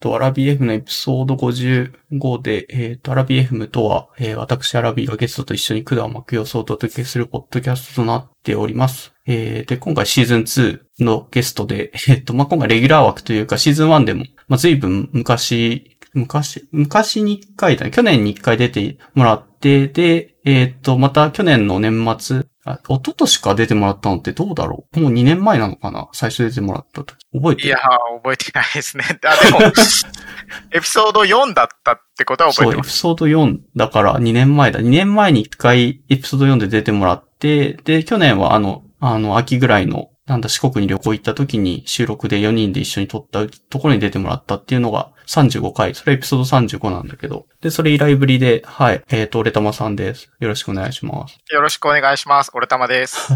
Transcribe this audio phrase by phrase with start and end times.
[0.00, 9.12] と、アラビ F のエピソード55で、えっ、と、アラビ FM とは、えー私アラビがゲストと一緒に管を巻く様子をお届けするポッドキャストとなっております。
[9.26, 25.00] えーで、今回シーズン2のゲストで、えっ、と、まあ、今回レギュラー枠というか、シーズン1でも、まあ、随分昔、昔、昔に一回だね、去年に一回出てもらって、で、えっ、と、また去年の年末、あ、一昨年か出てもらったのってどうだろう？
[25.00, 26.08] もう2年前なのかな？
[26.12, 27.16] 最初出てもらった時。
[27.32, 27.68] 覚えてる？
[27.68, 29.04] いやー、覚えてないですね。
[29.24, 29.60] あ、でも、
[30.72, 32.90] エピソード4だったってことは覚そう、エえてます。
[32.90, 34.80] ピソード4だから2年前だ。
[34.80, 45.94] 2年前に1回エピソード4で出てもらって、で、去年はあの、あの、秋ぐらいの、なんだ、四国に旅行行った時に収録で4人で一緒に撮ったところに出てもらったっていうのが35回。
[45.94, 47.46] それエピソード35なんだけど。
[47.60, 50.30] で、それ以来ぶりで、はい、えっ、と、俺玉さんです。
[50.40, 51.38] よろしくお願いします。
[51.52, 52.50] よろしくお願いします。
[52.54, 53.32] 俺玉です。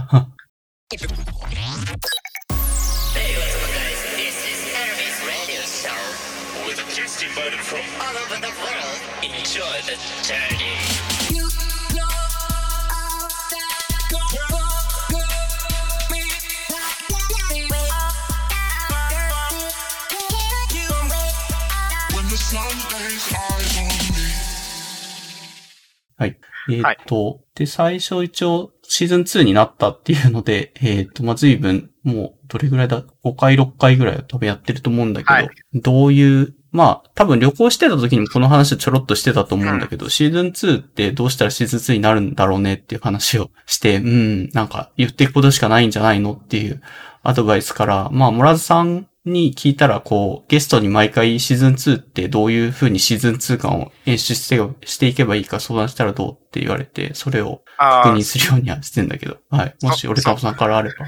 [26.22, 26.38] はい。
[26.70, 46.80] えっ、と、で、最初一応シーズン2になったっていうので、えっ、と、まあ、随分、もう、どれぐらいだ ?5 回、6回ぐらいは多分やってると思うんだけど、はいどういう、まあ、多分旅行してた時にもこの話をちょろっとしてたと思うんだけど、シーズン2ってどうしたらシーズン2になるんだろうねっていう話をして、うん、なんか言っていくことしかないんじゃないのっていう
[47.22, 59.74] アドバイスから、まあ、モラズさんに聞いたら、こう、ゲストに毎回シーズン2ってどういう風にシーズン2感を演出してしていけばいいか相談したらどうって言われて、それをあー確認するようにはしてんだけど、はい。
[59.82, 61.06] もし俺タさんからあれば。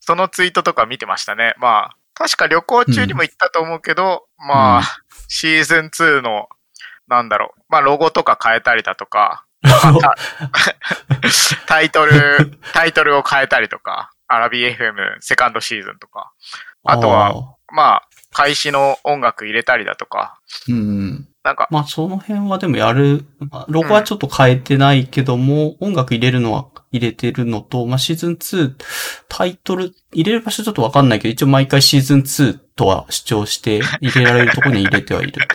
[0.00, 1.54] そのツイートとか見てましたね。
[1.58, 4.84] まあ、確か旅行中にも言ったと思うけど、まあ、うん
[5.28, 6.48] シーズン2の、
[7.08, 9.44] なんだろう、まあ、ロゴとか変えたりだとか、
[11.66, 16.32] タイトル、タイトルを変えたりとか、アラビ FM セカンドシーズンとか、
[16.86, 20.38] あとは、は、まあ、開始の音楽入れたりだとか、
[20.68, 21.28] うん。
[21.42, 28.74] なんか、まあ、その辺はでもやる、まあロゴはちょっと変えてないけども、音楽入れるのは入れてるのと、まあ、シーズン2、
[29.28, 35.46] タイトル、入れる場所ちょっとわかんないけど、一応毎回シーズン2とは主張して、入れられるところに入れてはいる。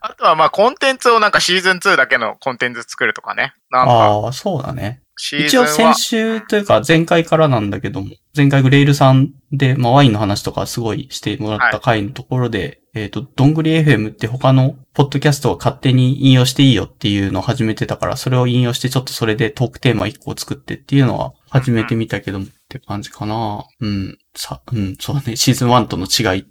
[0.00, 3.54] あとはまあ、コンテンツをなんかシーズン2だけのコンテンツ作るとかね。
[3.70, 5.02] なんか、ああ、そうだね。
[5.30, 23.64] 一応先週というか前回からなんだけども、前回グレイルさんで、まあワインの話とかすごいしてもらった回のところで、えっ、と、どんぐり FM って他のポッドキャストを勝手に引用していいよっていうのを始めてたから、それを引用してちょっとそれでトークテーマ1個を作ってっていうのは始めてみたけどもって感じかな。
[23.80, 24.18] うん。
[24.34, 25.36] さ、うん、そうだね。
[25.36, 26.46] シーズン1との違い。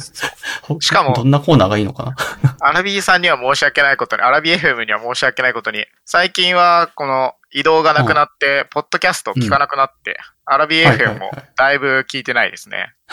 [0.80, 2.56] しかもどんなコーナーがいいのかな？
[2.60, 12.94] アラビーさんには申し訳ないことに、アラビー FM には申し訳ないことに、最近はこの移動がなくなって、ポッドキャストを聞かなくなって、アラビーはいはい FM はいもだいぶ聞いてないですね。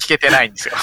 [0.00, 0.74] 聞けてないんですよ。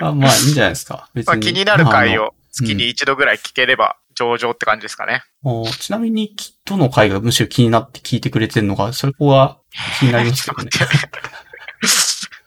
[0.00, 1.08] あまあ、いいんじゃないですか。
[1.14, 1.32] 別に。
[1.32, 5.22] まあ、気になる回を月に一度ぐらい聞ければ上々って感じですかね。
[5.42, 9.58] おちなみに、きどの回がむしろ気になって聞いてくれてるのか、そこは
[10.00, 10.70] 気になりますけどね。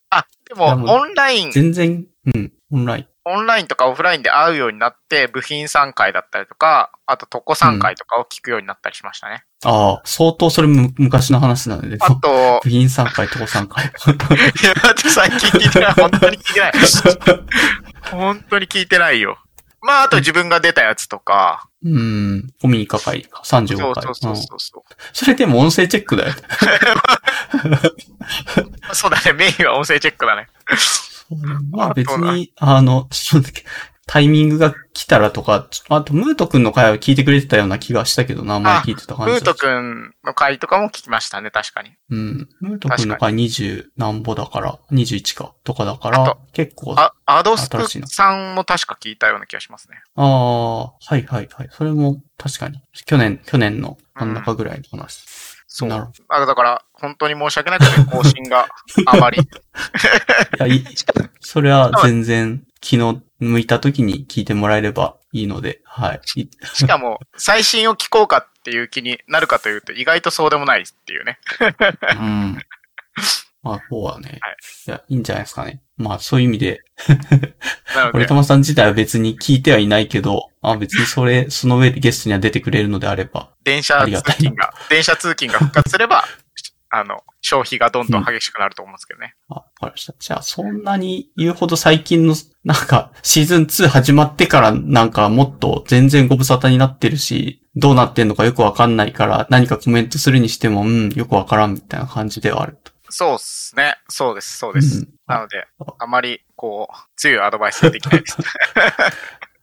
[0.10, 2.06] あ、でもオンライン、全然、
[2.36, 3.08] うん、オンライン。
[3.24, 9.44] オンラインとかオフラインで会うようになって、部品参回だったりとか、あと特攻参回とかを聞くようになったりしましたね。
[9.64, 13.86] ああ、相当それむ昔の話なので、あと、部品3回、とこ3回。
[13.86, 13.90] い
[14.66, 15.94] や、だって最近聞いてない。
[15.94, 16.74] 本当に聞いてない。
[18.12, 19.38] 本当に聞いてないよ。
[19.82, 21.68] まあ、あと自分が出たやつとか。
[21.84, 24.04] うん、コミニカ回か、35回。
[24.04, 24.84] そうそうそううんそうそう。
[25.14, 26.34] それでも音声チェックだよ。
[28.94, 30.48] そうだね、メインは音声チェックだね。
[31.72, 33.08] まあ別に、あの、
[34.08, 41.92] タイミングが来たらとか、あと、ムート君の回は聞いてくれてたような気がしたけどな、前聞いてた感じムート君の回とかも聞きましたね、確かに。
[42.10, 42.50] うん。
[42.60, 49.98] ムート君の回20何歩だから、21か、とかだかあらと、結構、あ、アドスクさんも確か聞いたような気がしますね。
[50.16, 51.70] ああ、はいはいはい。
[51.72, 52.82] それも確かに。
[53.06, 55.24] 去年、去年の真ん中ぐらいの話。
[55.68, 55.90] そう。
[55.90, 58.68] なるほあだから、本当に申し訳ないけど、更新が
[59.06, 59.40] あまり。
[59.40, 59.46] い
[60.60, 60.86] や、いい。
[61.40, 66.22] それは全然気の向いた時に聞いてもらえればいいので、はい。
[66.36, 71.40] いしかも、最新を聞こうかっていう気になるかというと、意外とそうでもないっていうね。
[72.20, 72.60] うん。
[73.64, 74.38] まあ、そうはね。
[74.42, 74.56] はい
[74.88, 75.82] いや、いいんじゃないですかね。
[75.98, 76.80] まあ、そういう意味で、
[78.14, 86.26] 俺玉 さん自体は別に聞いてはいないけど、あ別にそれ、その上でゲストには出てくれるのであれば、電車通勤が、電車通勤が復活すれば、
[86.94, 89.34] あの、消費がどんどん激しくなると思うんですけどね。
[89.50, 90.14] あ、わかりました。
[90.20, 92.36] じゃあ、そんなに言うほど最近の、
[92.66, 102.92] なんか、シーズン2始まってからなんかもっと全然ご無沙汰になってるし、どうなってんのかよくわかんないから、何かコメントするにしても、うん、よくわからんみたいな感じではあると。
[103.10, 103.96] そうっすね。
[104.10, 105.00] そうです、そうです。
[105.00, 105.66] うんなので、
[105.98, 108.38] あまり、こう、強いアドバイスはできないです。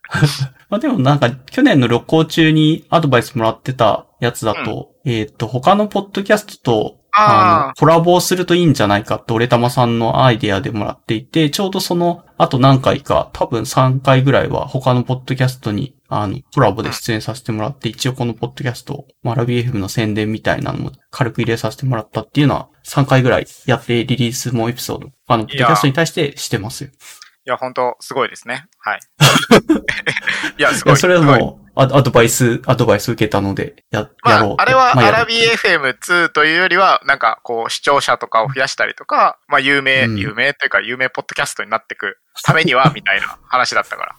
[0.71, 26.91] まあでもなんか、去年の旅行中にアドバイスもらってたやつだと、えっ、と、他のポッドキャストと、あーの、コラボをするといいんじゃないかって、俺玉さんのアイデアでもらっていて、ちょうどその、あと何回か、多分3回ぐらいは他のポッドキャストに、あの、コラボで出演させてもらって、一応このポッドキャスト、マラビ FM の宣伝みたいなのも軽く入れさせてもらったっていうのは、3回ぐらいやってリリースもエピソード、あの、ポッドキャストに対してしてますよ。
[26.91, 28.67] いや、本当すごいですね。
[28.79, 29.00] はい。
[30.59, 30.93] いや、すごい。
[30.93, 44.17] いや、それはもう、アアドバイス、アドバイス受けたので、や、まやろうと。、ああれはアラビ FM2 というよりは、なんかこう、視聴者とかを増やしたりとか、まあ、有名、うん有名というか、有名ポッドキャストになっていくためには、みたいな話だったから。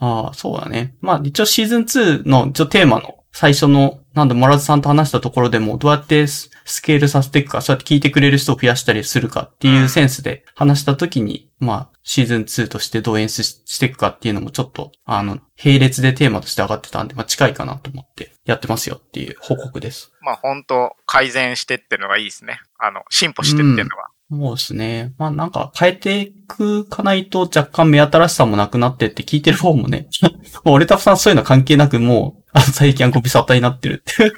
[0.00, 0.96] ああ、そうだね。
[1.00, 6.26] まあ、一応シーズン2の一応テーマの最初の、なんだ、モラズさんと話したところでも、どうやって
[6.68, 20.12] ススケールさせていくか、そうやって聞いてくれる人を増やしたりするかっていうセンスで話したときに、まあ、シーズン2としてどう演出ししていくかっていうのもちょっと、あの、並列でテーマとして上がってたんで、まあ、近いかなと思ってやってますよっていう報告です。
[20.20, 22.60] まあ、本当改善してってるのがいいですね。
[22.78, 24.08] あの、進歩してってるのが。
[24.30, 25.14] そうですね。
[25.16, 30.08] まあなんか変えていくかないと若干目新しさもなくなってって聞いてる方もね、
[30.64, 34.32] もう俺たふさんそういうの関係なくもう、あの最近はご無沙汰になってるって。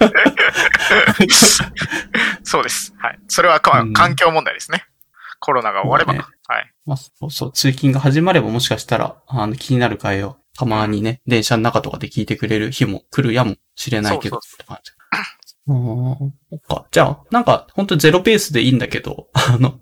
[2.42, 2.94] そうです。
[2.98, 3.18] はい。
[3.28, 4.84] それは環境問題ですね。
[5.38, 6.12] コロナが終われば。
[6.12, 6.72] そうねはい。
[6.84, 14.92] まあそうそう、通勤が始まればもしかしたら、あの気になる回をたまにね、電車の中とかで聞いてくれる日も来るやもしれないけど、そうって感じ。
[15.66, 15.74] うー
[16.26, 16.86] んそっか。
[16.90, 19.78] じゃあ、なんか、本当ゼロペースでいいんだけど、 あの、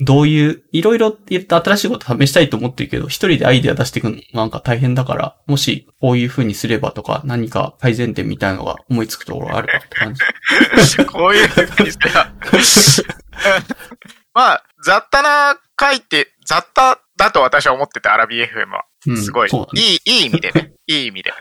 [0.00, 10.22] どういう、いろいろ言って新しいこと試したいと思ってるけど、一人でアイデア出していくのなんか大変だから、もし、こういう風にすればとか、何か改善点みたいなのが思いつくところがあるかって感じ。
[11.06, 12.08] こういうふうにして
[14.34, 18.84] まあ、雑多な回って、雑多だと私は思ってて、アラビ FM は。
[19.06, 20.72] うんすごい、そうだねいい、いい意味でね。
[20.86, 21.32] いい意味で。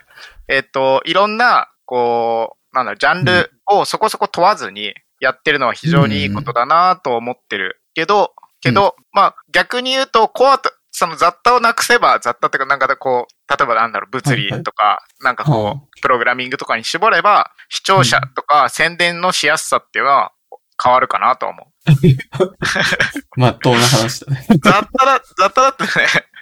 [0.47, 20.31] えっと、いろんな、こう、なんだジャンルをそこそこ問わずにやってるのは非常にいいことだなと思ってるけど、けど、まあ逆に言うと、コアと、その雑多をなくせば、雑多っていうか、なんかこう、例えばなんだろう、物理とか、なんかこう、はあプログラミングとかに絞れば、視聴者とか宣伝のしやすさっていうのは
[20.81, 21.67] 変わるかなと思う。
[23.39, 24.45] まっとうな話だね。
[24.49, 25.89] 雑多だ、雑多だってね、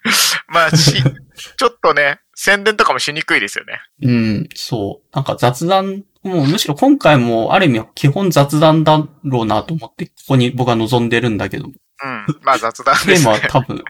[0.48, 3.82] まあし、ちょっとね、宣伝とかもしにくいですよね。
[4.04, 5.16] うん、そう。
[5.16, 12.26] なんか雑談、もうむしろ今回もある意味基本雑談だろうなと思って、ここに僕は望んでるんだけど、うん。
[12.42, 13.26] まあ雑談テーですね。
[13.26, 13.84] マは多分、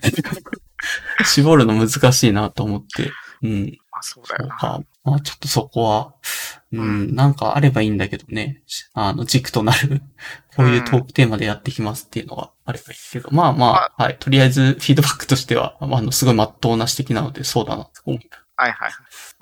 [1.26, 3.12] 絞るの難しいなと思って、
[3.42, 3.78] うん。
[3.90, 4.82] まあそうだよな。
[5.06, 6.14] まあちょっとそこは、
[6.74, 8.64] うん、なんかあればいいんだけどね。
[8.94, 10.02] あの、軸となる、
[10.58, 14.18] こういうトークテーマでやってきますっていうのがあればいいけど、まあまあ、はい。
[14.20, 18.20] とりあえず、フィードバックとしては、あの、すごい真っ当な指摘なので、そうだなと思う。
[18.58, 18.92] はいはい。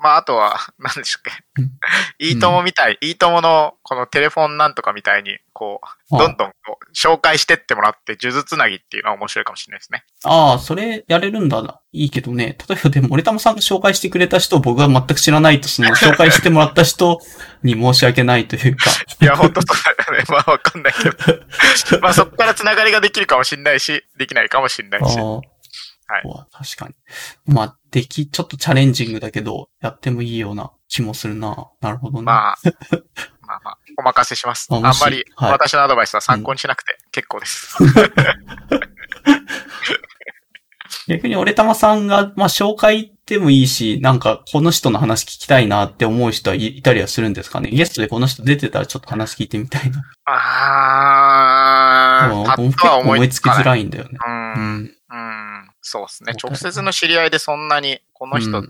[0.04, 1.22] まああとは、 何でしたっ
[1.56, 1.62] け？
[1.62, 1.70] うん。
[2.18, 10.04] いいともみたい、いいとものこのテレフォンなんとかみたいに、こう、あどんどんこう紹介してってもらって、数珠つなぎっていうのは面白いかもしれないですね。
[10.24, 11.80] ああ、それやれるんだな。
[11.92, 12.58] いいけどね。
[12.68, 17.18] 例えばでも、俺玉さんが紹介してくれた人を僕が全く知らないと、そ の紹介してもらった人
[17.62, 18.90] に申し訳ないというか。
[19.22, 20.24] いや、ほんとそうだよね。
[20.28, 21.16] まあわかんないけど。
[22.02, 25.18] まあそこからつながりができるかもしれないし、できないかもしれないし。
[26.08, 26.16] ああ。
[26.16, 26.94] はいは確かに。
[27.54, 31.68] まあ、でき、ちょっとチャレンジングだけど、やってもいいような気もするな。
[31.80, 32.24] なるほどね。
[32.24, 32.56] まあ、
[33.46, 34.68] まあまあ、お任せします。
[34.70, 37.76] あんまりはい私のアドバイスは参考にしなくて結構です。
[41.06, 47.70] 逆に俺玉さんが、まあ、紹介でもいいし、なんか、この人の話聞きたいなって思う人はいいたりはするんですかね？
[47.70, 50.02] ゲストでこの人出てたらちょっと話聞いてみたいな。
[50.24, 53.48] あー、パッ結とは思いつき。
[53.48, 54.10] づらいんだよね。
[54.26, 54.30] う。
[54.30, 54.94] うんん。
[55.10, 55.53] うん。
[55.86, 56.32] そうですね。
[56.42, 58.62] 直接の知り合いでそんなに、この人。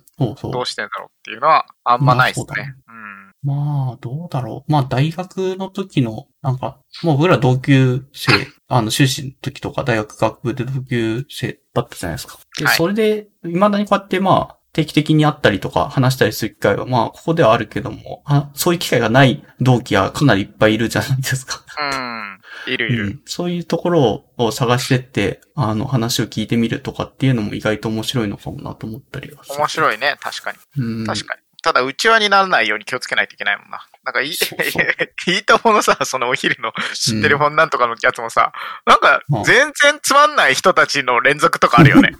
[0.50, 2.74] どうしてんだろうっていうのはあんまないですねね。
[2.88, 3.54] うん。
[3.54, 4.72] まあ、どうだろう。
[4.72, 8.32] まあ、大学の時の、なんか、もう僕ら同級生、
[8.66, 12.38] あの、修士の時とか大学学部で同級生だったじゃないですか。
[12.58, 21.64] で、はいそれで、未だにこうやってまあ、定期的に会ったりとか話したりする機会は、まあ、ここではあるけども、あそういう機会がない同期はかなりいっぱいいるじゃないですか。
[21.80, 22.40] うん。
[22.66, 23.06] いるいうる。
[23.10, 29.42] ん、そういうところを探してって、あの、話を聞いてみるとかっていうのも意外と面白いのかもなと思ったりは。
[29.56, 30.16] 面白いね。
[30.20, 30.58] 確かに。
[30.76, 31.06] うん。
[31.06, 31.40] 確かに。
[31.62, 33.86] ただ内輪にならないように気をつけないといけないもんな。
[34.04, 34.30] なんかいい、
[35.28, 38.52] いいとものさ、そのお昼の知ってる本なんとかのやつもさ、
[38.86, 42.14] なんかうん全然つまんない人たちの連続とかあるよね。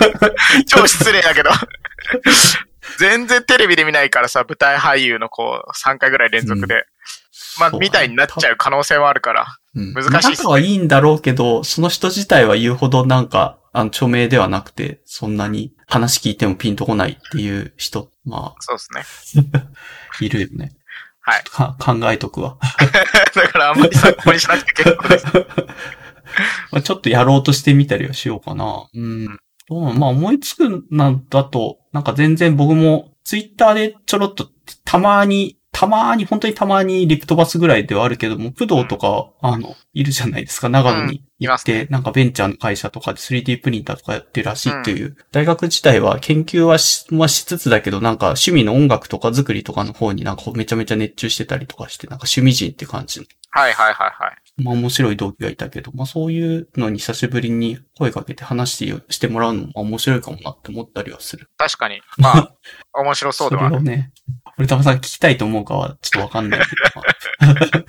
[0.00, 0.30] なんか
[0.68, 1.50] 超失礼だけど。
[2.98, 6.86] 全然テレビで見ないからさ、舞台俳優のこう、3回ぐらい連続で、
[7.58, 9.46] まあ、そうみたいになっちゃう可能性はあるから。
[9.74, 19.44] うん難しいね仲はいいんだろうけど、その人自体は言うほどなんか、あの、著名ではなくて、そんなに話聞いてもピンとこないっていう人、まそうですね。
[20.20, 20.72] あ、いるよね。
[21.20, 21.42] はい。
[21.44, 22.58] か考えとくわ。
[23.34, 25.26] だからあんまり参考にしなくて結構です。
[26.72, 28.86] まあちょっとやろうとしてみたりはしようかな。
[28.92, 29.38] うん。
[29.68, 34.48] どうなのまあ思いつくなんだと、なんか全然僕もツイッターでちょろっと
[34.84, 40.68] たまに、たまに、本当にたまにリプ飛ばすぐらいではあるけども、プドとか、あの、いるじゃないですか。
[40.68, 45.16] 長野に行って、なんかベンチャーの会社とかで 3D プリンターとかやってるらしいっていう。
[45.32, 54.62] 大学自体は研究はし,、まあ、しつつだけど、なんか趣味の音楽とか作りとかの方になんかめちゃめちゃ熱中してたりとかして、なんか趣味人って感じのはいはいはいはい。
[54.62, 61.48] まあ面白い同期がいたけど、まあそういうのに久しぶりに声かけて話してしてもらうのも面白いかもなって思ったりはする。
[61.56, 62.00] 確かに。
[62.16, 62.54] まあ、
[62.94, 63.76] 面白そうではある。
[63.76, 64.12] れをね、
[64.60, 67.00] 俺たまさん聞きたいと思うかはちょっとわかんないけど、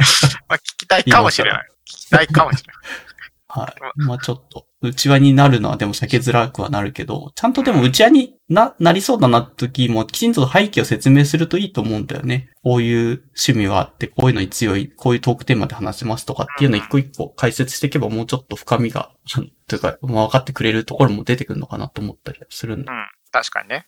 [0.48, 1.68] まあ、聞きたいかもしれない。
[1.86, 3.66] 聞きたいかもしれない。
[3.66, 4.02] はい。
[4.08, 12.50] まあちょっと、内輪になるのはでも避けづらくはなるけど、ちゃんとでも内輪にな、なりそうだな時もきちんと背景を説明するといいと思うんだよね。
[12.64, 19.12] こういう趣味はあって、こういうのに強い、こういうトークテーマで話せますとかっていうのを一個一個解説していけばもうちょっと深みが、
[19.68, 22.90] というか、まあ、分かってくれるところも出てくるのかなと思ったりするんで。
[22.90, 23.06] うん。
[23.32, 23.88] 確かにね。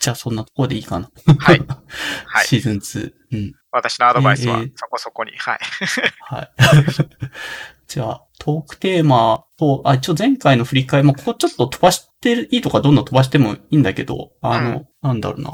[0.00, 1.10] じゃあそんなところでいいかな。
[1.38, 1.60] はい。
[2.26, 2.46] はい。
[2.46, 3.12] シーズン2。
[3.32, 3.52] うん。
[3.70, 5.32] 私のアドバイスはえーそこそこに。
[5.36, 5.58] はい。
[6.20, 6.50] はい。
[7.86, 15.52] じゃあ、トークテーマと、あ、一応前回の振り返り、まあ、ここちょっと飛ばしてる、いいとかどんどん飛ばしてもいいんだけど、あの、なんだろうな。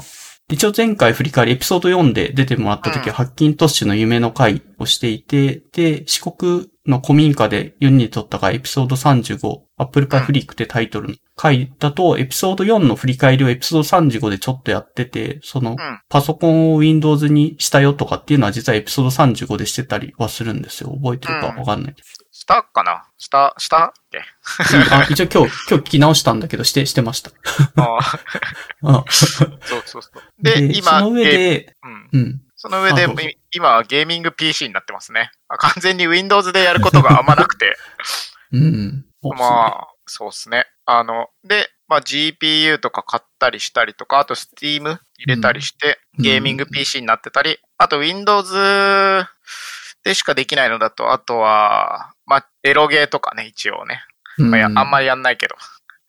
[0.49, 15.77] 一応前回振り返りエピソード4で出てもらった時は、ハッキントッシュの夢の回をしていて、で、四国の古民家で4人で撮った回エピソード35、アップルパイフリークってタイトルの回だと、エピソード4の振り返りをエピソード35でちょっとやってて、その、ん
[16.09, 20.89] パソコンを Windows にしたよとかっていうのは実はエピソード35でしてたりはするんですよ。
[21.01, 22.07] 覚えてるかわかんないけど。
[22.31, 23.03] したかな？
[23.17, 23.85] した、した？
[23.85, 24.19] っけ
[24.91, 27.31] あ一応今日、今日聞き直したんだけど、して、してました。
[27.75, 30.43] あーあ そうそうそう。
[30.43, 31.75] で、今、その上で、
[32.11, 32.21] うん。
[32.21, 32.41] うん。
[32.55, 33.07] その上で
[33.51, 35.31] 今はゲーミング PC になってますね。
[35.47, 37.77] あ完全に Windows でやることがあんまなくて。
[38.51, 39.05] うん。
[39.37, 40.65] まあ、そうですね。
[40.85, 48.53] あの、で、まあ GPU とか買ったりしたりとか、あと Steam 入れたりして、うんゲーミング PC になってたり、あと Windows
[50.03, 54.01] でしかできないのだと、あとは、まあ、エロゲーとかね、一応ね。
[54.39, 55.55] うんまあ、やあんまりやんないけど。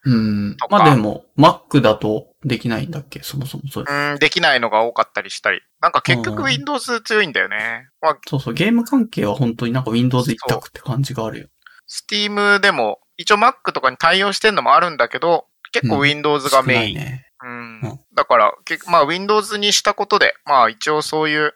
[0.05, 3.21] うんまあでも、Mac だとできないんだっけ？
[3.23, 3.85] そもそもそう。
[3.89, 5.61] うん、できないのが多かったりしたり。
[5.81, 7.89] なんか結局うん Windows 強いんだよね。
[8.01, 11.49] まあ、そうそう、ゲーム関係は本当になんか Windows 一択って感じがあるよ。
[11.89, 16.93] Steam でも、一応 Mac とかに対応してんのもあるんだけど、結構うん Windows がメイン。
[16.93, 17.25] いね。
[17.43, 21.53] うんうんだから、結まあ Windows にしたことで、まあ一応そういう、うん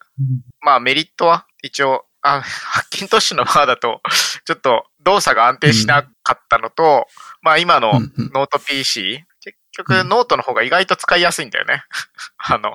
[0.60, 4.00] まあメリットは一応、あ、 ハッキントッシュの場合だと、
[4.44, 7.06] ちょっと動作が安定しなかったのと、
[7.42, 7.92] まあ今の
[8.32, 10.08] ノート PC、結局うん。
[10.08, 11.84] ノートの方が意外と使いやすいんだよね。
[12.38, 12.74] あの、うん。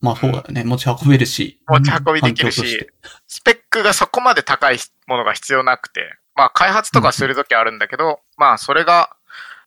[0.00, 0.64] まあそうだよね。
[0.64, 1.60] 持ち運べるし。
[1.66, 2.86] 持ち運びできるし
[3.26, 9.16] スペックがそこまで高いものが必要なくて、まあ開発とかするときあるんだけど、まあそれが、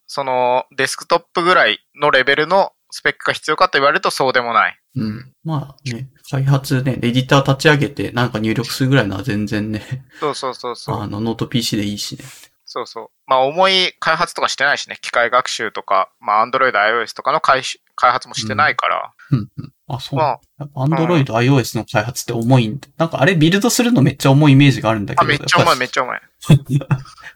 [0.05, 4.79] そのデスクトップぐらいのレベルのスペックが必要かと言われるとそうでもない。
[4.95, 5.33] うん。
[5.43, 9.81] まあね、開発ね、エディター立ち上げてなんか入力するぐらいのは全然ね、
[10.19, 10.99] そうそうそうそう。
[10.99, 12.23] あの、ノート PC でいいしね。
[12.65, 13.09] そうそう。
[13.27, 14.97] まあ重い開発とかしてないしね。
[15.01, 19.13] 機械学習とか、まあ Android、iOS とかの開始開発もしてないから。
[19.31, 19.73] うんうん。
[19.87, 20.19] あ、そう。
[20.19, 22.89] まやっぱ Android、iOS の開発って重いんで。
[22.97, 25.29] なんかあれビルドするのめっちゃ重いイメージがあるんだけあ、ど。
[25.29, 26.15] めっちゃ重い、めっちちゃ重い。
[26.15, 26.19] ゃ。
[26.19, 26.85] や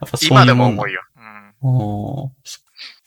[0.05, 1.01] っぱそういう今でもん重いよ。
[1.17, 1.53] うん。
[1.62, 2.29] おー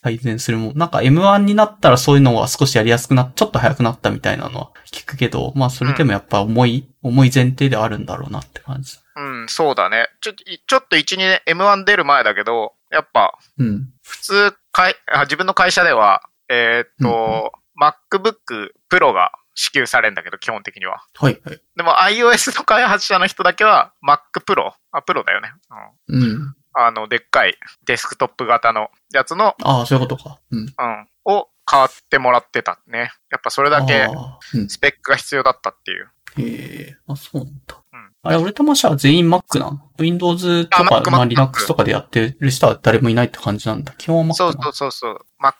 [0.04, 0.76] 改善するもん。
[0.76, 8.98] なんか M1 になったらそういうのが少しやりやすくなっ、ちょっと早くなったみたいなのは聞くけど、まあそれでもやっぱ重い、重い前提ではあるんだろうなって感じ。
[9.16, 10.08] うん、そうだね。
[10.20, 13.88] ちょ、ちょっと1、2年 M1 出る前だけど、やっぱうん。
[14.02, 16.20] 普通、かいあ自分の会社では、
[16.50, 21.02] えーっと、MacBook Pro が支給されるんだけど、基本的には。
[21.14, 21.60] はいはい。
[21.76, 25.54] でも iOS の開発者の人だけは Mac Pro、あ、Pro だよね。
[26.10, 26.22] うん。
[26.22, 26.56] うん。
[26.74, 27.54] あの、でっかい
[27.86, 30.40] デスクトップ型のやつの、ああ、そういうことか。
[30.50, 30.60] うん。
[30.60, 33.12] うん、を買ってもらってたね。
[33.30, 34.08] やっぱそれだけ。
[34.68, 36.10] スペックが必要だったっていう。
[36.36, 37.82] へえ、あ、そうなんだ。
[37.92, 43.92] うんあれ、俺とマシャは全員 Mac なの ?Windows とあか、Mac まあ Linux とかでやってる人は誰もいないって感じなんだ。
[43.98, 45.52] 基本は Mac そうそうそうそう、Mac。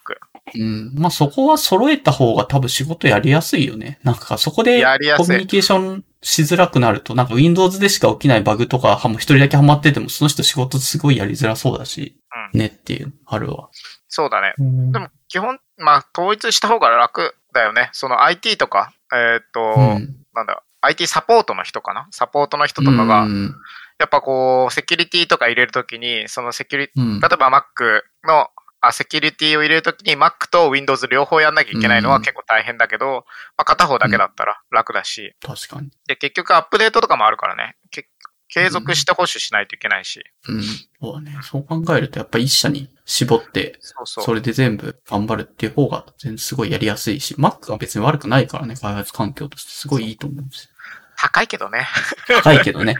[0.54, 0.94] うん。
[0.94, 3.98] まあ、そこは揃えた方が多分仕事やりやすいよね。
[4.02, 12.20] なんか、そこでやりやすいコミュニケーションしづらくなると、なんか Windows でしか起きないバグとか、はもう一人だけハマってても、その人仕事すごいやりづらそうだし、
[12.52, 13.68] うねっていう、あるわ。
[14.08, 14.54] そうだね。
[14.58, 17.90] うんでも、基本、まあ、統一した方が楽だよね。
[17.92, 22.08] その IT とか、えーっと、うんなんだ、IT サポートの人かな？
[22.10, 23.54] サポートの人とかが、うん
[24.00, 28.48] やっぱこう、セキュリティとか入れるときに、そのセキュリ、うん例えば Mac の、
[28.88, 33.24] あ、セキュリティを入れるときに Mac と Windows 両方やんなきゃいけないのはうん結構大変だけど、
[33.56, 35.90] まあ、片方だけだったら楽だし、確かに。
[36.06, 38.06] で、結局アップデートとかもあるからね、け
[38.48, 40.62] 継続して保守しないといけないし、うん。
[40.62, 41.36] そうだね。
[41.42, 44.24] そう考えると、やっぱ一社に絞って、そうそう。
[44.24, 50.68] それで全部頑張るっていう方が、全然すごいやりやすいし、Mac は別に悪くないからね、開発環境としてすごいいいと思うし。
[51.16, 51.86] 高いけどね。
[52.28, 52.94] 高いけどね。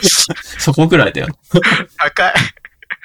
[0.58, 1.28] そこぐらいだよ。
[1.96, 2.34] 高い。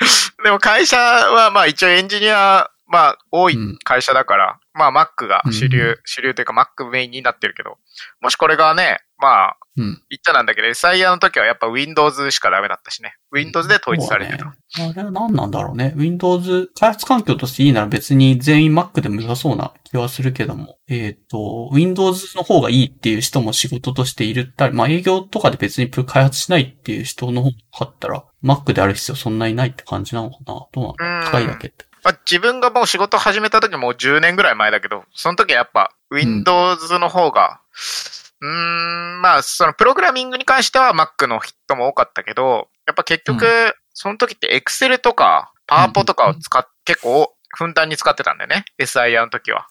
[0.43, 3.77] でも会社はまあ一応エンジニア、まあ多いうん。
[3.83, 5.97] 会社だから、まあ Mac が主流、うん。
[6.05, 7.77] 主流というか Mac メインになってるけど、
[8.21, 10.01] もしこれがね、まあうん。
[10.09, 13.15] 言っちゃなんだけど、SIR の時はやっぱ Windows しかダメだったしね。
[13.31, 14.55] Windows で統一されてた。
[14.69, 15.93] そうだねあれは何なんだろうね。
[15.95, 20.77] Windows、開発環境としていいなら別に全員 Mac でも良さそうな気はするけども。
[20.87, 31.85] えっ、と、Windows の方がいいっていう人も仕事としているったり、まあ営業とかで別に開発しないっていう人の方があったら、Mac である必要そんなにないって感じなのかなどうなのうん高いだけって。
[32.03, 48.65] まあ、自分がもう仕事始めた時もう10年ぐらい前だけど、その時はやっぱ Windows の方が、うーん、まあそのプログラミングに関しては Mac の人も多かったけど、やっぱ結局、うその時って Excel とか PowerPo とかを使っ、結構ふんだんに使ってたんだよね。
[48.79, 49.67] SIR の時は。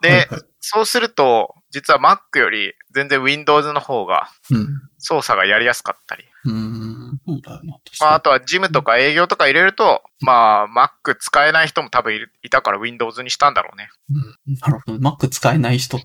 [0.00, 4.66] で、はいはいそうすると、実は Mac より全然 Windows の方がうん。
[4.98, 6.24] 操作がやりやすかったり。
[6.44, 6.87] うーん。
[7.28, 7.74] そうだよな。
[7.84, 13.88] 確まあ、かあとはジムとか営業とか入れると、まあ、Mac 使えない人も多分いるいたから Windows にしたんだろうね。
[14.08, 15.10] にうんなるほど。
[15.10, 16.00] Mac 使えない人、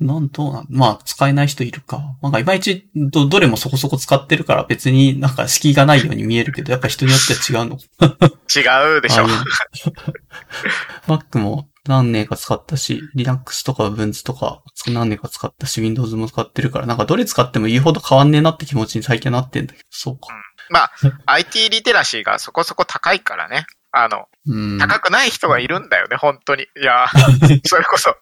[0.00, 2.16] なんとなん、まあ、使えない人いるか。
[2.22, 7.76] なんか、いまいち、ど、どれもそこそこ使ってるから別になんか敷居がないように見えるけど、やっぱ人によっては違うの。
[7.76, 9.26] 違うでしょ。
[11.06, 20.28] Mac も何年か使ったし、Linux とか Ubuntu とか何年か使ったし、Windows も使ってるから、なんかどれ使っても言うほど変わんねえなって気持ちに最近はなってんだけど、そうか。
[20.70, 20.90] まあ、
[21.26, 23.66] IT リテラシーがそこそこ高いからね。
[23.92, 24.78] あの、うん。
[24.78, 26.64] 高くない人がいるんだよね、本当に。
[26.64, 27.06] いや、
[27.64, 28.14] それこそ。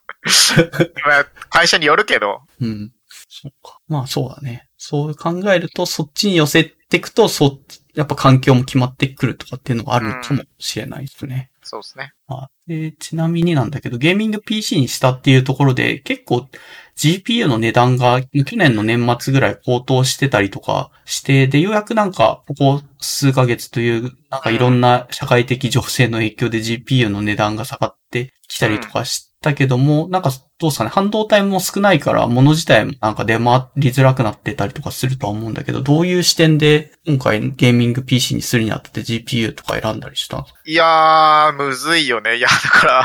[1.04, 2.92] まあ会社によるけど、うん。
[3.28, 3.78] そうか。
[3.88, 4.68] まあそうだね。
[4.76, 11.50] そう考えると、そっちに寄せていくと、そっち、やっぱ環境も決まってくるとかっていうのがあるのかもしれないですね。
[11.62, 12.12] そうですね。
[12.28, 16.48] あでちなみになんだけど、ゲーミング PC にしたっていうところで、結構
[16.96, 40.60] GPU の値段が去年の年末ぐらい高騰してたりとかして、で、ようやくなんか、ここ数ヶ月という、なんかいろんな社会的情勢の影響で GPU の値段が下がってきたりとかしたけども、なんかどうですかね、半導体も少ないから、物自体もなんか出回りづらくなってたりとかするとは思うんだけど、どういう視点で今回ゲーミング PC にするにあたって GPU とか選んだりしたんですか？
[40.64, 42.36] いやー、むずいよね。
[42.36, 43.04] いや、だから、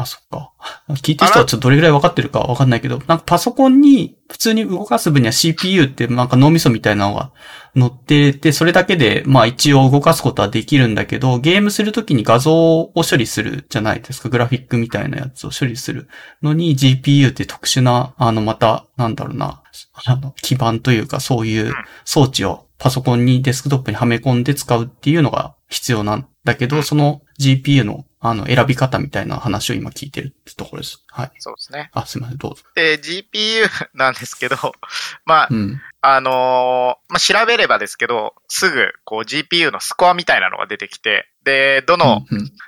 [0.00, 0.52] あ、そっか。
[0.94, 7.32] 聞いてる人はちょっとどれぐらい分かってるか分かんないけど、なんかパソコンに普通に動かす分には CPU ってなんか脳みそみたいなのが
[7.74, 14.28] 乗ってて、それだけでまあ一応動かすことはできるんだけど、ゲームするときに画像を処理するじゃないですか。
[14.28, 16.08] グラフィックみたいなやつを処理する
[16.42, 19.62] のに GPU って特殊な、あのまた、なんだろうな、
[20.06, 21.72] あの基盤というかそういう
[22.04, 31.02] 装置をパソコンにデスクトップにはめ込んで使うっていうのが必要なだけど、その GPU のあの選び方みたいな話を今聞いてるってところです。
[31.08, 31.30] はい。
[31.38, 31.90] そうですね。
[31.94, 32.62] あ、すいません、どうぞ。
[32.74, 34.56] で、GPU なんですけど、
[35.24, 35.80] まあ、うん。
[36.02, 42.52] あのーまあ、調べればですけど、すぐ、こう GPU のスコアみたいなのが出てきて、で、どの、うんうん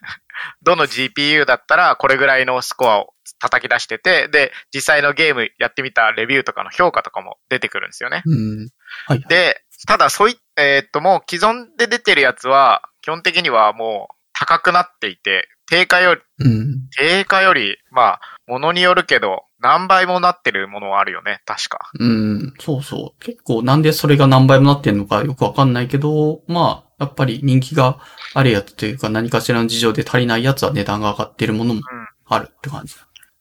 [0.63, 8.23] どの GPU だったらこれぐらいのスコアを叩き出してて、で、実際のゲームやってみたレビューとかの評価とかも出てくるんですよね。
[8.25, 8.69] うん。
[9.07, 9.21] はい。
[9.29, 16.89] で、ただそうい、えーっと、もう既存で出てるやつは、基本的にはもう高くなっていて、定価より、うん。
[16.97, 21.91] 定価より、まあ、ものによるけど、何倍もなってるものはあるよね、確か。
[21.99, 22.55] うん。
[22.59, 23.25] そうそう。
[23.25, 28.01] 結構なんでそれが何倍もなってんのかよくわかんないけど、まあ、やっぱり人気が
[28.35, 31.81] あるやつというか何かしらの事情で足りないやつは値段が上がってるものも
[32.27, 32.95] あるって感じ。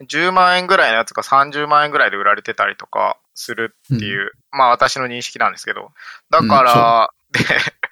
[0.07, 5.91] 10万円ぐらいのやつが30万円ぐらいで売られてたりとかするっていう、まあ私の認識なんですけど。
[6.29, 7.39] だから、で、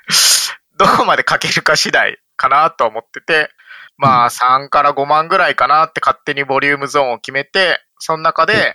[0.79, 3.49] どこまでかけるか次第かなと思ってて、
[3.97, 8.73] まあ3から5万ぐらいかなって勝手にボリュームゾーンを決めて、その中で、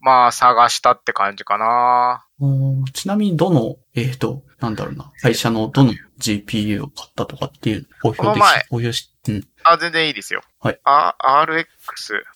[0.00, 2.26] まあ探したって感じかな。
[2.40, 2.46] う
[2.82, 9.48] んちなみにどの、えっ、と、なんだろうな、会社のどの GPU を買ったとかっていう公表でき公表し、うん。
[9.64, 10.42] あ、全然いいですよ。
[10.60, 10.80] はい。
[10.84, 11.66] あ、RX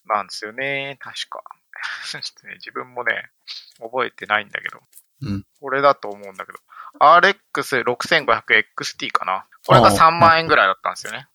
[0.06, 0.96] なんですよね。
[1.00, 1.42] 確か。
[2.10, 3.30] ちょっとね、自分もね、
[3.80, 4.80] 覚えてないんだけど。
[5.22, 5.44] うん。
[5.60, 6.58] これだと思うんだけど。
[7.00, 9.46] RX6500XT かな。
[9.66, 11.26] これがあー3万円ぐらいだったんですよね。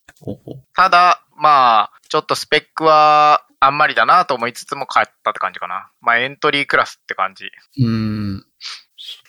[0.76, 5.90] ただ、まあ、ちょっとスペックはあんまりだなと思いつつも買ったって感じかな。
[6.02, 7.46] まあ、エントリークラスって感じ。
[7.46, 8.46] うーん。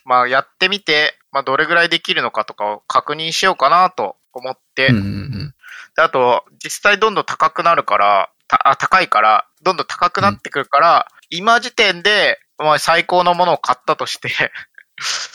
[0.05, 5.55] まあ、やってみて、まあ、どれぐらいできるのかとかを確認しようかなと思って、うんうんうん。
[5.97, 14.31] であと、実際どんどん高くなるから、たあ高いから、どんどん高くなってくるから、今時点で、まあ、最高のものを買ったとして、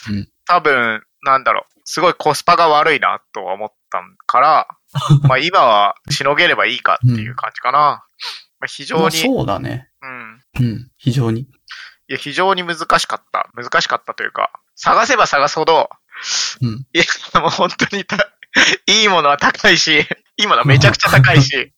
[0.10, 4.68] うん多分、なんだろう、すごいコスパが悪いなとは思ったから、
[5.28, 8.06] まあ今はしのげればいいかっていう感じかな。
[8.60, 9.90] まあ、非常まあ、に、そうだね。
[10.02, 10.42] うん。
[10.60, 10.92] うん。
[10.98, 11.42] 非常に。
[11.42, 11.48] い
[12.08, 13.50] や、非常に難しかった。
[13.54, 15.90] 難しかったというか、探せば探すほど、
[16.62, 16.86] うん。
[16.94, 18.32] いや、もう本当にた、
[18.88, 21.72] いいものは高いし、いいものはめちゃくちゃ高いし、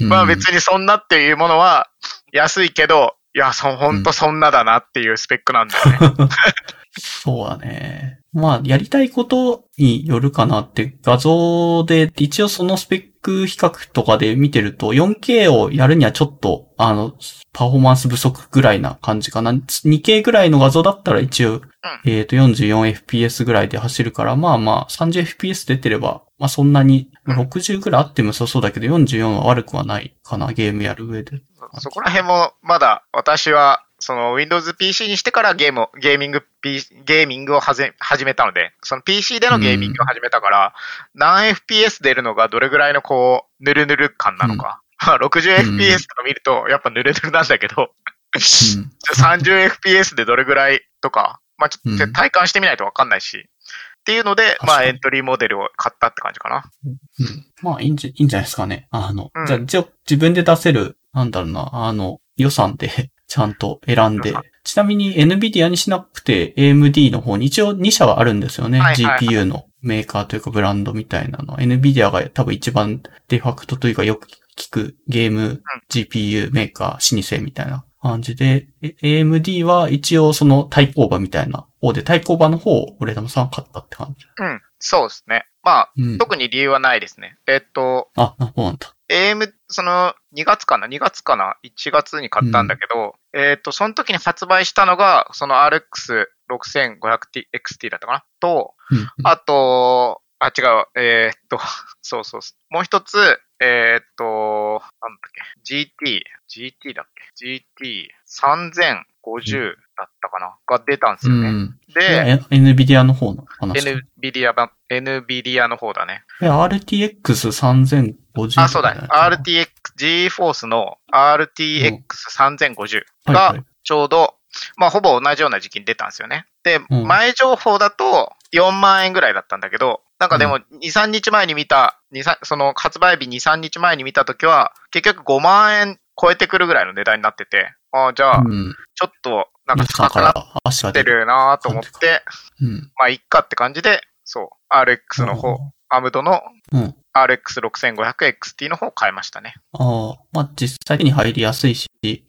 [0.00, 1.88] うんまあ別にそんなっていうものは
[2.32, 6.28] 安いけど、いや、そ、ほんとそんなだなっていうスペックなんだよね。
[6.98, 8.20] そうだね。
[8.32, 17.14] まあ、やりたいことによるかなって、画像で、一応そのスペック比較とかで見てると、4K をやるにはちょっと、あの、
[17.52, 19.52] パフォーマンス不足ぐらいな感じかな。
[19.52, 21.62] 2K ぐらいの画像だったら一応、
[22.04, 31.40] えっ、と、44fps ぐらいで走るから、まあまあ、30fps 出てれば、まあそんなに、まあ60ぐらいあってもそうそうだけど、44は悪くはないかな、ゲームやる上で。
[31.78, 37.82] そこら辺もまだ私は、その Windows PC にしてからゲームを、ゲーミング、P、ゲーミングを始
[38.26, 40.74] めたので、その PC でのゲーミングを始めたから、
[41.14, 44.82] 何 FPS 出るのがどれぐらいのこう、ぬるぬる感なのか。
[45.00, 47.94] 60fps とか見ると、やっぱぬるぬるなんだけど、
[48.34, 48.90] うん。
[49.16, 56.70] 30fps でどれぐらいとか、まあちょっうんと体感してみないとわかんないし、っていうので、まあエントリーモデルを買ったって感じかな。
[56.84, 57.46] うん。
[57.62, 58.86] まあ、いいんじゃ、いいんじゃないですかね。
[58.90, 64.32] あの、うんじゃあ、一応自分で出せる、なんだろうな、あの、予算でちゃんと選んで。
[64.62, 68.78] ちなみに NVIDIA にしなくて AMD の方に一応2社はあるんですよね。
[68.78, 71.56] はいはいはい GPU のメーカーというかブランドみたいなの。
[71.56, 84.26] NVIDIA が多分一番デファクトというかよく聞くゲーム GPU メーカー、老舗みたいな感じで、え AMD は一応その対抗馬みたいな方で、対抗馬の方を俺玉さんは買ったって感じ。
[84.38, 85.44] うん、そうですね。
[85.64, 86.18] まあ、うん。
[86.18, 87.36] 特に理由はないですね。
[87.48, 88.94] えっと、あ、そうなんだ。
[89.10, 98.24] AM、その、2月かな ?2 月かな ?1 月に買ったんだけど、えっ、と、その時に発売したのが、その RX6500XT だったかな？
[98.38, 99.08] と、うん。
[99.24, 101.58] あと、あ、違う、えーっと、
[102.02, 102.40] そうそう。
[102.70, 105.20] もう一つ、えーっと、なんだっ
[105.64, 111.48] け、GT、GT だっけ ?GT3050 だったかなが出たんですよね。
[111.48, 111.78] うん。
[111.94, 113.86] で、え NVIDIA の方の話
[114.20, 116.24] ？NVIDIA 版、NVIDIA の方だね。
[116.42, 118.60] え RTX3050。
[118.60, 119.02] あ、そうだね。
[119.08, 124.34] RTX、GForce の RTX3050 はいはがいちょうど、
[124.76, 126.46] まあほぼ同じような時期に出たんですよね。
[126.62, 138.74] で、うん前情報だと4万円ぐらいだったんだけど、なんかでも2、3日前に見た、2 3その発売日2、3日前に見たときは、結局5万円超えてくるぐらいの値段になってて、ああ、じゃあ、うん。
[138.94, 141.20] ちょっとなんか高くなって出る。
[141.20, 142.22] るなと思って、
[142.60, 142.92] うん。
[142.96, 146.40] まあいっかって感じで、そう、RX の方、アムドの
[146.72, 146.94] うん。
[147.16, 149.54] RX6500XT の方を買いましたね。
[149.72, 151.88] ああ、まあ、実際手に入りやすいし、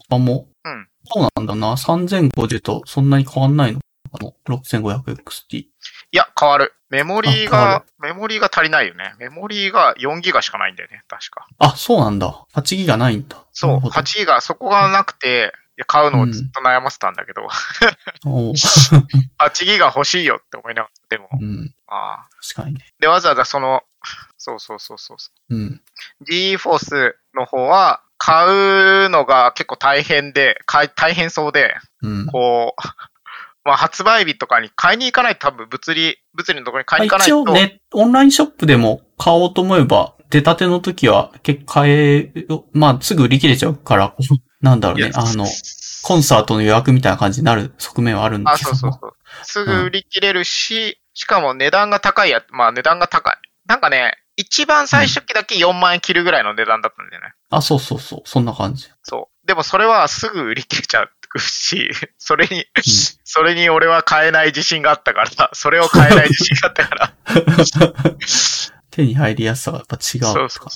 [0.09, 0.54] 他も、うん。
[1.05, 1.73] そうなんだな。
[1.75, 3.79] 3050とそんなに変わんないの？
[4.11, 5.57] あの、6500XT。
[5.57, 5.67] い
[6.11, 6.73] や、変わる。
[6.89, 9.13] メモリーが、メモリーが足りないよね。
[9.19, 11.47] メモリーが4ギガしかないんだよね、確か。
[11.57, 12.45] あ、そうなんだ。
[12.53, 13.43] 8ギガないんだ。
[13.51, 17.49] そう、なるほど8ギガ、そこがなくて、いや買うのをずっと悩ませたんだけど、
[18.25, 21.75] おう8 ギガ欲しいよって思いながら、でも、うん。
[21.87, 22.29] ああ。
[22.41, 22.93] 確かにね。
[22.99, 23.83] で、わざわざその、
[24.37, 25.81] そうそうそうそうそうん。
[26.21, 26.23] う。
[26.23, 32.25] GForce の方は、買うのが結構大変で、買い大変そうで、うん。
[32.28, 32.82] こう、
[33.65, 37.41] まあ発売日とかに買いに行かないと多分物理、物理のところに買いに行かないと。
[37.41, 42.34] 一応ね、オンラインショップでも買おうと思えば、出たての時は結構買え、
[42.73, 44.15] まあすぐ売り切れちゃうから、
[44.62, 45.45] なんだろうね、あの、
[46.04, 48.75] コンサートの予約みたいな感じになる側面はあるんだあ、けど。
[48.75, 49.13] そうそうそう。
[49.43, 53.36] すぐ売り切れるし、しかも値段が高いや、まあ値段が高い。
[53.65, 57.33] なんかね、一番最初期だけ4万円切るぐらいの値段だったんだよね。
[57.49, 58.21] あ、そうそうそう。
[58.25, 58.89] そんな感じ。
[59.03, 59.47] そう。
[59.47, 62.65] でもそれはすぐ売り切れちゃうし、 それに、
[63.23, 67.13] それに俺は買えない自信があったから、それを買えない自信があったから。
[68.91, 70.67] 手に入りやすさがやっぱ違うそうそう。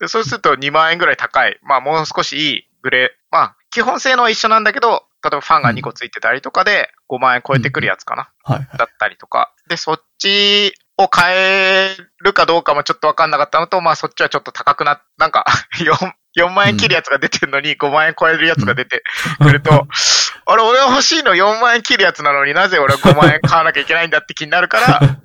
[0.00, 1.58] でそうすると2万円ぐらい高い。
[1.62, 3.08] まあもう少しいいグレー。
[3.30, 8.30] まあ基本性能は一緒なんだけど、例えばファンが2個ついてたりとかで5万円超えてくるやつかな。
[8.42, 8.78] はいはい。
[8.78, 9.52] だったりとか。
[9.68, 15.44] で、そっちを変えるかどうかもちょっとわかんなかったのと、まあそっちはちょっと高くなっ、なんか
[15.78, 19.02] 4、 4万円切るやつが出てるのに5万円超えるやつが出て
[19.38, 19.72] くると、
[20.46, 25.00] あれ、俺は欲しいの4万円切るやつなのになぜ俺は5万円買わなきゃいけないんだって気になるから、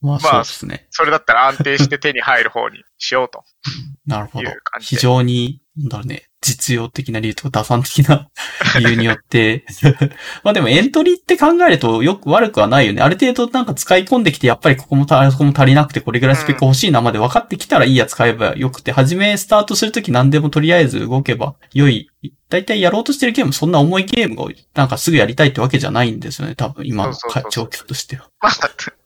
[0.00, 0.86] まあ、そうですね。
[0.90, 3.44] それだったら安定して手に入る方にしようと。
[4.06, 8.28] なるほど非常に、なんだろうね、実用的な理由とか打算的な
[8.78, 9.64] 理由によって。
[10.42, 13.00] まあでもエントリーって考えるとよく悪くはないよね。
[13.00, 22.10] ある程度なんか使い込んできて、やっぱりここもた、あそこも足りなくて、これぐらいスペック欲しいなまで分かってきたらいいやつ買えばよくて、初めスタートするとき何でもとりあえず動けば良い。
[22.50, 26.54] だいたいやろうとしてるゲーム、そんな重いゲームをなんかすぐやりたいってわけじゃないんですよね。
[26.54, 28.28] 多分今の状況としては。
[28.40, 28.52] まあ、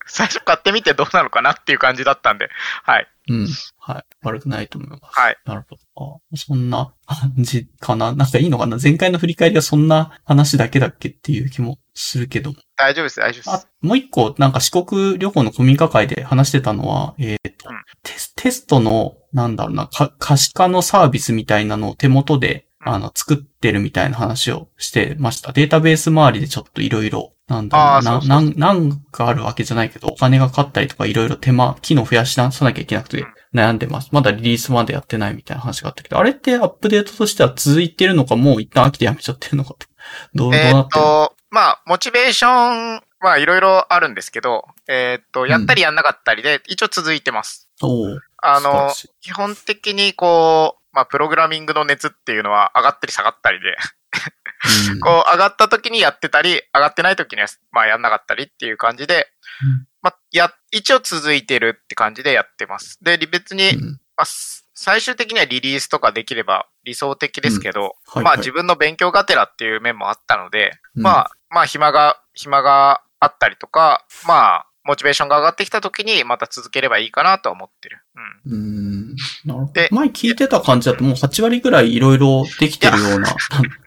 [0.06, 2.48] 最初買ってみてどうなのかなっていう感じだったんで、
[2.85, 3.08] はい。
[3.28, 3.48] うん。
[3.78, 4.04] はい。
[4.22, 5.02] 悪くないと思います。
[5.04, 5.37] はい。
[5.44, 6.20] なるほど。
[6.32, 12.56] あそんな感じかななんかいいのかな前回の振り返りはそんな話だけだっけっていう気もするけども。
[12.76, 25.53] 大丈夫です、大丈夫であす。、もう一個、なんか四国旅行の古民家会で話してたのは、えっ、と、うんテス、テストの、なんだろうな、か可視化のサービスみたいなのを手元で、うんあの、作ってるみたいな話をしてました。
[25.53, 34.09] データベース周りでちょっといろいろ、なんだろうな、ななん、なんかあるわけじゃないけど、お金がかかったりとかいろいろ手間、機能増やしなさなきゃいけなくてうん悩んでます。
[34.12, 39.87] まだリリースまでやってないみたいな話があったけど、あれってアップデートとしては続いてるのか、もう一旦飽きてやめちゃってるのかと。
[40.35, 40.88] どう、どうなってるの？
[41.29, 47.68] と、まあ、モチベーションはいろいろあるんですけど、えーっと、やったりやんなかったりで、一応続いてます。
[47.83, 48.90] おうあの
[49.21, 53.76] 基本的にこう、まあ、プログラミングの熱っていうのは上がったり下がったりで、
[54.92, 55.00] うん。
[55.00, 59.26] こう、上がった時にやってたり、上がってない時には、まあ、やんなかったりっていう感じで、
[59.62, 59.87] うん。
[60.02, 62.98] まあ、や、一応続いてるって感じでやってます。
[63.02, 64.00] で、別に、うん。
[64.16, 68.24] まあ、す最終的にはリリースとかできれば理想的ですけど、はいはい。
[68.24, 71.02] まあ自分の勉強がてらっていう面もあったので、うん。
[71.02, 77.99] まあ、まあ暇が、暇があったりとか、まあ、モチベーションが上がってきた時にまた続ければいいかなとは思ってる。
[78.47, 78.53] うん。
[78.53, 79.88] うーんなるほどで。
[79.90, 83.35] 前聞いてた感じだともう8割ぐらいいろいろできてるような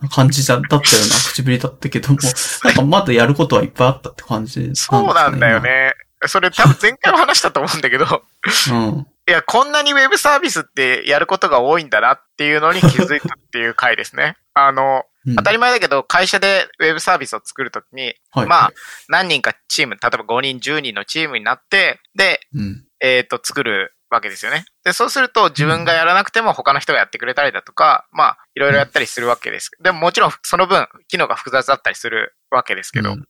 [0.10, 2.20] 感じだったような口ぶりだったけども、
[2.64, 5.60] なんかまだやることはいっぱいあったって感じなんですかそうなんだよ。
[5.60, 5.94] ね。
[6.28, 8.24] それ多分前回も話したと思うんだけど、
[8.68, 9.08] 今うん。
[9.28, 14.38] いや、こんなにウェブサービスってやることが多いんだなっていうのに気づいたっていう回ですね。
[14.54, 18.48] あの、うん当たり前だけど、会社でウェブサービスを作るときに、はい。
[18.48, 18.72] まあ、
[19.10, 22.86] 何人かチーム、例えば5人、10人のチームになって、で、うん。
[23.00, 24.66] えっ、と、作るわけですよね。
[24.84, 29.72] で、そうすると自分がやらなくても他の人がやってくれたりだとか、まあ、いろいろやったりするわけです。
[29.84, 33.14] でももちろんその分、機能が複雑だったりするわけですけど。
[33.14, 33.26] うん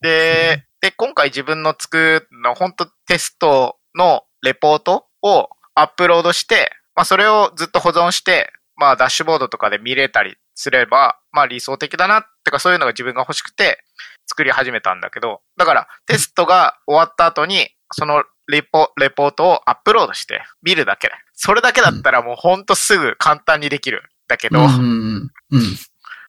[0.00, 13.84] で、で、今回自分の作るの、本当テストのレポートをアップロードして、まあ、それをずっと保存して、まあ、ダッシュボードとかで見れたりすれば、まあ、理想的だなってか、そういうのが自分が欲しくて
[14.26, 21.14] 作り始めたんだけど、だから、テストが終わった後に、そのレポ、レポートをアップロードして見るだけで。
[21.34, 24.02] それだけだったらもうほんとすぐ簡単にできる。
[24.28, 25.30] だけど、うん。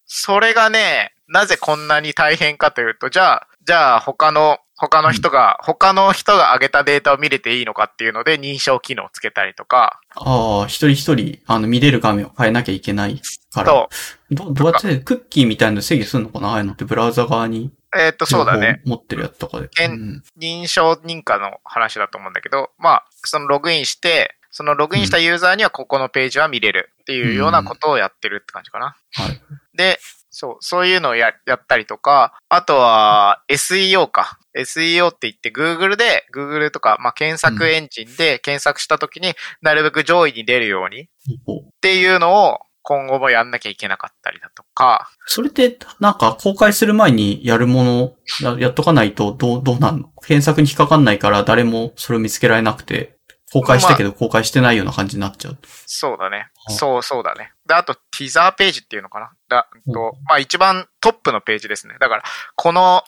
[0.06, 13.20] それがね、なぜこんなに大変かというと、じゃあ、じゃあ他の、他の人が、他の人が上げたデータを見れていいのかっていうので認証機能をつけたりとか、ああ、一人一人、あの、見れる画面を変えなきゃいけない
[13.52, 13.66] から。
[13.66, 13.90] と、
[14.32, 16.50] どどうやってクッキーみたいなの制御するのかな？
[16.50, 17.72] ああいうのってブラウザ側に。
[17.98, 18.82] えっ、と、そうだね。。
[18.86, 19.70] 持ってるやつとかで。
[19.86, 28.96] うん認証認可の話だと思うんだけど、まあ、そのログインして、そのログインしたユーザーにはここのページは見れるっていうようなことをやってるって感じかな。
[29.14, 29.42] はい。
[29.76, 30.00] で、
[30.40, 34.38] そう、そういうのをややったりとか、あとは SEO か。
[34.56, 41.08] SEO って言って Google で、Google とか、まあ、検索エンジンで検索した時になるべく上位に出るようにっ
[41.82, 50.10] ていうのを今後もやんなきゃいけなかったりだとか、それって、なんか公開する前にやるもの、ややっとかないとどう、どうなんの？
[50.22, 53.18] 検索に引っかかんないから誰もそれを見つけられなくて、
[53.52, 55.58] 公開したけど公開してないような感じになっちゃう。
[55.88, 56.48] そうだね。
[56.68, 57.54] あそうそうだね。
[57.66, 61.96] で、あと、ティザーページっていうのかなだ、うんと、まあ一番トップのページですね。
[62.00, 62.24] だから、
[62.56, 63.04] この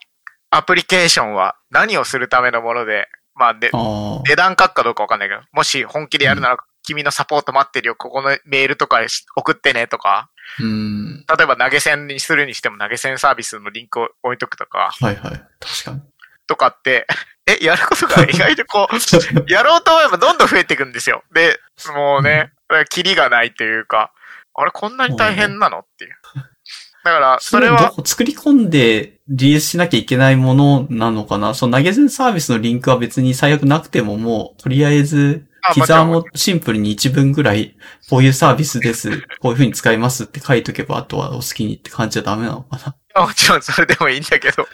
[0.51, 3.71] アプリケーションは何をするためのもので、まあで。
[3.71, 11.17] 値段書くかどうかわかんないけど、もし本気でやるなら、君のサポート待ってるよ、ここのメールとかし送ってねとか、うん。
[11.19, 15.31] 例えば投げ銭にするにしても投げ銭サービスのリンクを置いとくとか、はいはい。
[15.59, 16.01] 確かに。
[16.47, 17.05] とかって、
[17.45, 18.95] え、やることが意外とこう、
[19.51, 21.23] やろうと思えばどんどん増えていくんですよ。
[21.31, 21.59] で、
[21.95, 22.51] もうね、
[22.89, 24.11] キリがないというか、
[24.61, 26.11] あれこんなに大変なのっていう。
[27.03, 31.53] だから、それは、ど作り込んでリリースしなきゃいけないものなのかな？
[31.53, 37.77] その投げ銭サービスのリンクは別に最悪なくてももう、とりあえず、あティザーももシンプルに一文ぐらい、
[38.09, 39.21] こういうサービスです。
[39.39, 42.77] こういう風に使いますって書いとけば、あとはお好きにって感じじゃダメなのか
[43.15, 43.25] な？
[43.25, 44.67] もちろんそれでもいいんだけど。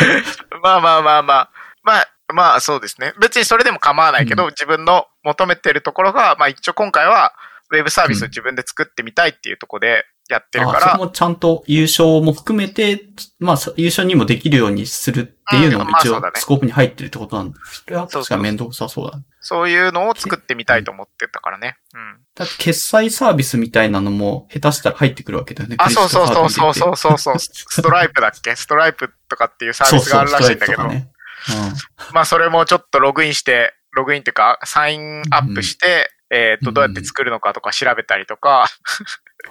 [0.62, 1.50] まあまあまあまあ。
[1.82, 3.12] まあ、まあそうですね。
[3.20, 7.32] 別にそれでも構わないけど、う自分の求めてるところが、まあ一応今回は、
[7.72, 17.58] ウェブサービスを自分で作ってみたいっていうところでやってるから、あそれもちゃんと優勝も含めて、まあ、さ優勝にもできるようにするっていうのも一応スコープに入ってるってことなんだ。
[17.64, 19.20] それはそうそう確かにめんどくさそうだ。
[19.40, 21.76] そういうのを作ってみたいと思ってたからね。
[21.94, 22.18] うん。
[22.34, 25.76] だって決済サービスみたいなのも下手したら入ってくるわけだよね。
[25.78, 26.96] あ、そうそうそうそうそうう。
[26.96, 27.38] そうそう。
[27.38, 28.56] ストライプだっけ？
[28.56, 32.12] ストライプとかっていうサービスがあるらしいんだけど、そうそうストライプとかね。
[32.12, 38.66] まあそれもちょっとログインして、ログインっていうか、サインアップして、えっ、と、うんどうやって作るのかとか調べたりとか、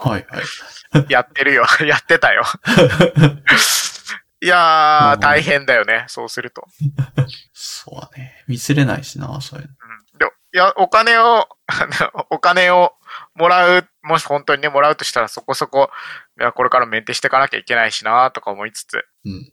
[0.03, 0.11] うん。
[0.11, 1.05] はいはい。
[1.09, 1.65] やってるよ。
[1.85, 2.43] やってたよ。
[4.41, 6.05] いやー、まあ大変だよね。
[6.07, 6.67] そうすると。
[7.53, 8.43] そうだね。
[8.47, 9.73] ミスれないしな、そういうの。
[10.13, 11.47] うん、でいや、お金を、
[12.29, 12.93] お金を
[13.33, 15.89] もらう、もし本当にね、もらうとしたらそこそこ、
[16.39, 19.05] いや、これからメンテしていかなきゃいけないしな、とか思いつつ。
[19.25, 19.51] うん。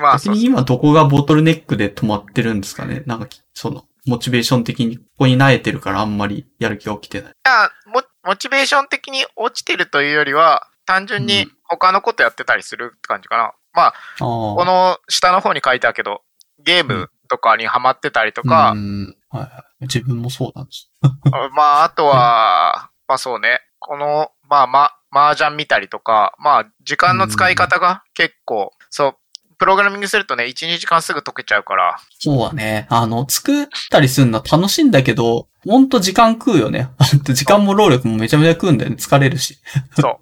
[0.00, 7.30] まあ、今どこがボトルネックで止まってるんですかねなんか、その、モチベーション的にここに慣れてるからあんまりやる気が起きてない。
[7.30, 13.52] いやモモチベーション的に落ちてるというよりは、単純に他のことやってたりするって感じかな。
[13.72, 13.94] まあ、ああ。
[14.20, 16.22] この下の方に書いてあるけど、
[16.64, 19.16] ゲームとかにハマってたりとか、うん。
[19.28, 19.46] はいは
[19.80, 19.84] い。
[19.84, 20.90] 自分もそうなんです。
[21.54, 29.16] まあ、あとは、まあそうね、この、まあ、ま、麻雀見たりとか、まあ、時間の使い方が結構、そう、
[29.58, 32.86] プログラミングするとね、1、2時間すぐ解けちゃうから、そうだね。
[32.90, 36.88] あの、作ったりするのは楽しいんだけど、ほんと時間食うよね。
[37.24, 38.96] 時間も労力もめちゃめちゃ食うんだよね。
[38.96, 39.58] 疲れるし。
[40.00, 40.18] そう。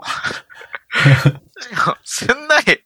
[2.04, 2.82] すんなり、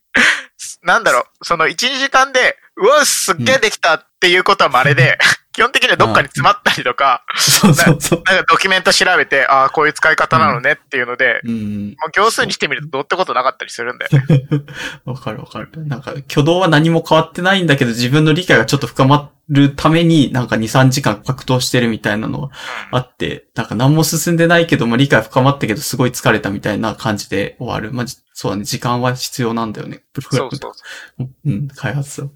[0.83, 5.19] なんだろう、その1、2時間で、うわ、すっげえできたっていうことは稀で、
[5.61, 8.23] 基本的にはどっかに詰まったりとか、そうそうそう。
[8.25, 11.89] なんかドキュメント調べて、ああ、こういう使い方なのねっていうので、うん。
[11.89, 14.65] もう行数にしてみるとどうってことなかったりするんだよね。
[15.05, 15.69] わかるわかる。
[15.87, 22.49] なんか、挙動は何も変わってないんだけど、自分の理解がちょっと深まるために、なんか2、3時間格闘してるみたいなのが
[22.93, 27.93] あって、なんか何も進んでないけど、まあ理解深まったけど、すごい疲れたみたいな感じで終わる。
[27.93, 28.65] まあ、じそうだね。
[28.65, 30.01] 時間は必要なんだよね。
[30.15, 30.73] プログラムそうそう
[31.19, 31.29] そう。
[31.45, 32.29] うん、開発は。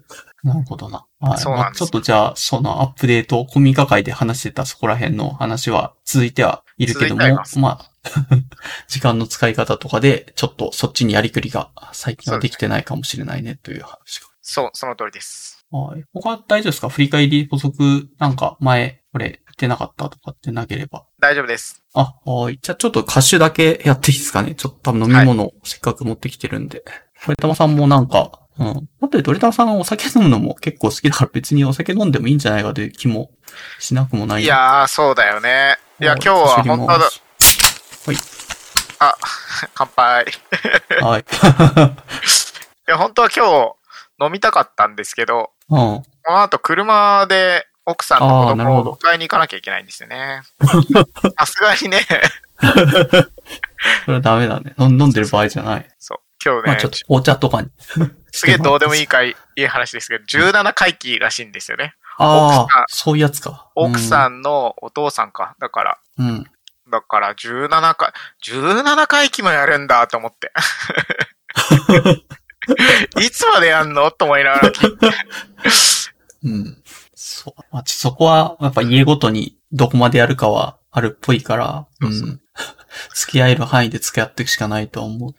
[0.45, 1.05] なるほどな。
[1.19, 1.37] はい。
[1.39, 7.91] そうなんですまあちょっとじゃあ、そのアップデート、コミカ会で話してたそこら辺の話は続いてはいるけどもま、すまあ、
[8.87, 15.65] 時間の使い方とかで、ちょっとそっちにやりくりが最近はできてないかもしれないねという話そう、その通りです。
[15.71, 15.79] が。
[15.79, 16.03] はい。
[16.13, 16.89] 他は大丈夫ですか？
[16.89, 21.05] 振り返り補足、なんか前、これ、言ってなかったとかってなければ。
[21.19, 21.81] 大丈夫です。
[21.95, 22.59] あ、はい。
[22.61, 24.53] じゃあちょっと歌手だけやっていいですかね？
[24.53, 26.83] ちょっと多分飲み物、せっかく持ってきてるんで。
[27.25, 28.89] これたまさんもなんか、うん。
[29.01, 33.31] あとでドリタマさんがお酒飲むのも結構好きだから別にお酒飲んでもいいんじゃないかという気も
[33.79, 34.43] しなくもない。
[34.43, 35.77] いやー、そうだよね。
[35.99, 36.99] いや、はい、今日は本当だ、は
[38.13, 38.15] い。
[38.99, 39.15] あ、
[39.73, 40.25] 乾杯。
[40.25, 41.25] いはい。
[42.87, 43.45] や、本当は今
[44.19, 45.77] 日飲みたかったんですけど、うん。
[45.77, 50.41] この後車で奥さんと子供を迎えに行かなきゃいけないんですよね。
[51.37, 52.05] さすがにね、
[54.05, 54.73] それはダメだね。
[54.79, 55.87] 飲んでる場合じゃない。
[55.99, 57.69] そう、今日ねまあちょっ、とお茶とかに。
[58.31, 61.95] すげえどうでもいいかい、いい話ですけど、17回忌らしいんですよね。
[62.17, 63.71] ああ、そういうやつか。
[63.75, 65.55] 奥さんのお父さんか。
[65.59, 66.27] だから、うん。
[66.27, 66.45] うん。
[66.91, 68.13] だから17回、
[68.45, 70.51] 17回忌もやるんだと思って。
[73.21, 75.11] いつまでやんのと思いながら聞いて。
[76.43, 76.83] うん。
[77.15, 77.61] そう。
[77.71, 82.41] まあ、ちそこは、やっぱ家ごとにどこまでやるかはあるっぽいから、うん
[83.13, 85.35] 付き合える範囲で付き合っていくしかないと思う。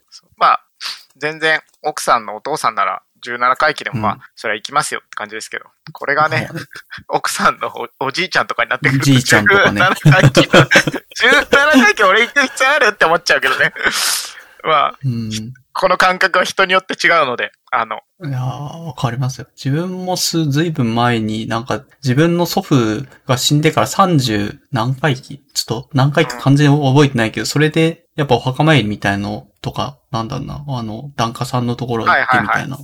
[1.17, 5.65] まあ、全然奥さんのお父さんなら17回忌でもまあ、うんそれは行きますよって感じですけど。
[5.93, 6.49] これがね、
[7.09, 7.69] 奥さんの
[8.01, 9.03] おおじいちゃんとかになってくると。
[9.03, 13.73] おじいちゃんとかね17回忌の、17回忌俺行く必要あるって思っちゃうけどね。
[14.63, 15.31] まあ、うん。
[15.73, 19.47] この感覚は人によって違うので、あの、いやー、わかりますよ。
[19.55, 32.79] 自分もす、ずいぶん前になんか、自分の祖父が死んでから30何回忌ちょっと何回か完全に覚えてないけど、それで、やっぱお墓参りみたいのとか、なんだろうな、あの、檀家さんのところ行ってみたいな、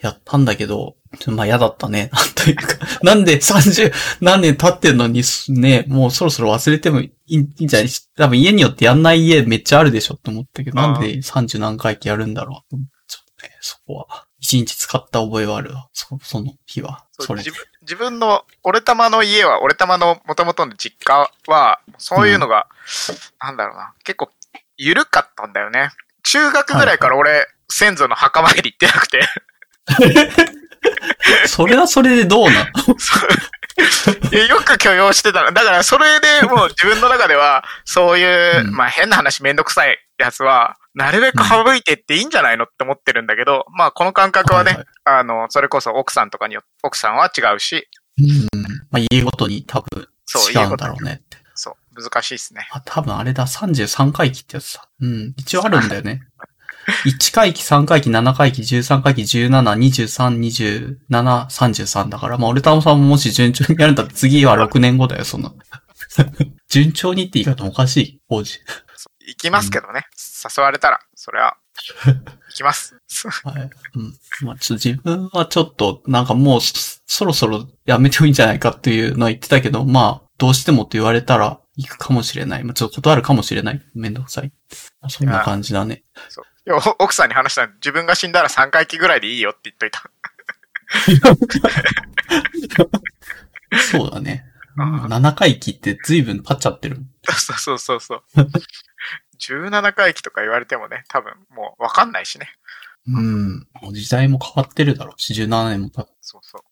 [0.00, 0.96] やったんだけど、
[1.28, 2.10] まあ嫌だったね。
[2.12, 2.64] なんというか、
[3.04, 7.88] なんで30何年経ってんのにね、もうそろそろ忘れてもいいんじゃない？
[8.16, 12.76] 多分家によってやんない家めっちゃあるでしょって思ったけど、なんで30何回忌やるんだろう
[13.08, 14.24] ちょっとね、そこは。
[14.40, 15.88] 一日使った覚えはあるわ。
[15.92, 17.04] そ、その日は。
[17.18, 17.50] それ自。
[17.50, 22.68] 分自分の、俺玉の家は、俺玉の元々の実家は、そういうのが、
[23.40, 24.30] なんだろうな、結構、
[24.78, 25.90] 緩かったんだよね。
[26.22, 29.20] 中学ぐらいから俺、先祖の墓参り行ってなくて、
[31.46, 32.54] それはそれでどうなん？
[34.32, 35.52] いやよく許容してたの。
[35.52, 48.26] だから、それでもう自分の中では、そういう、うんまあ変な話めんどくさいやつは、なるべく省いてっていいんじゃないのって思ってるんだけど、まあこの感覚はね、はいはいあの、それこそ奥さんとかによ、奥さんは違うし、うん。
[48.90, 51.37] まあ、家ごとに多分そう違うんだろうねって。
[52.00, 52.68] 難しいですね。
[52.72, 54.88] あ、多分あれだ、33回忌ってやつだ。
[55.00, 55.34] うん。
[55.36, 56.22] 一応あるんだよね。
[57.04, 65.52] 1回忌、3回忌、7回忌、13回忌、17、23、27、33だから、まあ、俺ともさんももし順調にやるんだったら次は6 年後だよ、そんな。
[66.68, 68.60] 順調にって言い方もおかしい、王子。
[69.26, 70.06] 行きますけどね。
[70.56, 71.56] 誘われたら、それは、
[72.04, 72.96] 行きます。
[73.44, 73.70] はい。
[73.94, 74.14] うん。
[74.42, 82.64] まあ、ちょっと自分はちょっと、なんかもうそ、そろそろやめてもいいんじゃないかっていうのは言ってたけど、まあ、どうしてもって言われたら行くかもしれない。
[82.64, 83.80] まあ、ちょっと断るかもしれない。
[83.94, 84.52] めんどくさい。
[85.00, 86.02] まあそんな感じだね。
[86.28, 90.02] そういやお奥さんに話したら、自分が死んだら3回忌ぐらいでいいよって言っといた。
[93.90, 94.44] そうだね。
[94.76, 96.98] あ7回忌って随分経っちゃってる。
[97.30, 98.22] そうそうそうそう。
[99.40, 102.48] 17回忌とか言われてもね、多分もうわかんないしね。
[103.06, 103.66] うん。
[103.80, 106.62] もう時代も変わってるだろうし、17年も経っそうそう。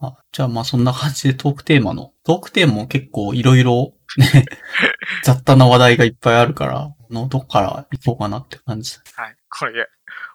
[0.00, 4.44] あ、じゃあまあそんな感じでトークテーマの、トークテーマも結構いろいろね、
[5.24, 8.96] 雑多な話題がいっぱいあるから、のどっから行こうかなって感じ。
[9.14, 9.36] はい。
[9.48, 9.86] これ、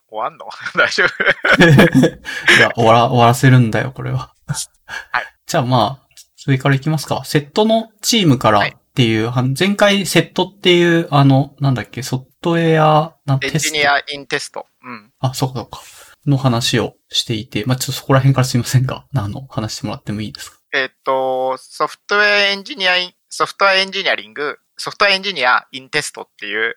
[0.09, 0.45] 終わんの？
[0.75, 2.57] 大丈夫？
[2.57, 4.34] いや、終わら、終わらせるんだよ、これは。
[4.86, 5.23] はい。
[5.45, 7.23] じゃあまあ、それから行きますか。
[7.25, 14.65] セットのチームからはいっていう、は前回セットっていう、あの、なんだっけ、ソフトウェア、なんエンジニアインテスト。
[14.84, 15.11] うん。
[15.19, 15.79] あ、そうかそうか。
[16.25, 20.57] の話をしていて、まあちょっとそこら辺からすいませんが、あの、話してもらってもいいですか？
[20.73, 26.75] えっと、 Software Engineer in、ソフトウェアエンジニアリング、 Software Engineer in Test っていう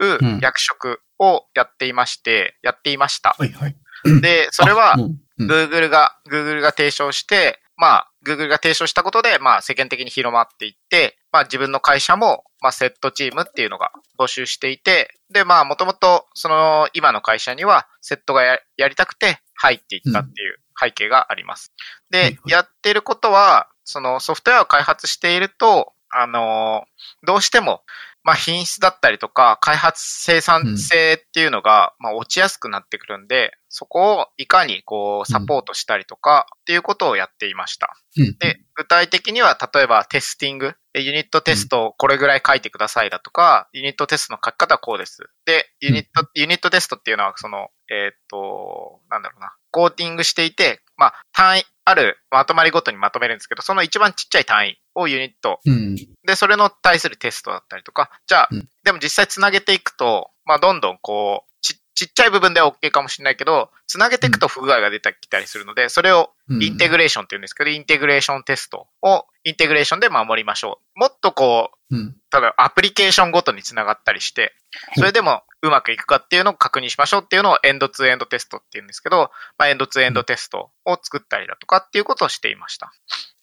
[0.00, 3.34] ん役職をやっていまして、やっていました。
[3.38, 3.76] はいはい。
[4.20, 4.96] で、それは
[5.38, 21.72] Google が、Google が提唱して、まあ、Google が提唱したことで、まあ、世間的に広まっていって、まあ、自分の会社も、まあ、セットチームっていうのが募集していて、で、まあ、もともと、その、今の会社には、セットがややりたくて入っていったっていう背景があります。
[22.10, 26.84] でやってることは、その、ソフトウェアを開発していると、あの、
[27.26, 27.82] どうしても、
[28.24, 37.96] まあ、品質だったりとか、開発生産性っていうのが、まあ、落ちやすくなってくるんで、そこをいかにこう、サポートしたりとか、っていうことをやっていました。
[38.16, 38.36] うん。
[38.38, 45.22] で、具体的には、例えばテスティング、でユニットテストをこれぐらい書いてくださいだとか、ユニットテストの書き方はこうです。
[45.46, 55.60] で、ユニット、ユニットテストっていうのは、その、えーっと、なんだろうな、コーティングしていて、まあ、単位、あるまとまりごとにまとめるんですけど、その一番ちっちゃい単位をユニット。
[55.66, 55.96] うん。
[56.24, 58.68] で、それの対するテストだったりとか、じゃあ、うん。
[58.82, 61.51] でも実際つなげていくと、まあ、どんどんこう、
[61.94, 70.98] ち、ちっちゃい部分では OK かもしれないけど、つなげていくと不具合が出てきたりするので、それをインテグレーションって言うんですけど、インテグレーションテストをインテグレーションで守りましょう。
[70.98, 72.16] もっとこう、うん。
[72.30, 74.54] ただアプリケーションごとにつながったりして、
[74.96, 82.92] それでもうまくいくかっていうのを確認しましょうっていうのをエンドツーエンドテストって言うんですけど、まあ、エンドツーエンドテストを作ったりだとかっていうことをしていました。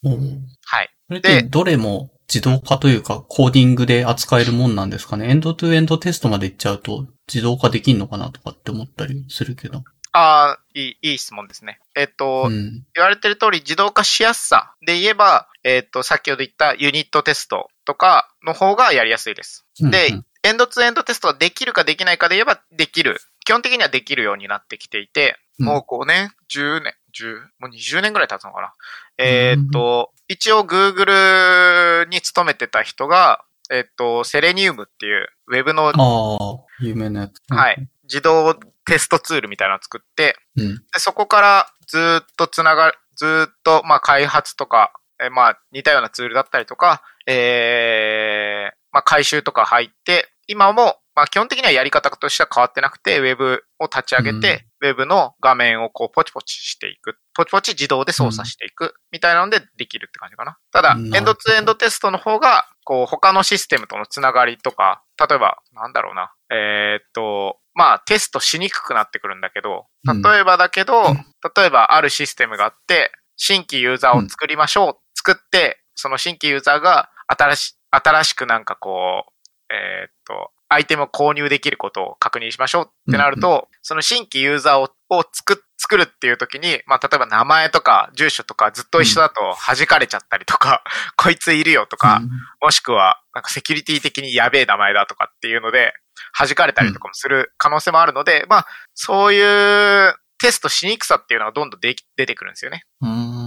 [0.03, 0.89] うんはい。
[1.21, 9.83] でどれも自動化というかコーディングで扱えるもんなんですかねエンドトゥエンドテストまで行っちゃうと自動化できんのかなとかって思ったりするけど。
[10.11, 11.79] ああ、いい、いい質問ですね。
[11.95, 12.83] えっと、うん。
[12.95, 19.65] 言われてる通り自動化しやすさで言えば、えっ、と、先ほど言ったユニットテストとかの方がやりやすいです。
[19.79, 23.19] でうんエンドツーエンドテストはできるかできないかで言えばできる。
[23.43, 28.73] 基本的にはできるようになってきていて、うんもう5年、10年、10、もう20年ぐらい経つのかな。
[29.17, 37.41] えっ、と、一応 Google に勤めてた人が、えっ、と、セレニウムっていうウェブの、ああ、有名なやつ。
[37.49, 37.87] はい。
[38.03, 38.55] 自動
[38.85, 40.75] テストツールみたいなのを作って、うん。
[40.75, 57.17] で、そこからずーっとつながる、ずーっと、まあ、開発とか、えーまあ、似たようなツールだったりとか、えー、まあ、回収とか入って、今も、まあ、基本的にはやり方としては変わってなくて、ウェブを立ち上げて、ウェブの画面をこう、ポチポチしていく。
[57.35, 58.95] ポチポチ自動で操作していく。
[59.11, 60.57] みたいなのでできるって感じかな。
[60.71, 66.33] ただ、うんエンドツーエンドテストの方が、こう、他のシステムとのつながりとか、例えば、なんだろうな。
[66.49, 71.25] えーっと、まあ、テストしにくくなってくるんだけど、うん例えばだけど、うん
[71.55, 74.95] 例えばあるシステムがあって、新規ユーザーを作りましょう。
[75.15, 79.31] 作って、その新規ユーザーが新し、新しくなんかこう、
[79.71, 90.83] えーっと、アイテムを購入できることを確認しましょうってなると、その新規ユーザーをを作作るっていう時に、まあ、例えば名前とか住所とかずっと一緒だと弾かれちゃったりとか、
[91.17, 92.21] こいついるよとか、
[92.61, 95.93] もしくは、なんかセキュリティ的にやべえ名前だとかっていうので、
[96.37, 102.83] 弾かれたりとかもする可能性もあるので、まあ、そういうテストしにくさっていうのがどんどんでき出てくるんですよね。
[103.01, 103.38] うん。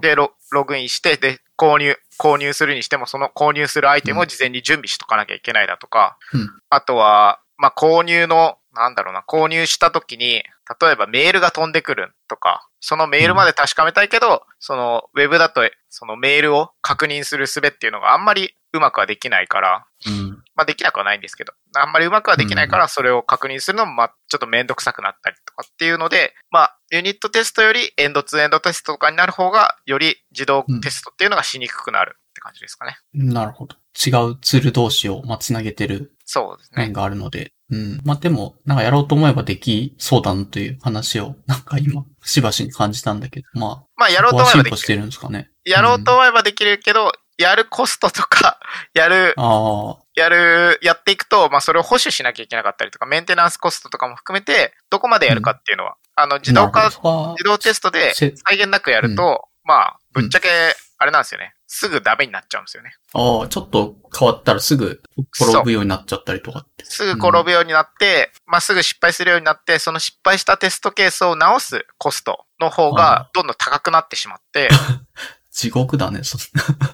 [0.00, 6.50] で、ロログインして、で、購入、購入するにしても、その購入するアイテムを事前に準備しとかなきゃいけないだとか、うん。
[6.70, 10.42] あとは、まあ、購入の、なんだろうな、購入した時に、
[10.80, 20.42] 例えばメールが飛んでくるとかそのメールまで確かめたいけど、そのウェブだと、そのメールを確認する術っていうのがあんまりうまくはできないから、うん。
[20.54, 32.96] まあできなくはないんですけど、あんまりうまくはできないから、それを確認するのも、まあちょっとめんどくさくなったりとかっていうので、まあユニットテストよりエンドツーエンドテストとかになる方が、より自動テストっていうのがしにくくなるって感じですかね。
[33.14, 33.76] なるほど。
[33.94, 36.92] 違うツール同士を、まあ、つなげてるそうですね面。
[36.92, 37.52] があるので。
[37.70, 38.00] うん。
[38.04, 44.86] まあ、でも、なんかやろうと思えばできそうだなという話を、 なんか今、しばしに感じたんだけど、ままあやあ、ろうと思えばできる。
[44.86, 45.50] てるんですかね。
[45.64, 48.58] やろうと思えばできるけど、やるコストとか、
[48.94, 60.48] やる、ああ、やる、やっていくと、まあそれを保守しなきゃいけなかったりとか、メンテナンスコストとかも含めて、どこまでやるかっていうのは、あの、自動化、自動テストでせ際限なくやると、まあ、ぶっちゃけ、
[60.96, 61.54] あれなんですよね。
[61.66, 62.94] すぐダメになっちゃうんですよね。
[63.14, 65.02] ああ、ちょっと変わったらすぐ
[65.38, 66.84] 転ぶようになっちゃったりとかって。
[66.84, 74.68] すぐ転ぶようになって、まあすぐ失敗するようになって、その失敗したテストケースを直すコストの方がどんどん高くなってしまって、
[75.50, 76.84] 地獄だね、そんうん。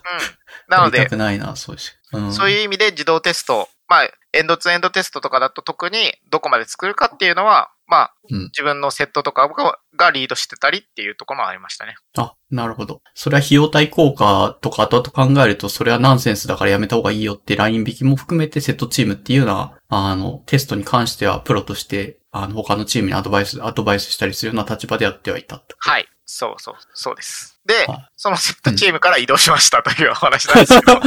[0.68, 1.92] なのでないな、そうし。
[2.12, 11.96] うん、そういう意味で自動テスト、まあ、エンドツーエンドテストとかだと特にどこまで作るかっていうのは、まあ、うん自分のセットとかががリードしてたりっていうところもありましたね。
[12.16, 13.02] あ、なるほど。
[13.14, 25.74] それは費用対効果とか後々考えると、それはナンセンスだからやめた方がいいよってライン引きも含めてセットチームっていうのは、あの、テストに関してはプロとして、あの、他のチームにアドバイス、アドバイスしたりするような立場でやってはいたと。
[25.80, 26.06] はい。
[26.24, 27.49] そうそう、そうです。
[27.66, 31.00] ではい、そのセットチームから移動しましたというお話なんですけど、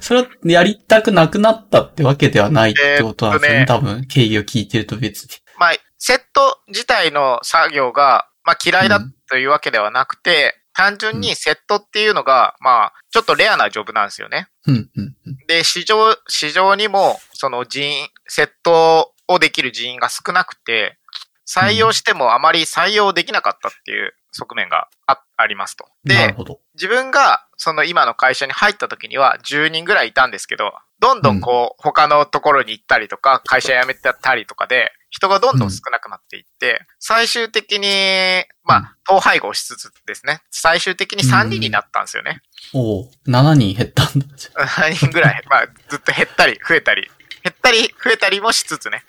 [0.00, 3.60] それはやりたくなくなったってわけではないってことなんですよね。
[3.60, 5.30] えー多分、経緯を聞いてると別に。
[5.58, 14.48] まあ、セット自体の作業が、まあ嫌いだというわけではなくて、単純にセットっていうのが、まあ、ちょっとレアなジョブなんですよね。
[14.66, 14.90] うん、うん、
[15.26, 15.36] うん。
[15.46, 20.98] で、市場、市場にも、その人員、セットをできる人員が少なくて、
[21.46, 25.86] 採用してもあまり採用できなかったっていう側面があありますと。
[26.04, 26.34] で。
[26.74, 42.40] 自分がその今の会社に入った時には10人ぐらいいたんですけど、どんどんこう、他のところに行ったりとか、会社辞めてたりとかで、人がどんどん少なくなっていって、最終的に、まあ、統廃合しつつですね、最終的に3人になったんですよね。
[42.72, 44.26] おお7人減ったんだ。
[44.66, 47.10] 3人ぐらい、まあ、ずっと減ったり、増えたり、
[47.44, 49.02] 減ったり、増えたりもしつつね。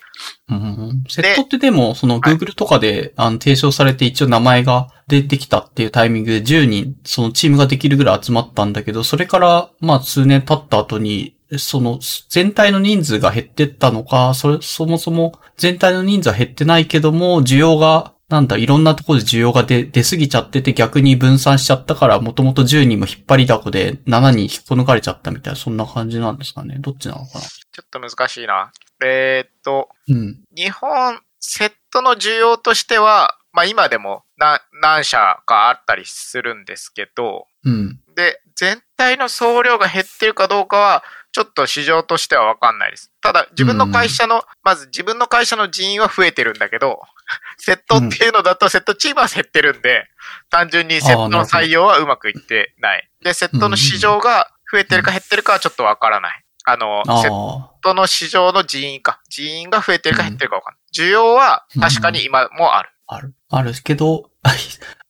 [0.50, 26.78] うんセットってでも、その Google とかで、あの提唱されて一応名前が出てきたっていうタイミングで10人、そのチームができるぐらい集まったんだけど、それから、まあ数年経った後に、その全体の人数が減ってったのか、それ、そもそも全体の人数は減ってないけども、需要が、なんだ、いろんなところで需要が出、出すぎちゃってて逆に分散しちゃったから、もともと10人も引っ張りだこで7人引っこ抜かれちゃったみたいな、そんな感じなんですかね。
[26.80, 27.46] どっちなのかな。
[27.76, 28.72] ちょっと難しいな。
[29.04, 30.40] えーっと、うん。
[30.56, 38.00] 日本、セットの需要としては、まあ今でも何何社かあったりするんですけど、うん。
[38.16, 41.04] で、全体の総量が減ってるかどうかは、
[41.34, 43.12] ちょっと市場としてはわかんないです。
[43.20, 47.02] ただ、自分の会社の、まず自分の会社の人員は増えてるんだけど、
[47.60, 50.08] セットっていうのだと、セットチームは減ってるんで、
[50.50, 53.10] 単純にセットの採用はうまくいってない。
[53.22, 56.45] で、セットの市場が増えてるか減ってるかはちょっとわからない。
[56.66, 57.72] あの、あセッあ。
[57.82, 59.22] トの市場の人員か。
[59.30, 60.82] 人員が増えてるか減ってるかわかんない。
[60.94, 62.90] 需要は確かに今もある。
[63.08, 63.36] ある。
[63.50, 64.32] あるけど、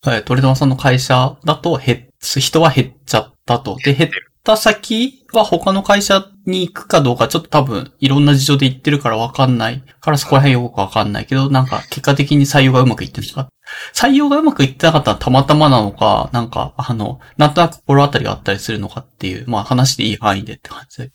[0.01, 3.77] はいトレドマさんの会社だと減っ、人は減っちゃったと。
[3.83, 4.11] で、減っ
[4.43, 13.49] た先は他の会社に行くかどうかちょっと多分いろんな事情で行ってるからわかんないからそこら辺よくわかんないけど、なんか結果的に採用がうまくいってるんですか
[13.93, 21.11] 採用がうまくいってなかったらたまたまなのか、なんか、あの、なんとなく心当たりがあったりするのかっていう、まあ話でいい範囲でって感じで。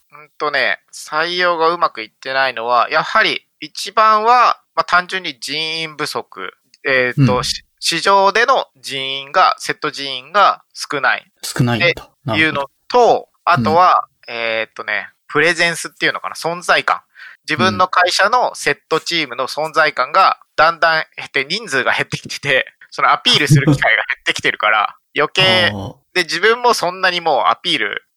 [0.47, 6.53] うんとね、採用がうまくいってないのは、やはり一番は、まあ、単純に人員不足。
[6.88, 11.86] えっ、と、うんし市場での人員が、セット人員が少ない少ないんだ。
[11.88, 11.95] なる
[12.26, 17.03] ほどいうのと、あとは、えっ、とね、プレゼンスっていうのかな、存在感。
[17.49, 28.09] 自分の会社のセットチームの存在感がだんだん減って、人数が減ってきてて、そのアピールする機会が減ってきてるから、余計、 あで、自分もそんなにもうアピールを、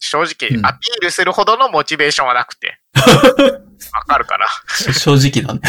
[0.00, 2.80] 正直うんアピールするほどのモチベーションはなくて。
[3.92, 4.46] わかるかな？
[4.68, 5.60] ー正直だね。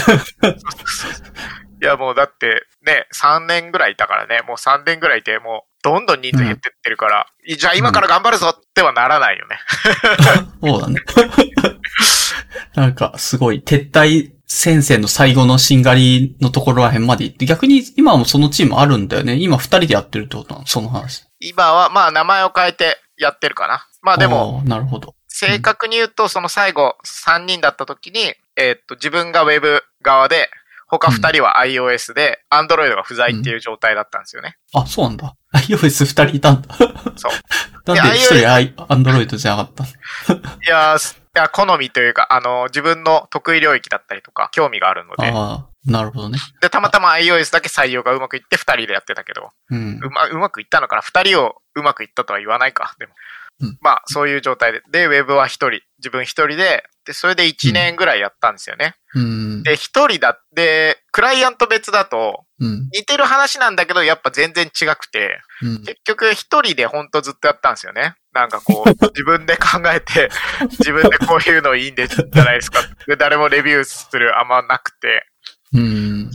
[1.82, 9.60] いやもうだってね、3年ぐらいいたからね、もう3年ぐらいいて、もうどんどん人数減ってってるから、いじゃあ今から頑張るぞってはならないよね。
[10.62, 11.02] そうだね。
[12.76, 19.36] なんか、すごい、撤退戦線の最後のしんがりのところら辺まで行って、逆に今もそのチームあるんだよね。
[19.36, 20.68] 今二人でやってるってことなの？
[20.68, 21.24] その話。
[21.40, 23.88] 今はまあ名前を変えてやってるかな。
[24.02, 24.62] まあでも。
[24.66, 25.16] なるほど。
[25.28, 30.50] 正確に言うとその最後3人だった時に、えーっと自分がウェブ側で、
[30.88, 34.58] 他二人は iOS で、Android が不在っていう状態だったんですよね。
[34.74, 35.36] あ、そうなんだ。
[35.54, 36.76] iOS 二人いたんだ。
[37.16, 37.32] そう。
[37.96, 39.84] なんで一人 i- Android じゃなかった
[40.34, 40.40] の？
[40.40, 46.38] いやー、いや、好みというか、あの、自分の得意領域だったりとか、興味があるので、ああ、なるほどね。
[46.62, 50.00] で、たまたま iOS だけ採用がうまくいって二人でやってたけど、うん。
[50.04, 51.02] うま、うまくいったのかな？
[51.02, 52.96] 二人をうまくいったとは言わないか。
[53.00, 53.14] でも。
[53.62, 54.82] うんまあ、そういう状態で。
[54.92, 58.96] で、ウェブは一人、自分一人で、で、それで一年ぐらいやったんですよね。
[59.16, 59.64] うん。
[59.64, 62.90] で、一人だ、で、クライアント別だと、うん。
[62.94, 65.84] 似てる話なんだけど、やっぱ全然違くて、うん。
[65.84, 68.16] 結局一人でほんとずっとやったんですよね。
[68.34, 70.30] なんかこう、 自分で考えて、
[70.80, 72.82] 自分でこういうのいいんでじゃないですか。
[73.08, 75.28] で、誰もレビューするあんまなくて。
[75.74, 76.32] うん。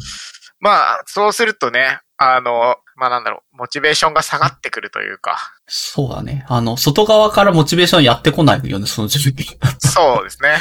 [0.58, 6.44] まあ、そうするとね、あの、まあなんだろう、モチベーションが下がってくるというか、そうだね。
[6.48, 9.44] あの、外側からモチベーションやってこないよね、その自分に。
[9.78, 10.56] そうですね。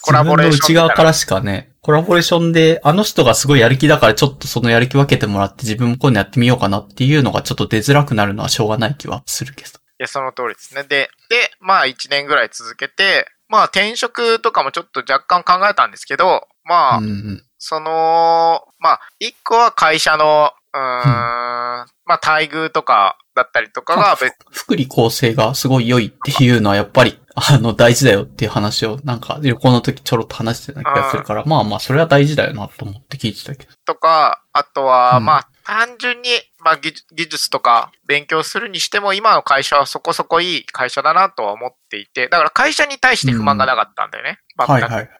[0.00, 9.70] コラボレーション自分の内側からしかね、コラボレーションで、あの人がすごいやる気だからちょっとそのやる気分けてもらって自分もこういうのやってみようかなっていうのがちょっと出づらくなるのはしょうがない気はするけど。
[9.70, 10.84] いや、その通りですね。
[10.84, 17.44] で、で、まあ1年ぐらい続けて、まあ転職とかもちょっと若干考えたんですけど、まあ、うんうん。
[17.58, 33.72] その、まあ、一個は会社の、うーん、まあ、待遇とかだったりとかが別、福利厚生がすごい良いっていうのはやっぱり、あの、大事だよっていう話を、なんか旅行の時ちょろっと話してた気がするから、まあまあ、それは大事だよなと思って聞いてたけど。
[33.84, 44.38] とか、あとは、うんまあ、単純に、まあ技術、技術とか勉強するにしても、今の会社はそこそこいい会社だなとは思っていて、だから会社に対して不満がなかったんだよね。
[44.58, 45.10] 全くはいはい。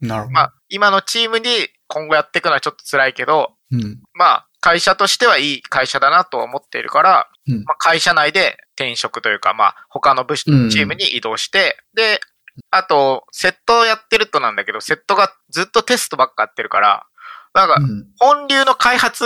[0.00, 0.32] なるほど。
[0.32, 1.50] まあ、今のチームに
[1.86, 4.00] 今後やっていくのはちょっと辛いけど、うん。
[4.14, 12.20] まあ、会社としてはいい会社だなとは思っているから、うんまあ、会社内で転職というか、まあ、他の部署、チうんームに移動して、で、
[12.70, 17.06] あと、セットをやってるとなんだけど、セットがずっとテストばっかやってるから、
[17.54, 18.06] なんかう、ん。
[18.18, 19.24] 本流の開発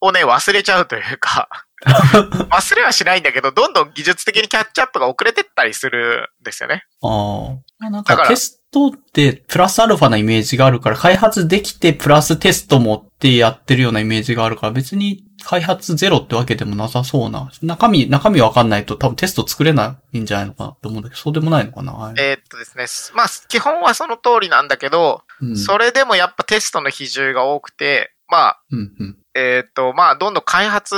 [0.00, 1.48] をね、忘れちゃうというか、
[2.50, 6.84] 忘れはしないんだけど、どんどん技術的にキャッチアップが遅れてったりするんですよね。
[7.02, 7.88] ああ。
[7.90, 17.50] なんだからかテストってプラスアルファなイメージがあるから、開発できてプラステストもってやってるようなイメージがあるから、別に開発ゼロってわけでもなさそうな。
[17.62, 22.14] 中身、中身わかんないと多分テスト作れないんじゃないのかなって思うんだけど、そうでもないのかな。
[22.18, 25.56] えーっとですね、まあ、基本はその通りなんだけど、うん。
[25.56, 29.16] それでもやっぱテストの比重が多くて、まあ、うんうん。
[29.34, 30.94] えーっと、まあ、どんどん開発、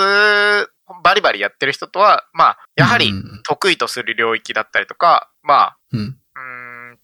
[1.02, 6.16] バリバリやってる人とは、まあ、やはりうん得意とする領域だったりとか、まあ、うん。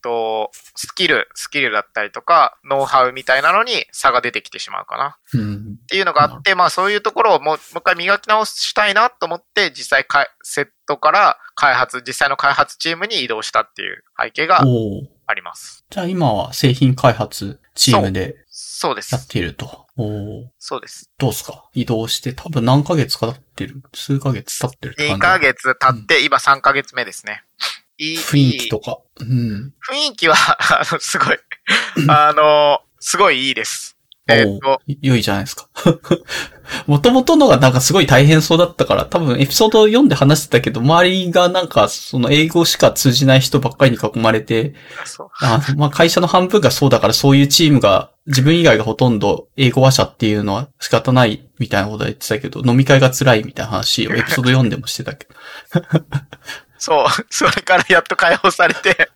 [0.09, 5.19] と、スキル、スキルだったりとか、ノウハウみたいなのに差が出てきてしまうかな。
[5.35, 5.79] うん。
[5.83, 14.65] っていうのがあって、まあそういうところをもう一回磨き直したいなと思って、実際かいセットから開発、実際の開発チームに移動したっていう背景が。
[15.31, 15.85] あります。
[15.91, 19.15] じゃあ今は製品開発チームでそうです。
[19.15, 19.87] やっていると。
[19.99, 20.53] おお。
[20.59, 21.11] そうです。
[21.19, 21.69] どうすか？
[21.75, 23.83] 移動して多分何ヶ月か経ってる？
[23.95, 27.43] 数ヶ月経ってるって感2じヶ月経って、今3ヶ月目ですね。
[27.99, 28.99] いい、雰囲気とか。
[29.21, 29.73] うん。
[29.91, 30.35] 雰囲気は、
[30.81, 31.39] あの、すごい、
[32.09, 33.97] あの、すごいいいです。
[34.31, 35.69] えーっと、良いじゃないですか。
[36.87, 44.75] もともとのがなんかすごい大変そうだったから、多分エピソード読んで話してたけど、周りがなんかその英語しか通じない人ばっかりに囲まれて、
[45.41, 55.35] あまあ会社の半分がそうだからそういうチームが、自分以外がほとんど英語話者っていうのは仕方ないみたいなことは言ってたけど、飲み会が辛いみたいな話をエピソード読んでもしてたけど。
[56.79, 59.11] そう、 それからやっと解放されて、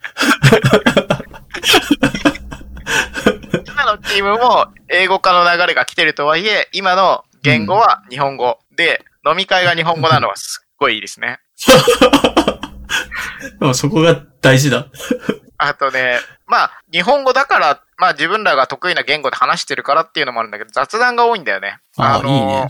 [3.66, 11.38] 今のチームも英語化の流れが来てるとはいえ、今の言語は日本語で、飲み会が日本語なのはすっごいいいですね。
[13.74, 14.86] そこが大事だ。
[15.58, 21.78] あとね、まあ、日本語だから、まあ自分らが得意な言語で話してるからっていうのもあるんだけど、雑談が多いんだよね。
[21.96, 22.66] あのいいね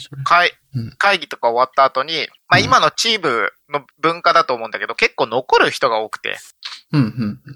[0.98, 6.36] 会議とか終わった後に、まあうん今のチームの文化だと思うんだけど、結構残る人が多くて。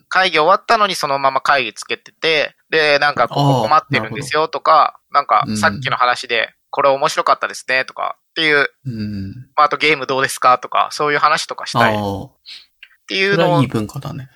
[0.09, 9.33] 会議終わったのにそのまま会議つけてて、で、なんかここ困ってるんですよとか、なんかうんさっきの話で、これ面白かったですねとかっていう、うん。
[9.55, 11.99] まああとゲームどうですかとか、そういう話とかしたいっ
[13.07, 14.31] ていうのをいい、文化だね。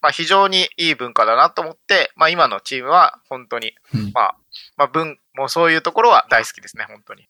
[0.00, 4.36] まあ非常にいい文化だなと思って、まあ今のチームは本当に、うんまあ、
[4.76, 7.28] まあ文、もうそういうところは大好きですね、本当に。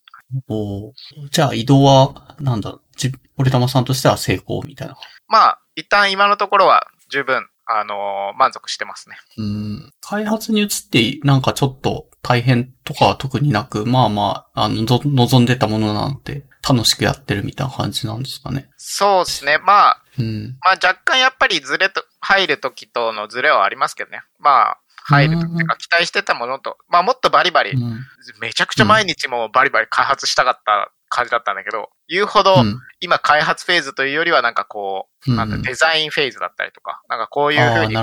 [0.49, 0.93] おー
[1.30, 4.97] じゃあ移動は、なんだろう、じ、俺玉さんとしては成功みたいな。
[5.28, 9.16] まあ、一旦今のところは十分、あのー満足してますね。
[9.37, 9.93] うん。
[10.01, 18.68] 開発に移って、なんかちょっと大変とかは特になく、まあまあ、あの、ぞ望んでたものなんて楽しくやってるみたいな感じなんですかね。
[18.76, 19.59] そうですね。
[19.59, 20.57] まあ、うん。
[20.61, 24.22] まあ若干やっぱりズレと、入る時とのズレはありますけどね。
[24.39, 24.78] まあ、
[25.13, 27.73] 入るっていうか、期待してたものと、まあもっとバリバリ。
[27.73, 28.05] う、ん。
[28.41, 32.79] めちゃくちゃ毎日もバリバリ開発したかった感じだったんだけど、言うほどうん。
[33.01, 37.97] 今開発フェーズというよりはなんかこう、なんデザインフェーズだったりとか、なんかこういうふうに。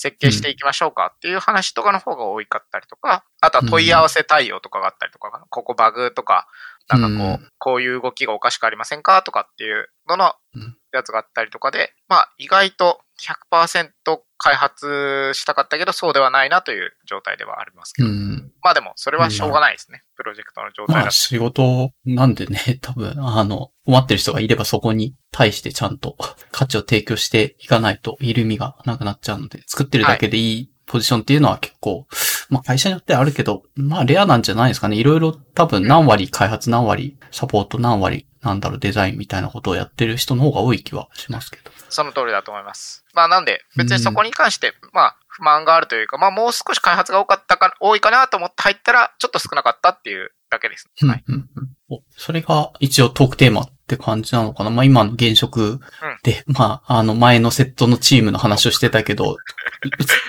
[0.00, 6.46] 設計していきましょうかっていう話とかの方が多かったりとか、あとは問い合わせ対応とかがあったりとか、ここバグとか、
[6.88, 7.48] なんかこう、うん。
[7.58, 10.76] こういう動きがおかしくありませんかとかっていうののうん。
[10.92, 13.90] やつがあったりとかで、まあ意外と100%
[14.38, 18.08] 開発したかったけど、そうではないなという状態ではありますけど。
[18.08, 18.52] うん。
[18.62, 20.04] まあでも、それはしょうがないですね。
[20.16, 21.02] プロジェクトの状態。
[21.02, 26.16] まあ仕事なんでね、多分、あの、困ってる人がいればそこに対してちゃんと
[26.52, 32.06] 価値を提供していかないといる意味がなくなっちゃうので、作ってるだけでいいポジションっていうのは結構、
[32.48, 34.96] まあ会社によってあるけど、まあレアなんじゃないですかね。
[34.96, 41.70] いろいろ多分何割開発何割サポート何割なんだろうデザインみたいなことをやってる人の方が多い気はしますけど。
[41.88, 43.04] その通りだと思います。
[43.14, 50.88] まあなんで、別にそこに関して、まあ不満があるというか、まあもう少し開発が多かったか、多いかなと思って入ったら、ちょっと少なかったっていうだけです。
[51.04, 51.24] はい。
[51.26, 54.70] うんうんうんおそれが一応トークテーマって感じなのかな。
[54.70, 55.80] まあ今の現職
[56.22, 59.38] で、まああの前のセットのチームの話をしてたけど、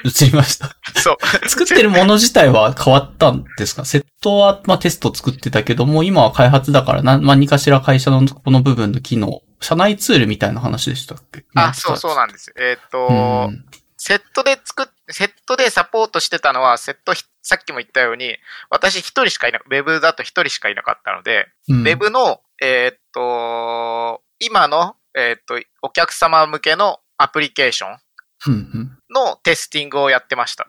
[0.05, 0.78] 映りました。
[0.95, 1.49] そう。
[1.49, 3.84] 作ってるもの自体は変わったんですか？
[3.84, 11.43] セットは、まあ、テスト作ってたけども、今は開発だからな、何かしら会社のこの部分の機能、社内ツールみたいな話でしたっけ？
[11.55, 12.53] あ、そうそうなんです。
[12.57, 13.66] えっ、と、うん。
[13.97, 18.38] セットで作っ、セットでサポートしてたのは、セットひ、さっきも言ったように、
[18.70, 21.82] 私一人しかいなく、ウェブだと一人しかいなかったので、うん。
[21.82, 27.99] ウェブの、えーっと、今の、えーっと、お客様向けのアプリケーション
[28.47, 28.97] うんうん。
[29.14, 30.66] のテスティングをやってました。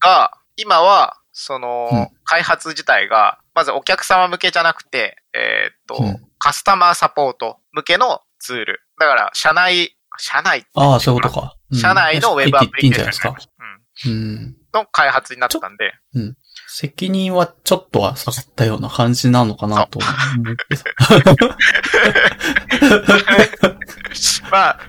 [0.00, 2.08] が、今は、その、うん。
[2.24, 6.22] 開発自体が、まずお客様向けじゃなくて、えーっと、うん。
[6.38, 8.80] カスタマーサポート向けのツール。
[8.98, 11.56] だから、社内、社内ああ、そういうことか。
[11.70, 11.78] うん。
[11.78, 13.34] 社内のウェブアプリケーション。
[14.72, 15.92] の開発になったんで、
[16.68, 20.08] 責任はちょっとは下がったような感じなのかなと思
[20.52, 20.64] うけ
[21.34, 21.48] ど。
[24.50, 24.80] まあ、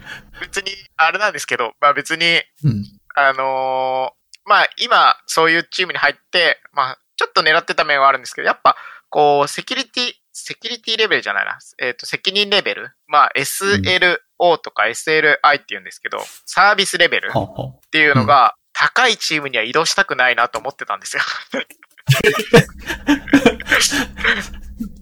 [0.41, 2.83] 別に、あれなんですけど、まあ別に、うん。
[3.15, 4.17] あのー
[4.47, 8.77] まあ今、そういうチームに入って、まあ、ちょっと狙ってた面はあるんですけど、やっぱ、
[9.09, 11.59] こう、セキュリティ、セキュリティレベルじゃないな。
[11.79, 12.91] えっ、と、責任レベル。
[13.07, 14.17] まあ、SLO
[14.63, 21.23] とか SLI って言うんですけど、サービスレベルっていうのが、高いチームには移動したくないなと思ってたんですよ。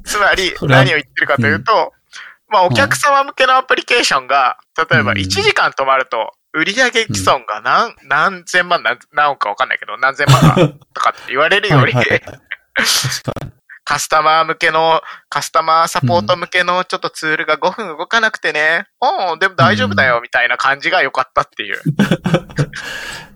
[0.05, 1.93] つまり、何を言ってるかというと、
[2.47, 10.55] まあ、お客様向けのアプリケーションが、例えばうん1時間止まると、売上既存が何、何千万、何何億かわかんないけど、何千万か
[10.95, 11.93] とかって言われるより。
[13.87, 21.79] カスタマー向けの、カスタマーサポート向けのちょっとツールが5分動かなくてね、うん、でも大丈夫だよ、みたいな感じが良かったっていう。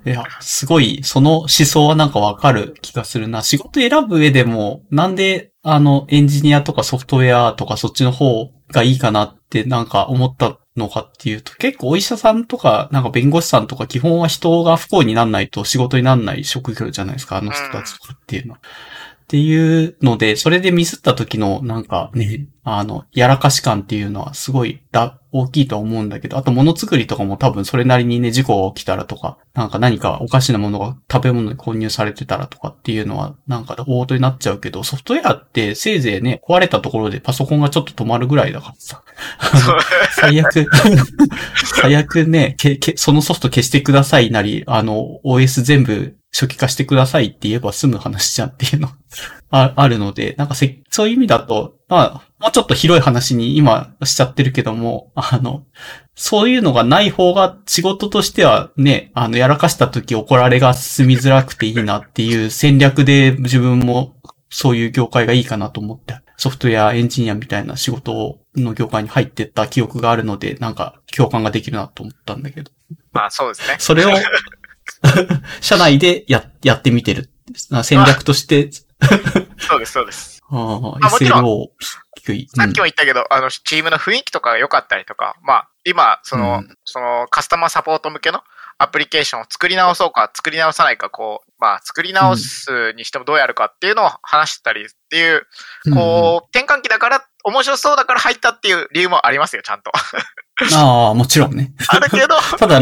[0.09, 3.43] いや、すごい、その思想はなんかわかる気がするな。
[3.43, 18.59] 仕事選ぶ上でも、なんで、あの、エンジニアとかソフトウェアとかそっちの方がいいかなってなんか思ったのかっていうと、結構お医者さんとか、なんか弁護士さんとか基本は人が不幸にならないと仕事にならない職業じゃないですか、あの人たちとかっていうのは。
[18.59, 39.03] っていうので、それでミスった時のなんかね、あの、やらかし感っていうのはすごいだ大きいとは思うんだけど、あと物作りとかも多分それなりにね、事故が起きたらとか、なんか何かおかしなものが食べ物に混入されてたらとかっていうのは、なんか大事になっちゃうけど、ソフトウェアってせいぜいね、壊れたところでパソコンがちょっと止まるぐらいだからさ。
[40.19, 40.67] 最悪、
[41.81, 48.89] 最悪ねけけ、そのソフト消してくださいなり、あの、OS 全部初期化してくださいって言えば済む話じゃんっていうの
[49.51, 55.63] ああるので、なんかせ、そういう意味だと、まあ、もうちょっと広い話に今しちゃってるけども、あの、
[56.15, 64.15] そういうのがない方が仕事としてはね、あの、やらかした時怒られが進みづらくていいなっていう戦略で自分も
[64.49, 72.71] そういう業界がいいかなと思って、ソフトウェアエンジニアみたいな仕事の業界に入ってった記憶があるので、なんか共感ができるなと思ったんだけど。
[73.11, 73.75] まあそうですね。
[73.79, 74.09] それを、
[75.61, 77.31] 社内でや、やってみてる。
[77.83, 78.69] 戦略として、
[79.57, 80.41] そうです、そうです。
[80.51, 81.67] ああ、SLO
[82.15, 82.47] 低い。
[82.53, 88.43] さっきも言ったけど、あの、チームの雰囲気とかが良かったりとか、まあ、今、その、うんその、カスタマーサポート向けの
[88.77, 95.47] アプリケーションを作り直そうか、作り直さないか、こう、まあ、作り直すにしてもどうやるかっていうのを話したりっていう、
[95.85, 99.91] うんこう、転換期だから、面白そうだから入ったっていう理由もありますよ、ちゃんと。
[100.75, 101.73] ああ、もちろんね。
[101.87, 102.81] あるけど、 ただ、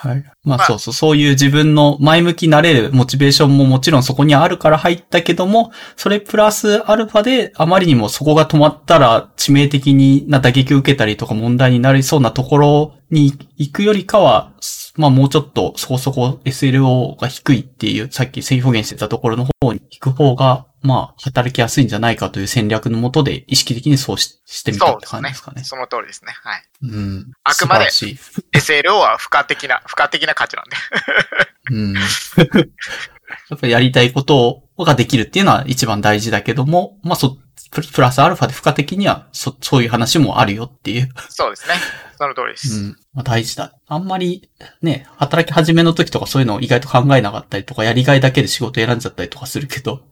[0.00, 0.22] はい。
[0.44, 14.52] まあまあそうそう、そういう自分の前向きになれるモチベーションももちろんそこにあるから入ったけども、それプラスアルファであまりにもそこが止まったら致命的にな打撃を受けたりとか問題になりそうなところに行くよりかは、
[14.94, 25.62] まあもうちょっとそこそこ SLO が低いっていう、さっき制表現してたところの方に行く方が、まあ働きやすいんじゃないかという戦略のもとで意識的にそうししてみたって感じですかね。
[25.64, 26.32] その通りですね。
[26.42, 26.62] はい。
[26.82, 27.30] うん。
[27.44, 27.86] あくまで。
[27.86, 30.76] SLO は付加的な、付加的な価値なんで。
[31.70, 31.94] うん。
[33.50, 37.36] やっぱりやりたいことができるっていうのは一番大事だけども、まあそ、
[37.70, 41.10] ププラスアルファで付加的にはそ、そういう話もあるよっていう。
[41.28, 41.74] そうですね。
[42.16, 42.80] その通りでうす。
[42.80, 42.96] ん。
[43.12, 43.74] まあ大事だ。
[43.86, 44.50] あんまり
[44.80, 50.02] ね、働き始めの時とかそういうのを意外と考えなかったりとか、やりがいだけで仕事選んじゃったりとかするけど、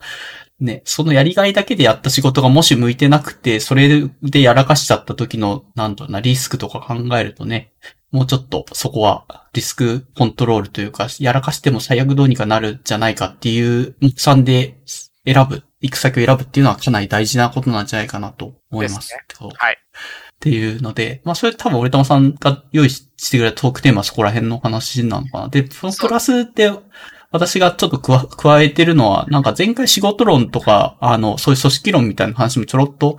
[0.58, 7.72] ね、そのやりがいだけでやった仕事がもし向いてなくて、それでやらかしちゃった時の、なんだろうな、リスクとか考えるとね、
[8.10, 14.78] もうちょっとそこはリスクコントロールというか、やらかしても最悪どうにかなるんじゃないかっていう目算で
[15.26, 19.10] 選ぶ、行く先を選ぶっていうのはかなり大事なことなんじゃないかなと思います。
[19.10, 19.78] ですねはい。
[20.36, 25.48] っていうので、まあそれ多分俺玉さんが用意してくれたトークテーマはそこら辺の話なのかな。
[25.48, 26.70] で、そのプラスで
[27.30, 33.18] 私がちょっと加加えてるのは、なんか前回仕事論とか、あの、そういう組織論みたいな話もちょろっと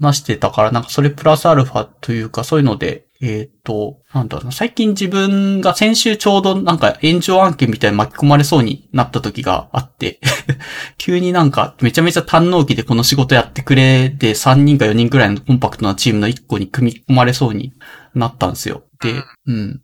[0.00, 10.20] 話してたから、なんかそれプラスアルファというかそういうので、えっ、と、なんだろうな、最近自分が先週ちょうどなんか炎上案件みたいに巻き込まれそうになった時があって、
[10.98, 17.72] 急になんかめちゃめちゃ堪能期でこの仕事やってくれで3人か4人くらいのコンパクトなチームの1個に組み込まれそうに
[18.14, 18.82] なったんですよ。
[19.00, 19.14] で、
[19.46, 19.80] うん。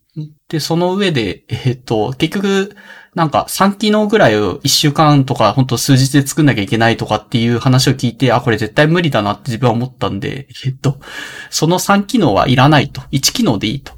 [0.48, 2.76] で、その上で、えっ、と、結局、
[3.14, 10.98] なんか3機能ぐらいを1週間とか、ほんと数日で作んなきゃいけないとかっていう話を聞いて、あ、これ絶対無理だなって自分は思ったんで、 えっと、
[11.50, 13.02] その3機能はいらないと。
[13.12, 13.92] 1機能でいいと。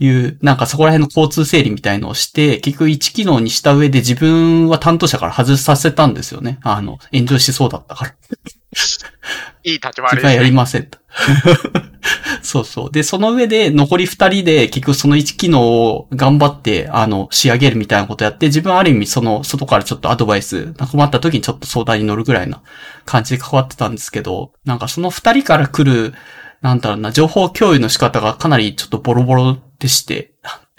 [0.00, 6.58] いう、なんかそこら辺の交通整理みたいのをして、結局1機能にした上で自分は担当者から外させたんですよね。
[6.62, 8.14] あの、炎上しそうだったから。
[9.64, 10.52] いい立ち回自分はやり。
[10.52, 10.98] ませんと。
[12.42, 12.92] そうそう。
[12.92, 22.62] で、その上で残り二人で結局その1機能を頑張って、あの、仕上げるみたいなことやって、自分はある意味その、外からちょっとアドバイス、困った時にちょっと相談に乗るぐらいな
[23.04, 26.14] 感じで関わってたんですけど、なんかその二人から来る、
[26.62, 30.32] なんだろうな、情報共有の仕方がかなりちょっとボロボロでして、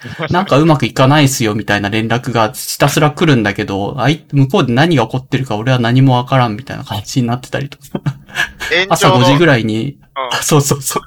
[0.29, 8.01] なんかうまくいかないっすよみたいな連絡がひたすら来るんだけど、あい、向こうで何が起こってるか俺は何もわからんみたいな感じになってたりとか。
[8.89, 9.61] 朝5時ぐらい。
[9.63, 11.03] に、うんあ そうそうそう。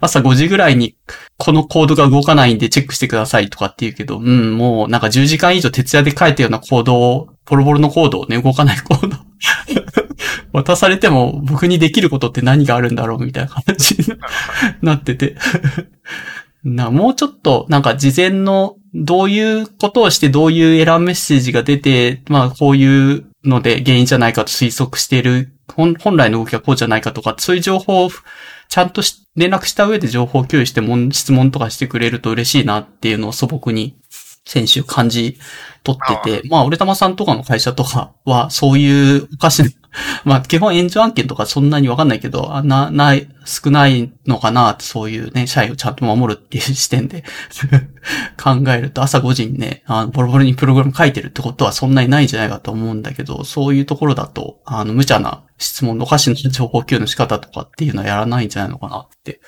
[0.00, 0.96] 朝5時ぐらいに、
[1.38, 9.16] このコードが動かないんでチェックしてくださいとかって言うけど、うん、もうなんか10時間以上徹夜で書いたようなコードを、ボロボロのコードをね、動かないコード。
[10.52, 14.04] 渡されても僕にできることって何があるんだろうみたいな感じに
[14.82, 15.36] なってて。
[16.64, 28.10] な、もうちょっと、なんか事前の、どういうことをしてどういうエラーメッセージが出て、まあこういうので原因じゃないかと推測している、本来の動きはこうじゃないかとか、そういう情報を
[28.68, 33.96] ちゃんとし連絡した上で情報共有しても質問とかしてくれると嬉しいなっていうのを素朴に
[34.44, 35.38] 先週感じ
[35.84, 39.70] 取ってて、まあ、俺玉さんとかの会社とかは、そういうおかしな、
[40.24, 47.24] まあ、基本援助案件とかそんなにわかんないけど、あな、ない、少ないのかなって、そういうね、社員をちゃんと守るっていう視点で
[48.42, 59.40] 考えると、朝5時にね、あの、ボロボロにプログラム書いてるってことはそんなにないんじゃないかと思うんだけど、そういうところだと、あの、無茶な質問のおかしな情報共有の仕方とかっていうのはやらないんじゃないのかなって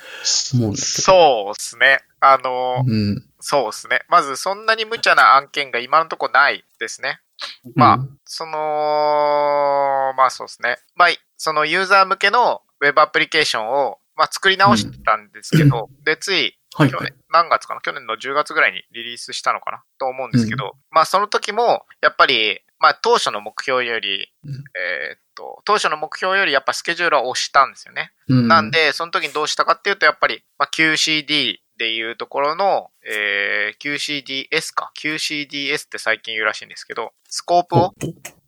[0.55, 1.03] 思うんだけど。
[1.03, 1.99] そうですね。
[2.21, 3.23] あの、うん。
[3.49, 4.01] そうですね。
[4.09, 7.21] まず、そんなに無茶な案件が今のところないですね。
[7.77, 10.79] まあうんその、まあそうですね。
[10.97, 16.99] まあ、そのユーザー向けのウェブアプリケーションを、まあ、作り直したんですけど、で、つい、はい去。
[16.99, 17.81] 年、何月かな？
[17.81, 19.85] 去年の10月ぐらいにリリースしたのかな？
[20.01, 28.11] と思うんですけど、まあその時も、やっぱり、まあ当初の目標より、うんえーっと、当初の目標よりやっぱスケジュールは押したんですよね。
[28.29, 34.93] うんなん、で、その時にどうしたかっていうと、やっぱり、まあ、QCD でいうところの、えー QCDS か。
[34.99, 37.95] QCDS って最近言うらしいんですけど、スコープを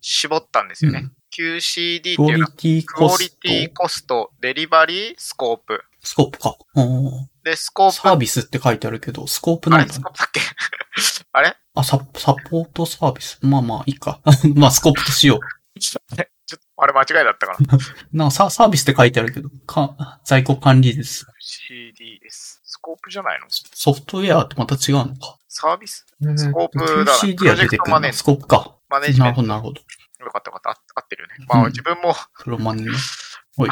[0.01, 1.01] 絞ったんですよね。
[1.01, 2.51] うん QCD っていうのは、
[2.87, 5.85] クオリティト、コスト、デリバリー、スコープ。
[6.03, 6.57] スコープか。
[6.75, 7.97] うんで、スコープ。
[7.97, 10.41] サービスって書いてあるけど、スコープなんだスコープだっけ？
[11.33, 11.55] あれ？
[11.75, 13.39] あ、ササポートサービス？
[13.43, 14.23] まあまあ、いいか。
[14.57, 15.39] まあ、スコープとしよ
[15.79, 17.77] ちょっと、あれ間違いだったかな。
[17.77, 17.79] う。
[18.17, 21.27] なんかササービスって書いてあるけど、か在庫管理です。
[21.43, 22.58] CDS。
[22.79, 23.47] スコープじゃないの？
[23.49, 25.37] ソフトウェアとまた違うのか。
[25.49, 26.07] サービス？
[26.37, 27.47] スコープだな QCD は出てくるな。
[27.47, 28.77] プロジェクトマネスコープか。
[28.89, 29.43] マネジメント。
[29.43, 29.81] なるほど、なるほど。
[30.25, 30.71] よかったよかった。
[30.71, 31.35] あ合ってるよね。
[31.49, 32.91] まあ、うん自分も、プロマネね。
[33.61, 33.71] おい。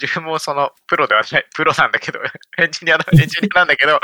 [0.00, 2.18] 自分もその、プロではない、プロなんだけど、
[2.58, 4.00] エンジニアな、 エンジニアなんだけど、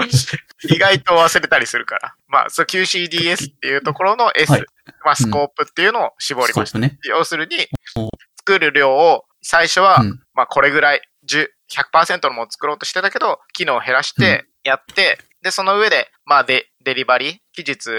[0.69, 2.15] 意外と忘れたりするから。
[2.29, 4.65] まあ、そう QCDS っていうところの S、はい
[5.05, 6.67] まあ、スコープっていうのを絞りました。
[6.67, 6.99] スコープね。
[7.05, 7.67] 要するに
[7.97, 17.91] お、作る量を、最初は、うんまあ、これぐらい、10、100%のものを作ろうとしてたけど、機能を減らして、やって、で、その上で、まあ、で、デリバリー、期日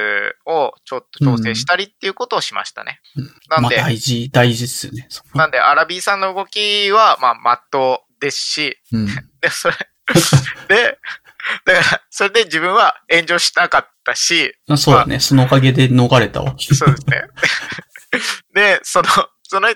[0.46, 3.00] をちょっと調整したりっていうことをしましたね。
[3.50, 5.06] なんまあで、大事、大事っすよね。
[5.10, 9.06] そなんで、アラビーさんの動きは、まあ、まっとうですし、うん。
[9.42, 9.76] で、それ、
[10.68, 11.00] で、
[11.66, 15.20] だから、それで自分は炎上しなかったし、あそうだね。
[15.20, 16.56] そのおかげで逃れたわ。
[16.58, 17.24] そうですね。
[18.54, 19.08] で、その、
[19.44, 19.76] その、だ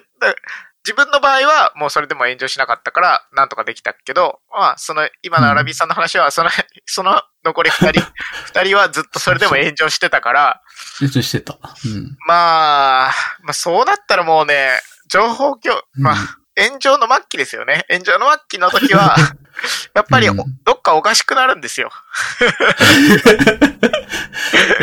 [0.85, 6.49] 自分の場合はもうそれでも炎上しなかったから、なんとかできたけど、まあ、その、今のアラビーさんの話は、その、
[6.85, 8.01] その残り二人、
[8.53, 10.61] 二人はずっとそれでも炎上してたから、
[10.99, 11.53] 別にしてた。
[11.53, 12.17] うん。
[12.27, 13.13] まあ、
[13.43, 14.79] まあ、そうなったらもうね、
[15.09, 17.85] 情報共、まあ、うん炎上の末期ですよね。
[17.89, 19.15] 炎上の末期の時は、
[19.93, 20.33] やっぱりど
[20.73, 21.89] っかおかしくなるんですよ。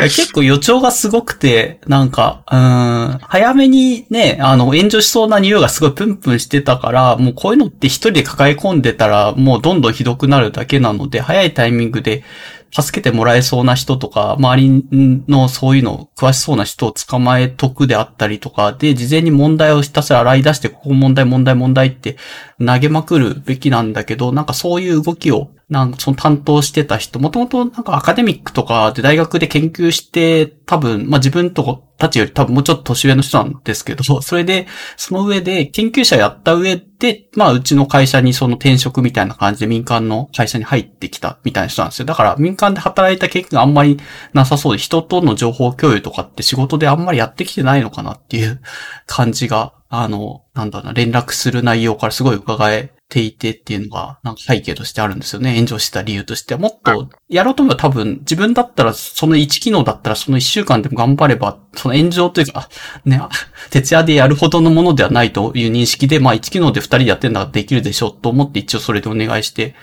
[0.03, 12.23] 結構予兆がすごくて、なんか、うーん、早めにね、あの、炎上しそうな匂いがすごいプンプンしてたから、もうこういうのって一人で抱え込んでたら、もうどんどんひどくなるだけなので、早いタイミングで
[12.71, 14.85] 助けてもらえそうな人とか、周り
[15.27, 22.17] のそういうの詳しそうな人を捕まえとくであったりとか、で、事前に問題をひたすら洗い出して、ここ問題問題問題って
[22.63, 34.65] 投げまくるべきなんだけど、なんかそういう動きを、なんかその担当してた人、もともとなんかアカデミックとかで大学で研究して、多分、まあ自分とこたちより多分もうちょっと年上の人なんですけど、 それで、
[34.97, 42.05] その上で研究者やった上で、まあうちの会社にその転職みたいな感じで民間の会社に入ってきたみたいな人なんですよ。
[42.05, 43.99] だから民間で働いた経験があんまり
[44.33, 48.59] なさそうで、人との情報共有とかって仕事であんまりやってきてないのかなっていう
[49.05, 55.55] 感じが、あの、なんだろうな、連絡する内容からすごい伺えていてっていうのが、なんか背景としてあるんですよね。
[55.55, 56.59] 炎上した理由としては。
[56.59, 62.69] もっと、やろうと思えば多分、自分だったら、その1機能だったら、その1週間でも頑張れば、その炎上というか、
[63.05, 63.29] ね、あ
[63.71, 69.73] 徹夜でやるほどのものではないという認識で、まあ1機能で2人でやってんだからできるでしょうと思って一応それでお願いして、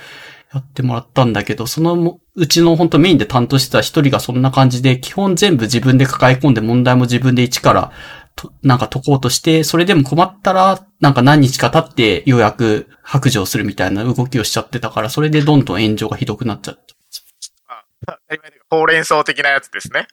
[0.54, 7.92] やってもらったんだけど、そのうちの本当メインで担当してた一人がそんな感じで、基本全部自分で抱え込んで問題も自分で一からと
[8.62, 18.20] なんか解こうとして、それでも困ったら、なんか何日か経ってようやく白状するみたいな動きをしちゃってたから、それでどんどん炎上がひどくなっちゃった。
[18.68, 20.06] ほうれん草的なやつですね。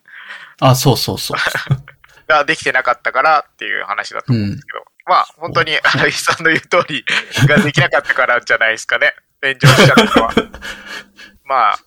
[0.60, 1.38] あ、そうそうそう。
[2.28, 4.66] ができてなかったからっていう話だとうん思うんです。
[4.66, 7.04] けど、まあ、本当に荒井さんの言う通り
[7.48, 9.14] ができなかったからじゃないですかね。
[9.44, 10.34] 炎上しちゃったのは。
[11.44, 11.80] まあ、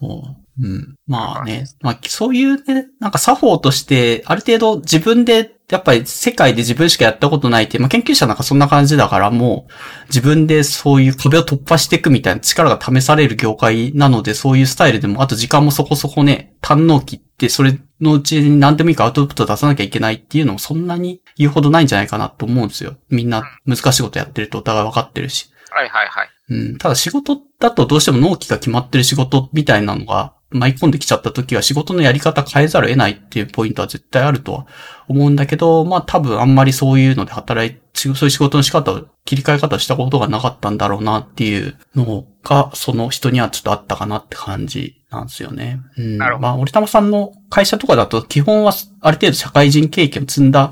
[0.61, 0.97] うん。
[1.07, 1.67] まあね。
[1.81, 9.73] まあ、そういうね、なんか作法として、ある程度自分で、やっぱり世界で自分しかやったことないって、まあ研究者なんかそんな感じだからもう、
[10.09, 22.97] 自分でそういう壁を突破していくみたいな力が試される業界なので、そういうスタイルでも、あと時間もそこそこね、堪能期って、それのうちに何でもいいからアウトプット出さなきゃいけないっていうのもそんなに言うほどないんじゃないかなと思うんですよ。
[23.11, 25.51] みんな難しいことやってるとお互い分かってるし。
[25.71, 26.29] はいはいはい。
[26.49, 34.67] うん、ただ仕事だとどうしても納期が決まってる仕事みたいなのが舞い込んできちゃった時は仕事のやり方変えざるを得ないっていうポイントは絶対あるとは
[35.09, 45.81] 思うんだけど、まあ多分あんまりそういうので働い、そういう仕事の仕方を、切り替え方をしたことがなかったんだろうなっていうのが、その人にはちょっとあったかなって感じなんですよね。
[45.99, 50.71] うん、なるほどまあ、折玉さんの会社とかだと基本はある程度社会人経験を積んだ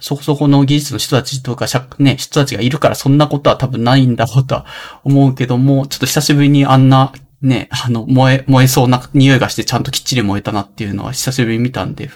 [0.00, 1.66] そこそこの技術の人たちとか、
[1.98, 4.66] ね、人たちがいるからそんなことは多分ないんだろうとは
[5.04, 12.10] 思うけども、ちょっと久しぶりにあんな、ね、あの、燃え、燃えそうな匂いがしてちゃんときっちり燃えたなっていうのは久しぶりに見たんで、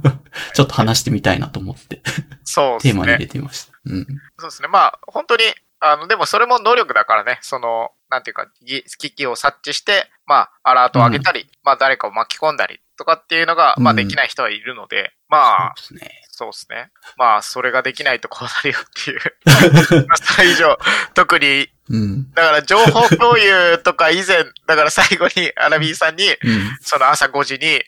[0.54, 2.02] ちょっと話してみたいなと思って、
[2.44, 3.26] そうですテーマに入れね。
[3.26, 3.72] てみました。
[3.86, 4.06] うん。
[4.38, 4.68] そうですね。
[4.68, 5.42] まあ、本当に、
[5.80, 16.25] あの、でもそれも能力だからね、その、なんていうか、ぎ機器を察知して、まあ、アラートを上げたり、まあ、誰かを巻き込んだりとかっていうのが、まあ、うんできない人はいるので、まあ、そうですね。
[16.38, 16.90] そうですね。
[17.16, 20.04] まあ、それができないとこうなるよっていう。
[20.06, 20.78] まあそれ以上、
[21.14, 22.30] 特に、うん。
[22.34, 26.78] だから情報共有とか以前、だから最後にアラビーさんに、うん。
[26.82, 27.82] その朝5時に、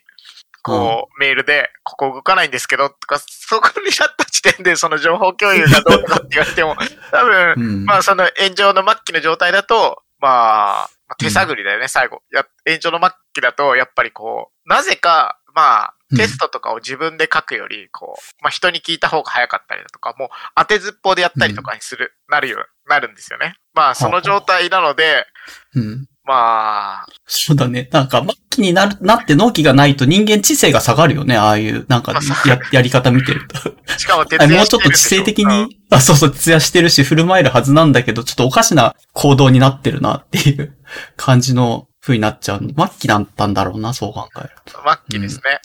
[0.63, 6.75] こう、メールで、ここ動かないんですけど、とか、そこになった時点で、その情報共有がどうとかって言われても、
[7.11, 7.85] 多分、うん。
[7.85, 12.23] まあ、その炎上の末期の状態だと、まあ、まあ手探りだよね、最後。
[12.33, 23.55] や、炎上の末期だと、やっぱりこう、なぜか、まあ、うんテストとかを自分で書くより、こう、まあ人に聞いた方が早かったりだとか、もう当てずっぽうでやったりとかにする、なるよ、なるんですよね。
[23.75, 25.27] まあ、その状態なので、
[25.75, 26.07] うん。
[26.25, 27.89] まあ、そうだね。
[27.91, 31.39] なんか、末期になる、なって納期がないと人間知性が下がるよね。
[31.39, 32.13] ああいう、なんか
[32.45, 33.57] や、やり方見てると。
[33.97, 40.77] しかも徹あ夜もうちょっと知性的に、あ、そうそう、徹夜してるし、振る舞えるはずなんだけど、ちょっとおかしな行動になってるなっていう
[41.17, 42.61] 感じの風になっちゃう。
[42.61, 44.81] 末期だったんだろうな、そう考えると。
[45.09, 45.61] 末期ですね。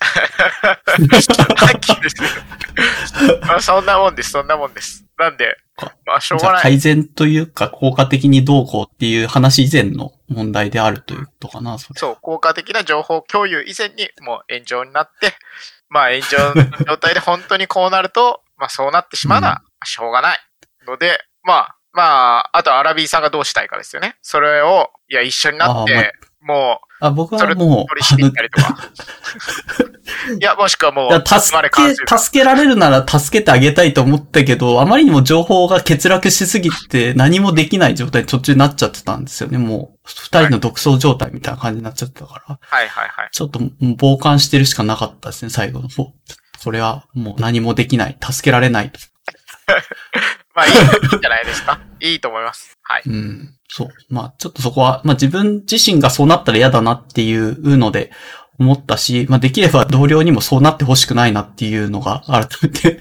[1.22, 2.16] 末期です。
[3.48, 5.06] まあ、そんなもんです、そんなもんです。
[5.18, 5.58] なんで、
[6.06, 6.62] まあ、しょうがない。
[6.62, 12.00] 改善というか、効果的にどうこうっていう話以前の問題であるということかな、それ。
[12.00, 15.34] そう、効果的な情報共有以前にもう炎上になって、
[15.90, 20.40] まあ炎上の状態で本当にこうなると、 まあそうなってしまうのはしょうがない。
[20.88, 24.18] ので、まあ、まあ、あとアラビーさんがどうしたいかですよね。
[24.22, 26.14] それを、いや、一緒になって、
[26.44, 28.78] もあ、僕う、それはもう、取りったりとか。
[30.40, 39.58] いや、もしくはもう、助け、助けられるなら助けてあげたいと思ったけど、あまりにも情報が欠落しすぎて何もできない状態に途中になっちゃってたんですよね。
[39.58, 43.30] もう、二人の独走状態みたいな感じになっちゃってたから、はいはいはい。
[43.32, 43.60] ちょっと
[44.00, 46.14] 傍観してるしかなかったですね、最後の方。
[46.64, 48.18] これはもう何もできない。
[48.22, 48.92] 助けられない。
[50.56, 51.80] まあいい、いいんじゃないですか？
[52.02, 52.78] いいと思います。
[52.84, 53.02] はい。
[53.06, 53.56] うん。
[53.70, 53.90] そう。
[54.10, 58.12] まあ、ちょっとそこは、まあ自分自身がそうなったら嫌だなっていうので
[58.60, 63.00] 思ったし、まあできれば同僚にもそうなってほしくないなっていうのが改めて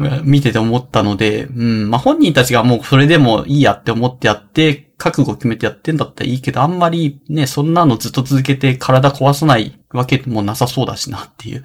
[0.00, 1.90] うん 見てて思ったので、うん。
[1.90, 11.64] まあ本人たちがもうそれでもいいやって思ってやって、覚悟決めてやってんだったらいいけど、あんまりね、そんなのずっと続けて体壊さないわけもなさそうだしなっていう。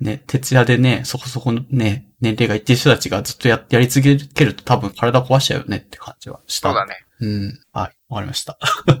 [0.00, 4.02] ね、徹夜でね、そこそこのね、年齢がいってる人たちがずっとややり続
[4.34, 6.70] けると多分体壊しちゃうよねって感じはした。
[6.70, 7.06] そうだね。
[7.20, 7.60] うん。
[7.72, 7.96] はい。
[8.08, 8.58] わかりました。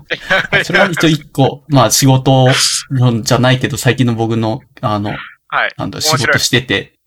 [0.64, 2.46] それは一応一個、まあ仕事
[2.90, 5.10] のじゃないけど、最近の僕の、あの、
[5.48, 5.74] はい。
[5.76, 6.98] なんだ、仕事してて、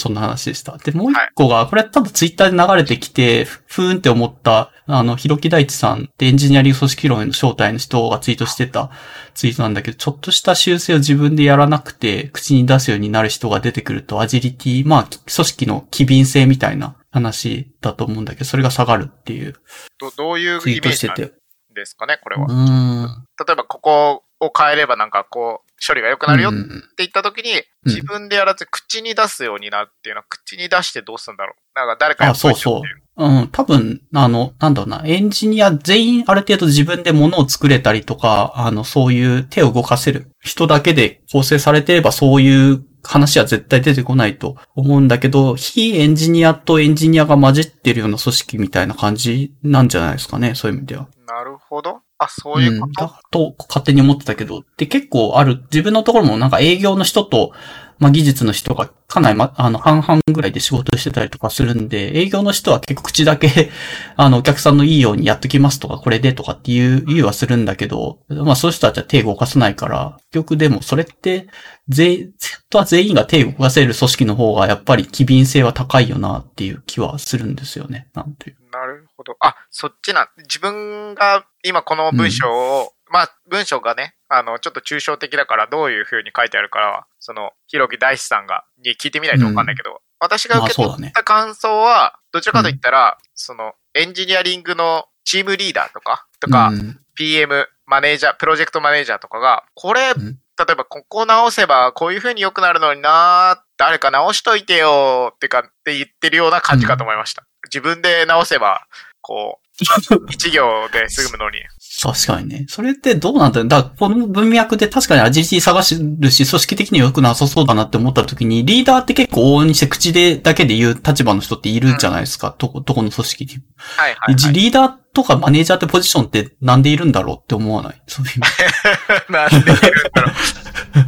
[0.00, 0.76] そんな話でした。
[0.78, 8.90] で、もう一個が、これ多分ツイッターで流れてきて、ふふーんって思った、あの、ひろき大地さんってエンジニアリング組織論への招待の人がツイートしてた
[9.34, 19.54] ツイートなんだけど、ちょっとした修正を自分でやらなくて、口に出すようになる人が出てくると、アジリティ、まあ、組織の機敏性みたいな話だと思うんだけど、それが下がるっていう
[19.98, 21.40] どどういうイツイートしてメージなんて。
[21.74, 22.46] ですかね、これは。
[22.46, 23.26] うーん。
[23.46, 31.60] 例えば、ここを変えればなんかこう、処理が良くなるよってうん言った時に、うん自分でやらず口に出すようになるっていうのは、口に出してどうするんだろう。
[31.74, 32.82] なんか誰かやあ、そうそう。
[33.16, 51.08] うん、多分、あの、なんだろうな、エンジニア全員ある程度自分で物を作れたりとか、あの、そういう手を動かせる人だけで構成されていればそういう話は絶対出てこないと思うんだけど、非エンジニアとエンジニアが混じってるような組織みたいな感じなんじゃないですかね、そういう意味では。
[51.30, 52.00] なるほど。
[52.18, 53.04] あ、そういうこん、と。
[53.04, 57.52] だと勝手に思ってたけど、で結構ある、自分のところもなんか営業の人と、
[58.00, 63.70] まあ、技術の人がかなり、ま、あの、半々ぐらいで仕事してたりとかするんで、営業の人は結構口だけ、
[64.16, 71.48] あの、お客さんのいいようにやっときますとか、これでとかっていう、言うはするんだけど、まあ、そういう人たちは手動かさないから、結局でもそれって、
[71.88, 72.32] 全、本
[72.70, 78.08] 当は全員が手動かせる組織の方が、やっぱり機敏性は高いよなっていう気はするんですよね。
[78.14, 78.56] なんていう。
[78.72, 79.36] なるほど。
[79.40, 97.00] あ、そっちな、自分が今この文章を、まあ、文章がね、あの、ちょっと抽象的だからどういう風に書いてあるからは、その、ひろき大志さんが、に聞いてみないとわかんないけど、私が受け取った感想は、どちらかと言ったら、その、エンジニアリングのチームリーダーとか、とか、うん。
[97.16, 100.38] PM、マネージャー、プロジェクトマネージャーとかが、これ、ん。
[100.60, 107.46] 例えばここ直せばこういう風に良くなるのにな誰か直しといてよってかって言ってるような感じかと思いました。
[107.72, 108.86] 自分で直せば、
[109.30, 111.58] こう、 一行で済むのに。
[112.02, 112.66] 確かにね。
[112.68, 122.56] それってどうなんだろうだからこの文脈で確かにアジリティ探してるし、組織的には良くなさそうだなって思った時に、リーダーって結構往々にして口でだけで言う立場の人っているじゃないですか。
[122.58, 123.62] どこ、どこの組織にも。
[123.76, 124.52] はいはい、はい。
[124.52, 128.02] リーダーとかマネージャーってポジションってなんでいるんだろうって思わない？
[128.08, 129.76] そういう意味 なんでいるん
[130.12, 130.32] だろ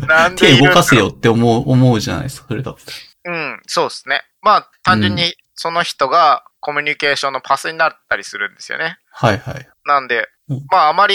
[0.04, 0.06] う。
[0.06, 2.46] なんでい手動かせよって思う、思うじゃないですか。
[2.48, 2.82] それだって。
[3.24, 4.22] うん、そうですね。
[4.40, 8.96] まあ、単純にその人がコミュニケーションのパスになったりするんですよね。
[9.10, 9.68] はいはい。
[9.84, 11.14] なんでうん、まああまり、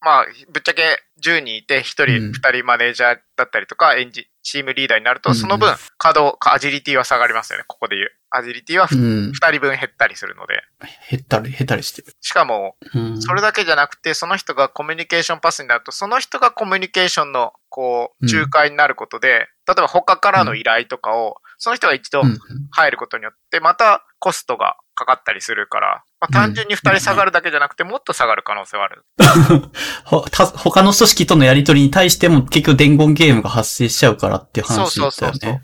[0.00, 8.12] まあ、ぶっちゃけ10人いて1人、うん2人マネージャーだったりとか、エンジ、チームリーダーになると、うんその分、稼働、アジリティは下がりますよね、ここで言う。
[8.30, 9.32] アジリティはう2ん。
[9.32, 10.62] 人分減ったりするので。
[11.10, 12.08] 減ったり、減ったりしてる。
[12.20, 13.22] しかも、うん。
[13.22, 22.38] それだけじゃなくて、その人がコミュニケーションパスになると、その人がコミュニケーションの、こう、うん仲介になることで、例えば他からの依頼とかを、その人が一度うん
[22.72, 29.04] 入ることによって、またコストがかかったりするから、まあ、単純に二人下がるだけじゃなくて、もっと下がる可能性はある。
[30.04, 35.62] 他の組織とのやり取りに対しても結局伝言ゲームが発生しちゃうからっていう話だったそうそうそうそうよね。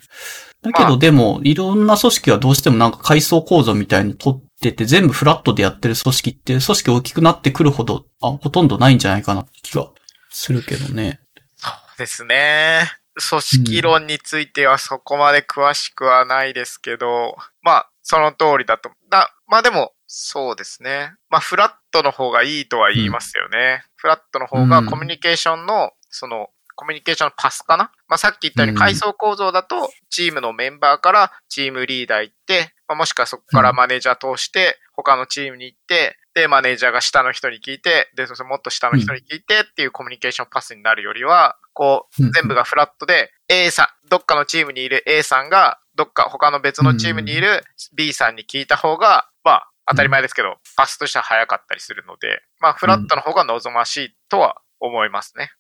[0.63, 9.89] だけどでも、いろんな組織はどうしてもなんか階層構造みたいに取ってて、全部フラットでやってる組織って、組織大きくなってくるほど、あ、ほとんどないんじゃないかなって気が
[10.31, 11.21] するけどね。
[11.57, 12.93] そうですね。
[13.15, 18.91] 組織論についてはそこまで詳しくはないですけど、まあ、その通りだと。
[19.11, 21.15] だまあでも、そうですね。
[21.31, 23.85] まあ、フラットの方がいいとは言いますよね。
[23.97, 27.93] フラットの方がうんコミュニケーションの、その、コミュニケーションのパスかな？
[28.09, 47.65] まあ、さっき言ったようにうん階層構造だと、チームのメンバーからチームリーダー行って、ままあ、もしくはそこからマネージャー通して、他のチームに行って、で、マネージャーが下の人に聞いて、で、そしてもっと下の人に聞いてっていうコミュニケーションパスになるよりは、こう、うん全部がフラットで、A さん、どっかのチームにいる A さんが、どっか他の別のチームにいる
[47.95, 55.51] B さんに聞いた方が、まあ、当たり前ですけど、パスとしては早かったりするので、まあ、フラットの方が望ましいとは思いますね。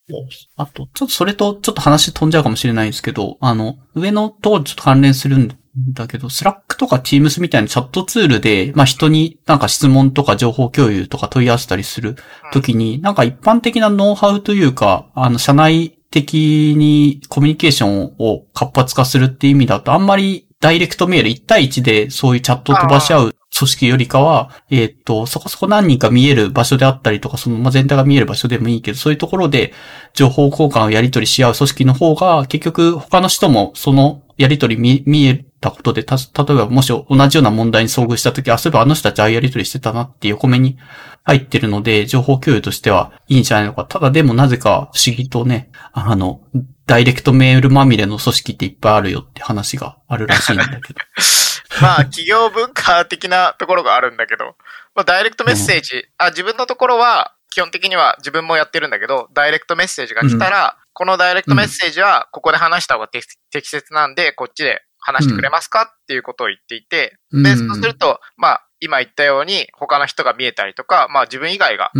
[0.57, 5.57] あと、ちょっとそれとちょっと話飛んじゃうかもしれないんですけど、あの、上のとちょっと関連するん
[5.93, 12.17] だけど、 Slack とか Teams みたいなチャットツールで、まあ人になんか質問とか情報共有とか問い合わせたりする
[12.53, 29.75] ときに、なんか一般的なノウハウというか、あの、社内的にコミュニケーションを活発化するって意味だと、あんまりダイレクトメール1対1でそういうチャットを飛ばし合う組織よりかは、えーっと、そこそこ何人か見える場所であったりとか、その、まあ、全体が見える場所でもいいけど、そういうところで
[30.15, 40.79] 情報交換をやり取りし合う組織の方が、結局他の人もそのやり取り見見えたことで、た、例えばもし同じような問題に遭遇したとき、あ、そういえばあの人たちああいうやり取りしてたなって横目に
[41.25, 43.85] 入ってるので、情報共有としてはいいんじゃないのか。
[43.85, 46.41] ただでもなぜか不思議とね、あの、
[46.87, 51.01] ダイレクトメールまみれの組織っていっぱいあるよって話があるらしいんだけど。
[51.81, 54.57] まあ、企業文化的なところがあるんだけど、
[54.95, 67.59] まあ、ダイレクトメッセージ、あ、自分のところは、基本的には自分もやってるんだけど、ダイレクトメッセージが来たら、このダイレクトメッセージは、ここで話した方が適適切なんで、こっちで話してくれますかっていうことを言っていて、で、うん。
[67.59, 71.91] そうすると、まあ、今言ったように、他の人が見えたりとか、まあ自分以外が、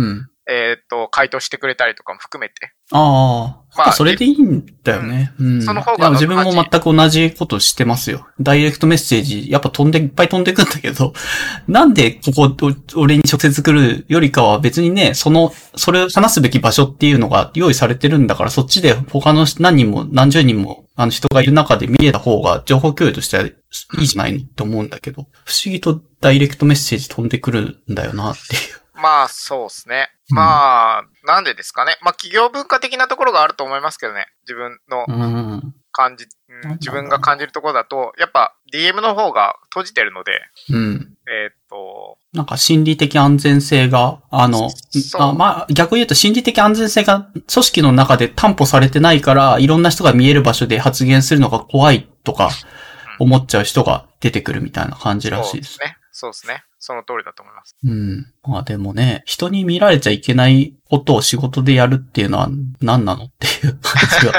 [0.47, 0.53] うん。
[0.53, 3.63] えーっと、回答してくれたりとかも含めて、ああ。
[3.75, 5.33] まあまあ、それでいいんだよね。
[5.39, 5.61] うん。
[5.61, 8.27] その方が自分も全く同じことしてますよ。
[8.39, 11.13] ダイレクトメッセージ、やっぱ飛んで、いっぱい飛んでくんだけど、
[11.67, 12.55] なんでここ、
[12.95, 23.53] お俺に直接来るよりかは別にね、その、それを話すべき場所っていうのが用意されてるんだから、そっちで他の何人も何十人もあの人がいる中で見えた方が情報共有としてはい
[24.03, 28.82] いじゃないのって思うんだけど、不思議とダイレクトメッセージ飛んでくるんだよなっていう。
[28.93, 30.09] まあ、そうですね。
[30.31, 31.97] うんまあ、なんでですかね。
[32.01, 34.27] まあ、企業文化的なところがあると思いますけどね。
[34.43, 35.75] 自分のうん。
[35.93, 40.31] 感じ、うん自分が感じるところだと、やっぱ DM の方が閉じてるので、
[40.69, 41.13] うん。
[41.27, 52.49] えーっと、なんか心理的安全性が、あの、そうあまあ、逆に言うと心理的安全性が組織の中で担保されてないから、いろんな人が見える場所で発言するのが怖いとか
[53.19, 55.79] 思っちゃう人が出てくるみたいな感じらしいです。
[55.79, 55.97] ね。
[56.11, 56.63] そうですね。
[56.85, 57.77] その通りだと思います。
[57.81, 58.25] うん。
[58.43, 62.49] まあでもね、人に見られちゃいけないことを仕事でやるっていうのは
[62.81, 64.33] 何なのっていう話が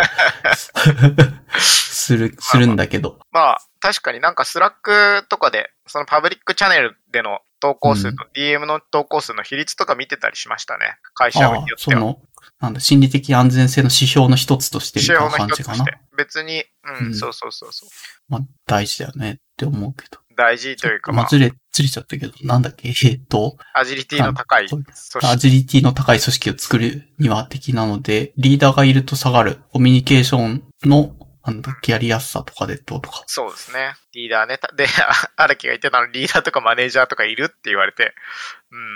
[1.59, 3.19] する、するんだけど。
[3.33, 10.99] まあ、確かになんか Slack とかで、そのパブリックチャンネルでの投稿数と DM の投稿数の比率とか見てたりしましたね。
[11.15, 11.79] 会社によああ、っては。
[11.79, 12.21] その、
[12.61, 15.87] なんだ、心理的安全性の指標の一つとしてみたいな感じかな。
[16.15, 16.63] 別に、
[17.01, 17.89] うん、うんそうそうそうそう。
[18.29, 20.19] まあ、大事だよねって思うけど。
[20.37, 25.27] 大事というか、まあまあ、、ずれ、ずれちゃったけど、なんだっけ、 えっと、アジリティの高い組織。
[25.27, 33.25] アジリティの高い組織を作るには的なので、リーダーがいると下がる、コミュニケーションの、なんだっけ、やりやすさとかでどうとか。
[33.27, 33.95] そうですね。
[34.15, 34.59] リーダーね。
[34.59, 38.15] た で、あ荒木が言ってたのリーダーとかマネージャーとかいるって言われて、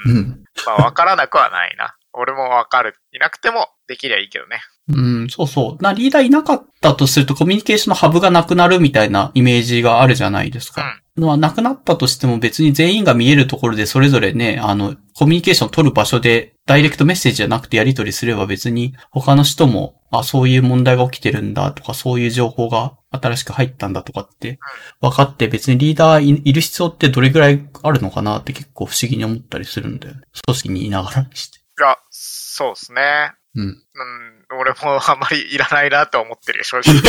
[0.07, 0.17] うん。
[0.17, 0.45] うん。
[0.65, 1.97] まあ、わからなくはないな。
[2.13, 2.95] 俺もわかる。
[3.13, 4.61] いなくてもできりゃいいけどね。
[4.91, 5.83] うん、そうそう。
[5.83, 11.01] な、リーダーいなかったとすると、コミュニケーションのハブがなくなるみたいなイメージがあるじゃないですか。
[11.17, 24.59] まあ、なくなったとしても別に全員が見えるところでそれぞれね、あの、コミュニケーションを取る場所で、ダイレクトメッセージじゃなくてやり取りすれば別に他の人も、あ、そういう問題が起きてるんだとか、そういう情報が新しく入ったんだとかって、
[25.01, 30.21] 分かって別にリーダーいいる必要ってどれぐらいあるのかなって結構不思議に思ったりするんだよね。
[30.47, 31.59] 組織にいながらにして。
[31.59, 33.33] いや、そうですね。
[33.59, 33.65] うん。
[33.65, 36.95] うん、俺もあんまりいらないなと思ってるよ、正直。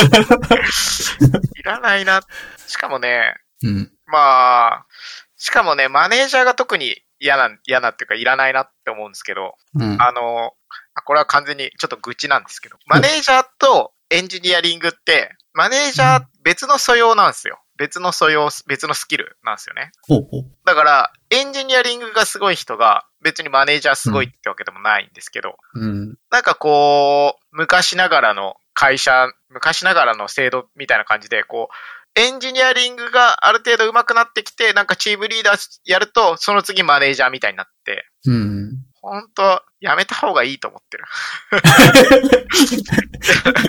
[1.56, 2.22] いらないな。
[2.68, 3.92] しかもね、うん。
[4.08, 4.86] まあ、
[5.38, 10.02] しかもね、マネージャーが特に嫌な、嫌なっていうか、いらないなって思うんですけど、うん。
[10.02, 10.54] あの、
[10.96, 17.62] あこれは完全にちょっと愚痴なんですけど、マネージャーとエンジニアリングって、マネージャー別の素養なんですよ。
[17.80, 19.92] 別の素養、別のスキルなんですよね。
[20.06, 20.46] ほうほう。
[20.66, 26.18] だから、エンジニアリングがすごい人が、別にマネージャーすごいってわけでもないんですけど、うん。
[26.30, 38.72] なんかこう、昔ながらの会社、昔ながらの制度みたいな感じで、こう、エンジニアリングがある程度上手くなってきて、なんかチームリーダーやると、その次マネージャーみたいになって、うん。
[39.02, 41.06] 本当やめた方がいいと思ってる。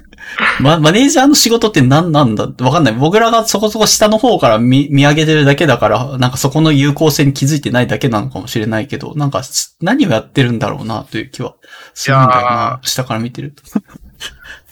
[0.61, 2.45] ま、マネージャーの仕事って何なんだ？
[2.45, 2.95] ってわかんない。
[2.95, 9.43] 僕らがそこそこ下の方から見、見上げてるだけだから、なんかそこの有効性に気づいてないだけなのかもしれないけど、なんか
[9.81, 11.55] 何をやってるんだろうなという気は
[11.95, 12.81] するんだよな。
[12.83, 13.63] 下から見てると。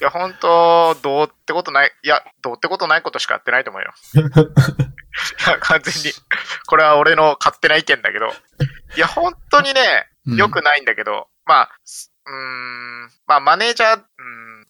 [0.00, 3.92] いや、本当どうってことない、いや、どうってことないことしかやってないと思うよ。
[5.46, 6.12] や、完全に。
[6.66, 8.28] これは俺の勝手な意見だけど。
[8.96, 9.80] いや、本当にね、
[10.26, 14.02] うん良くないんだけど、まあ、すうーん、まあ、マネージャー、うん、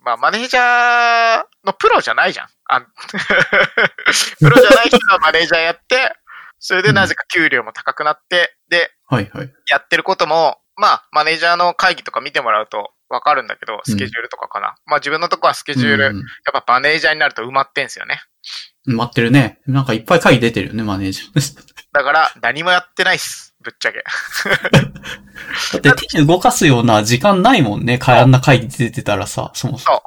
[0.08, 2.48] まあ、マネージャーのプロじゃないじゃん。
[2.70, 2.86] あん
[4.40, 6.16] プロじゃない人がマネージャーやって、
[6.58, 9.52] それでなぜか給料も高くなって、で、はいはい。
[9.68, 14.76] やってることも、まあ、マネージャーの会議とか見てもらうとわかるんだけど、スケジュールとかかな。
[14.86, 16.22] まあ、自分のとこはスケジュール、うんや
[16.58, 18.22] っぱマネージャーになると埋まってんすよね。
[18.86, 19.60] 待ってるね。
[19.66, 21.74] なんかいっぱい会議出てるよね、マネージャー。
[21.92, 23.47] だから、何もやってないっす。
[23.60, 24.04] ぶっちゃけ。
[25.80, 27.98] だって手動かすような時間ないもんね。
[28.06, 30.02] あんな会議出てたらさ、そもそも。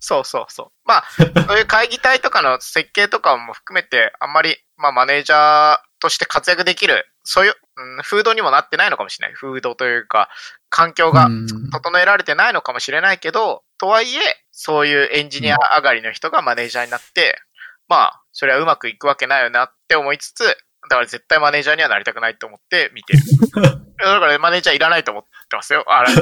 [0.00, 0.66] そうそうそう。
[0.84, 1.04] まあ、
[1.46, 9.34] そういう会議体とかの設計とかも含めて、あんまり、まあ、マネージャーとして活躍できる、そういう、うん、風土にもなってないのかもしれない。
[9.36, 10.28] 風土というか、
[10.70, 14.20] 環境がうん整えられてないのかもしれないけど、とはいえ、
[14.52, 17.40] そういうエンジニア上がりの人がマネージャーになって、
[17.88, 20.56] まあ、それはうまくいくわけないよなって思いつつ、
[20.90, 23.20] だから絶対マネージャーにはなりたくないと思って見てる。
[23.98, 25.84] だからマネージャーいらないと思ってますよ。
[25.88, 26.14] あ ら、あ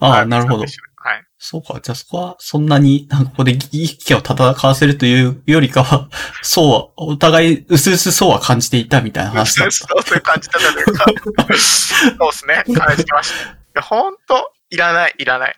[0.00, 0.64] ああ、なるほど。
[1.02, 1.24] はい。
[1.38, 1.80] そうか。
[1.80, 6.08] じゃあそこはそんなに、なんかここで意見を戦わせるというよりかは、
[6.42, 12.64] そうは、お互い、うすうすそうは感じていたみたいな話だっそうそういう感じだったというか、そうですね。
[12.76, 13.50] 感じてました。
[13.50, 15.56] いや、ほんと、いらない、いらない。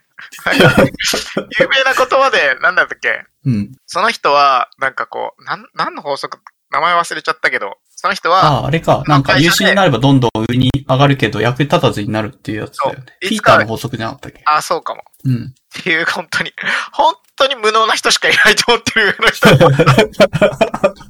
[1.59, 3.27] 有名な言葉で、なんだったっけた。
[3.47, 3.73] うん。
[3.87, 6.39] その人は、なんかこう、なん、何の法則、
[6.73, 9.05] 名前忘れちゃったけど、その人は、ああ、あれか。
[9.07, 13.05] なんか優秀になればどんどん上に上がるけど、役に立たずになるっていうやつだよね。
[13.21, 14.43] ピーターの法則じゃなかったっけ？
[14.47, 15.03] あ、そうかも。
[15.25, 15.55] うん。
[15.79, 16.53] っていう、本当に、
[16.93, 19.49] 本当に無能な人しかいないと思ってるの人。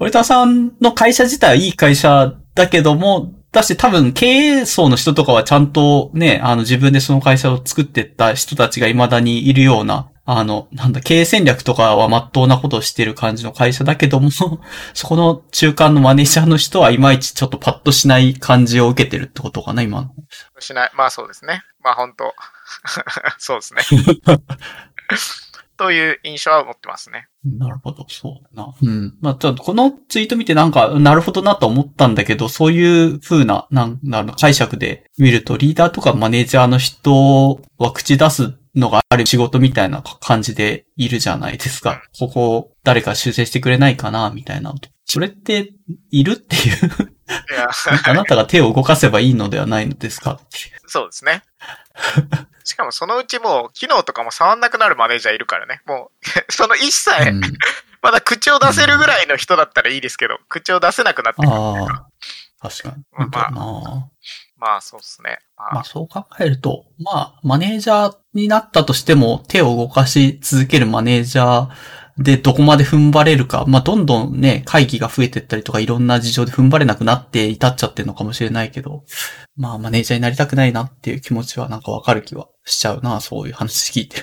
[0.00, 14.30] 折田さんの会社自体はいい会社だけども、だし多分経営層の人とかはちゃんとね、あの自分でその会社を作ってった人たちが未だにいるような、あの、なんだ、経営戦略とかは真っ当なことをしてる感じの会社だけども、
[14.94, 20.10] そこの中間のマネージャーの人はいまいちちょっとパッとしない感じを受けてるってことかな、今の。
[20.60, 20.90] しない。
[20.94, 21.62] まあそうですね。
[21.82, 22.34] まあ本当
[23.38, 23.82] そうですね。
[25.76, 27.26] という印象は持ってますね。
[27.44, 28.74] なるほど、そうだな。
[28.80, 29.16] うん。
[29.20, 42.02] まあ、ちょっとこのツイート見てなんか、なるほどなと思ったんだけど、そういう風な、なんだろう、解釈で見ると、リーダーとかマネージャーの人は口出すのがある仕事みたいな感じでいるじゃないですか。
[42.18, 44.74] ここ、誰か修正してくれないかな、みたいな。
[45.04, 45.72] それって、
[46.10, 47.14] いるっていう。
[48.06, 50.40] あなたが手を動かせばいいのではないのですか？
[50.86, 51.42] そうですね。
[52.64, 55.80] しかもそのうちもう機能とかも触んなくなるマネージャーいるからね。
[55.86, 56.10] も
[56.48, 57.40] う、 その一切、うん
[58.02, 61.50] まだ口を出せるぐらいの人だったらいいですけど、口を出せなくなってくる。
[61.50, 62.06] ああ。
[62.60, 63.04] 確かに。
[63.16, 64.08] まあ
[64.64, 65.40] まあそうですね。
[65.58, 71.68] まあまあそう考えると、まあマネージャーになったとしても手を動かし続けるマネージャー
[72.16, 79.04] でどこまで踏ん張れるか、まあどんどんね、会議が増えてったりとかいろんな事情で踏ん張れなくなって至っちゃってるのかもしれないけど、
[79.54, 84.16] まあマネージャーになりたくないなっていう気持ちはなんかわかる気はしちゃうな、そういう話聞いて。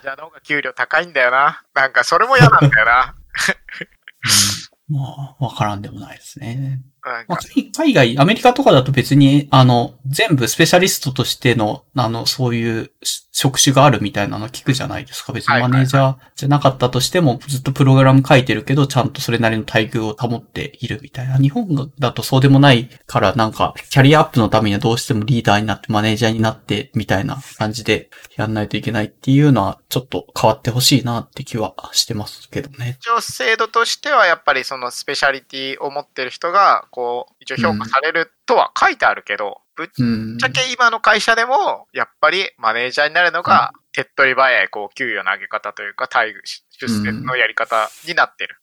[0.00, 1.64] じゃあの方が給料高いんだよな。
[1.74, 3.14] なんかそれも嫌なんだよな。
[4.90, 6.82] うん、まあわからんでもないですね。
[7.28, 15.34] まあ、海海外、アメリカとかだと別に、あの、全部スペシャリストとしての、あの、そういうし職種があるみたいなの聞くじゃないですか。
[15.34, 21.36] 別にマネージャーじゃなかったとしても、ずっとプログラム書いてるけど、ちゃんとそれなりの待遇を保っているみたいな。
[21.36, 32.96] 日本だとそうでもないから、なんか、キャリアアップのためにはどうしてもリーダーになって、マネージャーになって、みたいな感じでやんないといけないっていうのは、ちょっと変わってほしいなって気はしてますけどね。
[33.00, 46.40] 一応制度としてはやっぱりそのスペシャリティを持ってる人が、こう、一応評価されるとは書いてあるけど、ぶっちゃけ今の会社でも、やっぱりマネージャーになるのが、手っ取り早い、こう、給与の上げ方というか、待遇、
[46.70, 48.56] 出世のやり方になってる。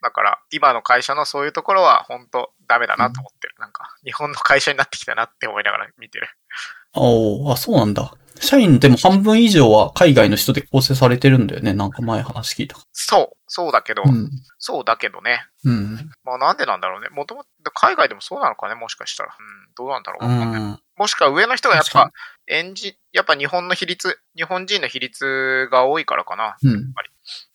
[0.00, 3.56] だから、今の会社のそういうところは、本当ダメだなと思ってる。
[3.58, 6.28] なんか、日本の会社になってきたなって思いながら見てる。
[6.94, 8.14] おーあ、そうなんだ。
[8.40, 11.72] 社員でも半分以上は海外の人で構成されてるんだよね。
[11.72, 12.76] なんか前話聞いた。
[12.92, 14.30] そう、そうだけど、うん。
[14.58, 15.40] そうだけどね。
[15.64, 16.10] うん。
[16.24, 17.08] まあなんでなんだろうね。
[17.10, 19.36] もともと、海外でもそうなのかね、もしかしたら。
[19.38, 20.28] うん、どうなんだろう。
[20.28, 20.78] うん。
[20.96, 22.10] もしくは上の人がやっぱ、
[22.48, 26.56] エンジ、やっぱ日本の比率、日本人の比率が多いからかな。
[26.62, 26.92] うん。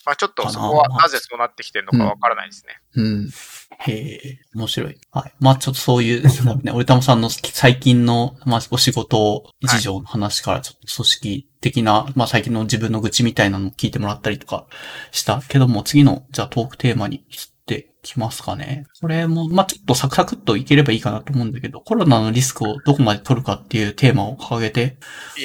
[0.05, 2.79] まあちょっとそこはなぜそうなってきてるのかわからないですね。
[2.95, 3.29] うん。
[3.79, 4.97] へえ、面白い。
[5.11, 5.33] はい。
[5.39, 6.23] まあちょっとそういう、
[6.63, 14.67] ね、俺玉さんの最近の、まあお仕事事情の話からちょっと組織的な、まあ最近の自分の愚痴みたいなのを聞いてもらったりとか
[15.11, 17.25] したけども、次の、じゃあトークテーマに
[18.03, 18.85] きますかね。
[19.01, 24.97] これも、まあ、ちょっとサクサクっといければいいかなと思うんだけど、コロナのリスクをどこまで取るかっていうテーマを掲げて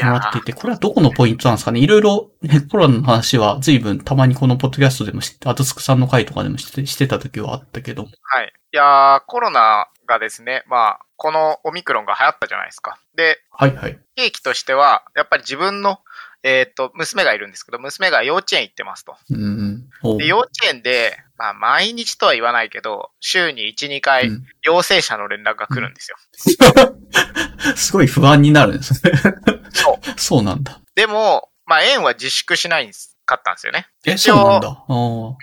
[0.02, 8.02] もらっていて、これはどこのポイントなんですかねいろいろ、ね、コロナの話は随分たまにこのポッドキャストでもし、アトスクさんの回とかでもしてしてた時はあったけど。
[8.02, 8.08] は
[8.42, 8.52] い。
[8.72, 12.98] いやーコロナがですね、まあ、このオミクロンが流行ったじゃないですか。
[13.14, 13.98] で、はいはい。
[14.16, 16.00] 契機としては、やっぱり自分の、
[16.42, 19.16] えっ、と、娘がいるんですけど、娘が幼稚園行ってますと。
[19.30, 26.16] うんで、幼稚園で、まあ、毎日とは言わないけど、週に1、2回うん、陽性者の連絡が来るんですよ。
[27.76, 29.12] すごい不安になるんですね。
[29.72, 30.10] そう。
[30.18, 30.80] そうなんだ。
[30.96, 32.90] でも、まあ、園は自粛しない
[33.24, 33.88] かったんですよね。
[34.04, 34.84] え、そうなんだ。
[34.88, 35.36] うん。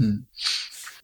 [0.00, 0.24] うん。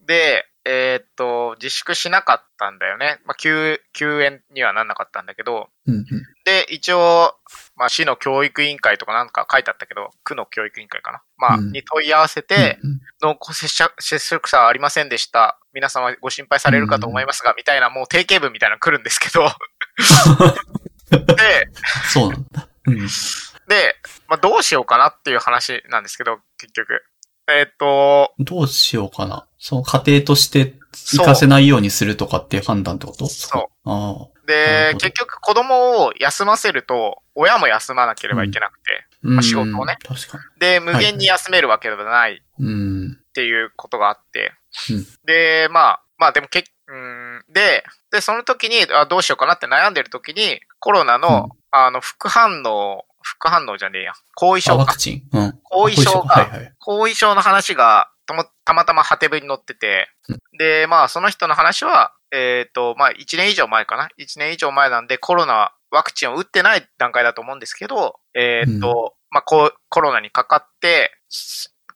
[0.06, 3.20] で、えーっと、自粛しなかったんだよね。
[3.24, 6.04] まあ、休、休園にはなんなかったんだけど、うんうん。
[6.44, 7.34] で、一応、
[7.78, 11.22] まあ、市の教育委員会とかなんか書いてあったけど、区の教育委員会かな。
[11.36, 12.78] まあ、うんに問い合わせて、
[13.22, 15.60] 濃厚接触者はありませんでした。
[15.72, 19.48] 皆様ご心配されるかと思いますが、みたいなもう定型文みたいなの来るんですけど、
[21.10, 21.68] で、
[22.12, 22.68] そうなんだ。
[22.86, 22.96] うん。
[23.68, 23.96] で、
[24.28, 27.02] まあ、どうしようかなっていう話なんですけど、結局。
[27.50, 29.46] えーっと、どうしようかな。
[29.58, 30.74] その家庭として
[31.16, 33.26] 行かせないようにするとかっていう判断ってこと？
[33.26, 33.88] そう。
[33.88, 34.37] ああ。
[34.48, 39.42] で結局子供を休ませると、親も休まなければいけなくて、うん。
[39.42, 39.98] 仕事をね
[40.58, 42.42] で、無限に休めるわけではない。
[42.42, 44.52] っていうことがあって、
[44.90, 54.96] うんで、まあ、まあでもけ、うん、で、で、その時にあ、どうしようかなって悩んでる時に、コロナの、あの、副反応、副反応じゃねえや、後遺あ、症かワク。
[54.96, 55.28] チン。
[55.30, 55.58] うん。
[55.62, 56.72] 後遺症がはいはい。
[56.78, 60.08] 後遺症の話がたまたまたまハテブに載ってて、
[60.58, 71.12] で、まあ、その人の話は、えっ、と、まあ、1年以上前かな ?1 年以上前なんで、コロナワクチンを打ってない段階だと思うんですけど、えっ、と、まあこう、コロナにかかって、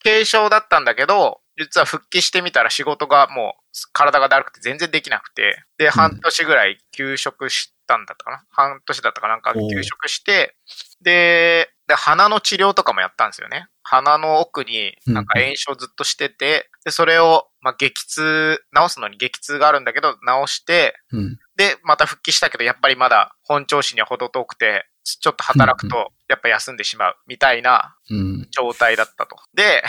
[0.02, 8.42] 軽症だったんだけど、実は復帰してみたら仕事がもう体がだるくて全然できなくて、で、半年ぐらい休職したんだったかな？
[8.50, 10.56] 半年だったかなんか休職して、
[11.02, 13.66] で、で、鼻の治療とかもやったんですよね。
[13.82, 21.38] 鼻の奥になんか炎症ずっとしてて、で、それを、まあ、激痛、治すのに激痛があるんだけど、治して、うん。
[21.56, 28.48] で、また復帰したけど、やっぱりまだ本調子には程遠くて、ちょっと働くと、やっぱ休んでしまう、みたいなうん。
[28.50, 29.36] 状態だったと。
[29.54, 29.84] で、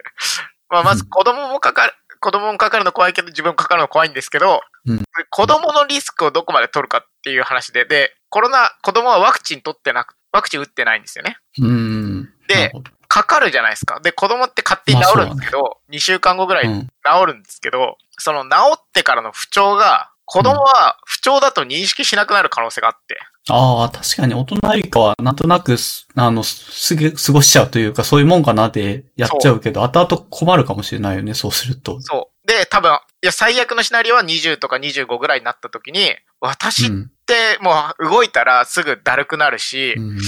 [0.68, 11.38] まあまず子供もかかる、子供もかかるの怖いけど、自分もかかるの怖いんですけど、うん子供のリスクをどこまで取るかっていう話で、で、コロナ、子供はワクチン取ってなく、ワクチン打ってないんですよね。
[11.58, 12.32] うん。
[12.48, 12.72] で
[13.16, 13.98] かかるじゃないですか。
[14.00, 16.80] で、子供って勝手に治るんですけど、2週間後ぐらいうん。
[16.82, 16.88] 治
[17.28, 23.18] るんですけど、その治ってからの不調が、子供は不調だと認識しなくなる可能性があって、
[23.48, 32.00] ああ、確かに大人よりかは、なんとなくす、あの、すぐ過ごしちゃうというか、そういうもんかなってやっちゃうけど、後々困るかもしれないよね、そうすると。
[32.00, 32.48] そう。
[32.48, 36.10] で、多分、いや、最悪のシナリオは20とか25ぐらいになった時に、
[36.40, 37.10] 私っうん。
[37.26, 40.18] てもう動いたらすぐだるくなるし、うん。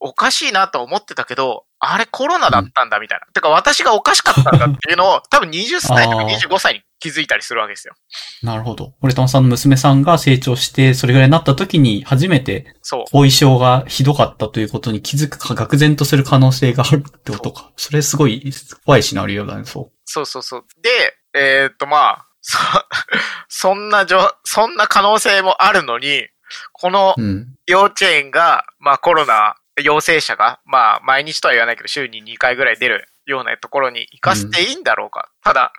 [0.00, 3.26] おかしいなと思ってたけど、あれコロナだったんだみたいな。
[3.32, 7.94] てか私がおかしかったんだっていうのを、 多分20歳とかあー25歳に気づいたりするわけですよ。
[8.42, 8.94] なるほど。
[9.02, 13.04] 俺玉さんの娘さんが成長して、それぐらいになった時に、初めてそう。
[13.12, 17.70] 後遺症がひどかったということに気づくか、愕然とする可能性があるってことか。
[17.76, 18.52] それすごい
[18.84, 20.64] 怖いシナリオだね、そそうそうそう。
[20.82, 22.58] で、えーっとまあ、そ、
[23.48, 26.26] そんなじょ、そんな可能性もあるのに、
[26.72, 27.22] このう。
[27.22, 27.46] うん。
[27.66, 35.30] 幼稚園が、まあコロナ陽性者が、まあ毎日とは言わないけど週に2回ぐらい出るようなところに行かせていいんだろうか。
[35.42, 35.72] ただ、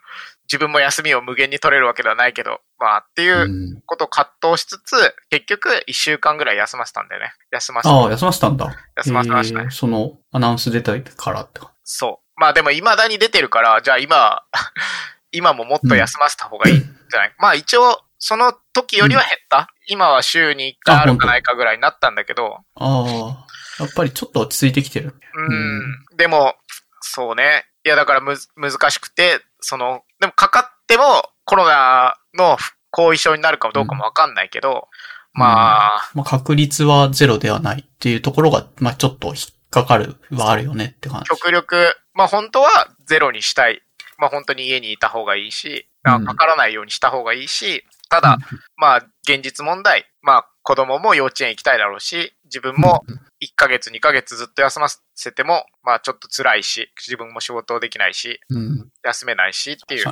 [0.43, 3.81] 自分も休みを無限に取れるわけではないけど、まあっていううん。
[3.85, 7.33] ことを葛藤しつつ、結局1週間ぐらい休ませたんだよね。
[7.51, 8.75] 休ませああ、休ませたんだ。
[8.97, 9.65] 休ませましたね。
[9.65, 9.71] えー。
[9.71, 11.73] その、アナウンス出たからってか。
[11.83, 12.27] そう。
[12.39, 14.43] まあでも未だに出てるから、じゃあ今、
[15.31, 23.03] 今ももっと休ませた方がいいんじゃない、まあ一応、その時よりは減った、今は週に1回あるかないかぐらいになったんだけど、あ
[23.45, 23.46] あ、
[23.79, 25.15] やっぱりちょっと落ち着いてきてる。
[25.35, 26.05] うん。
[26.17, 26.55] でも、
[27.01, 27.65] そうね。
[27.85, 31.03] いや、だからむず、難しくて、その、でもかかっても
[31.45, 32.57] コロナの
[32.91, 34.87] 後遺症になるかどうかもわかんないけど、
[35.33, 39.35] まあ、まあ、確率はゼロではないっていうところが、まあ、ちょっと引っ
[39.69, 41.29] かかるはあるよねって感じ。
[41.29, 43.81] 極力、まあ本当はゼロにしたい。
[44.17, 48.37] まあ本当に家にいた方がいいし、うんかからないようにした方がいいし、ただ、
[48.77, 53.03] まあ現実問題、まあ子供も幼稚園行きたいだろうし、自分も
[53.41, 58.89] 1ヶ月2ヶ月ずっと休ませても、まあちょっと辛いし、自分も仕事できないし、うん。
[59.03, 60.05] 休めないしっていう。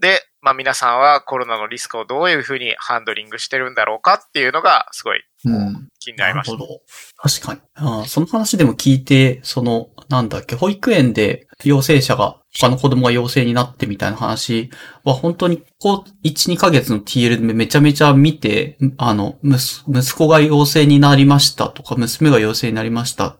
[0.00, 5.88] で、まあ皆さんはコロナのリスクをどういうふうにハンドリングしてるんだろうかっていうのがすごいうん。
[6.00, 6.52] 気になりました。
[6.52, 6.80] るほど。
[7.16, 7.60] 確かに。
[7.74, 14.70] ああその話でも聞いて、その、なんだっけ、保育園で陽性者が他の子供が陽性になってみたいな話
[15.04, 23.36] は本当にこう1、2ヶ月の TL でめちゃめちゃ見て、あの、息息子が陽性になりましたとか、娘が陽性になりました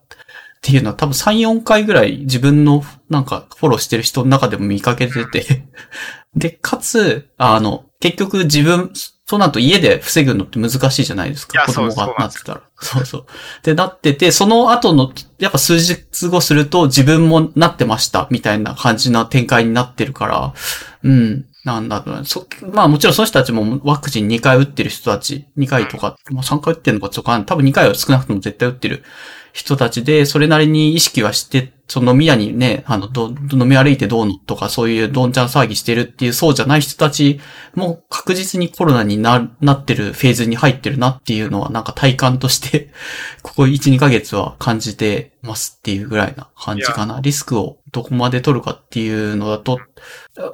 [0.58, 5.64] っていうのは多分3、4回ぐらい自分のなんかフォローしてる人の中でも見かけてて、
[6.34, 8.90] で、かつ、あの、結局自分、
[9.26, 11.64] そうなると家で防ぐのって難しいじゃないですか。
[11.66, 12.62] 子供がなってたら。
[12.80, 13.26] そうそう。
[13.62, 20.54] で、なってて、その後の、やっぱ数日後すると自分もなってました、みたいな感じな展開になってるから、
[21.02, 21.44] うん。
[21.64, 22.24] なんだろうな。
[22.24, 29.04] そ、まあもちろんその人たちもワクチン2回打ってる人たち、2回とか、まあ3回打ってるのかちょっとわかん多分2回は少なくとも絶対打ってる
[29.52, 37.40] 人たちで、それなりに意識はして、その飲み屋にね、あの、ど、飲み歩いてどうのとか、そういうどんちゃん騒ぎしてるっていう、そうじゃない人たち
[37.74, 42.92] も確実にコロナにな、なってるフェーズに入ってるなっていうのは、なんか体感として、
[43.42, 47.20] ここ1、2ヶ月は感じてますっていうぐらいな感じかな。
[47.22, 49.78] リスクをどこまで取るかっていうのだと、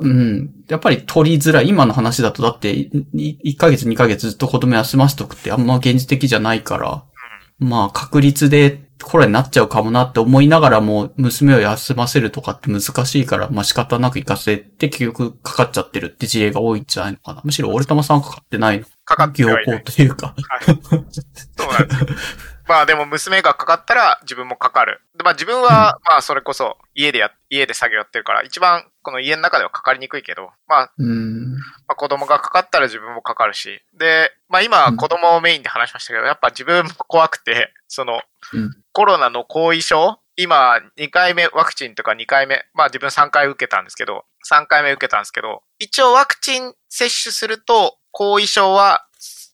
[0.01, 0.51] うん。
[0.69, 1.69] やっぱり取りづらい。
[1.69, 2.91] 今の話だと、だって、い
[3.45, 7.03] 1ヶ月、2ヶ月ずっと子供休ませとくってあんま現実的じゃないから、
[7.59, 17.43] まあ、確率でコロナになっちゃうかもなって思いながらも、娘を休ませるとかって難しいから、まあ仕方なく行かせて、結局かかっちゃってるって事例が多いんじゃないのかな。
[17.45, 18.87] むしろ俺玉さんはかかってないの。
[19.05, 20.35] かかってない幸というか。
[20.65, 22.07] そうなんですよ。
[22.67, 25.03] まあでも娘がかかったら自分もかかる。
[25.17, 31.53] でまあ自分は、まあそれこそ家でや、家で作業やってるから、一番この家の中ではかかりにくいけど、まあ、うん。
[31.53, 31.59] ま
[31.89, 33.83] あ子供がかかったら自分もかかるし。
[33.99, 38.23] で、まあ今うん子供をメインで話しましたけど、やっぱ自分も怖くて、その、
[38.55, 40.21] うんコロナの後遺症？
[40.37, 49.05] 今、2回目、ワクチンとか2回目、まあ自分3回受けたんですけど、3回目受けたんですけど、一応ワクチン接種すると、後遺症は、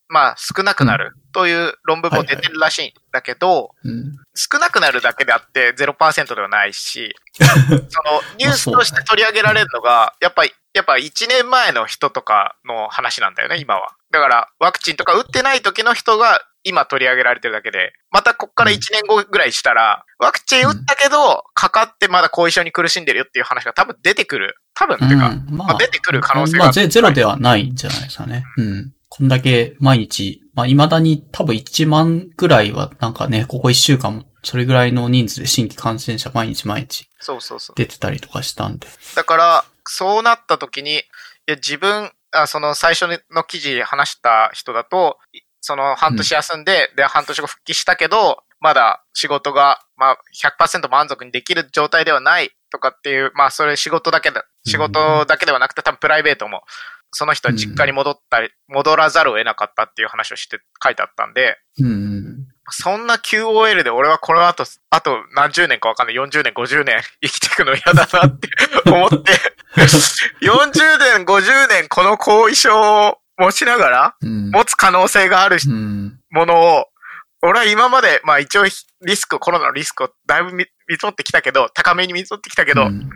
[0.09, 4.13] まあ少なくなるという論文も出てるらしいんだけど、うん。
[4.35, 13.95] 少なくなるだけであって0%ではないし、 そのニュースとして取り上げられるのが、やっぱり、やっぱ1年前の人とかの話なんだよね、今は。
[14.11, 24.57] だから、ワクチンとか打ってない時の人が今取り上げられてるだけで、またこっから1年後ぐらいしたら、ワクチン打ったけど、かかってまだ後遺症に苦しんでるよっていう話が多分出てくる。
[24.75, 28.45] 多分っていうか、うんままあ出てくる可能性がまあゼゼロではないんじゃないですかね。
[28.57, 28.93] うん。
[29.09, 37.77] こんだけ毎日、まあ未だに多分1万ぐらいはなんかね、ここ1週間も、それぐらいの人数で新規感染者毎日毎日そうそうそう。
[37.77, 38.87] 出てたりとかしたんで。
[39.15, 41.03] だから、そうなった時に、い
[41.47, 50.19] や自分、あその最初の記事話した人だと、いその半年休んで、で、半年後復帰したけど、まだ仕事が、まあ、
[50.61, 56.63] 100%満足にできる状態ではないとかっていう、まあ、それ仕事だけだ、仕事だけではなくて多分プライベートも、
[57.13, 62.47] その人は実家に戻ったり、戻らざるを得なかったっていう話をして書いてあったんで、うん。
[62.71, 68.49] そんな QOL で俺はこの後、あと何十年かわかんない、40年、50年 生きていくの嫌だなって
[68.87, 69.33] 思って、
[70.41, 74.51] 40年、50年この後遺症を持ちながら、うん。
[74.51, 76.21] 持つ可能性があるうん。
[76.31, 76.87] ものを、
[77.43, 83.11] 俺は今まで、まあ一応リスク、コロナのリスクをだいぶ見見積もってきたけど、高めに見積もってきたけど、うん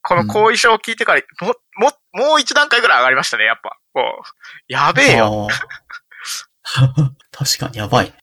[0.00, 3.76] この後遺症を聞いてから、も、も、もう一段階ぐらい上がりましたね、やっぱ。
[3.92, 5.48] こう、やべえよ。
[7.32, 8.14] 確かにやばい。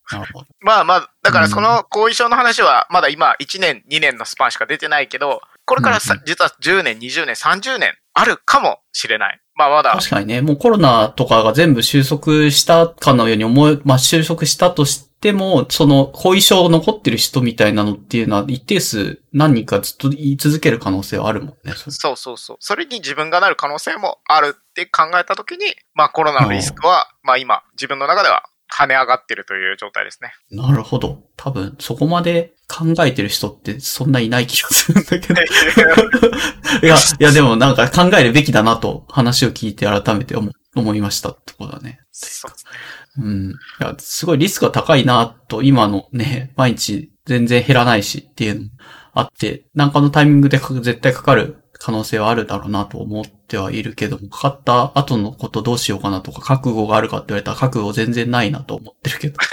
[0.62, 9.40] まあまあ、だからその後遺症の話は、まだ今1年、2年のスパンしか出てないけど、これからさうん実は10年、20年、30年あるかもしれない。
[9.56, 21.74] まあまだ、確かにね、もうコロナとかが全部収束したかのように思え、まあ収束したとしても、その後遺症残ってる人みたいなのっていうのは一定数何人かずっと言い続ける可能性はあるもんね。
[21.90, 22.58] そうそうそう。
[22.62, 30.34] それに自分がなる可能性もあるって考えたときに、まあコロナのリスクは、まあ今、自分の中では跳ね上がってるという状態ですね。
[30.52, 31.24] なるほど。
[31.38, 35.42] 多分、そこまで考えてる人ってそんないない気がするんだけど。
[36.84, 42.00] いや、いやでもなんか考えるべきだなと話を聞いて改めて思思いましたってことだね。
[42.12, 42.72] そうですね。
[43.18, 43.52] うん。
[43.52, 48.70] いや、すごいリスクが高いなと、今のね、毎日全然減らないしっていうのも
[49.14, 59.38] あって、なんかのタイミングでか絶対かかる可能性はあるだろうなと思ってはいるけども、かかった後のことどうしようかなとか、覚悟があるかって言われたら覚悟全然ないなと思ってるけど。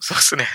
[0.00, 0.46] そうですね。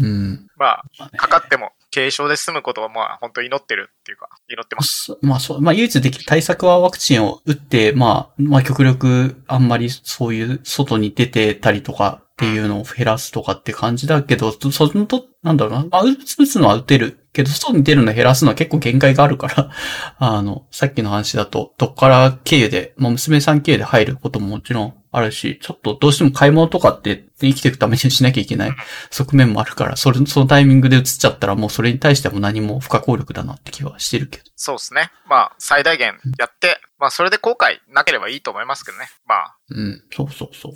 [0.00, 0.46] うん。
[0.56, 5.04] まあ、かかっても軽症で済むことはまあ本当に祈ってるっていうか、祈ってます。
[5.06, 19.70] そまあそう、まあ唯一できる対策はワクチンを打って、まあ、まあ極力あんまりそういう外に出てたりとかっていうのを減らすとかって感じだけど、そのと、なんだろうな、まあ打つのは打てるけど、外に出るの減らすのは結構限界があるから、
[20.18, 28.72] あの、さっきの話だと、どっから経由で、まあ、娘さん経由で入ることももちろんあるし、ちょっとどうしても買い物とかって生きていくためにしなきゃいけない
[29.10, 34.44] 側面もあるから、それ、そのタイミングで移っちゃったらもうそれに対しても何も不可抗力だなって気はしてるけど。
[34.56, 35.12] そうですね。
[35.28, 39.08] まあ、最大限やって、まあ、それで後悔なければいいと思いますけどね。
[39.26, 40.72] まあ、うん、そうそうそう。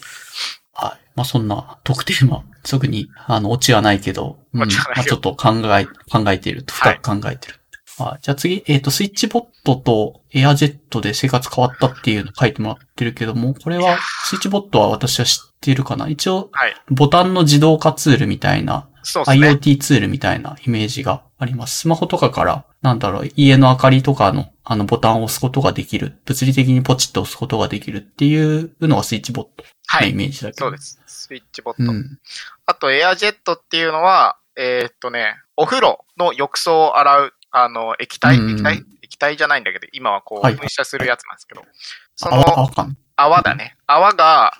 [0.73, 1.09] はい。
[1.15, 4.69] まあ、そんな特テーマ、特に、あの、オチはないけど、うんまあ、
[5.05, 7.61] ちょっと考え、 考えていると、深く考えてる。
[7.99, 8.19] はい。
[8.23, 16.09] じゃあ次、えっ、と、スイッチボットとエアジェットで生活変わったっていうの書いてもらってるけども、これは、スイッチボットは私は知っているかな？
[16.09, 16.74] 一応、はい。
[16.90, 19.51] ボタンの自動化ツールみたいな、そうですね。
[19.51, 21.81] IoT ツールみたいなイメージがあります。
[21.81, 26.21] スマホとかから、なんだろう、家の明かりとかの、あのボタンを押すことができる。
[26.25, 30.13] 物理的にポチッと押すことができるっていうのがスイッチボットのイはい。
[30.15, 30.67] メージだけど。
[30.67, 31.01] そうです。
[31.07, 31.91] スイッチボット。
[31.91, 32.19] うん。
[32.67, 38.85] あと、エアジェットっていうのは、えーっとね、お風呂の浴槽を洗う、あの、液体、うん液体？
[39.03, 41.65] 液体じゃないんだけど、今はこう、はい噴射するやつなんですけど、
[42.17, 42.97] そあ、のわかん。
[43.17, 43.77] 泡だね。
[43.87, 44.53] 泡が、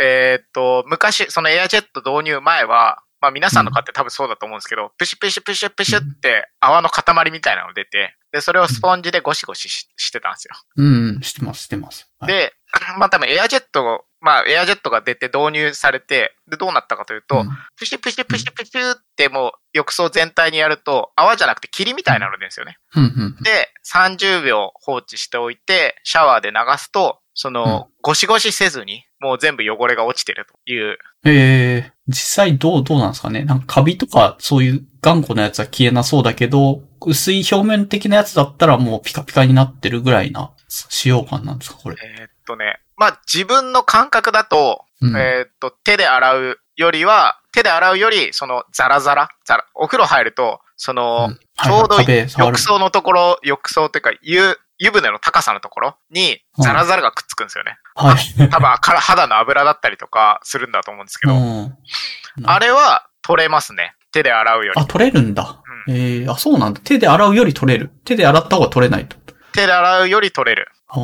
[0.00, 10.54] えーっと、昔、そのエアジェット導入前は、まあ皆さんの買って多分そうだと思うんですけど、プシュプシュプシュプシュって泡の塊みたいなの出て、で、それをスポンジでゴシゴシししてたんですよ。
[10.76, 12.10] うん、してます、してます。
[12.18, 12.52] はい、で、
[12.98, 22.76] まあ多分エアジェット、まあエアジェットが出て導入されて、で、どうなったかというと、うんプシュプシュプシュプシュってもう浴槽全体にやると泡じゃなくて霧みたいなの出るんですよね。
[22.96, 23.36] うん、うん。
[23.42, 30.98] で、30秒放置しておいて、シャワーで流すと、その、ゴシゴシせずに、もう全部汚れが落ちてるという。
[31.24, 33.44] ええ実際どう、どうなんですかね。
[33.44, 41.96] なんかカビとかそういう頑固なやつは消えなそうだけど、薄い表面的なやつだったらもうピカピカになってるぐらいな使用感なんですかこれ。
[42.02, 45.16] えーっとね、まあ自分の感覚だと、うん。
[45.16, 51.38] えーっと、手で洗うよりは、手で洗うより、その、ザラザラ、ザラ、お風呂入ると、その、うん。
[51.62, 52.46] ちょうどはいはい壁触る。
[52.48, 57.78] 浴槽のところ、浴槽っていうか、湯、湯船の高さのところに、ザラザラがくっつくんですよね。
[57.94, 58.48] はい。
[58.48, 61.74] 多分、から 肌の油だったりとかするんだと思うんですけど、うん。
[62.44, 63.94] あれは取れますね。
[64.12, 64.86] 手で洗うよりあ、。
[64.86, 65.62] 取れるんだ。
[65.88, 66.80] ええあ、そうなんだ。
[66.82, 67.90] 手で洗うより取れる。
[68.04, 69.16] 手で洗った方が取れないと。
[69.52, 70.70] 手で洗うより取れる。
[70.88, 70.96] ああ、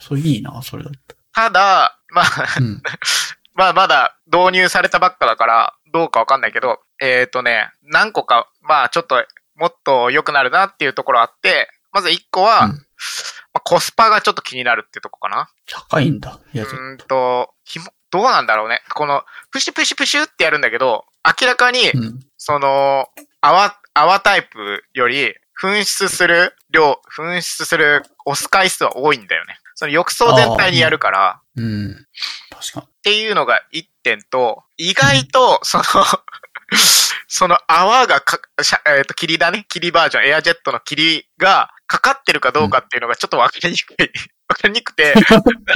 [0.00, 0.92] それいいな、それだっ
[1.32, 2.48] たただ、まあ、ら。
[2.58, 2.82] うん。
[3.54, 9.24] まあまだ導入されたばっかだから、どうかわかんないけど、えっ、とね、何個か、まあちょっと、
[9.56, 12.86] もっと良くなるなっていうところあって、まず1個は、うん
[13.52, 15.48] まあ、コスパがちょっと気になるってとこかな。
[15.66, 16.38] 高いんだ。
[16.52, 18.82] いや、うーんと、ひも、どうなんだろうね。
[18.94, 22.20] この、プシュプシュプシュってやるんだけど、明らかに、うん。
[22.36, 23.08] その、
[23.40, 29.58] 泡、泡タイプより、噴出する量、噴出する押す回数は多いんだよね。
[29.74, 32.06] その浴槽全体にやるから、うん。
[32.50, 35.84] 確かっていうのが一点と、意外と、その、
[37.28, 38.38] その泡がか、
[38.86, 39.64] えっ、と、霧だね。
[39.68, 43.96] 霧バージョン、エアジェットの霧がかかってるかどうかっていうのがちょっとわかりにくい。
[44.48, 45.12] わかりにくくて、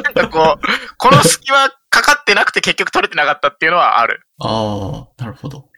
[0.04, 0.66] なんかこう、
[0.96, 4.22] この隙間かかってなくて結局取れてなかったっていうのはある。
[4.38, 4.46] に。
[4.46, 5.68] ああ、なるほど。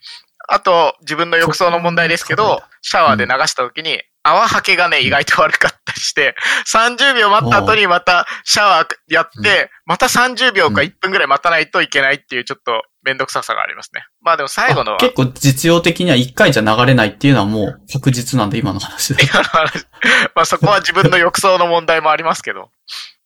[0.48, 6.36] あと、自分の浴槽の問題ですけど、シャワーで流した時に、泡はけがね、意外と悪かったりして、
[6.70, 14.04] 30秒待った後にまたシャワーやって、また30秒かうん1分ぐらい待たないといけないっていうちょっとめんどくささがありますね。
[14.20, 19.24] まあでも最後のは、あ結構実用的には一回じゃ流れないっていうのはもう確実なんだ、今の話で。
[19.24, 19.86] 今の話
[20.34, 22.70] まあそこは自分の浴槽の問題もありますけど、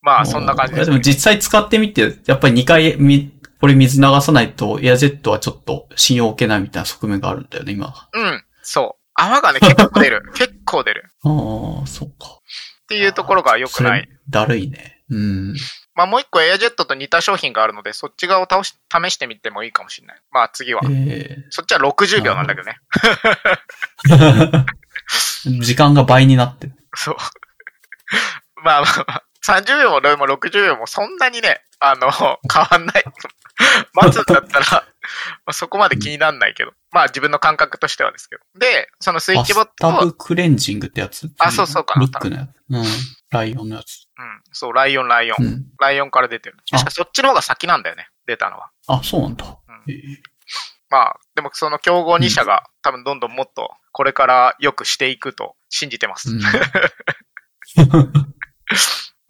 [0.03, 0.93] まあそんな感じです、ね。
[0.93, 7.89] でも実際使ってみて、やっぱり2回み、これ水流さないとエアジェットはちょっと信用を受けないみたいな側面があるんだよね、今。
[7.89, 9.01] あうん、そう。
[9.15, 10.23] 泡がね、結構出る。
[10.37, 11.11] 結構出る。
[11.25, 12.27] あ、そうか。
[12.27, 14.09] っていうところが良くない。
[14.29, 15.03] だるいね。
[15.11, 15.57] うん。
[16.01, 20.23] まあもう一個エアジェットと似た商品があるので、そっち側を倒し試してみてもいいかもしれない。
[20.33, 20.81] まあ次は。
[20.89, 22.79] えそっちは60秒なんだけどね。
[24.09, 26.73] ー 時間が倍になってる。
[26.95, 27.17] そう。
[28.65, 33.05] まあまあまあ、30秒もでも60秒もそんなにね、あの、変わんない。
[33.93, 34.83] 待つんだったら、ま
[35.47, 36.73] あ、そこまで気になんないけど。
[36.93, 38.43] まあ自分の感覚としてはですけど。
[38.59, 41.31] で、そのスイッチボットを、タブクレンジングってやつ？
[41.39, 42.51] あそうそうかなルックのやつ。
[42.71, 42.85] うん。
[43.31, 44.09] ライオンのやつ。
[44.21, 45.45] うん、そう、ライオン、ライオン。
[45.45, 45.65] うん。
[45.79, 46.57] ライオンから出てる。
[46.73, 48.71] あ確かそっちの方が先なんだよね、出たのは。
[48.87, 49.45] あ、そうなんだ。
[49.47, 49.49] ん
[49.89, 50.19] えー
[50.91, 56.33] まあ、でもその競合2社が多分どんどんもっとこれから良くしていくと信じてます。
[56.33, 56.41] うん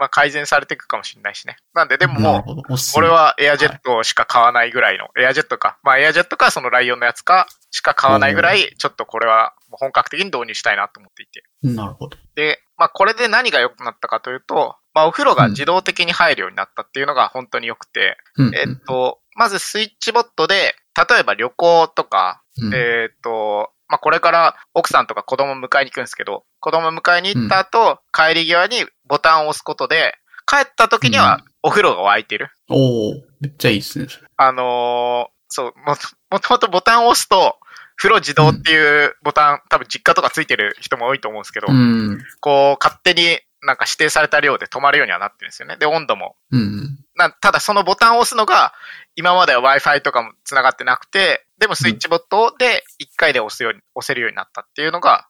[0.00, 1.58] まあ改善されていくかもしれないしね。
[1.74, 2.54] なんででももう、
[2.96, 5.78] 俺はエアジェットしか買わないぐらいの、エアジェットか。
[5.82, 11.44] まあエアジェットかそのライオンのやつかしか買わないぐらい、ちょっとこれは本格的に導入したいなと思っていて。
[11.62, 12.16] なるほど。
[12.34, 18.54] で、まあこれで何が良くなったかというと、まあお風呂が自動的に入るようになったっていうのが本当に良くて、うん。
[18.54, 20.74] えっと、まずスイッチボットで、
[21.10, 30.14] 例えば旅行とか、うんえっと、まあこれから奥さんとか子供迎えに行くんですけど、子供迎えに行った後、帰り際にボタンを押すことで、
[30.46, 32.50] 帰った時にはお風呂が沸いてる。
[32.68, 34.06] おおめっちゃいいですね。
[34.36, 35.96] あのーそう、も、
[36.30, 37.58] もともとボタンを押すと、
[37.96, 42.18] 風呂自動っていうボタン、多分実家とかついてる人も多いと思うんですけど、うん。
[42.40, 45.76] こう、勝手になんか指定された量で止まるようにはなってるんですよね。
[45.76, 46.36] で、温度も。
[46.50, 46.98] うん。
[47.16, 48.72] なただそのボタンを押すのが、
[49.16, 55.28] 今までは Wi-Fi とかも繋がってなくて、でもスイッチボットで1回で押すように、押せるようになったっていうのが、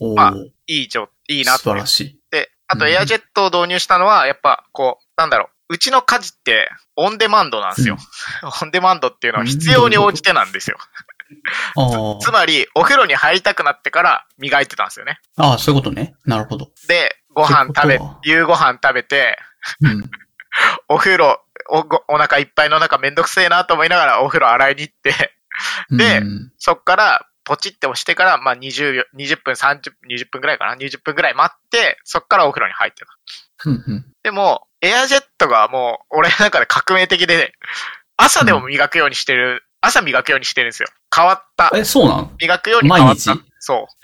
[0.00, 0.34] おお、まあ
[0.66, 2.18] いい状、いいなと素晴らしい。
[2.30, 2.50] て。
[2.66, 7.96] あとうんエアジェットを導入したのは、やっぱこう、なんだろう、うちの家事ってオンデマンドなんですよ。
[8.62, 10.78] オンデマンドっていうのは必要に応じてなんですよ。
[11.76, 15.20] あつまり、お風呂に入りたくなってから磨いてたんですよね。
[15.36, 15.50] あ。
[15.50, 16.14] ああ、そういうことね。
[16.24, 16.70] なるほど。
[16.86, 19.36] で、ご飯食べ夕ご飯食べて、
[19.80, 20.10] うん。
[20.88, 25.12] お風呂、おごお腹いっぱいの中めんどくせえなと思いながらお風呂洗いに行って、
[25.90, 33.70] でうんそっからポチって押してから、まあ20秒、20分、30分、20分ぐらいかな ?20 分ぐらい待って、そっからお風呂に入ってた。
[33.70, 34.04] うんうん。
[34.22, 37.52] でも、エアジェットがもう、俺の中で革命的で、
[38.16, 40.88] 朝でも磨くようにしてる、朝磨くようにしてるんですよ。
[41.14, 41.70] 変わった。
[41.76, 43.36] え、そうなの磨くように変わった。
[43.58, 43.94] そう。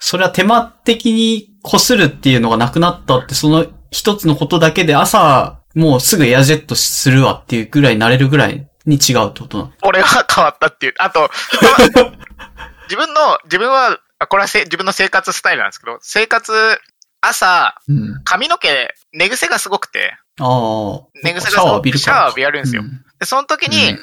[0.00, 9.72] それは手間的に擦るっていうのがなくなったって、その一つのことだけで朝、もうすぐエアジェットするわっていうぐらいになれるぐらいに違うってことなの？
[9.82, 10.94] 俺は変わったっていう。
[10.98, 11.30] あと、
[12.88, 16.52] 自分の、自分は、あこれはせ自分の生活スタイルなんですけど、生活、
[17.20, 18.24] 朝、うん。
[18.24, 21.06] 髪の毛、寝癖がすごくて、ああ。
[21.22, 22.16] 寝癖がシャワー浴びるから。
[22.16, 23.98] シャワー浴びやるんですようんで、その時にうん、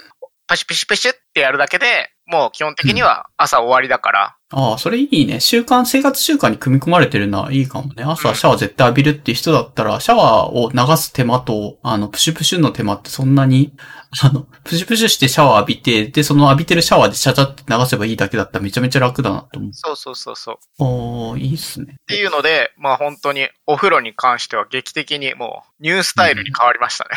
[0.46, 5.42] パシュピシュピシュってやるだけで、もう基本的には朝終わりだから、ああ、それいいね。
[5.42, 8.04] 習慣、生活習慣に組み込まれてるのはいいかもね。
[8.04, 13.74] 朝シャワー絶対浴びるっていう人だったら、シャワーを流す手間と、あの、プシュプシュの手間ってそんなに、
[14.24, 19.72] あの、プシュプシュしてシャワー浴びて、で、その浴びてるシャワーでシャチャって流せばいいだけだったらめちゃめちゃ楽だなと思う。
[19.74, 20.56] そうそうそうそう。
[20.56, 21.98] っおー、いいっすね。
[22.08, 27.10] ていうので、まあ本当にお風呂に関しては劇的にもうニュースタイルに変わりましたね。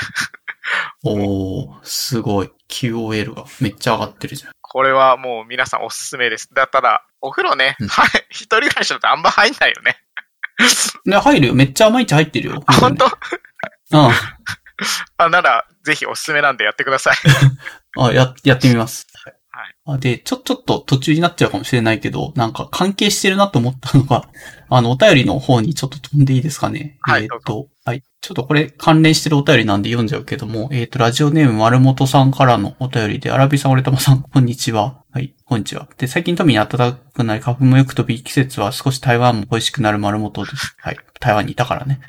[1.05, 2.51] おー、すごい。
[2.69, 4.53] QOL がめっちゃ上がってるじゃん。
[4.73, 6.49] これはもう皆さんおすすめです。
[6.55, 9.97] だただ、お風呂ね、うんはい、一人暮らしだとあんま入んないよね。
[11.07, 11.55] ね、入るよ。
[11.55, 12.63] めっちゃ毎日入ってるよ。
[12.67, 13.11] あ、本当うん。
[15.19, 17.17] あ、なら、ぜひおすすめなんでやってください。
[17.99, 19.09] あ、や、やってみます。
[19.25, 19.35] はい
[19.85, 24.29] あで、ちょ、ちょっと途中になっちゃうかもしれないけど、なんか関係してるなと思ったのが、
[24.71, 26.97] あの、お便りの方にちょっと飛んでいいですかね。
[27.03, 28.03] はいえっ、と、はい。
[28.21, 35.03] ちょっとこれ関連してるお便りなんで読んじゃうけども、えっ、と、ラジオネーム丸本さんからのお便りで、アラビさん、俺玉さん、こんにちは。
[35.11, 35.89] はい、こんにちは。
[35.97, 40.77] で、最近富に暖かくなり、花粉もよく飛び、季節は少し台湾も恋しくなる丸本です。
[40.79, 40.99] はい。
[41.19, 42.01] 台湾にいたからね。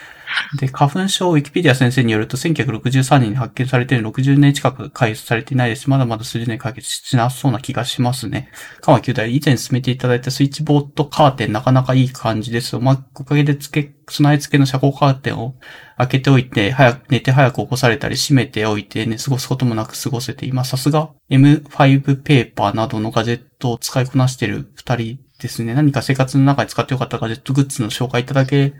[0.60, 5.90] で、花粉症、ウィキペディア先生によると、1963年に発見されている60年近く解決されていないですし。
[5.90, 8.50] まだまだ数十年解決しなそうな気がしますね。
[8.82, 12.78] 川9代、以前進めていただいたスイッチボートカーテン、なかなかいい感じです。
[12.80, 15.56] まあ、おかげで付け、備え付けの遮光カーテンを
[15.98, 25.74] 開けておいて、早く、寝て早く起こされたり、閉めておいて、ね、過ごすこともなく過ごせて、今、さすが M5 ペーパーなどのガジェットを使いこなしている二人ですね。
[25.74, 28.74] 何か生活の中で使ってよかったガジェットグッズの紹介いただけ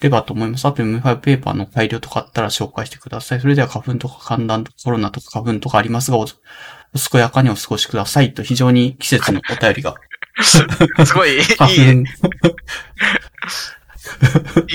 [0.00, 0.64] ればと思います。
[0.66, 3.40] あと M5 ペーパーの改良とかあったら紹介してください。
[3.40, 6.26] それでは花粉とか寒暖とかコロナとか花粉とかありますが、おお
[7.10, 9.96] 健やかにお過ごしくださいと非常に季節のお便りが。
[10.44, 10.64] す
[11.14, 11.44] ごいいい、い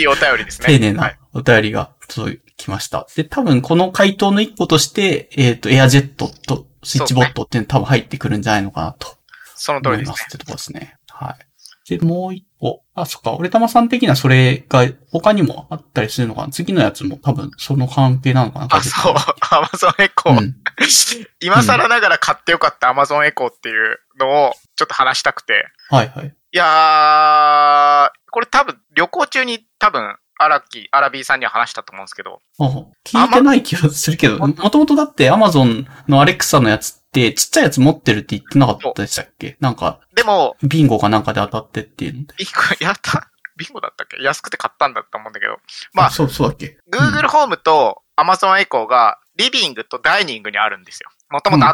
[0.01, 0.67] いお便りですね。
[0.67, 0.93] 丁寧は。
[0.93, 3.07] ないお便りが届きました。
[3.15, 9.19] で、多分この回答の一個として、えっ、と、エアジェットとスイッチボットっていうの多分入ってくるんじゃないのかなと
[9.55, 10.09] その通思りですね。
[10.09, 10.95] いますってとこですね。
[11.19, 11.97] はい。
[11.97, 12.83] で、もう一個。
[12.93, 13.33] あ、そっか。
[13.33, 16.49] 俺玉さん的なそれが他にもあったりするのかな？
[16.49, 18.67] 次のやつも多分その関係なのかな？
[18.69, 19.13] あ、そう。
[19.51, 20.39] アマゾンエコー。
[20.39, 20.55] うん。
[21.41, 25.65] 今更ながら買ってよかったアマゾンエコーっていうのをちょっと話したくて。
[25.89, 26.27] はいはい。
[26.27, 32.63] いやー、これ多分旅行中に多分、アラキ、アラビーさんには話したと思うんですけど、あ
[33.03, 39.57] 聞いてない気がするけど、もともとだって Amazon のアレクサのやつってちっちゃいやつ持ってるって言ってなかったでしたっけ？
[39.60, 42.23] なんか、でも、ビンゴかなんかで当たってっていうの？
[42.26, 42.36] で。
[42.38, 44.22] ビンゴ、 やったビンゴだったっけ？
[44.22, 45.57] 安くて買ったんだと思うんだけど。
[45.94, 51.10] まあそう、そうだっけ？Google ホームと Amazon エコーがリビングとダイニングにあるんですよ。
[51.30, 51.65] もともと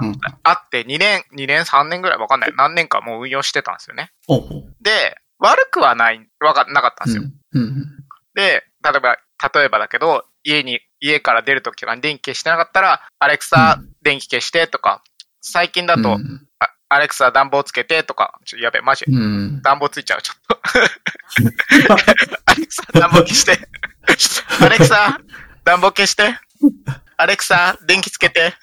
[0.44, 2.54] あ,、って2年、2年、3年ぐらいわかんない。
[2.56, 4.12] 何年かもう運用してたんですよね。
[4.82, 7.24] で、悪くはない、わか、なかったんですよ。
[7.54, 7.62] うん。
[7.62, 7.86] うん。
[8.36, 9.18] で、例えば、
[9.54, 15.02] 例えばだけど、家に、家から出るときとかに電気消してなかったら、アレクサう、電気消してとか、
[15.48, 19.62] 最近だと、うんあアレクサ暖房つけてとか、ちょ、やべえ、マジ、うん。
[19.64, 20.60] 暖房ついちゃう、ちょっと。
[22.46, 23.58] アレクサ、暖房消して。
[24.64, 25.20] アレクサ、
[25.64, 26.38] 暖房消して。
[27.18, 28.54] アレクサ、電気つけて。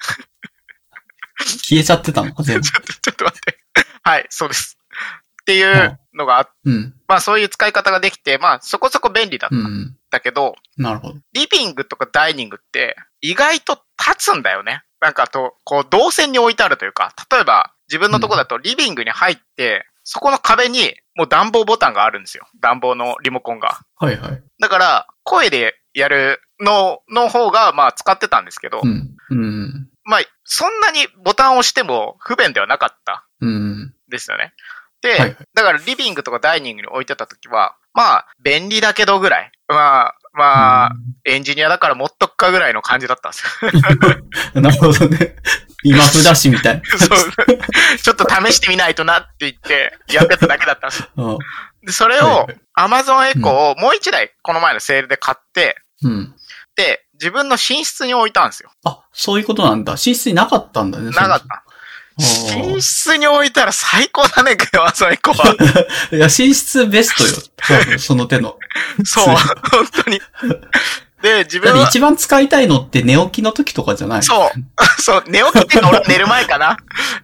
[1.37, 2.33] 消えちゃってたの？
[2.33, 2.63] か、全部。
[2.63, 3.57] ちょっと、ちょっと待って。
[4.03, 4.77] はい、そうです。
[5.41, 6.95] っていうのがあっうん。
[7.09, 9.97] まあそういう使い方ができて、まあそこそこ便利だったうんん。
[10.09, 11.15] だけど、なるほど。
[11.33, 14.83] リビングとかダイニングって意外と立つんだよね。
[15.03, 22.47] なんかと、こう動線に置いてあるというか、例えば自分のとこだとリビングに入って、そこの壁にもう暖房ボタンがあるんですよ。
[22.61, 23.81] 暖房のリモコンが。
[23.97, 24.43] はいはい。
[24.61, 29.09] だから、声でやるの、の方が、まあ使ってたんですけど、うん。
[29.29, 29.89] うん。
[30.05, 33.81] まあ、そんなにボタンを押しても不便ではなかったうん。
[33.83, 34.53] んですよね。
[35.01, 39.51] で、はいはいだからリビングとかダイニングに置いてた時は、まあ、便利だけどぐらい。
[39.67, 40.91] まあ、まあ、
[41.25, 44.61] エンジニアだから持っとくかぐらいの感じだったんですよ。
[44.61, 45.35] なるほどね。
[45.83, 46.81] 今札しみたい。
[46.97, 47.97] そう。
[47.97, 51.07] ちょっと試してみないとなって言って、やってただけだったんです。
[51.15, 51.37] うん。
[51.85, 56.35] で、それをはいはい Amazon Echo をもう一台、この前のセールで買って、うん。
[56.75, 58.71] で、自分の寝室に置いたんですよ。
[58.83, 59.93] あ、そういうことなんだ。
[59.93, 61.11] 寝室になかったんだね。
[61.11, 61.63] なかった。
[62.17, 64.93] 寝室に置いたら最高だね、Echo は。
[64.95, 65.09] そも
[66.11, 67.99] いや、寝室ベストよ。
[67.99, 68.57] その手の。
[69.03, 70.21] そう、本当に。
[71.21, 74.23] で、自分は、一番使いたいのって寝起きの時とかじゃない？
[74.23, 74.51] そう、
[75.01, 76.77] そう、寝起きっていうのは俺 寝る前かな？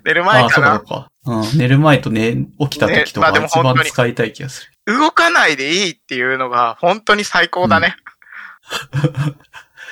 [0.05, 0.85] 寝る前かかなそう。
[0.87, 1.07] か。
[1.25, 1.57] うん。
[1.57, 4.97] 寝る前と寝、起きた時とねまあでか一番使いたい気がする。
[4.97, 7.95] 動かないでいいっていうのが本当に最高だね。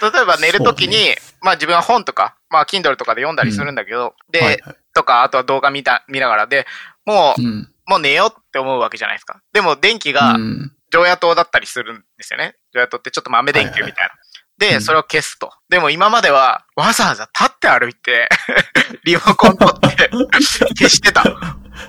[0.01, 4.75] 例えば寝るときに、まあ自分は本とか、まあ Kindle とかで読んだりするんだけど、で、はいはい。
[4.97, 6.65] とか、あとは動画見た、見ながらで、
[7.05, 7.69] もう、うん。
[7.85, 9.39] もう寝ようって思うわけじゃないですか。
[9.53, 10.71] でも電気がうん。
[10.91, 12.55] 常夜灯だったりするんですよね。
[12.73, 14.09] 常夜灯ってちょっと豆電球みたいな。
[14.57, 15.51] で、うんそれを消すと。
[15.69, 18.27] でも今までは、わざわざ立って歩いて、
[19.05, 20.09] リモコン取って、
[20.75, 21.23] 消してた。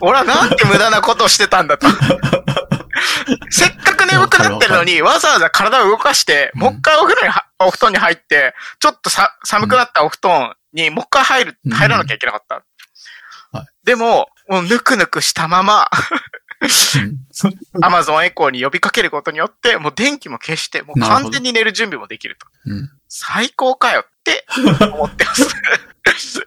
[0.01, 1.86] 俺はなんて無駄なことをしてたんだと。
[3.51, 12.62] せっかく眠くなってるのに、わざわざ体を動かして、うんもう一回お風呂には、お布団に入って、ちょっとさ、寒くなったお布団にもう一回入る、うん入らなきゃいけなかった。
[13.89, 15.89] はいでも、もうぬくぬくしたまま、
[17.81, 22.47] アマゾンエコーに呼びかけることによって、もう電気も消して、もう完全に寝る準備もできると。
[22.66, 22.90] うん。
[23.09, 24.44] 最高かよって
[24.93, 26.47] 思ってます。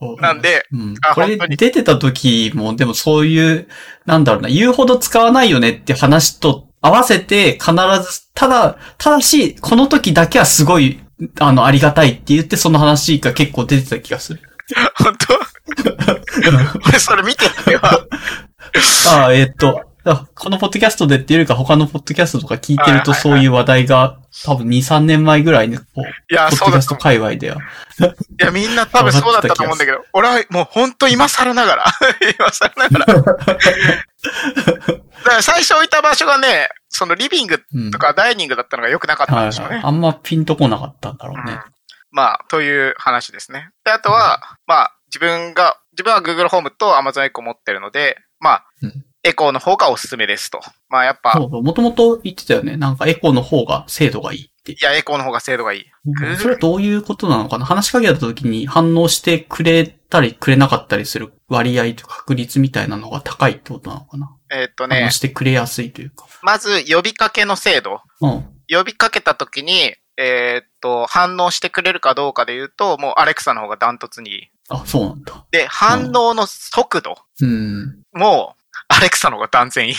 [0.00, 0.16] うん。
[0.20, 0.94] なんで、うん。
[1.14, 3.68] これ出てた時も、でもそういう、
[4.06, 11.00] なんだろうな、言うほど使わないよねって話と合わせて必ず、ただ、ただし、この時だけはすごい、
[11.40, 14.42] あの、ありがたいって言ってその話が結構出てた気がする。
[14.96, 15.43] 本当？
[16.86, 17.80] 俺それ見てたよ。
[19.08, 26.04] ああ、えーっと、あこのポッドキャストでっていうよりか他のポッドキャストとか聞いてるとはいはいはいそういう話題が多分2、3年前ぐらいに、こう、い
[26.34, 26.96] や、ポッドキャスト。
[26.96, 27.58] 界隈では。
[27.58, 27.60] い
[28.38, 31.84] や、みんな多分そうだったと思うんだけど、 俺はもう本当今更ながら、
[32.36, 33.22] 今更ながら。
[33.22, 33.36] だか
[35.24, 39.76] ら最初置いた場所がね、そのリビングうんとかダイニングだったのが良くなかったんはいでしょうね。
[39.76, 39.84] はい。
[39.84, 41.60] あんまピンとこなかったんだろうねうん。
[42.10, 43.70] まあ、という話ですね。
[43.84, 50.60] で、あとは、まあ、自分が、自分は Google ホームと Amazon Echo 持ってるので、まあ、うんエコーの方がおすすめですと。
[50.90, 52.76] まあ、やっぱ、そうそう、もともと言ってたよね。
[52.76, 54.72] なんかエコーの方が精度がいいって。
[54.72, 55.84] いや、エコーの方が精度がいい。
[56.06, 57.64] Google それはどういうことなのかな？
[57.64, 66.26] 話しかけた時に反応してくれたりくれなかったりする割合とか確率みたいなのが高いってことなのかな、えーっとね反応、してくれやすいというか。
[66.42, 68.02] まず呼びかけの精度。
[68.20, 68.44] うん。
[68.68, 74.50] 呼びかけた時に、えーっと、反応してくれるかどうかで言うと、もうアレクサの方がダントツにいい。
[74.68, 75.44] あ、そうなんだ。
[75.50, 78.02] で、反応の速度うん。
[78.12, 78.56] も、
[78.88, 79.94] アレクサの方が断然いい。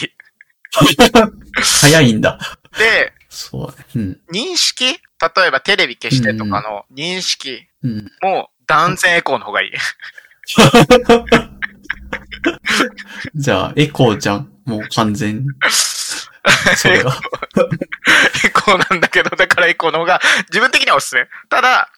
[1.61, 2.39] 早いんだ。
[2.77, 3.99] で、そう。
[3.99, 4.19] うん。
[4.31, 4.85] 認識？
[4.85, 8.11] 例えばテレビ消してとかの認識うん。
[8.21, 9.71] も断然エコーの方がいい。
[13.35, 14.51] じゃあ、エコーじゃん。
[14.65, 15.45] もう完全に。
[16.77, 17.15] それは。
[18.45, 21.27] エコーなんだけど、だからエコーの方が自分的にはおすすめ。
[21.49, 21.89] ただ、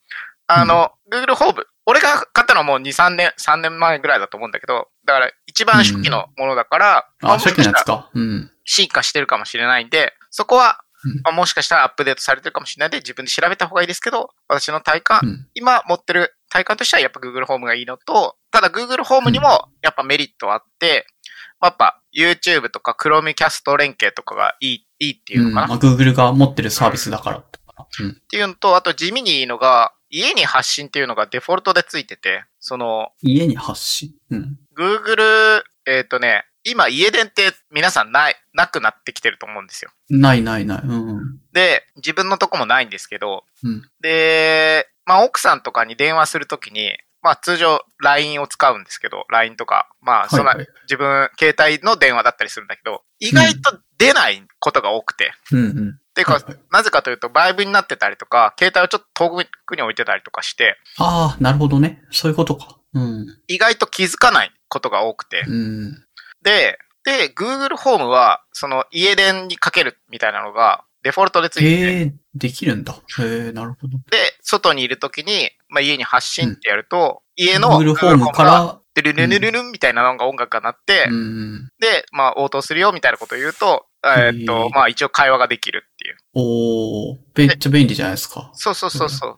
[0.48, 1.68] あの、Google ホーム。
[1.88, 8.10] 俺が買ったのはもう2、3年、3年前ぐらいだと思うんだけど、だから一番初期のものだから、まあ、もしかしたら初期のやつか。
[8.14, 8.52] うん。
[8.66, 15.48] 進化してるかもしれないんで、そこはうん、まあもしかしたらアップデートされてるかもしれないんで、自分で調べた方がいいですけど、私の体感、うん。
[15.54, 21.06] 今持ってる体感としてはやっぱ Google ホームがいいのと、ただ Google ホームにもやっぱメリットあって、
[21.60, 27.44] まあやっぱ YouTube とか Chromecast 連携とかがいい、いいっていうのかな、うんまあ、Google が持ってるサービスだから。
[28.00, 28.10] うん。
[28.10, 34.14] っていうのと、あと地味にいいのが、家に発信っていうのがデフォルトでついてて、その、家に発信？
[34.30, 34.60] うん。
[34.76, 39.92] Google、えっ、とね、今家電って皆さんない、なくなってきてると思うんですよ。
[40.10, 40.82] ないないない。
[40.84, 41.40] うん。
[41.54, 43.82] で、自分のとこもないんですけど、うん。
[44.02, 55.32] で、まあ奥さんとかに電話するときに、まあ通常 LINE を使うんですけど、LINE とか、まあそんな、はいはい自分携帯の電話だったりするんだけど、意外と出ないことが多くて。
[55.52, 56.00] うんうん。
[56.18, 56.42] っていうか、
[56.72, 62.02] なぜかというと、バイブになってたりとか、携帯をちょっと遠くに置いてたりとかして、ああ、なるほどね。
[62.12, 62.80] そういうことか。
[62.94, 63.28] うん。
[63.48, 65.44] 意外と気づかないことが多くて。
[65.48, 65.92] うん。
[66.44, 72.94] で、で、Google ホームは、その家電にかけるみたいなのが、デフォルトでついてて、ええできるんだ。
[73.20, 73.98] へえなるほど。
[74.10, 81.70] で、外にいるときに、まあ、家に発信ってやると、家の Google ホームかが、ら、でルルルルルンみたいなのが音楽が鳴って、うん。
[81.80, 86.18] で、まあ、応答するよみたいなことを言うと、えーっへとー、まあ、一応会話ができるいう。
[86.34, 88.52] おー、めっちゃ便利じゃないですか。
[88.54, 89.38] そうそうそうそう。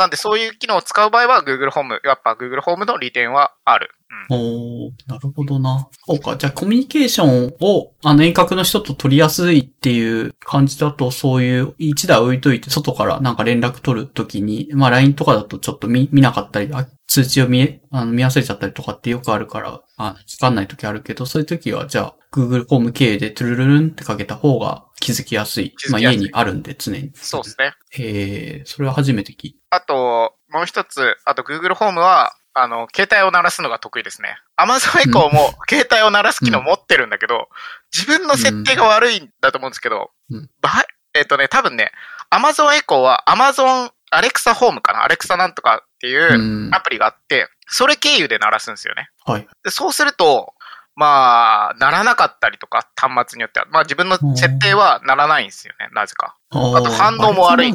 [0.00, 3.90] なんで、そういう機能を使う場合は、Google ホーム、やっぱ Google ホームの利点はある。
[4.30, 4.36] うん。
[4.36, 5.88] おー、なるほどな。
[6.06, 6.36] そうか。
[6.36, 25.74] じゃあ、コミュニケーションを、あの、遠隔の人と取りやすいっていう感じだと、そういう、一台置いといて、外からなんか連絡取るときに、まあ、LINE とかだとちょっと見、見なかったり、あ通知を見え、あの、見忘れちゃったりとかってよくあるから、あ、わかんないときあるけど、そういうときは、じゃあ、Google ホーム経由でトゥルルルンってかけた方が気づきやすい。
[25.90, 27.10] まあ、家にあるんで、常に。
[27.14, 27.74] そうですね。
[27.90, 34.36] へえ、それは初めて聞いあと、もう一つ、あと Google ホームは、あの、携帯を鳴らすのが得意ですね。
[34.56, 37.48] Amazon Echo も携帯を鳴らす機能持ってるんだけど、
[37.94, 40.70] 自分の設定が悪いんだと思うんですけど、うんば
[41.14, 41.90] えっ、とね、多分ね、
[42.30, 49.10] Amazon Echo は Amazon Alexa ホームかな ?Alexa なんとかっていううんアプリがあって、それ経由で鳴らすんですよね。
[49.24, 49.48] はい。
[49.64, 50.54] でそうすると、
[51.00, 53.66] まあ、鳴らなかったりとか、端末によっては。
[53.70, 56.36] まあ自分の設定は鳴らないんですよね、なぜか。
[56.50, 57.74] ああと反応も悪い。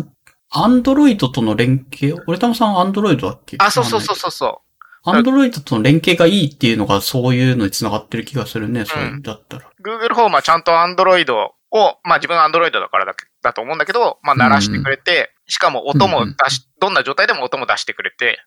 [0.51, 3.57] アンドロイドとの連携、俺たまさんアンドロイドだっけ？
[3.59, 4.61] あ、そうそうそうそうそ
[5.03, 9.65] アンドロイドとの連携がいいっていうのがそういうのに繋がってる気がするね、それだったら。
[9.67, 9.81] う。
[9.83, 11.55] Google ホームはちゃんと Android を、
[12.03, 18.39] まあ自分は Android だからだけだと思うんだけど、まあ鳴らしてくれて、しかも音も出し、どんな状態でも音も出してくれて、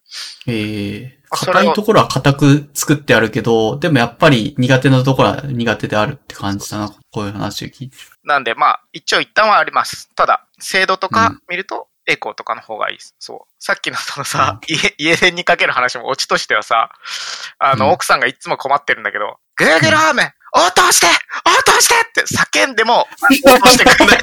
[0.47, 8.03] ええあそれを硬いところは硬く作ってあるけど、でもやっぱり苦手なところは苦手であるって感じだな、こういう話を聞いてる。
[8.25, 10.11] なんでまあ一応一旦はあります。
[10.15, 13.15] ただ、精度とうかん見ると、エコーとかの方がいいです。
[13.19, 13.55] そう。
[13.59, 16.91] さっきのそのさ、家、家電にかける話もオチとしてはさ、
[17.59, 20.23] あの、うん奥さんがいつも困ってるんだけど、Google ホーム
[20.57, 21.11] 応答して応
[21.65, 23.01] 答してって叫んでも、
[23.47, 24.19] 応答してくれない。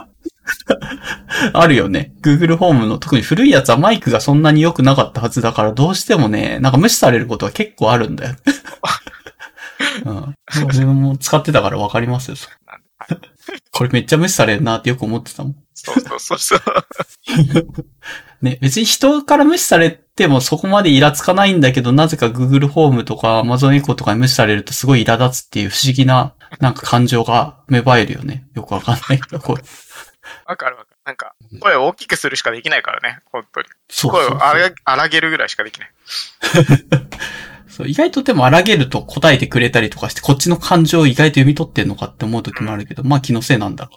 [1.52, 2.12] あるよね。
[2.22, 8.36] Google ホームの特に古いやつはマイクがそんなに良くなかったはずだから、どうしてもね、なんか無視されることは結構あるんだよ。
[10.04, 10.34] うん。
[10.68, 12.36] 自分も使ってたからわかりますよ。
[13.72, 15.56] これめっちゃ無視されるなってよく思ってたもん。
[15.74, 16.60] そうそうそうそう。
[18.42, 28.46] ね、別に人から無視されてもそこまでイラつかないんだけど、なぜか Google ホームとか Amazon Echo とかに無視されるとすごい苛立つっていう不思議な、なんか感情が芽生えるよね。
[28.54, 29.62] よくわかんないけど、これ。
[30.46, 30.96] わかるわかる。
[31.04, 33.66] なんか、声を大きくするしかできないからね、本当に。
[33.88, 34.38] そう声を
[34.84, 35.90] 荒げるぐらいしかできない。
[37.68, 37.88] そう。
[37.88, 43.90] 意外とでも荒げると答えてくれたりとかして、こっちの感情を意外と読み取ってんのかって思う時もあるけど、まあ気のせいなんだろ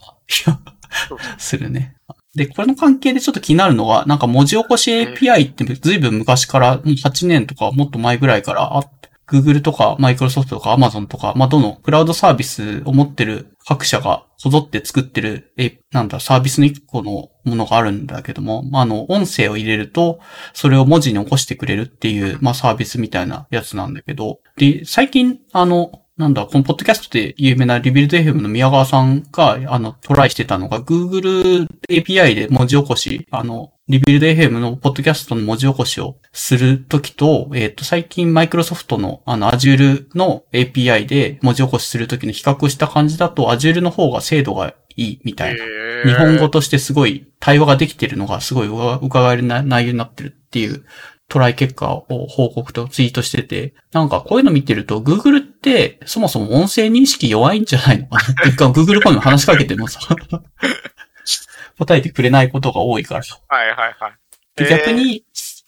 [0.48, 0.60] うな。
[1.38, 1.96] するね。
[2.36, 20.20] で、これの関係でちょっと気になるのは、なんか文字起こし API ってずいぶん昔から、もう8年とかもっと前ぐらいからあって、Google とか Microsoft とか Amazon とか、まあ、どのクラウドサービスを持ってる各社がこぞって作ってる、え、なんだ、サービスの一個のものがあるんだけども、まあ、あの、音声を入れると、
[20.54, 45.64] それを文字に起こしてくれるっていう、まあ、サービスみたいなやつなんだけど、で、最近、あの、なんだ、このポッドキャストで有名なリビルド FM の宮川さんが、あの、トライしてたのが、Google API で文字起こし、あの、リビルド FM のポッドキャストの文字起こしをするときと、えっ、と、最近マイクロソフトの、あの、Azure の API で文字起こしするときの比較した感じだと、Azure の方が精度がいいみたいな。
[46.04, 50.86] 日本語としてすごい対話ができてるのがすごい伺えるな内容になってるっていう
[51.30, 60.00] トライ結果を報告とツイートしてて、なんかこういうの見てると Google ってそもそも音声認識弱いんじゃないのかなっていうか Google フォンに話しかけてもさ、
[61.78, 63.22] 答えてくれないことが多いから。
[63.48, 64.14] はいはいはい。
[64.56, 65.24] で逆に、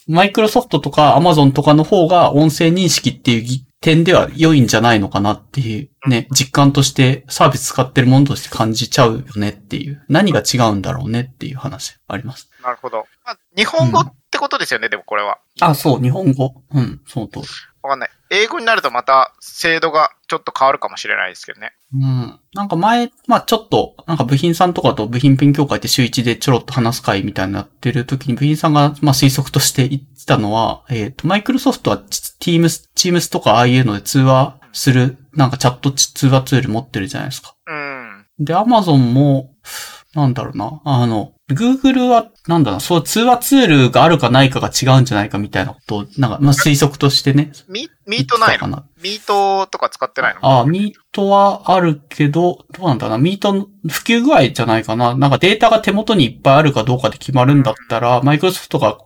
[0.06, 10.04] マイクロソフトとかアマゾンとかの方が音声認識っていう点では良いんじゃないのかなっていうね、実感としてサービス使ってるものとして感じちゃうよねっていう。
[10.08, 12.50] 何が違うんだろうねっていう話あります。
[12.62, 13.04] なるほど。
[13.24, 15.38] まあ、日本語ってことですよね、でもこれは。
[15.60, 16.62] あ、そう、日本語。
[16.72, 17.46] うん、その通り。
[17.82, 18.10] わかんない。
[18.30, 21.72] 英語になるとまた精度がちょっと変わるかもしれないですけどね。
[21.94, 22.40] うん。
[22.54, 37.56] なんか前、まあちょっと、なんか部品さんとかと部品勉強会って週一でちょろっと話す会みたいになってる時に部品さんが、まあ推測として言ってたのは、えっ、と、マイクロソフトは Teams、Teams とかああいうので通話する、なんかチャット通話ツール持ってるじゃないですか。
[37.66, 38.26] うん。
[38.38, 39.54] で、Amazon も、
[40.14, 40.80] なんだろうな。
[40.84, 47.52] あの、Google は、なんだろうな、そう通話ツールがあるかないかが違うんじゃないかみたいなことを、なんか、まあ推測としてね。
[47.68, 48.68] ミミートないの？
[48.68, 50.40] なミートとか使ってないの？
[50.42, 53.22] ああ、ミートはあるけど、どうなんだろうな。
[53.22, 55.14] ミートの普及具合じゃないかな。
[55.14, 58.98] なんかデータが手元にいっぱいあるかどうかで決まるんだったら、マイクロソフトが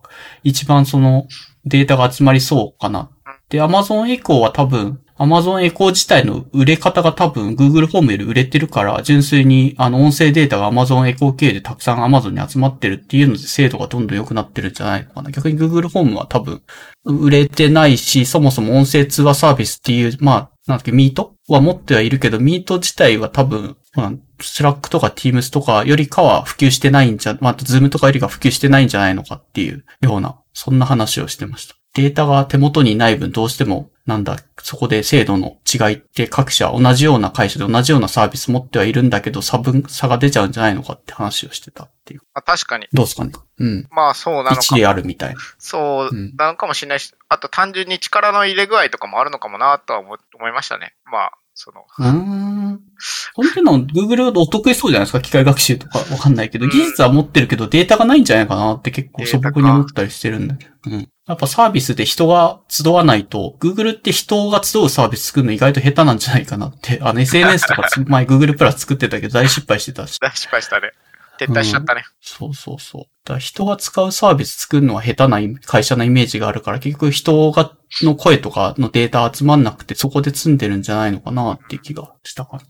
[0.43, 1.27] 一番その
[1.65, 3.11] データが集まりそうかな。
[3.49, 15.31] で、Amazon Echo は多分、Amazon エコー自体の売れ方が多分 Google ホームより売れてるから、純粋にあの音声データが Amazon エコー系でたくさん Amazon に集まってるっていうので精度がどんどん良くなってるんじゃないのかな。
[15.31, 16.63] 逆に Google ホームは多分
[17.05, 31.77] 売れてないし、そもそも音声通話サービスっていう、まあ、なんだっけ、 Meet は持ってはいるけど、 Meet 自体は多分、まあ、 Slack とか Teams とかよりかは普及してないんじゃ、まあ、 Zoom とかよりか普及してないんじゃないのかっていうような、そんな話をしてました。
[31.95, 42.21] データが手元にない分どうしても、なんだ、そこで精度の違いって各社同じような会社で同じようなサービス持ってはいるんだけど、差分、差が出ちゃうんじゃないのかって話をしてたっていう。
[42.35, 42.87] まあ、確かに。
[42.93, 43.33] どうですかね？
[43.59, 43.87] うん。
[43.91, 44.55] まあそうなのか。
[44.57, 45.41] 一理あるみたいな。
[45.59, 50.95] そううんなのかもしれないし、あと単純に力の入れ具合とかもあるのかもなとは思思いましたね。
[51.11, 52.81] まあ、その、うーん。
[53.35, 55.21] 本当の Google お得意そうじゃないですか？
[55.23, 60.73] 機械学習とかわかんないけど、うん技術は持ってるけどデータがないんじゃないかなって結構素朴に思ったりしてるんだけど。
[60.87, 61.09] うん。
[61.27, 66.99] やっぱサービスで人が集わないと、Google って人が集うサービス作るの意外と下手なんじゃないかなって。
[67.03, 70.19] あの SNS とかつ 前 Google プラス作ってたけど大失敗してたし。
[70.21, 70.91] 大失敗したね。
[71.41, 72.05] 撤退しちゃったね。
[72.21, 73.03] そうそうそう。
[73.25, 77.73] だから人が使うサービス作るのは下手な会社のイメージがあるから、結局人が、
[78.03, 82.63] の声とかのデータ集まんなくてそこで積んでるんじゃないのかなっていう気がしたかな。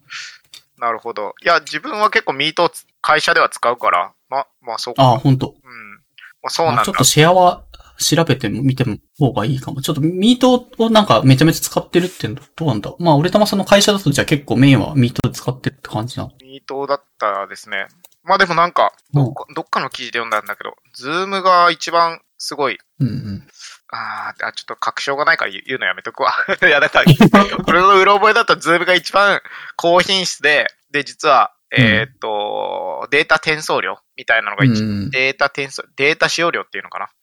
[0.79, 1.35] なるほど。
[1.43, 2.71] いや、自分は結構ミート
[3.01, 5.03] 会社では使うから、ま、まあそうか。
[5.03, 5.95] ああ、本当うん。
[6.43, 6.77] まあそうなんだ。
[6.77, 7.64] まあちょっとシェアは
[7.99, 9.83] 調べてみても方がいいかも。
[9.83, 12.95] ちょっとミートをなんかめちゃめちゃ使ってるってどうなんだ？
[12.99, 16.33] まあ俺たまその会社だとじゃあ結構メインはミートで使ってるって感じなの？
[16.43, 17.87] Meet だったですね。
[18.25, 23.47] まあでもなんか、どっかどっかの記事で読んだんだけど、 Zoom が一番すごい、うんうん。
[23.91, 26.33] あーあ、ちょっと確証がないから言うのやめとくわ。
[26.62, 29.43] い や、だから、これのうろ覚えだと Zoom が一番
[29.77, 37.15] 高品質で、で、実は、えーっと、データ転送量みたいなのが一、うんデータ転送、データ使用量っていうのかなうんうん。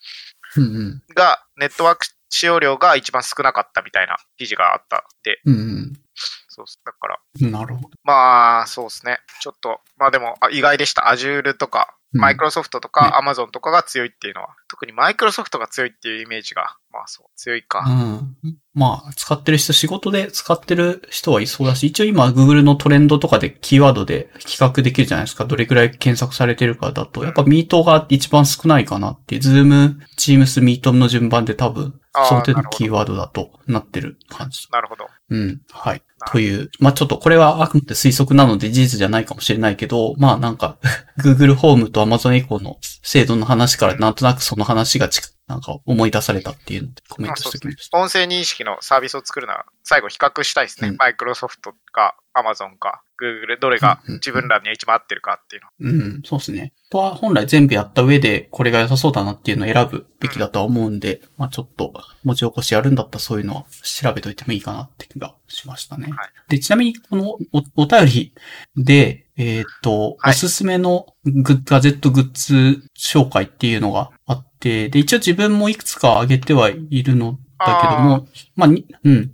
[1.15, 5.06] が、ネットワーク使用量が一番少なかったみたいな記事があった。
[5.23, 6.01] で、うん
[6.53, 6.80] そうっす。
[6.86, 7.52] だから、うん。
[7.52, 7.90] なるほど。
[8.03, 9.19] まあ、そうですね。
[9.40, 11.03] ちょっと、まあでも、あ意外でした。
[11.03, 17.86] Azure とか、うんマイクロソフトとねか、Amazon とかが強いっていうのは、特にマイクロソフトが強いっていうイメージが、まあそう、強いか。
[17.88, 18.57] うん。
[18.73, 25.45] まあ、使ってる人、仕事で使ってる人はいそうだし、一応今 Google のトレンドとかでキーワードで比較できるじゃないですか。
[25.45, 34.68] どれくらい検索されてるかだと、やっぱミートが一番少ないかなっていう、Zoom、Teams、ミートの順番で多分、その程度なるほどのキーワードだとなってる感じ。
[34.69, 35.07] なるほど。
[35.32, 35.62] うん。
[35.72, 40.78] はいという、まあちょっとこれはあくまで推測なので事実じゃないかもしれないけど、まあなんか、
[41.20, 47.90] Google ホームと Amazon エコーの制度の話からなんとなくその話がちなんか思い出されたっていうのでコメントしておきまし。
[47.90, 47.98] た。
[47.98, 50.90] 音声認識のサービスを作るなら、最後比較したいですね。
[50.90, 55.91] うんマイクロソフトか、Amazon か、Google、どれがうんうん自分らに一番合ってるかっていうの。
[55.91, 56.73] うん、そうですね。
[56.89, 61.93] とは本来全部やった上でこれが良さそうだなっていうのを選ぶべきだとは思うんで、まあちょっと
[62.23, 66.10] 文字起こしやるんだったらそういうのは調べといてもいいかなって気がしましたね。
[66.11, 68.34] はいで、ちなみにこのおお便り
[68.76, 79.31] で、えっ、と、はいおすすめのグッガジェットグッズ紹介っていうのがあって、で、一応自分もいくつか上げてはいるのだけども、まあ、にうん。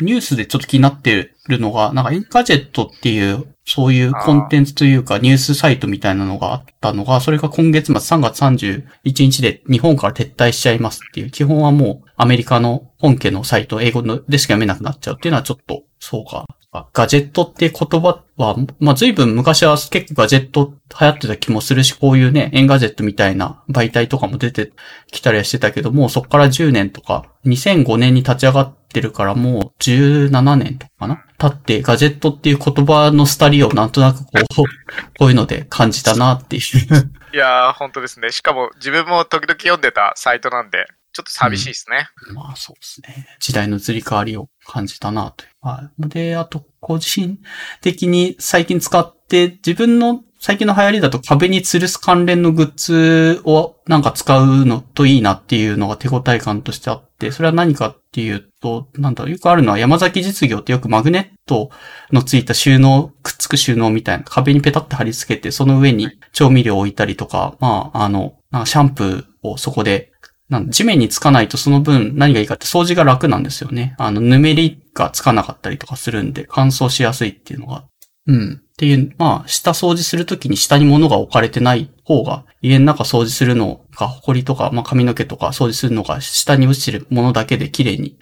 [0.00, 16.46] ニュースでちょっと気になってるのが、なんか Engadget っていう、そういうコンテンツというかニュースサイトみたいなのがあったのが、それが今月末3月31日で日本から撤退しちゃいますっていう、基本はもうアメリカの本家のサイト、英語のでしか読めなくなっちゃうっていうのはちょっと、そうか。
[16.92, 24.72] ガジェットって言葉は、まあ随分昔は結構ガジェット流行ってた気もするし、こういうね、 Engadget みたいな媒体とかも出て
[25.10, 31.24] きたりはしてたけども、そこから10年とか、2005年に立ち上がってるからもう17年とかかな？
[31.38, 34.44] 経って、ガジェットっていう言葉の廃りをなんとなくこう、
[35.18, 36.62] こういうので感じたなっていう。
[37.34, 38.30] いやー、本当ですね。
[38.30, 42.08] しかも自分も時々読んでたサイトなんで、ちょっと寂しいですね。
[42.34, 43.26] まあそうですね。
[43.40, 45.50] 時代の移り変わりを感じたなという。
[45.60, 46.08] はい。
[46.08, 47.38] で、あと、個人
[47.80, 61.68] 的に最近使って、自分の最近の流行りだと壁に吊るす関連のグッズをなんか使うのといいなっていうのが手応え感としてあって、それは何かっていうと、なんだろう、よくあるのは山崎実業ってよくマグネット
[62.10, 70.09] のついた収納、くっつく収納みたいな壁にペタって貼り付けて、その上に調味料を置いたりとか、まあ、あの、なんかシャンプーをそこで
[70.50, 73.94] なん地面につかないとその分何がいいかって掃除が楽なんですよね。
[73.98, 77.84] あの、ぬめりがつかなかったりとかするんで乾燥しやすいっていうのが。
[78.26, 78.60] うん。
[78.60, 88.18] っていう、まあ、下掃除するときに下に物が置かれてない方が、家の中掃除するのが、埃とか、まあ髪の毛とか掃除するのが下に落ちてるものだけで綺麗に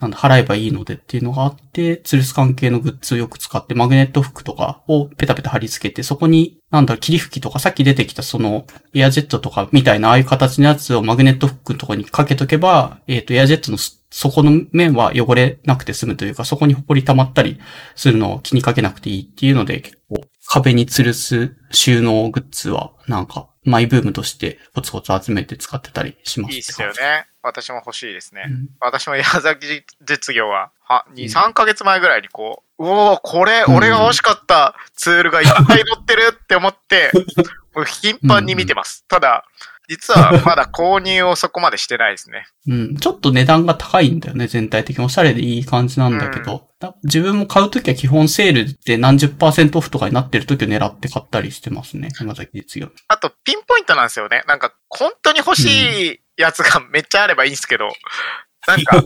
[0.00, 8.64] なんだ、払えばいいのでっていうのがあって、吊るす関係のグッズをよく使って、マグネットフックとかをペタペタ貼り付けて、そこに、なんだ、霧吹きとか、さっき出てきたその、
[8.94, 13.78] エアジェットとかみたいな、ああいう形のやつをマグネットフックのとこにかけとけば、えっ、と、エアジェットの
[14.10, 17.58] そこの面は汚れなくて済むというか、そこに埃溜まったり
[17.96, 27.26] するのを気にかけなくていいっていうので、結構壁に吊るす収納グッズは、なんか、マイブームとしてコツコツ集めて使ってたりしますいいっすよね。
[27.48, 28.44] 私も欲しいですね。
[28.46, 29.66] うん私も矢崎
[30.06, 37.10] 実業は、は、2、3ヶ月前ぐらいにこう、うおーこれ、うん俺が欲しかったツールがいっぱい載ってるって思って、
[38.02, 39.04] 頻繁に見てます。
[39.08, 39.44] ただ、
[39.88, 42.46] 実はまだ購入をそこまでしてないですね。
[42.66, 42.96] うん。
[42.96, 45.04] ちょっと値段が高いんだよね、全体的に。
[45.04, 46.68] おしゃれでいい感じなんだけど。
[46.78, 52.10] だ自分も買うときは基本セールで何十パーセントオフとかになってるときを狙って買ったりしてますね。
[52.18, 52.90] 山崎実業。
[53.08, 54.44] あと、ピンポイントなんですよね。
[54.46, 57.88] なんか、本当に欲しいやつがめっちゃあればいいんですけど、
[58.66, 59.04] なんか、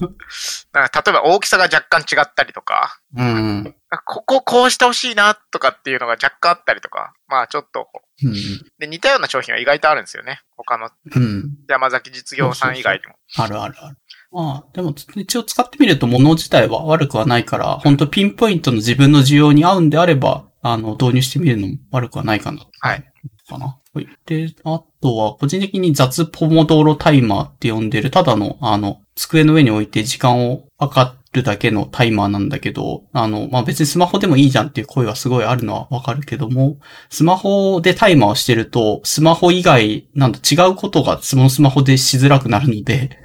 [0.73, 3.75] なんか例えば大きさが若干違ったりとか、うん。
[4.07, 7.87] こここうしてほしいなとかっていうのが若干あったりとか、まあちょっと、
[8.25, 8.35] うん。
[8.79, 10.41] で、似たような商品は意外とあるんですよね。
[10.57, 11.51] 他のうん。
[11.69, 13.15] 山崎実業さん以外でも。
[13.37, 13.97] あるあるある。
[14.33, 22.67] まあ、でも、一応使ってみると物自体は悪くはないから、本当ピンポイントの自分の需要に合うんであれば、あの、導入してみるのも悪くはないかな。
[22.81, 23.05] はい。
[23.53, 23.79] かな。
[23.95, 24.09] はい。
[24.27, 36.79] で、あとは、個人的に雑ポモドーロタイマーって呼んでる、ただの、あの、机の上に置いて時間を測るだけのタイマーなんだけど、あの、まあ、別にスマホでもいいじゃんっていう声はすごいあるのはわかるけども、
[37.11, 43.19] スマホでタイマーをしてると、スマホ以外、なんだ、違うことがそのスマホでしづらくなるので、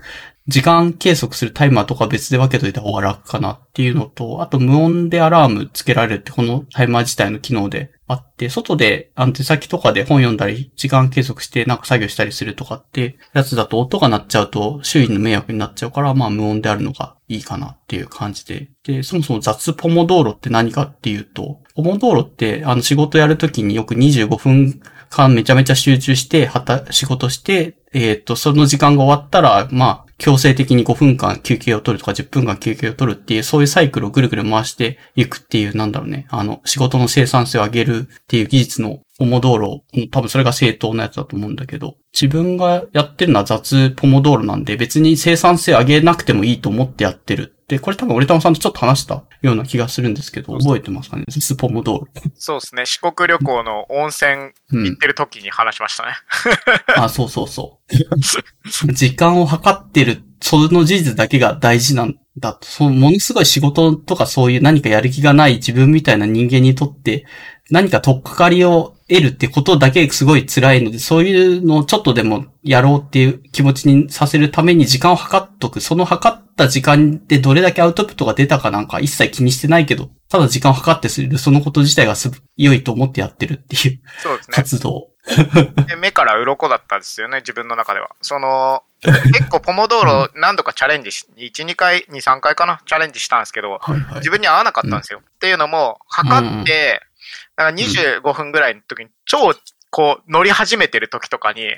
[0.47, 18.69] 時間計測するタイマーとか別で分けといた方が楽かなっていうのと、あと無音でアラームつけられるってこのタイマー自体の機能であって、外であの手先とかで本読んだり、時間計測してなんか作業したりするとかってやつだと音が鳴っちゃうと周囲の迷惑になっちゃうから、まあ無音であるのがいいかなっていう感じで。
[18.83, 36.25] で、そもそも雑ポモ道路って何かっていうと、ポモ道路ってあの仕事やるときによく25分間めちゃめちゃ集中して、はた、仕事して、えっ、と、その時間が終わったら、まあ、強制的に5分間休憩を取るとか10分間休憩を取るっていう、そういうサイクルをぐるぐる回していくっていう、なんだろうね。
[36.29, 47.56] あの、仕事の生産性を上げるっていう技術のポモ道路、多分それが正当なやつだと思うんだけど、自分がやってるのは雑ポモ道路なんで、別に生産性上げなくてもいいと思ってやってる。
[47.67, 51.25] で、これ多分俺玉さんとちょっと話したような気がするんですけど、覚えてますかね？
[51.29, 52.29] 雑ポモ道路。
[52.35, 52.85] そうですね。
[52.85, 56.13] 四国旅行の温泉うん行ってる時に話しましたね。
[56.95, 58.93] あ、そうそうそう。
[58.93, 62.65] 時間を測ってる、その事実だけが大事なんだと。
[62.65, 67.25] そう、ものすごい仕事とかそういう何かやる気がない自分みたいな人間にとって、
[67.69, 75.79] 何か取っかかりを得るってことだけすごい辛いので、そういうのをちょっとでもやろうっていう気持ちにさせるために時間を測っとく。
[75.79, 84.55] その測った時間でどれだけアウトプットが出たかなんか一切気にしてないけど、ただ時間を測ってする、そのこと自体がす良いと思ってやってるっていうそうですね。
[84.55, 85.07] 活動。
[85.87, 88.09] で目から鱗だったんですよね、自分の中では。
[88.21, 95.19] その、結構ポモ道路何度かチャレンジし、1、2回、2、3回かな、チャレンジしたんですけど、はいはい自分に合わなかったんですよ。
[95.21, 97.01] っていうのも、測って、
[97.57, 99.51] なんか25分ぐらいの時に、超、
[99.89, 101.69] こう、乗り始めてる時とかに、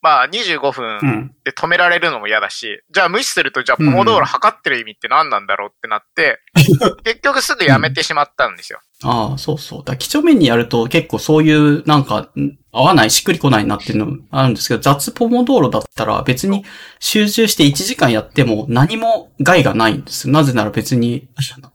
[0.00, 1.34] まあ25う分ん。
[1.44, 6.40] で止められるのも嫌だし、じゃあ無視すると、じゃあポモ道路測ってる意味って何なんだろうってなって、
[7.04, 8.80] 結局すぐやめてしまったんですよ。
[9.04, 9.78] ああ、そうそう。
[9.80, 16.64] だから几帳面にやると結構そういうなんか、ん合わない、しっくりこないなっていうのあるんですけど、雑ポモ道路だったら別に
[17.00, 20.32] 集中して1時間やっても何も害がないんですよ。
[20.32, 21.28] なぜなら別に、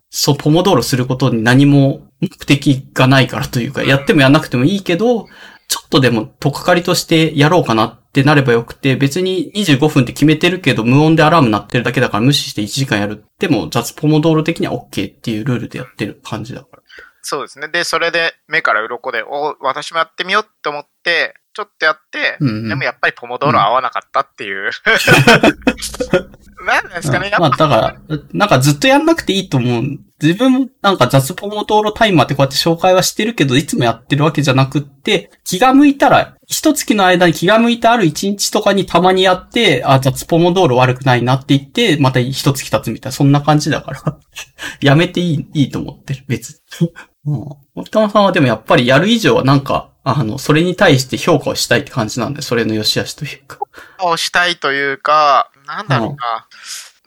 [0.09, 5.27] そう、ポモ道路することに何も目的がないからというか、やってもやんなくてもいいけど、
[5.67, 13.25] ちょっとでも、とっかかりとしてやろうかなってなればよくて、別に25分って決めてるけど、無音でアラーム鳴ってるだけだから無視して1時間やる。
[13.39, 16.83] でも、雑ポモ道路的には OK っていうルールでやってる感じだから。
[17.21, 17.67] そうですね。
[17.67, 24.71] で、それで目から鱗で、お私もやってみようって思って、ちょっとやって、うんうんでもやっぱりポモ道路合わなかったっていう。
[26.67, 29.83] なんですかね、やっまあ、ぱ、だから、なんかずっとやんなくていいと思う。
[30.21, 44.17] 自分もなんか雑ポモ道路タイマーってこうやって紹介はしてるけど、いつもやってるわけじゃなくって、気が向いたら、一月の間に気が向いたある一日とかにたまにやって、あ、雑ポモ道路悪くないなって言って、また一月経つみたいな、そんな感じだから。
[44.81, 46.91] やめていい、いいと思ってる、別に。
[47.27, 47.49] うん。
[47.75, 53.59] 森玉さんはでもやっぱりやる以上はなんか、あの、それに対して評価をしたいって感じなんで、それの良し悪しというか。
[54.01, 56.46] をしたいというか、なんだろうな。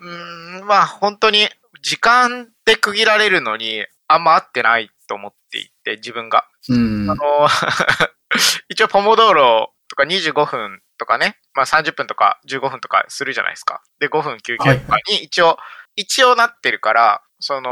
[0.00, 1.48] うーん、まあ本当に
[1.82, 6.46] 時間で区切られるのにあんま合ってないと思っていて、自分が。
[6.68, 7.14] うんあ。
[7.14, 7.48] の、
[8.68, 13.82] 一応ポモ道路とか25分とかね、まあ30分とか15分とかするじゃないですか。
[13.98, 15.58] で、5分休憩とかに一応、
[15.96, 17.70] 一応なってるから、その、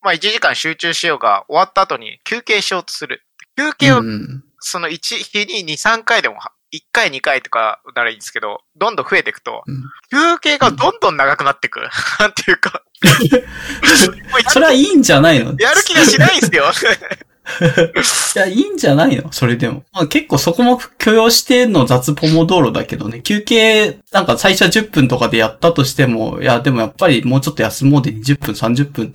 [0.00, 3.24] まあ1時間集中しようが終わった後に休憩しようとする。
[3.56, 11.80] 休憩をうんその1日に2、3回でもは1回2回とかならいいんですけど、どんどん増えていくと、うん休憩がどんどん長くなっていく。
[12.20, 12.82] なんていうか。
[14.52, 15.54] それはいいんじゃないの？
[15.58, 16.64] やる気がしないんですよ。
[18.36, 19.32] いや、いいんじゃないの？
[19.32, 19.84] それでも。
[19.92, 23.20] まあ、結構そこも許容しての雑ポモ道路だけどね。
[23.20, 29.12] 休憩、なんか最初は10分とかでやったとしても、いや、でもやっぱりもうちょっと休もうで20分、30分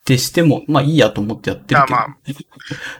[0.00, 1.96] ってしても、まあいいやと思ってやってるけど。
[1.96, 2.08] まあ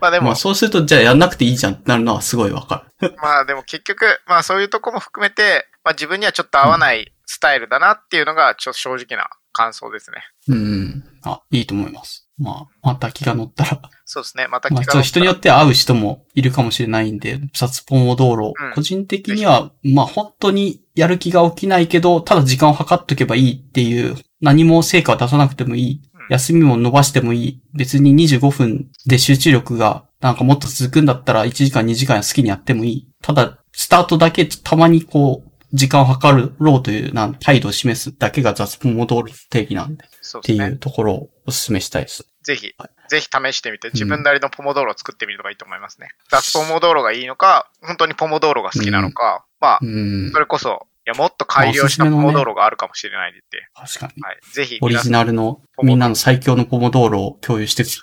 [0.00, 3.14] まあ でもまあ、そうすると、じゃあやんなくていいじゃんってなるのはすごいわかる。
[3.22, 10.16] まあでも結局、まあそういうとこも含めて、まあ自分にはちょっと合わないスタイルだなっていうのが、ちょっと正直な感想ですね。
[10.48, 11.04] うん。
[11.24, 12.26] あ、いいと思います。
[12.38, 13.80] まあ、また気が乗ったら。
[14.04, 14.48] そうですね。
[14.48, 26.09] また気まあ、が乗ったらそう人によっては会う人もいるかもしれないんで、雑ポモ道路、うん個人的には、まあ本当にやる気が起きないけど、ただ時間を計っとけばいいっていう、何も成果を出さなくてもいいうん。
[26.30, 27.60] 休みも伸ばしてもいい。
[27.74, 33.08] 別に25分で集中力がなんかもっと続くんだったら1時間2時間好きにやってもいい。
[33.20, 40.66] ただ、スタートだけたまにこう、時間を計ろうというなん態度を示すだけが雑ポモ道路定義なんで、っていそうですね。
[40.66, 42.26] うところをお勧めしたいです。
[42.42, 42.72] ぜひ、
[43.08, 46.08] ぜひ試してみて、自分なりのポモ道路を作ってみるのがいいと思いますね。
[46.30, 50.38] 雑ポモ道路がいいのか、本当にポモ道路が好きなのか、まあう、んそ。
[50.38, 54.22] れこそ、いや、もっと改良したポモ道路があるかもしれないって、確かに。
[54.22, 54.38] はい。
[54.52, 58.02] ぜひ、オリジナルのみんなの最強のポモ道路を共有してそ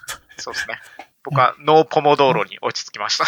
[0.51, 0.79] うですね。
[1.23, 3.25] 僕はノーポモ道路に落ち着きました。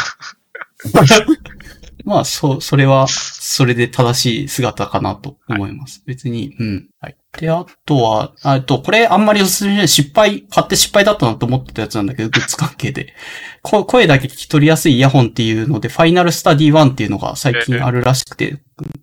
[2.04, 2.10] た。
[2.10, 6.04] まあ、そう、それは、それで正しい姿かなと思います。
[6.06, 6.90] 別に、うん。
[7.00, 7.18] はい。
[7.38, 13.14] で、あとは、あと、これあんまりおすすめない失敗、買って失敗だったなと思ってたやつなんだけど、 グッズ関係で。
[13.62, 18.58] こ声だけ聞き取りやすいイヤホンっていうので、ファイナルスタディ1っていうのが最近あるらしくて、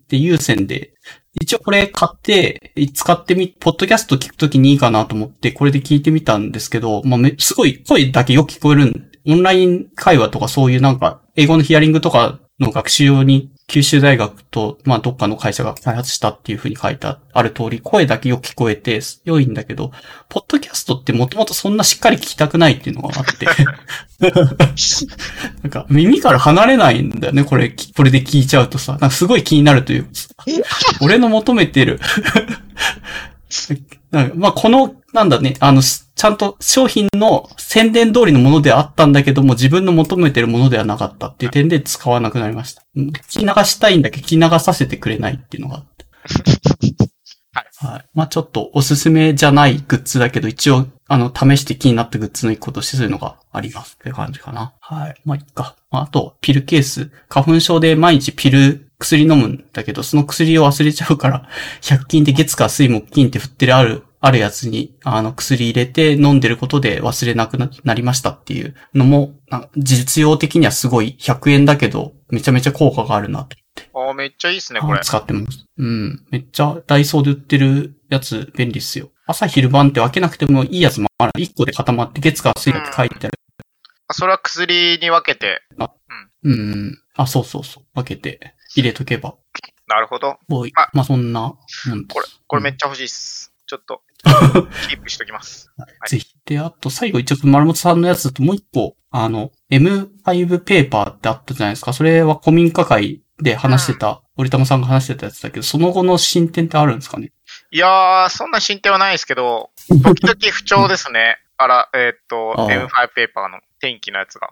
[0.08, 0.92] で、有線で、
[1.40, 19.90] 一応これ買って、使ってみ、ポッドキャスト聞くときにいいかなと思って、これで聞いてみたんですけど、まあ、め、すごい声だけよく聞こえるん、オンライン会話とかそういうなんか、英語のヒアリングとかの学習用に、九州大学と、まあ、どっかの会社が開発したっていう風に書いてある通り、声だけよく聞こえて、良いんだけど、
[20.28, 23.46] ポッドキャストってもともとそんなしっかり聞きたくないっていうのがあって。
[25.62, 28.92] なんか、耳から離れないんだよね、これ、きこれで聞いちゃうとさ。
[28.92, 30.28] なんかすごい気になるというかさ。
[31.02, 32.00] 俺の求めてる。
[34.34, 42.82] まあ、この、なんだね、あの、すちゃんと商品の宣伝通りのものではあったんだけども、自分の求めてるものではなかったっていう点で使わなくなりました。
[42.96, 46.06] うん聞き流したいんだけど、聞き流させてくれないっていうのがあって。
[47.78, 48.04] はい。
[48.14, 54.72] まあちょっとおすすめじゃないグッズだけど、一応、あの、試して気になったグッズの一個としてそういうのがありますって感じかな。
[54.80, 55.20] はい。
[55.26, 55.76] まあいいか。
[55.90, 57.10] まああと、ピルケース。
[57.28, 61.48] 花粉症で毎日ピル、薬飲むんだけど、その薬を忘れちゃうから、
[61.82, 69.34] 100均で月火水木金って振ってるある、あるやつに、あの、薬入れて飲んでることで忘れなくななりましたっていうのも、
[69.76, 73.56] 実用的にはすごい100円だけど、めちゃめちゃ効果があるなと
[73.94, 75.00] ああ、めっちゃいいっすね、これあ。
[75.00, 75.66] 使ってます。
[75.78, 76.24] うん。
[76.30, 79.10] めっちゃダイソーで売ってるやつ便利っすよ。
[79.26, 81.32] 朝昼晩って分けなくてもいいやつもある。
[81.38, 83.38] 1個で固まって月火水だけ書いてある。
[84.12, 85.62] それは薬に分けて、
[86.44, 86.98] うん。
[87.16, 87.84] あ、そうそうそう。
[87.94, 89.34] 分けて入れとけば。
[89.88, 90.38] なるほど。
[90.48, 91.56] もういあまあそんなも
[91.94, 92.14] んです。
[92.14, 93.52] これ、これめっちゃ欲しいっす。
[93.66, 94.02] ちょっと、
[94.88, 95.70] キープしときます。
[96.06, 96.26] いぜひ。
[96.44, 101.92] で、あと最後一応丸本さんのやつだともう一個、あの、M5 ペーパーってあったじゃないですか。
[101.92, 107.32] それは古民家会で話してた、折玉さんが話してたやつだけど、その後の進展ってあるんですかね？
[107.70, 111.38] いやー、そんな進展はないですけど、 時々不調ですね。
[111.58, 114.50] あら、えーっと、ああ M5 ペーパーの天気のやつが。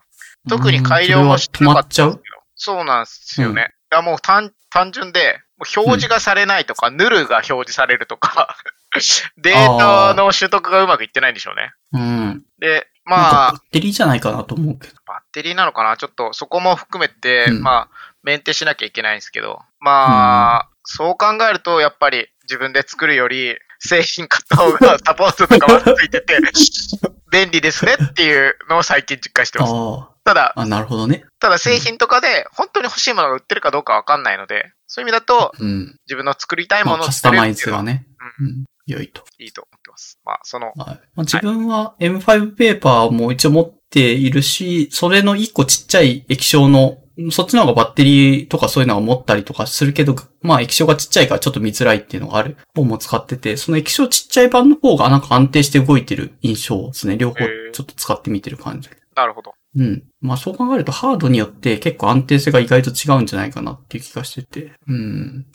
[0.48, 2.36] 特に改良もして止まっちゃうなかったんですけど。
[2.56, 2.84] そう？
[2.84, 3.74] なんですよね。
[3.92, 8.56] いやもう単単純で、もう表示がされないとか、ヌルが表示されるとか、
[9.38, 11.72] データの取得がうまくいってないんでしょうね。
[11.92, 12.42] うん。
[12.58, 14.94] で、ままああ、バ、ッテリーじゃないかなと思うけど。
[15.06, 15.96] バッテリーなのかな？
[15.96, 26.38] ちょっとそこも含めて、うんまあ、メンテしなきゃいけないんですけど、まあ、そう考えると、やっぱり自分で作るより、製品買った方がサポートとかはついてて、
[27.30, 29.72] 便利ですねっていうのを最近実感してます。
[29.74, 31.26] あただ、あ、あ、なるほどね。
[31.38, 35.98] ただ製品とかで本当に欲しいものが売ってるかどうかわかんないので、そういう意味だと、うん。
[36.06, 38.06] 自分の作りたいまあ、ものをカスタマイ作れるっていうのはズがね。
[38.40, 38.64] うんうん。
[38.86, 39.22] 良いと。
[39.38, 40.20] いいと思ってます。
[40.24, 40.74] まあ、その、はい。
[40.76, 46.98] まあ、自分は M5 ペーパーも一応持っているし、それの一個ちっちゃい液晶の、
[47.30, 57.16] そっちの方がバッテリーとかそういうのを持ったりとかするけど、まあ液晶がちっちゃいからちょっと見づらいっていうのがある方も使ってて、その液晶ちっちゃい版の方がなんか安定して動いてる印象ですね。
[57.16, 58.90] 両方ちょっと使ってみてる感じ。
[59.14, 59.54] なるほど。
[59.76, 60.04] うん。
[60.20, 64.72] まあそう考えるとハードによって結構安定性が意外と違うんじゃないかなっていう気がしてて。
[64.86, 65.46] うん。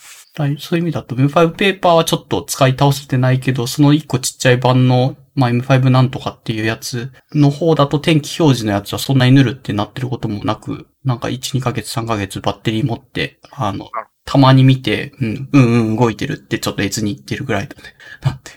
[0.59, 13.89] そういう意味だと M5 ペーパーはちょっと使い倒せてないけど、その一個ちっちゃい版の、まあ M5 なんとかっていうやつの方だと天気表示のやつはそんなに塗るってなってることもなく、なんか1、2ヶ月、3ヶ月バッテリー持って、あの
[14.25, 17.81] たまに見て、うん、うん、うん、動いてるってちょっと越に言ってるぐらいだね。
[18.21, 18.51] なんて、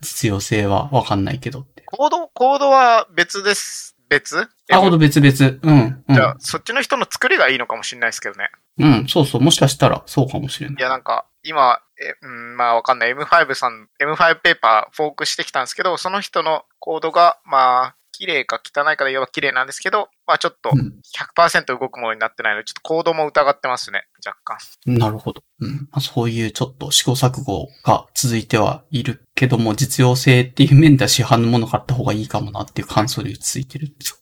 [0.00, 1.82] 実用性はわかんないけどって。
[1.86, 3.87] コード、コードは別です。
[4.08, 4.48] 別？
[4.70, 5.58] あ、ほど別々。
[5.62, 8.50] うん、うじゃあん。、そっちの人の作りがいいのかもしれないですけどね。
[8.78, 9.40] うん、そうそう。
[9.40, 10.82] もしかしたらそうかもしれないい。
[10.82, 13.12] や、なんか、今、え、うん、まあわかんない。
[13.12, 21.00] M5 さん、M5 ペーパーフォークしてきたんですけど、その人のコードが、まあ、綺麗か汚いかで言えば綺麗なんですけど、まあちょっとうん
[21.36, 24.08] 100%動くものになってないので、ちょっとコードも疑ってますね。
[24.26, 24.58] 若干。
[24.86, 25.44] なるほど。
[25.60, 25.88] うん。
[25.92, 34.16] まあ、そういうちょっと試行錯誤が続いてはいるけども、実用性っていう面では市販のもの買った方がいいかもなっていう感想でついてるんですよ。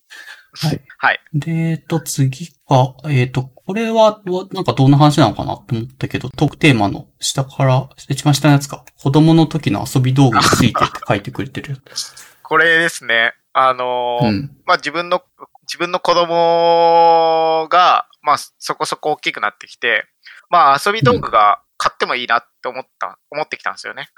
[0.58, 0.80] はい。
[0.98, 1.20] はい。
[1.32, 8.84] で、えっと、次が、えっと、これは、わなんかどんな話なのかなと思ったけど、トークテーマの下から、一番下のやつか。
[8.98, 11.78] 子供の時の遊び道具についてって書いてくれてる。
[12.42, 13.34] これですね。
[13.58, 14.50] あのーうん。
[14.66, 15.22] まあ自分の、
[15.62, 20.04] 自分の子供が、まあそこそこ大きくなってきて、
[20.50, 24.10] まあ遊び道具が買ってもいいなって思った、思ってきたんですよね。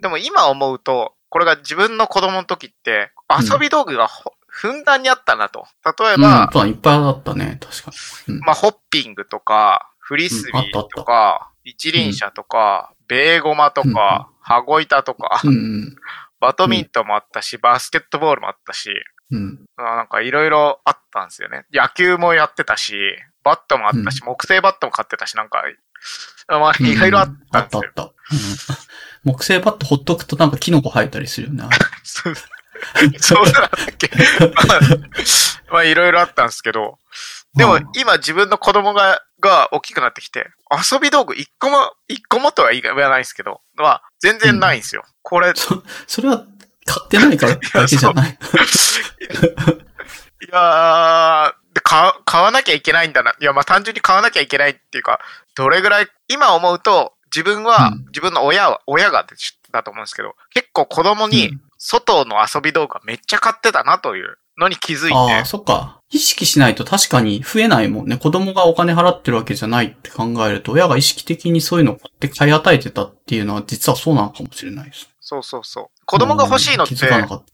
[0.00, 5.66] でも今思うと、これが自分の子供の時って、うん遊び道具がほ、ふんだんにあったなと。
[5.84, 7.90] 例えうん、ば、そうだいっぱいあったね、確か
[8.28, 8.34] に。
[8.36, 8.40] うん。
[8.42, 15.96] まあホッピングとか、フリスビーとか、一輪車とか、ベーゴマとか、羽子板とかう、ん、
[16.40, 18.90] バドミントンもあったし、バスケットボールもあったし、
[19.30, 19.66] うん。
[19.76, 21.64] あなんかいろいろあったんですよね。
[21.72, 22.94] 野球もやってたし、
[23.42, 25.62] バットもあったし、木製バットも買ってたし、なんか、
[26.48, 26.86] まあうん。
[26.86, 27.82] いろいろあったあったあっ。
[27.94, 28.02] た。
[28.02, 28.10] うん。
[29.24, 31.64] 木製バットほっとくとなんかキノコ生えたりするよね。
[33.18, 34.10] そうだっけ
[34.54, 34.80] まあ
[35.72, 36.98] まあいろいろあったんですけど、
[37.56, 45.04] でもうん今自分の子供が、が大きくなってきて、遊び道具一個も、一個もとは言わないですけど、は全然ないんですよ。
[45.22, 46.44] これ、いそ、それは
[46.84, 48.38] 買ってないからだけじゃない。
[50.52, 53.34] やー、で買買わなきゃいけないんだな。
[53.40, 55.20] いや、まあ単純に買わなきゃいけないっていうか、
[55.54, 59.26] どれぐらい、今思うと、自分は、うん自分の親は、親が
[59.72, 66.00] だと思うんですけど、結構子供にうん外の遊び道具がめっちゃ買ってたなというのに気づいて、ああ、そっか。
[66.10, 68.16] 意識しないと確かに増えないもんね。
[68.16, 75.10] 子供がお金払ってるわけじゃないって考えると、親が意識的にそういうのを買って買い与えてたっていうのは実はそうなのかもしれないです。
[75.20, 76.04] そうそうそう。
[76.04, 76.94] 子供が欲しいのって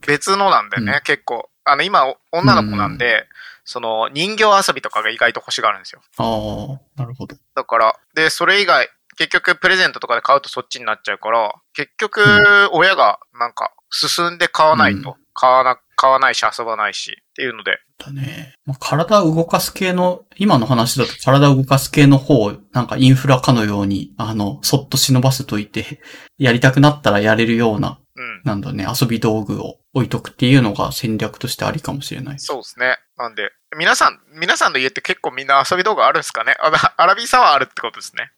[0.06, 1.48] 別のなんだよね、うん結構。
[1.64, 3.26] あの、今、女の子なんで、
[3.64, 6.02] その、人形遊びとかが意外と欲しがるんですよ。
[6.18, 7.36] ああ、なるほど。
[7.54, 18.54] だから、で、それ以外、結局プレゼントとかで買うとそっちになっちゃうから、結局、親がなんか進んで買わないと、う買わな、買わないし遊ばないしっていうので、だね。
[18.64, 26.00] まあ、体を動かす系の、今の話だと体を動かす系の方を、なんかインフラかのように、あの、そっと忍ばせといて、
[26.38, 28.42] やりたくなったらやれるような、うん。
[28.44, 32.38] なんだね、遊び道具を置いとくっていうのが戦略としてありかもしれない。
[32.38, 32.98] そうですね。
[33.16, 36.56] なんで、皆さん、皆さんの家って結構みんな遊び道具あるんですかね？
[36.60, 38.30] あ アラビーさんはあるってことですね。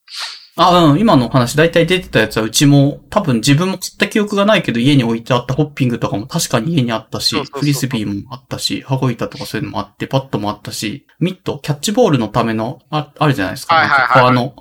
[0.56, 13.76] あ、うん、今の話、だいたい出てたやつはうちも、多分自分も買った記憶がないけど家に置いてあったホッピングとかも確かに家にあったし、フリスビーもあったし、羽子板とかそういうのもあって、パッドもあったし、ミット、キャッチボールのための、ああるじゃないですか。
[13.76, 14.52] はいはいはいの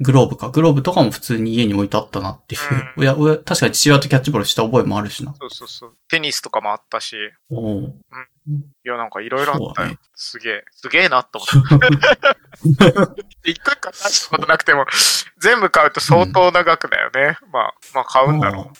[0.00, 0.50] グローブか。
[0.50, 2.60] グローブとかも普通に家に置いてあったなっていう。
[2.62, 5.32] う親、 親、確かに父親とキャッチボールした覚えもあるしな。
[5.38, 5.94] そうそうそう。
[6.08, 7.16] テニスとかもあったし、い
[7.50, 7.94] おお。
[8.82, 9.88] や、なんかいろいろあったよ。
[9.90, 11.86] ねすげえ、すげえなと思って。
[13.44, 14.84] 一個一個買ったことなくても、
[15.38, 17.38] 全部買うと相当な額だよね。
[17.52, 18.76] まあ、まあ買うんだろう。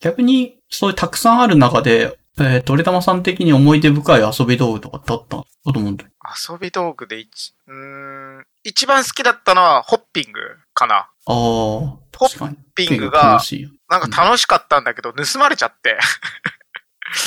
[0.00, 6.06] 逆に、そういうたくさんある中で、えっ、と、俺玉さん的に思い出深い遊び道具とかってあったの子供の時。
[6.50, 10.40] 遊び道具で一、うーん、一番好きだったのはホッピング
[10.74, 10.94] かな。
[10.96, 11.26] ああ。
[11.26, 13.40] ホッピングが。
[13.88, 15.98] なんか楽しかったんだけど、盗まれちゃって。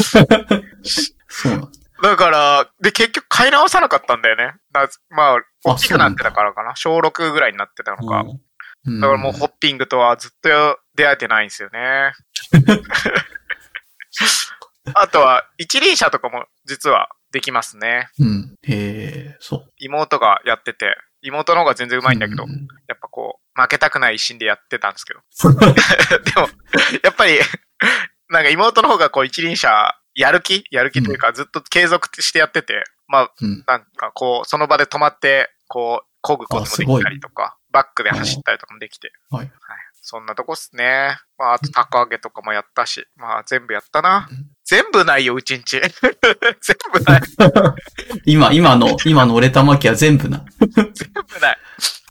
[1.28, 1.68] そうなんだ。
[2.02, 4.56] だから、で、結局買い直さなかったんだよね。
[4.72, 6.76] だまあ、大きくなってたからかな。
[6.76, 8.22] 小6ぐらいになってたのか。
[8.22, 8.42] うん
[8.86, 12.12] だからもうホッピングとはずっと出会えてないんですよね。
[14.94, 18.10] あとは、一輪車とかも実はできますね。
[18.20, 18.56] うん。
[18.64, 19.74] へえ、そう。
[19.80, 22.48] 妹がやってて、妹の方が全然上手いんだけど、う
[22.88, 25.22] やっぱこう、負けたくない一心でやってたんですけど。
[26.24, 26.50] でも、
[27.04, 27.40] やっぱり、
[28.30, 33.64] なんか妹の方がこう一輪車、やる気やる気というか、ずっと継続してやってて、まあ、うん。
[33.68, 39.12] なんかこう、その場で止まって、こう、漕ぐこともできたりとか、バックで走ったりとかもできて。
[39.30, 39.52] はい。
[40.06, 41.16] そんなとこっすね。
[41.38, 44.48] まあ、あと、高揚げとかもやったし、まあ、全部やったなうん。
[44.66, 45.80] 全部ないよ、うちんち。
[46.62, 47.22] 全部ない。
[48.26, 50.44] 今、今の、今の俺玉木は全部な。
[50.60, 51.58] 全部ない。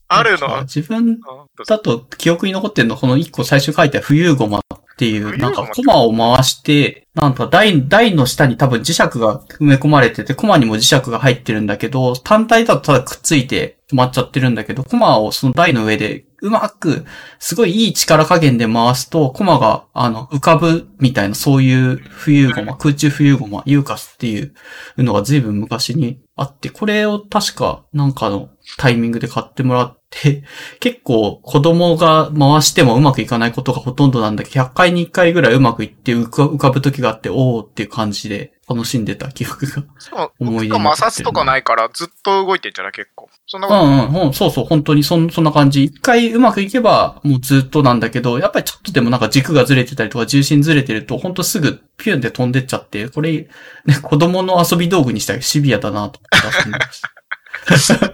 [0.09, 0.63] あるの？
[0.63, 1.19] 自分
[1.67, 4.63] だと記憶に残ってるの、この一個最初書いた冬ゴマっ
[4.97, 9.09] ていう、なんかコマを回して、なんか台、台の下に多分磁石が
[9.61, 17.07] 埋め込まれてて、コマにも磁石が入ってるんだけど、単体だとただくっついて止まっちゃってるんだけど、コマをその台の上でうまく、
[17.39, 24.53] すごいいい力加減で回すと、コマが、あの、浮かぶみたいな、そういう浮遊ゴマ、空中浮遊ゴマ、ユーカスっていう
[24.99, 28.49] のが随分昔にあって、これを確かなんかの
[28.79, 30.45] タイミングで買ってもらって、
[30.81, 39.85] 結構子供が回してもうまくいかないことがほとんどなんだけど、100回に1回ぐらいうまくいって浮か浮かぶ時があって、おーっていう感じで楽しんでた記憶が。
[39.99, 43.29] そう、思い出摩擦とかないからずっと動いてんじゃない結構。
[43.47, 45.85] そんなうこと、んうん、うん、そうそう、本当にそんそんな感じ。
[45.85, 53.49] 一回うまくいけばもうずっとなんだけど、やっぱりちょっとでもなんか軸がずれてたりとか重心ずれてると、ほんとすぐピュンで飛んでっちゃって、これ、ね、
[54.03, 56.69] 子供の遊び道具にしたらシビアだなと思って
[57.69, 57.95] ました。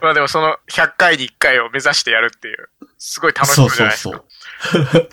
[0.00, 2.68] まあでもその100回に1回を目指してやるっていう、
[2.98, 4.90] すごい楽しそうみじゃそうないですか。
[4.92, 5.08] そう。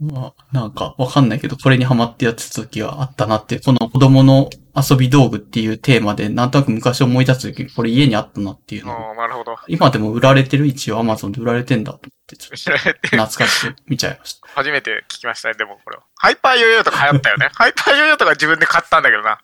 [0.00, 9.56] まあ、なんかわかんないけど、これにハマってやってた時があったなって、この子供の遊び道具っていうテーマで、なんとなく昔思い出す時、これ家にあったなっていうのをおーなるほど。
[9.66, 14.48] 今でも売られてる一応 Amazon で売られてんだと思って、ちょっと懐かしく見ちゃいました。
[14.48, 16.04] 初めて聞きましたね、でもこれは。
[16.14, 17.50] ハイパーヨーヨーとか流行ったよね。
[17.54, 19.40] ハイパーヨーヨーとか自分で買ったんだけどな。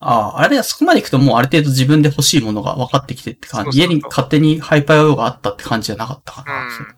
[0.00, 3.78] ああ、あれはそこまで行くともうある程度自分で欲しいものが分かってきてって感じ。
[3.78, 6.64] そうそうそう家に勝手にハイパーヨーヨーがあったって感じじゃなかったかな。
[6.64, 6.95] うん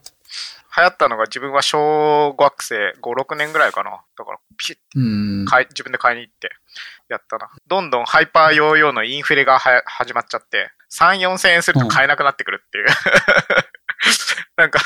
[0.79, 3.91] 流行ったのが自分は小学生5、6年ぐらいかな。
[4.17, 5.45] だから、ピッうん。
[5.47, 6.51] 買い、自分で買いに行って、
[7.09, 7.51] やったな。
[7.67, 12.87] どんどんハイパーヨーヨーのインフレがはや始まっちゃって、3、4千円すると買えなくなってくるっていう。
[14.57, 14.81] なんか、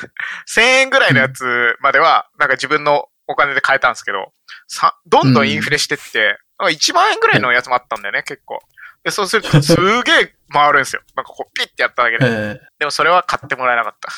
[0.48, 4.32] 1000円ぐらいのやつまでは、なんか自分のお金で買えたんですけど、
[4.68, 8.60] さ、どんどんインフレしてって、なんか1万円ぐらいのやつもあったんだよね、結構。
[9.04, 9.74] で、そうすると、す
[10.04, 11.02] げえ回るんですよ。
[11.16, 12.26] なんかこう、ピッてやっただけで。
[12.56, 14.10] えでもそれは買ってもらえなかった。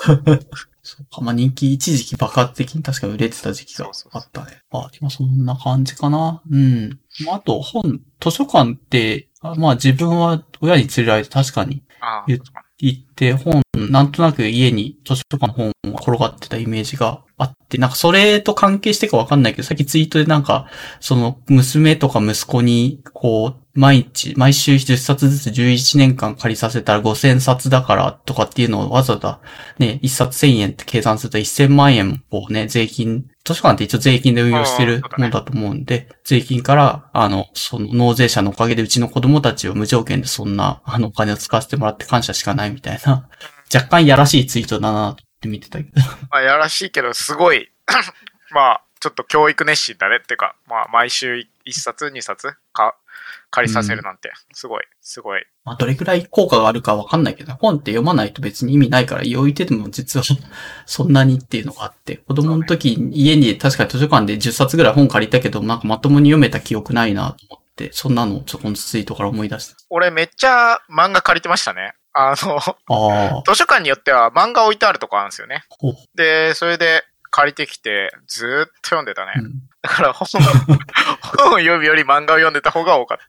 [0.94, 4.62] ーそうか、まあ人気一時期爆発的に確か売れてた時期があったね。
[4.70, 6.42] あ、今そんな感じかな。
[6.50, 6.98] うん。
[7.24, 11.82] まあ、あと本、図書館って、あまあ自分は親に連れられて確かに
[12.26, 12.40] 言
[12.78, 20.66] 行って本、なんとなく家に図書館の本が転がってたイメージがあって、なんかそれと関係してかわかんないけど、さっきツイートでなんか、
[21.00, 29.40] その娘とか息子に、こう、毎日、毎週10冊ずつ11年間借りさせたら5000冊だからとかっていうのをわざわざ
[29.78, 43.28] ね、1冊1000円って計算すると1000万円をね、税金、図書館って一応税金で運用してるもんだと思うんで、税金から、あの、その納税者のおかげでうちの子供たちを無条件でそんな、あの、お金を使わせてもらって感謝しかないみたいな、
[43.72, 45.90] 若干やらしいツイートだなって見てたけど。
[46.30, 47.70] まあ、やらしいけど、すごい、
[48.52, 52.94] まあ、ちょっと教育熱心だねっていうか、まあ、毎週1冊、2冊か、
[53.50, 55.44] 借りさせるなんて、すごい、すごい。
[55.64, 60.24] まあ、どれくらい効果があるかわかんないけど、本って読まないと別に意味ないから、置いてても実は
[60.84, 69.76] そんなにっていうのがあって、子供の時に家に確かに図書館で10冊ぐらい本借りたけど、なんかまともに読めた記憶ないなと思って、そんなのをちょこのツイートから思い出した。
[69.88, 71.94] 俺めっちゃ漫画借りてましたね。
[72.12, 73.42] あの。
[73.46, 75.64] 図書館によっては漫画置いてあるとこあるんですよね。
[76.14, 79.32] で、それで借りてきて、ずーっと読んでたね。
[79.36, 80.28] うんだから本、
[81.38, 83.24] 本を読むより漫画を読んでた方が多かった。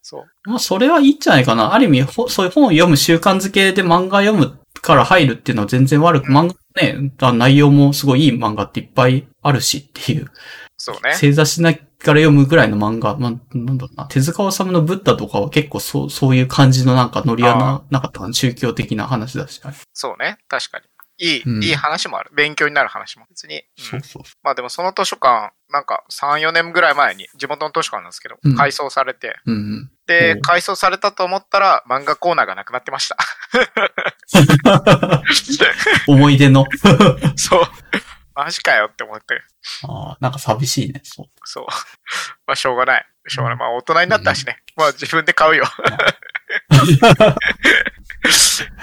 [0.00, 0.24] そう。
[0.44, 1.74] まあ、それはいいんじゃないかな。
[1.74, 10.30] ある意味、ほそういう本を読む習慣づけで漫画読むから入るっていうのは全然悪く、漫画ね、あ内容もすごいいい漫画っていっぱいあるしっていう。
[10.78, 11.14] そうね。
[11.14, 19.60] 正座しながら読むぐらいの漫画、まあ、なんだろうな、手塚治虫のブッダとかは結構そう、そういう感じのなんかノリはあな、なかったかな、宗教的な話だし。
[19.92, 20.38] そうね。
[20.48, 20.84] 確かに。
[21.20, 22.30] いい、うんいい話もある。
[22.36, 23.26] 勉強になる話も。
[23.28, 23.56] 別に。
[23.56, 24.22] うんそうそう。
[24.44, 29.90] まあでもその図書館、なんか3、4年ぐらい前に、地元の図書館なんですけど、うん改装されて、うんうん。
[30.06, 33.16] で、改装されたと思ったら、漫画コーナーがなくなってました。
[36.06, 36.64] 思い出の。
[37.34, 37.62] そう。
[38.38, 39.42] マジかよって思って。
[39.82, 41.00] ああ、なんか寂しいね。
[41.02, 41.26] そう。
[41.42, 41.66] そう。
[42.46, 43.06] まあしょうがない。
[43.26, 43.58] しょうがない。
[43.58, 44.62] まあ大人になったしね。
[44.76, 45.64] まあ自分で買うよ。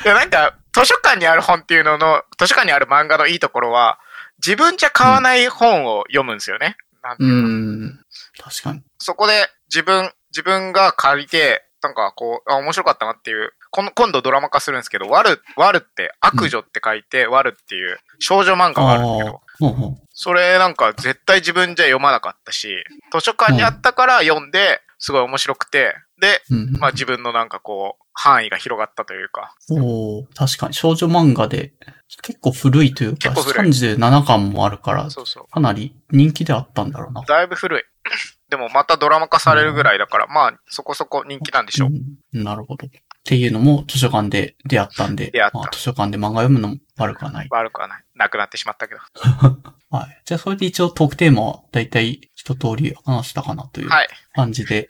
[0.03, 3.97] いや なんか、図書館にある本っていうのの、図書館にある漫画のいいところは、
[4.45, 6.75] 自分じゃ買わない本を読むんですよね。
[7.17, 7.99] ういうのん。
[8.37, 8.83] 確かに。
[8.97, 19.69] そこで自分、自分が借りて、なんかこう、あ、面白かったなっていう、この今度ドラマ化するんですけど、ワル、ワルって悪女って書いて、ワルっていう少女漫画があるんだけど、ああ。
[19.69, 19.97] うんうん。
[20.11, 22.75] それなんか絶対自分じゃ読まなかったし、
[23.11, 31.73] 図書館にあったから読んで、すごい面白くて、で、うんまあ自分のなんかこう、範囲が広がったというか、おー確かに少女漫画で
[32.21, 35.51] 結構古いというか、結構古い37巻もあるから、そうそう。
[35.51, 37.21] かなり人気であったんだろうな。
[37.21, 37.83] だいぶ古い。
[38.49, 41.89] でもまたドラマ化されるぐらいだから、まあそこそこ人気なんでしょう。
[41.89, 42.87] うんなるほど。
[43.25, 47.47] っていうのも図書館で出会ったんでまあ、図書館で漫画読むのも悪くはない。
[47.49, 48.03] 悪くはない。
[48.13, 49.01] なくなってしまったけど。
[49.89, 50.21] はい。
[50.25, 54.07] じゃあ、それで一応トークテーマはだいたい一通り話したかなというはい。
[54.35, 54.89] 感じで。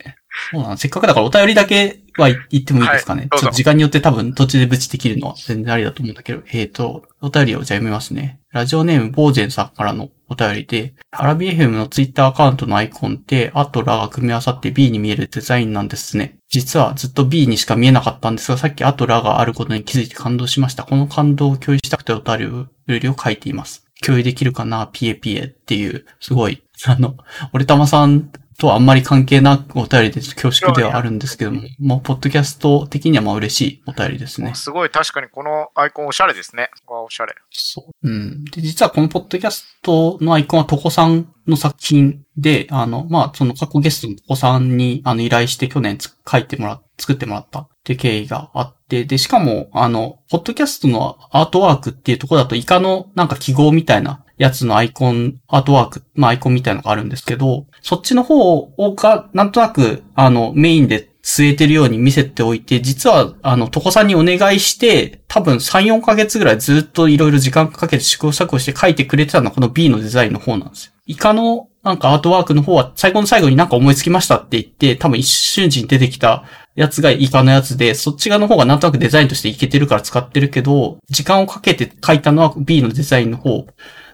[0.52, 0.78] そうなの。
[0.78, 3.28] せっかくだからお便りだけは言ってもいいですかね。
[3.32, 6.42] はいちょっと時間によって多分途中でブチできるのは全然ありだと思うんだけど。
[6.52, 8.40] えっ、と、お便りをじゃあ読みますね。
[8.52, 16.38] ラジオネームボージェンさんからのお便りで、アラビ FM のツイッターアカウントのアイコンって、あとラが組み合わさって B に見えるデザインなんですね。
[16.50, 20.84] 実はずっと B にしか見えなかったんですが、さっきあとラがあることに気づいて感動しました。
[20.84, 23.86] この感動を共有したくてお便りを書いています。
[24.06, 24.88] 共有できるかな？
[24.92, 27.18] ピエピエっていう、すごい、あの、
[27.54, 34.54] 俺玉さんとはあんまり関係なくお便りで恐縮ではあるんですけども、まあ、ポッドキャスト的にはまあ嬉しいお便りですね。
[34.56, 36.70] すごい確かにこのアイコンおしゃれですね。
[36.88, 37.36] わおしゃれ。
[37.52, 38.10] そう。
[38.10, 38.46] うん。
[38.46, 70.92] で、実はこのポッドキャストのアイコンはトコさんの作品で、あの、まあ、その過去ゲストのトコさんに、あの、依頼して去年つ書いてもら、作ってもらったっていう経緯があって、で、しかも、あの、ポッドキャストのアートワークっていうところだと、イカのなんか記号みたいなやつのアイコン、アートワーク、まあ、アイコンみたいなのがあるんですけど、そっちの方をが、なんとなく、あの、メインで据えてるように見せておいて、実は、あの、トコさんにお願いして、多分3、4ヶ月ぐらいずっといろいろ時間かけて試行錯誤して書いてくれてたのはこの B のデザインの方なんですよ。
[71.08, 76.44] イカのなんかアートワークの方は最後の最後になんか思いつきましたって言って、多分一瞬時に出てきた
[76.76, 83.66] やつがイカのやつで、そっち側の方がなんとなくデザインとしていけてるから使ってるけど、時間をかけて書いたのは B のデザインの方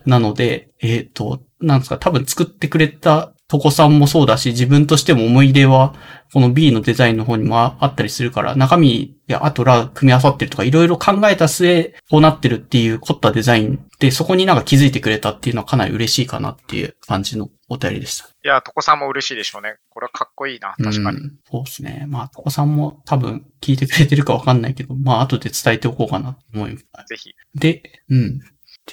[0.05, 5.93] なので、えっ、と、なんですか、多分作ってくれたとこさんもそうだし、自分としても思い入れは、
[6.31, 18.29] この B のデザインの方にもああったりするから、中身やあとら組み合わさってるとか、いろいろ考えた末、こうなってるっていう凝ったデザインで、そこになんか気づいてくれたっていうのはかなり嬉しいかなっていう感じのお便りでした。
[18.29, 19.75] いや、トコさんも嬉しいでしょうね。
[19.89, 20.73] これはかっこいいな。
[20.81, 21.17] 確かに。
[21.17, 22.05] うんそうですね。
[22.07, 26.85] まあ、とこさんも多分聞いてくれてるかわかんないけど、まあ、後で伝えておこうかなと思います。
[27.09, 27.33] ぜひ。
[27.55, 28.39] で、うん。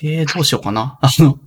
[0.01, 0.99] で、どうしようかな。
[1.01, 1.39] あの、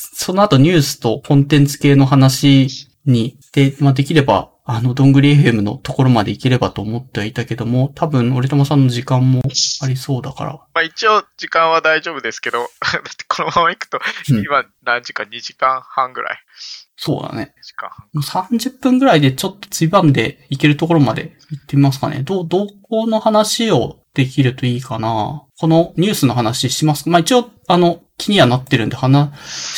[0.00, 9.42] その後ニュースとコンテンツ系の話に、で、まあ、できれば、あの、どんぐり FM のところまで行ければと思ってはいたけども、多分、俺友さんの時間も
[9.82, 10.52] ありそうだから。
[10.52, 13.98] まあ一応時間は大丈夫ですけど、だってこのまま行くと、
[14.30, 16.38] うん今何時間 ?2 時間半ぐらい。
[16.96, 17.52] そうだね。
[17.58, 18.06] 2時間半。
[18.12, 22.22] もう30分ぐらいでちょっとついばんで行けるところまで行ってみますかね。
[22.22, 25.42] どう、どこの話をできるといいかな。
[25.58, 29.30] このニュースの話しますかまあ一応、あの、気にはなってるんで話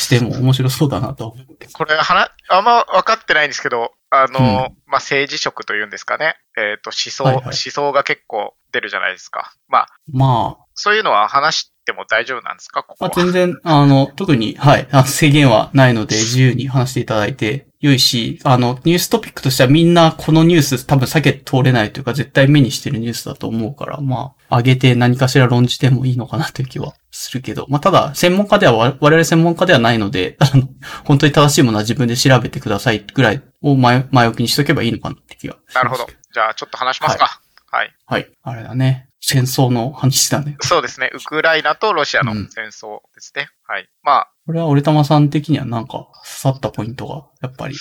[0.03, 1.67] しても面白そうだなとは思って。
[1.71, 6.35] これ、はな、あんま分かってないんですけど、あの、うんまあ、政治色というんですかね。
[6.57, 9.53] えっ、と、思想、はいはい思想が結構出るじゃないですか。
[9.67, 12.83] まあ、まあ、そういうのは話しても大丈夫なんですか？
[12.83, 13.15] ここまあ、は。
[13.23, 30.69] 全然、あの、特に、はい、あ制限はないので、自由に話していただいて、良いし、あの、ニューストピックとしてはみんなこのニュース多分避けて通れないというか、絶対目にしてるニュースだと思うから、まあ、上げて何かしら論じてもいいのかなという気はするけど、まあ、ただ、専門家では、我我々専門家ではないので、 あの、
[31.03, 35.57] 本当に正しいものは自分で調べてくださいぐらいを前、前置きにしとけばいいのかなって気が。
[35.75, 36.07] なるほど。
[36.33, 37.41] じゃあ、ちょっと話しますか。
[37.69, 37.93] はい。
[38.05, 38.31] はい。
[38.43, 39.09] あれだね。
[39.19, 40.57] 戦争の話だね。
[40.61, 41.09] そうですね。
[41.13, 43.47] ウクライナとロシアのうん戦争ですね。
[43.65, 43.89] はい。
[44.03, 47.75] まあ、これは俺玉さん的にはなんか刺さったポイントがやっぱり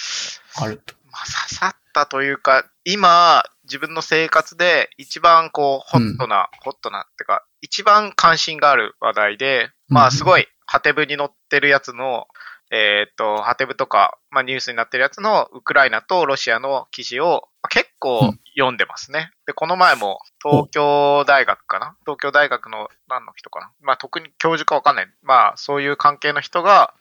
[0.56, 0.94] あると。
[1.10, 12.26] まあ、刺さったというか、今、自分の生活で一番こう、ホットな、ホットなってか、一番関心がある話題で、まうんあ、すごい、ハテブに載ってるやつの、
[12.74, 19.30] えーっと、ハテブとか、まあ、ニュースになってるやつのウクライナとロシアの記事をまあ結う構ん読んでますね。
[19.46, 21.96] で、この前も東京大学かな？
[22.00, 23.70] 東京大学の何の人かな？
[23.82, 25.06] まあ、特に教授かわかんない。
[25.22, 26.94] まあ、そういう関係の人が、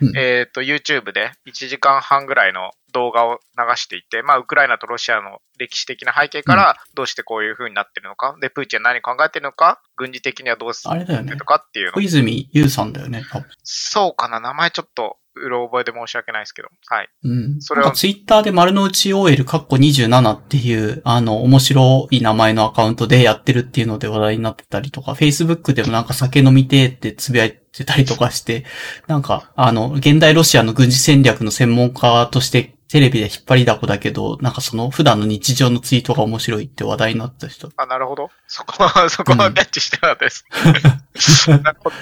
[0.00, 0.16] うん。
[0.16, 11.92] えっ、と、YouTube で1時間半ぐらいの動画を流していて、まあ、ウクライナとロシアの歴史的な背景から、どうしてこういう風になってるのか、で、プーチンは何考えてるのか、軍事的にはどうするのかっていうの。
[11.92, 12.00] 小。
[12.00, 13.24] 泉優さんだよね。
[13.62, 14.40] そうかな。
[14.40, 16.68] 名前ちょっと、うろ覚えで申し訳ないですけど。
[16.86, 17.08] はい。
[17.24, 17.60] うん。
[17.60, 28.64] それはツイッターで丸の内 OL カッコ27っていう、あの、面白い名前のアカウントでやってるっていうので話題になってたりとか、Facebook でもなんか酒飲みてーってつぶやいてたりとかして、
[29.06, 37.70] なんか、あの、現代ロシアの軍事戦略の専門家としてテレビで引っ張りだこだけど、なんかその普段の日常のツイートが面白いって話題になった人。
[37.76, 38.30] あ、なるほど。
[38.46, 41.50] そこは、そこはキャッチしてなかったです。
[41.50, 41.96] なるほど。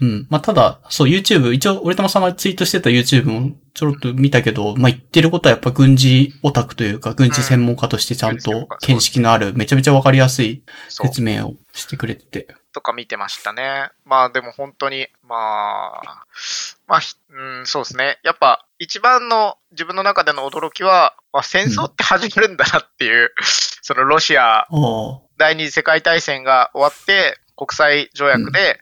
[0.00, 0.26] うん。
[0.30, 10.62] まあ、ただ、そう、YouTube、一応、俺玉さんがツイートしてた YouTube もちょろっと見たけど、まあ、言ってることはやっぱ軍事オタクというか、軍事専門家としてちゃんと見識のある、めちゃめちゃわかりやすい。
[10.88, 12.54] 説明をしてくれてて。
[12.72, 13.90] とか見てましたね。
[14.04, 16.24] まあでも本当に、まあ、
[16.86, 18.18] まあ、ひうん、そうですね。
[18.22, 23.32] やっぱ一番の自分の中での驚きは、まあ、戦争って始まるんだなっていう、
[23.82, 24.66] そのロシア
[25.36, 28.78] 第二次世界大戦が終わって、国際条約で、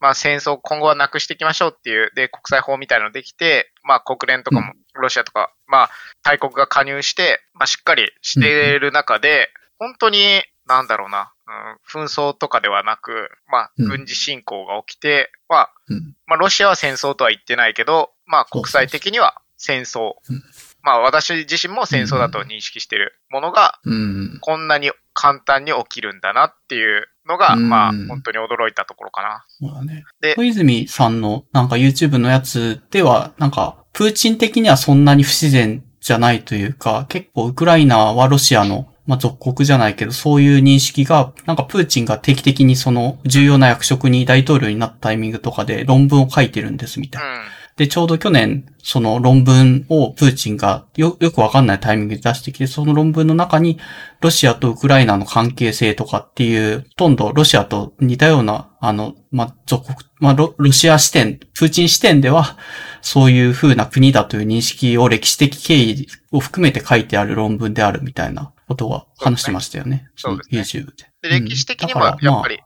[0.00, 5.90] まあ戦争今後はなくしていきましょうっていう、で、国際法みたいなのできて、まあ国連とかも、ロシアとか、まあ
[6.24, 13.88] 大国が加入して、まあしっかりしている中で、本当に、なんだろうな、うん、紛争とかではなく、まあうん。
[13.88, 16.16] 軍事侵攻が起きて、まあ、うん。
[16.26, 20.14] まあロシアは戦争とは言ってないけど、まあ国際的には戦争。
[20.28, 20.42] うん。
[20.82, 24.38] まあ私自身も戦争だと認識しているものが、うん。
[24.40, 29.44] こんなに簡単に起きるんだなっていうのが、うんまあ、本当に驚いたところかな。
[29.48, 30.04] そうだね。
[30.20, 47.28] で小泉さんのなんか YouTube のやつでは、なんか、プーチン的にはそんなに不自然じゃないというか、結構ウクライナはロシアの、まあ、属国じゃないけど、そういう認識が、なんかプーチンが定期的にその重要な役職に大統領になったタイミングとかで論文を書いてるんですみたいな。
[47.28, 47.55] うん。
[47.76, 53.78] で、ちょうど去年、その論文をプーチンがよ、よくわかんないタイミングで出してきて、その論文の中に、
[54.22, 62.56] ロシアとウクライナの関係性とかっていう、ほとんどロシアと似たような、あの、まあ、属国、まあロ、ロシア視点、プーチン視点では、
[63.02, 70.08] そういう風な国だという認識を歴史的経緯を含めて書いてある論文であるみたいなことは話してましたよね。
[70.16, 71.28] そうですね YouTube で。
[71.28, 72.58] で、うん歴史的にもだからやっぱり。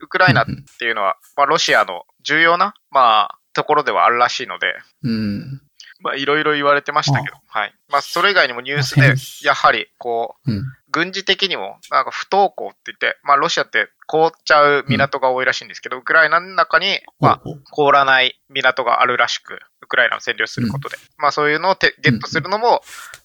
[0.00, 0.46] ウクライナっ
[0.78, 5.60] ていうのは、まあ、ロシアの重要な、まあ、ところではあるらしいので、うん。
[6.00, 7.74] まあ、いろいろ言われてましたけど、はい。
[7.88, 9.14] まあ、それ以外にもニュースで
[9.44, 10.62] やはり、こう、うん。
[10.90, 17.40] 軍事的にも、なんか不登校って言って、まあ、ロシアって凍っちゃう港が多いらしいんですけど、ウクライナの中に、まあ、
[17.72, 20.96] 凍らない港があるらしく、ウクライナを占領することで。
[21.18, 22.80] まあそういうのをてゲットするのも、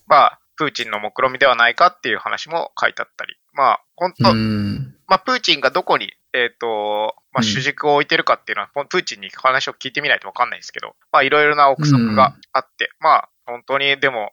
[0.07, 3.37] まあ、プーチンの目論みではないかっていう話も書いてあったり。
[3.53, 4.95] まあ、本当、うん。
[5.07, 14.31] まあ、プーチンがどこに、えっ、と、まあ、うん主軸を置いてるかっていうのは、プーチンに話を聞いてみないとわかんないですけど、まあ、いろいろな憶測があって、まあ、本当に、でも、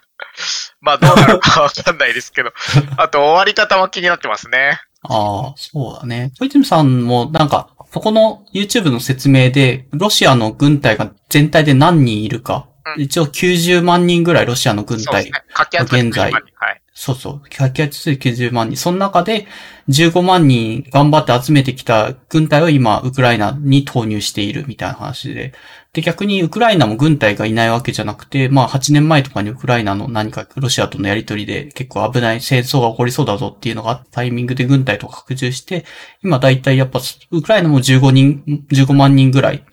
[0.80, 2.52] まあ、どうなるかわかんないですけど、
[2.96, 4.80] あと、終わり方も気になってますね。
[5.02, 6.32] ああ、そうだね。
[6.38, 16.82] 小泉さんもなんか、そこの YouTube の説明で、ロシアの軍隊が全体で何人いるか、うん一応90万人ぐらいロシアの軍隊、現在90万人はい。
[16.96, 18.76] そうそう、100、90万人。
[18.76, 19.48] その中で
[19.88, 25.52] 15万人頑張って集めてきた軍隊を今、ウクライナに投入しているみたいな話で。
[25.92, 35.84] で、逆にウクライナも軍隊がいないわけじゃなくて、まあ8年前とかにウクライナの何かロシアとのやりとりで結構危ない戦争が起こりそうだぞっていうのがあったタイミングで軍隊とか拡充して、
[36.22, 37.00] 今だいたいやっぱ
[37.32, 39.64] ウクライナも15人、15万人ぐらい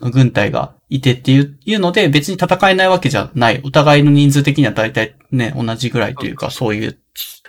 [0.00, 3.60] 軍隊がいてっていういうので、別に戦えないわけじゃない。
[3.64, 6.98] お互いの人数的には大体ね、同じぐらいというか、そういう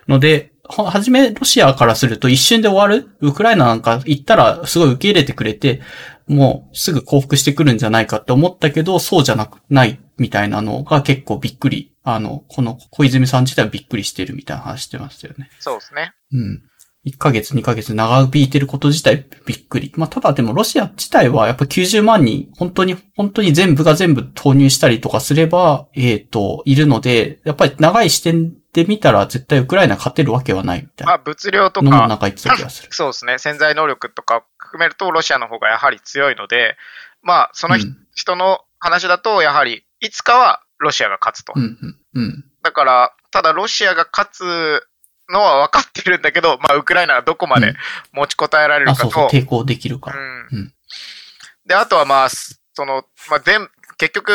[0.08, 3.10] ので、ははじめ、ロシアからすると一瞬で終わる？
[3.22, 5.82] ウクライナなんか行ったらすごい受け入れてくれて、
[6.28, 11.94] もうすぐ降伏してくるんじゃないかって思ったけど、そうじゃなく、ないみたいなのが結構びっくり。
[12.04, 15.50] あの、この小泉さん自体はびっくりしてるみたいな話してましたよね。
[15.60, 16.14] そうですね。
[16.32, 16.64] うん。
[17.08, 19.94] 1ヶ月、2ヶ月長引いてること自体びっくり。
[19.96, 32.90] まあ、ただでもロシア自体はやっぱ90万人、本当に、本当に全部が全部投入したりとかすれば、えっ、と、いるので、やっぱり長い視点で見たら絶対ウクライナ勝てるわけはないみたいなまあ、物量とか、なんか言ってた気がする。
[32.92, 33.40] そうですね。
[33.40, 36.76] 潜在能力とか含めると、ロシアの方がやはり強いので、
[37.22, 41.54] まあ、その人,、うんの話だと、やはり、いつかはロシアが勝つと。
[41.56, 42.46] うん、うん、うん。
[42.64, 44.88] だから、ただロシアが勝つ
[45.30, 47.76] のは分かってるんだけど、まあ、ウクライナがどこまでうん
[48.14, 50.18] 持ちこたえられるあ、かと、そうそう、抵抗できるから。
[50.18, 50.74] うんうん
[51.68, 54.32] で、あとはまあ、その、まあ、全、結局、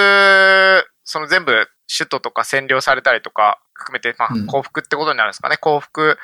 [1.04, 5.58] その全部、首都とか占領されたりとか含めて、まあうん、降伏ってことになるんですかね。
[5.58, 6.16] 降伏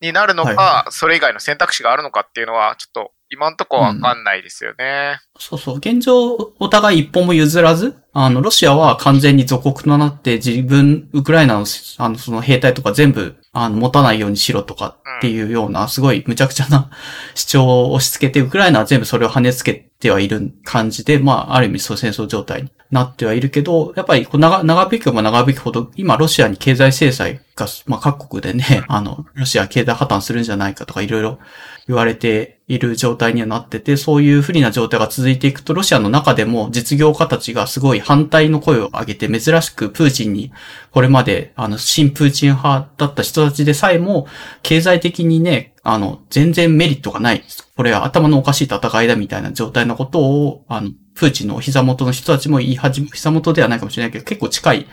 [0.00, 5.18] になるのか、はいはそれ以外の選択肢があるのかっていうのは、ちょっと、今んとこわかんないですよね。
[5.38, 5.76] そうそう。
[5.78, 11.66] 現状、お互い一本も譲らず、あの、ロシアは完全に属国となって自分、ウクライナの、
[11.98, 16.90] あの、その兵隊とか全部、あの、持たないようにしろとかっていうような、すごい無茶苦茶な
[17.34, 31.38] 主張を押し付けて、ウクライナは全部それを跳ねつけてはいる感じで、まあ、ある意味そう戦争状態になってはいるけど、やっぱりこう長、長引けば長引くほど、今ロシアに経済制裁が、まあ、各国でね、 あの、ロシア経済破綻するんじゃないかとかいろいろ
[31.88, 40.52] 言われている状態にはなってて、そういう不利な状態が続いていくと、ロシアの中でも実業家たちがすごい反対の声を上げて、珍しくプーチンに、
[40.90, 44.26] これまで、あの、新プーチン派だった人たちでさえも、
[44.62, 47.42] 経済的にね、あの、全然メリットがない。
[47.76, 54.86] これは頭のおかしい戦いだみたいな状態のことを、あの、プーチンのお膝元の人たちも言い始め、膝元ではないかもしれないけど、結構近い、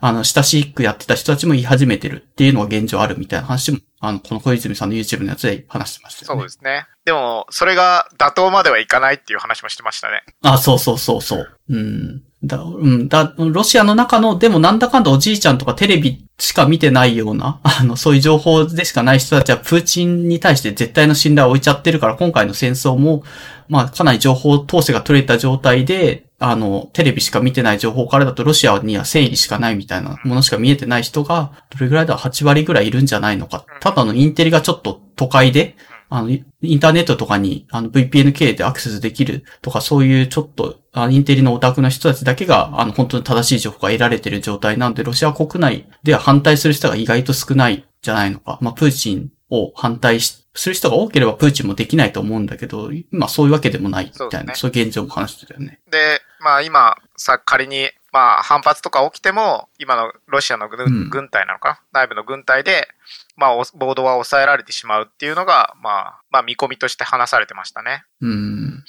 [0.00, 6.40] あの、親しくやってた人たちも言い始めてるっていうのが現状あるみたいな話も、あの、この小泉さんの YouTube のやつで話してましたよね。
[6.40, 6.86] そうですね。
[7.04, 10.24] でも、それが妥当まではいかないっていう話もしてましたね。
[10.42, 11.58] あ、そうそうそうそう。
[11.68, 12.22] うん。
[12.46, 23.22] だ、うん、だ、ロシアの中の、でもなんだかんだおじいちゃんとかテレビしか見てないような、 あの、そういう情報でしかない人たちは、プーチンに対して絶対の信頼を置いちゃってるから、今回の戦争も、
[23.68, 33.64] まあ、かなり情報統制が取れた状態で、あの、テレビしか見てない情報からだと、ロシアには繊維しかないみたいなものしか見えてない人が、どれぐらいだ ?8 割ぐらいいるんじゃないのか。
[33.80, 35.76] ただのインテリがちょっと都会で、
[36.08, 48.58] あの、イインターネットとかに、あの、VPN 経由でアクセスできるとか、そういうちょっと、あのインテリのオタクの人たちだけが、あの、本当に正しい情報が得られてる状態なので、ロシア国内では反対する人が意外と少ないじゃないのか。
[48.60, 55.80] まあ、プーチンを反対し、する人が多ければプーチンもできないと思うんだけど、今そういうわけでもないみたいな、そうですそういう現状も話してたよね。
[55.90, 62.88] で、まあ今、さ、仮に、まあ反発とか起きても、今のロシアの軍,、隊なのかな内部の軍隊で、
[63.36, 68.04] まあボードは抑えられてしまうっていうのが、まあ、まあ見込みとして話されてましたね。
[68.20, 68.84] うん。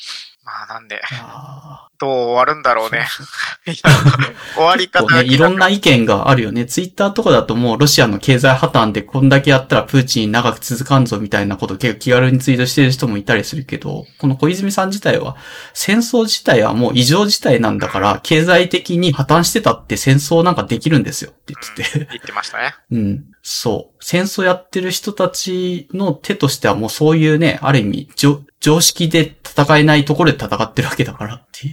[0.46, 3.08] まあなんで、あどう終わるんだろうーね。
[4.56, 6.68] 終わり方ね、いろんな意見があるよね。
[6.68, 15.36] ツイッターとかだともうロシアの経済破綻でこんだけやったらプーチン長く続かんぞみたいなことを結構気軽にツイートしてる人もいたりするけど、この小泉さん自体は
[15.74, 22.08] 戦争自体はもう異常事態なんだから、経済的に破綻してたって戦争なんかできるんですよって言ってて。
[22.12, 22.76] 言ってましたね。
[22.92, 23.24] うん。
[23.42, 24.04] そう。
[24.04, 31.68] 戦争やってる人たちの手としてはもうそういうね、ある意味、常常識で戦えないところで戦ってるわけだからって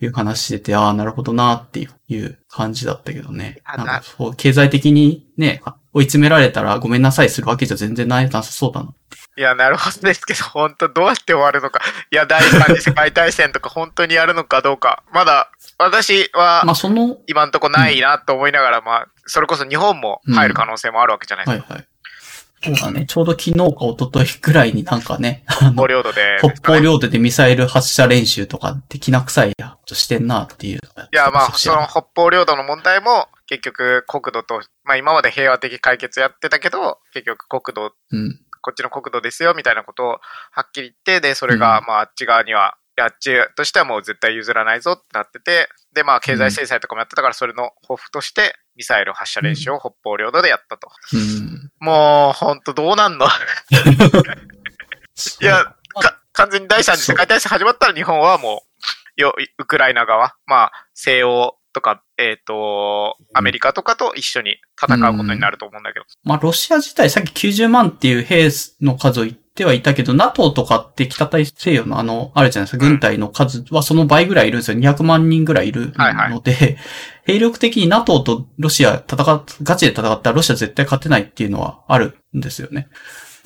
[0.00, 3.60] いう話してて、ああ、なるほどなっていう感じだったけどね。
[3.64, 8.94] あなんかそう、経済的にね、追い詰められたらごめんなさいするわけじゃ全然ないなさそうだな。
[9.36, 11.80] いや、なるほどですけど、本当どうやって終わるのか。
[12.10, 15.04] いや、第三次世界大戦とか本当にやるのかどうか。
[15.12, 21.74] まだ、私はまあその、今んとこないなと思いながら、まあ、それこそ日本も入る可能性もあるわけじゃないですか。
[21.74, 21.88] はいはい。
[22.62, 23.06] そうだね。
[23.06, 26.38] ちょうど昨日か一昨日くらいになんかね、あの北方領土で。
[26.40, 30.76] 北方領土でミサイル発射練習とかってきな臭いやとしてんなっていう。
[30.76, 30.80] いい
[31.12, 38.40] や、まあ、その北方領土の問題も、結局国土と、まあ今まで平和的解決やってたけど、結局国土、うん。
[38.60, 40.08] こっちの国土ですよ、みたいなことを
[40.50, 50.88] はっきり言って、で、それが、うんまああっち側には、いやあっちとしてはもう絶対譲らないぞってなってて、で、まあ経済制裁とかもやってたから、それの報復として、ミサイル発射練習を北方領土でやったと。
[51.12, 51.70] うん。
[51.80, 53.26] もう、ほんとどうなんの？
[55.40, 55.64] いや、
[56.00, 58.62] か、完全に第三次世界大戦始まったら日本はも
[59.18, 66.04] う、よ、ウクライナ側、まあ、西欧とか、えっ、と、アメリカとかと一緒に戦うことになると思うんだけど。
[66.22, 68.48] まあ、ロシア自体さっき90万っていう兵
[68.80, 74.78] の数を言ってはいたけど、NATO とかって北大西洋のあの、あるじゃないですか、軍隊の数はその倍ぐらいいるんですよ。
[74.78, 76.76] 200万人ぐらいいるはいはいので、
[77.24, 82.88] 兵力的に NATO とロシア戦っ、ガチで戦ったらロシア絶対勝てないっていうのはあるんですよね。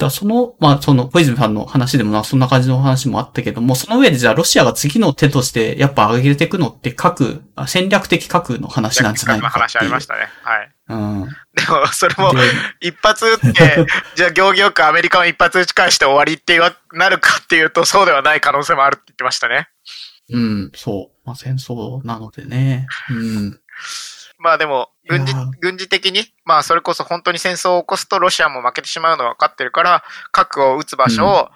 [0.02, 9.62] だその、まあ、その、小泉さんの話でもな、そんな感じの話もあったけども、その上でじゃあロシアが次の手として、やっぱ上げていくのって核、あ戦略的核の話なんじゃないのかっていう。
[9.62, 10.28] 話ありましたね。
[10.42, 10.70] はい。
[10.89, 11.22] うん。
[11.24, 12.40] でも、それもで、
[12.81, 16.58] 一発撃って、じゃあ行儀よくアメリカを一発撃ち返して終わりって
[16.92, 19.68] なるかっていうと、そうではない可能性もあるって言ってましたね。
[20.31, 21.26] うん、そう。
[21.26, 22.86] まあ、戦争なのでね。
[23.10, 23.60] うん。
[24.39, 31.48] まあでも、軍事軍事的に、まあそれこそ本当に戦争を起こすとロシアも負けてしまうのは分かってるから、核を撃つ場所を、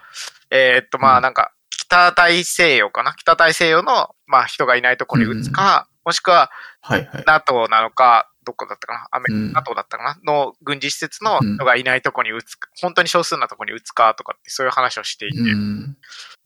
[0.50, 1.16] えーっとまうん。
[1.16, 3.14] あなんか、北大西洋かな？
[3.14, 6.50] 北大西洋の、まあ人がいないところに撃つか、もしくは
[6.80, 7.24] はいはい。
[7.26, 9.08] NATO なのか、どこだったかな？
[9.10, 9.52] アメ、うん。
[9.52, 10.18] NATO だったかな？
[10.24, 15.96] の軍事施設の人がいないところに撃つか、本当に少数なところに撃つかとかってそういう話をしていて、うん。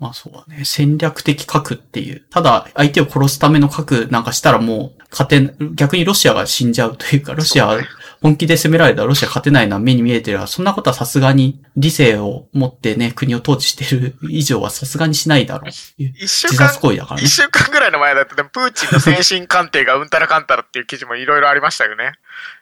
[0.00, 0.64] まあそうだね。
[0.64, 2.24] 戦略的核っていう。
[2.30, 7.78] ただ、相手を殺すための核なんかしたらもう、勝てん、逆にロシアが死んじゃうというか、ロシア
[8.22, 15.70] 本気で攻められたらロシア勝てないのは目に見えてるが、そんなことはさすがに理性を持ってね、国を統治してる以上はさすがにしないだろう。
[15.70, 17.30] 一週自間殺行為だからね一。
[17.30, 22.12] 週間ぐらいの前だと、でもプーチンの精神鑑定がうんたらかんたらっていう記事もいろいろありましたよね。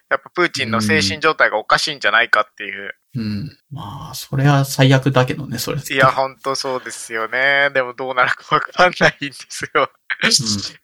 [0.09, 2.95] やっぱプーチンの精神状態がおかしいんじゃないかっていう。
[3.15, 3.57] うん。
[3.71, 5.79] まあ、それは最悪だけどね、それ。
[5.79, 7.69] いや、ほんとそうですよね。
[7.73, 9.89] でもどうなるかわかんないんですよ。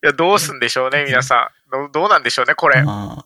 [0.01, 1.71] いや、どうすんでしょうね、皆さん。
[1.71, 2.83] どうどうなんでしょうね、これ。
[2.83, 3.25] ま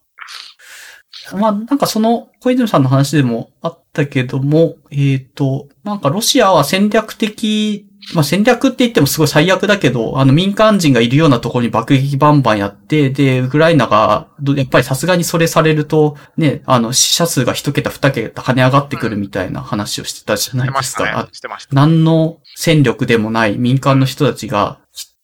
[1.31, 21.03] あ、まあ、なんかその、小泉さんの話でもあったけども、えっ、と、なんかロシアは戦略的、まあ戦略って言ってもすごい最悪だけど、あの民間人がいるようなところに爆撃バンバンやって、で、ウクライナが、どやっぱりさすがにそれされると、ね、あの死者数が一桁二桁跳ね上がってくるみたいな話をしてたじゃないですか。
[21.03, 21.29] ましたねあ。
[21.31, 21.75] してました。
[21.75, 24.79] 何の戦力でもない民間の人たちが、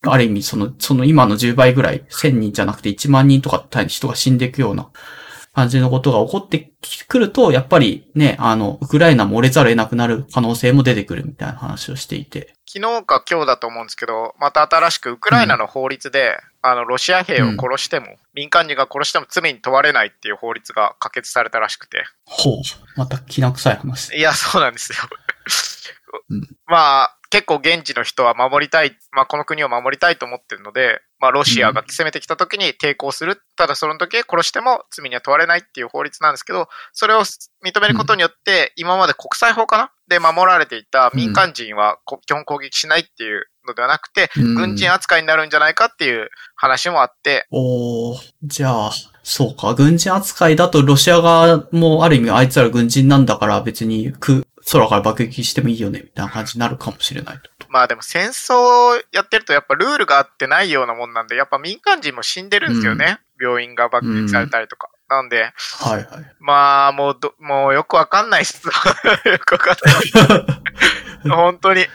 [0.07, 4.89] ある意味その、その今の10倍ぐらい、1000人じゃなくて1万人とか人が死んでいくような
[5.55, 6.73] 感じのことが起こって
[7.07, 12.53] くると、やっぱりね、あの、ウクライナも折れざるを得なくなる可能性も出てくるみたいな話をしていて。
[12.67, 22.03] 昨日か今日だと思うんですけど、また新しくウクライナの法律で、あの、ロシア兵を殺しても、民間人が殺しても罪に問われないっていう法律が可決されたらしくて。
[22.25, 22.55] ほう。
[22.97, 24.13] また気な臭い話。
[24.17, 24.97] いや、そうなんですよ。
[26.29, 33.41] うんまあ、結構現地の人は守りたい、まあこの国を守りたいと思ってるので、まあロシアが攻めてきた時に抵抗する。
[33.57, 37.25] ただその時殺しても罪には問われないっていう法律なんですけど、それを
[37.65, 48.91] 認めることによって、今まで国際法かなで守られていた民間人はこ基本攻撃しないっていうのではなくて、うん軍人扱いになるんじゃないかっていう話もあって、おー、じゃあ、
[49.23, 49.73] そうか。
[49.73, 57.67] 軍人扱いだとロシア側もある意味あいつら軍人なんだから別に空空から爆撃してもいいよね、みたいな感じになるかもしれないと。
[57.69, 63.19] まあでも戦争やってるとやっぱルールがあってないようなもんなんで、やっぱ民間人も死んでるんですよね。
[63.39, 64.89] 病院が爆撃されたりとか。
[65.09, 66.05] なんで、はいはい。
[66.39, 68.65] まあもうど、もうよくわかんないっす。
[68.67, 68.71] よ
[69.39, 69.75] くわかん
[70.39, 71.29] ない。
[71.29, 71.85] 本当に。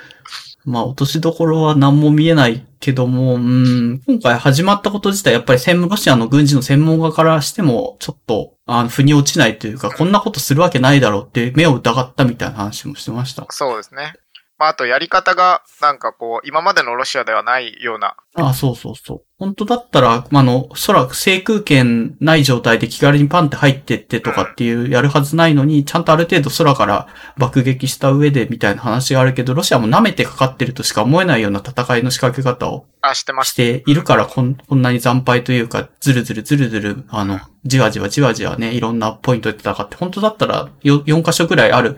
[0.65, 13.47] まあ、落としどころは何も見えないけども、うん、今回始まったこと自体、やっぱり専門、ロシアの軍事の専門家からしても、ちょっと、あの、腑に落ちないというか、こんなことするわけないだろうって目を疑ったみたいな話もしてました。
[13.49, 14.15] そうですね。
[14.61, 18.15] まああとやり方がなんかこう、今までのロシアではないような。
[18.35, 19.23] あそうそうそう。
[19.39, 27.09] 本当だったら、まああの、空、制空権ない状態で気軽にパンって入ってってとかっていうやるはずないのに、ちゃんとある程度空から
[27.39, 33.45] 爆撃した上でみたいな話があるけど、ロシアも舐めてかかってるとしか思えないような戦いの仕掛け方をあ、してま。
[33.45, 41.97] したているからこんこんなに惨敗というか、ずるずるずるずる、あの、じわじわじわじわね、いろんなポイントで戦って、本当だったらよ4箇所ぐらいある、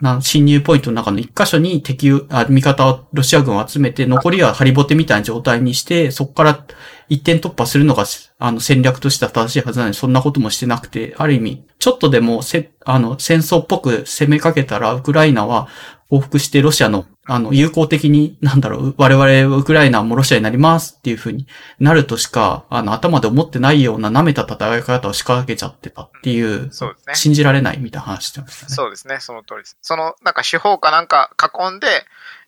[0.00, 6.66] な侵入ポイントの中の一箇所に敵を、あ味方を、ロシア軍を集めて、残りはハリボテみたいな状態にして、そこから
[7.08, 8.04] 一点突破するのが、
[8.38, 15.68] あの、戦略としては正しいはずなのに、そんなこともしてなくて、ある意味、ちょっとでもせ、あの、戦争っぽく攻めかけたら、ウクライナは
[16.08, 21.46] 報復してロシアの、あの、友好的に、なんだろう、我々ウクライナもロシアになりますっていう風に
[21.80, 27.14] なるとしか、あの、頭で思ってないような舐めた戦い方を仕掛けちゃってたっていう、そうですね。
[27.16, 28.74] 信じられないみたいな話してましたね。
[28.74, 29.76] そうですね、その通りです。
[29.82, 31.86] その、なんか四方かなんか囲んで、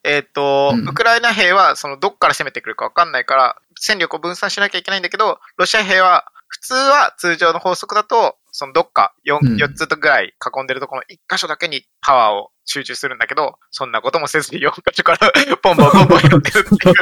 [0.04, 15.32] えっ、と、うんウクライナ兵は、その、どっから攻めてくるかわかんないから、戦力を分散しなきゃいけないんだけど、ロシア兵は、普通は通常の法則だと、そのどっか 4,、うん4つぐらい囲んでるところの1箇所だけにパワーを集中するんだけど、そんなこともせずに4箇所から
[15.62, 16.94] ポンポンポンポンやってるっていう。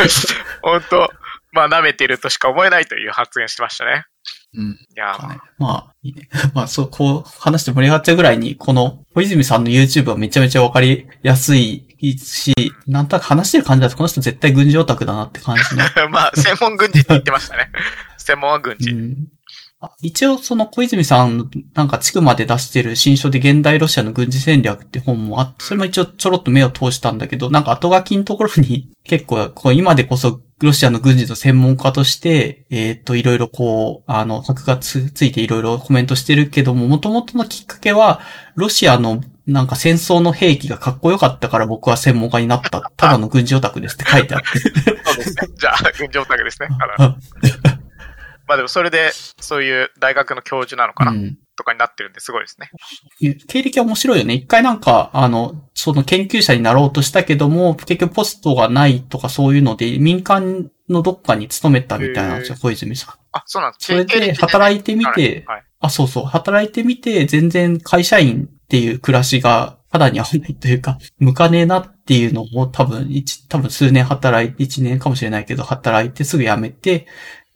[0.62, 1.10] 本当
[1.52, 4.04] まあ舐めてるとしか思えないという発言してましたね。
[4.54, 4.70] うん。
[4.70, 6.28] いやねまあ、いいね。
[6.54, 11.86] まあ、そう、こう、話して盛り上がっちゃうぐらいに、この、小泉さんの YouTube はめちゃめちゃわかりやすい
[12.18, 12.54] し、
[12.86, 16.08] なんとなく話してる感じだと、この人絶対軍事オタクだなって感じの。
[16.10, 17.70] まあ、専門軍事って言ってましたね。
[18.18, 18.90] 専門は軍事。
[18.90, 19.39] うんあ
[20.02, 38.20] 一応、その小泉さんの、なんか地区まで出してる新書で現代ロシアの軍事戦略って本もあって、それも一応ちょろっと目を通したんだけど、なんか後書きのところに 結構、こう今でこそロシアの軍事の専門家として、えっ、と、いろいろこう、あの、箔がつついていろいろコメントしてるけども、元々のきっかけは、
[38.56, 42.92] ロシアのなんか戦争の兵器がかっこよかったから僕は専門家になった。
[42.96, 44.58] ただの軍事オタクですって書いてあって。
[44.60, 45.48] そうですね。
[45.56, 46.68] じゃあ、軍事オタクですね。
[48.50, 52.70] まあでもそれで、そういう大学の教授なのかな、うんとかになってるんですごいですね。
[53.46, 54.32] 経歴は面白いよね。
[54.32, 63.14] 一回なんか、あの、その研究者になろうとしたけども、結局ポストがないとかそういうので、民間のどっかに勤めたみたいなんですよ、小泉さん。
[63.32, 63.86] あ、そうなんです。
[63.88, 66.24] それで働いてみてはいはいあ、そうそう。
[66.24, 77.06] 働いてみて、全然会社員っていう暮らしが肌に合わないというか、向かねえなっていうのを多分、一、多分数年働いて、一年かもしれないけど、働いてすぐ辞めて、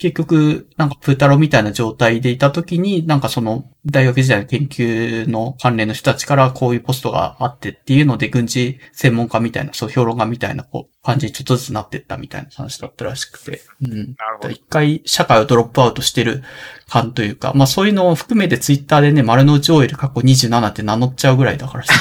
[0.04, 13.62] 結局、なんかプータローみたいな状態でいた時に、なんかその、大学時代の研究の関連の人たちからこういうポストがあってっていうので、軍事専門家みたいな、そう評論家みたいなこう感じにちょっとずつなってったみたいな話だったらしくて。
[13.80, 13.90] うん。
[13.90, 14.50] なるほど。
[14.50, 16.42] 一回社会をドロップアウトしてる
[16.90, 21.94] 感というか、まあそういうのを含めてツイッターでね、丸の内 OL 過去27って名乗っちゃうぐらいだからさ。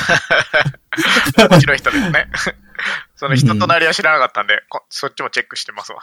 [1.49, 2.27] 面白い人ですね。
[3.15, 5.99] その人となりは知らなかったんで、こそっちもチェックしてますわ。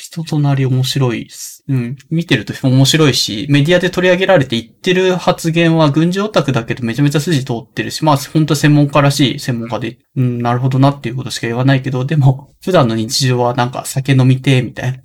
[0.00, 1.62] 人となり面白いっす。
[1.68, 1.96] うん。
[2.08, 14.98] 見てると面白いし、メディアで取り上げられて言ってる発言は軍事オタクだけどめちゃめちゃ筋通ってるし、まあ本当専門家らしい専門家で、うん、なるほどなっていうことしか言わないけど、でも、普段の日常はなんか酒飲みて、みたいな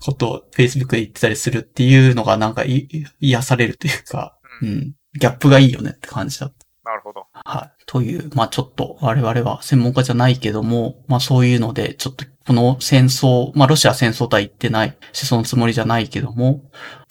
[0.00, 2.88] ことを Facebook で言ってたりするっていうのがなんかい
[3.20, 4.94] 癒されるというか、うん。
[5.18, 6.66] ギャップがいいよねって感じだった。
[6.84, 7.26] なるほど。
[7.32, 7.82] はい。
[7.86, 16.62] という、まあちょっと我々は専門家じゃないけども、まあそういうので、ちょっとこの戦争、まあロシアは戦争とは言ってないし、そのつもりじゃないけども、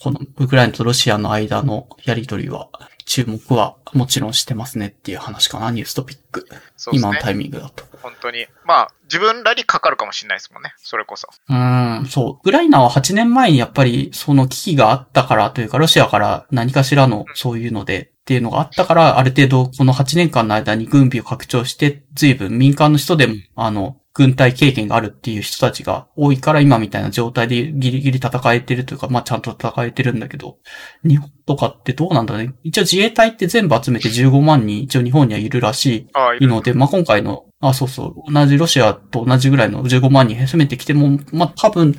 [0.01, 2.69] このウクライナとロシアの間のやりとりは、
[3.06, 6.48] 注目はもちろんしてますねっていう話かな、ニューストピック。
[6.50, 6.60] ね
[6.93, 7.19] 今の。
[7.19, 7.84] タイミングだと。
[8.01, 8.48] 本当に。
[8.66, 10.74] まあ、自分らにかかるかもしれないですもんね。
[10.77, 11.27] それこそ。
[11.50, 12.34] うーん、そう。
[12.35, 30.57] ウクライナは8年前にやっぱりその危機があったからというか、ロシアから何かしらのそういうのでっていうのがあったから、ある程度この8年間の間に軍備を拡張して、随分民間の人でも、あの、軍隊経験があるっていう人たちが多いから今みたいな状態でギリギリ戦えてるというか、まあちゃんと戦えてるんだけど、
[31.03, 32.53] 日本とかってどうなんだね。
[32.64, 36.09] 一応自衛隊って全部集めて15万人一応日本にはいるらし
[36.40, 41.95] いので、まあ、今回の、あ、そうそう、同じロシアと同じぐらいの15万人攻めてきても、まあ、多分、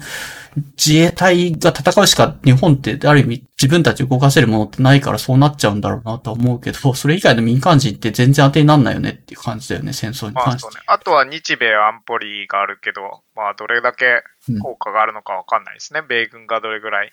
[0.77, 10.63] 自衛隊が戦うしか日本ってある意味自分たち動かせるものってないからそうなっちゃうんだろうなとは思うけど、 それ以外の民間人って全然当てになんないよねっていう感じだよね、戦争にまあ関して。
[10.63, 10.81] そうね。
[10.87, 16.03] あとは日米安保理があるけど、まあどれだけうん効果があるのかわかんないですね。
[16.07, 17.13] 米軍がどれぐらい。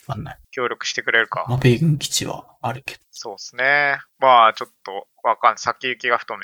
[0.52, 1.46] 協力してくれるか。
[1.48, 3.02] まあ、米軍基地はあるけど。
[3.22, 4.00] そうですね。
[4.20, 5.58] まあちょっとわかんない。
[5.58, 6.44] 先行きが不透明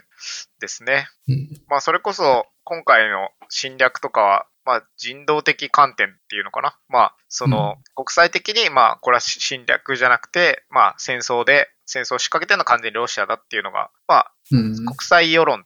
[0.60, 1.08] ですね。
[1.30, 1.48] うん。
[1.70, 6.78] まあそれこそ今回の侵略とかは、まあ人道的観点っていうのかな。
[6.90, 14.76] まあその国際的にまあこれは侵略じゃなくて、まあ戦争で、戦争を仕掛けてるのは完全にロシアだっていうのが、まあうん。
[14.86, 15.64] 国際世論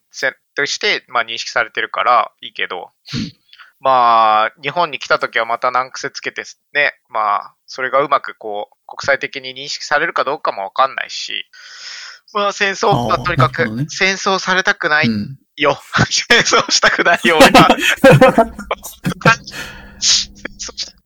[0.54, 3.39] として、まあ、認識されてるからいいけど、うん
[3.80, 6.44] まあ、日本に来た時はまた難癖つけて
[6.74, 11.46] ね、まあ、それがうまくこう、国際的に認識されるかどうかもわかんないし、
[12.34, 15.38] まあ戦争はあーとにかく戦争されたくないうん。
[15.56, 15.80] よ。
[16.10, 17.68] 戦争したくないよ、俺は。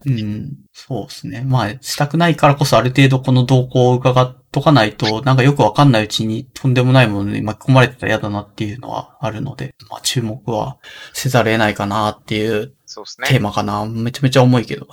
[0.05, 0.51] うん。
[0.73, 1.43] そうですね。
[1.45, 10.77] まあ、したくないからこそある程度この動向を伺っとかないと、なんかよくわかんないうちにとんでもないものに巻き込まれてたら嫌だなっていうのはあるので、まあ注目は
[11.11, 13.39] せざるを得ないかなっていうそうですテーね。
[13.39, 13.85] マかな。
[13.87, 14.87] めちゃめちゃ重いけど。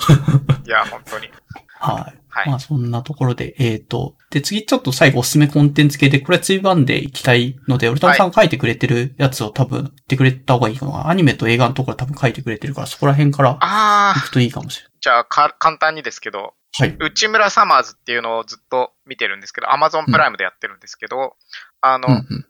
[0.67, 1.29] いや、本当に。
[1.79, 2.21] はい。
[2.29, 11.09] はいまあそんなところで、えっ、と、で次ちょっと最後おすすめコンテンツ系で、これついばんでいきたいので、俺たさんが書いてくれてるやつを多分言ってくれた方がいいかな。
[11.09, 16.91] アニメと映画のところ多分書いてくれてるから、そこら辺からああ、行くといいかもしれじゃあか、簡単にですけど、ない。
[16.91, 16.99] はい。
[17.01, 21.35] 内村サマーズっていうのをずっと見てるんですけど、アマゾンプライムでやってるんですけど、
[21.81, 22.47] あの、うんうん。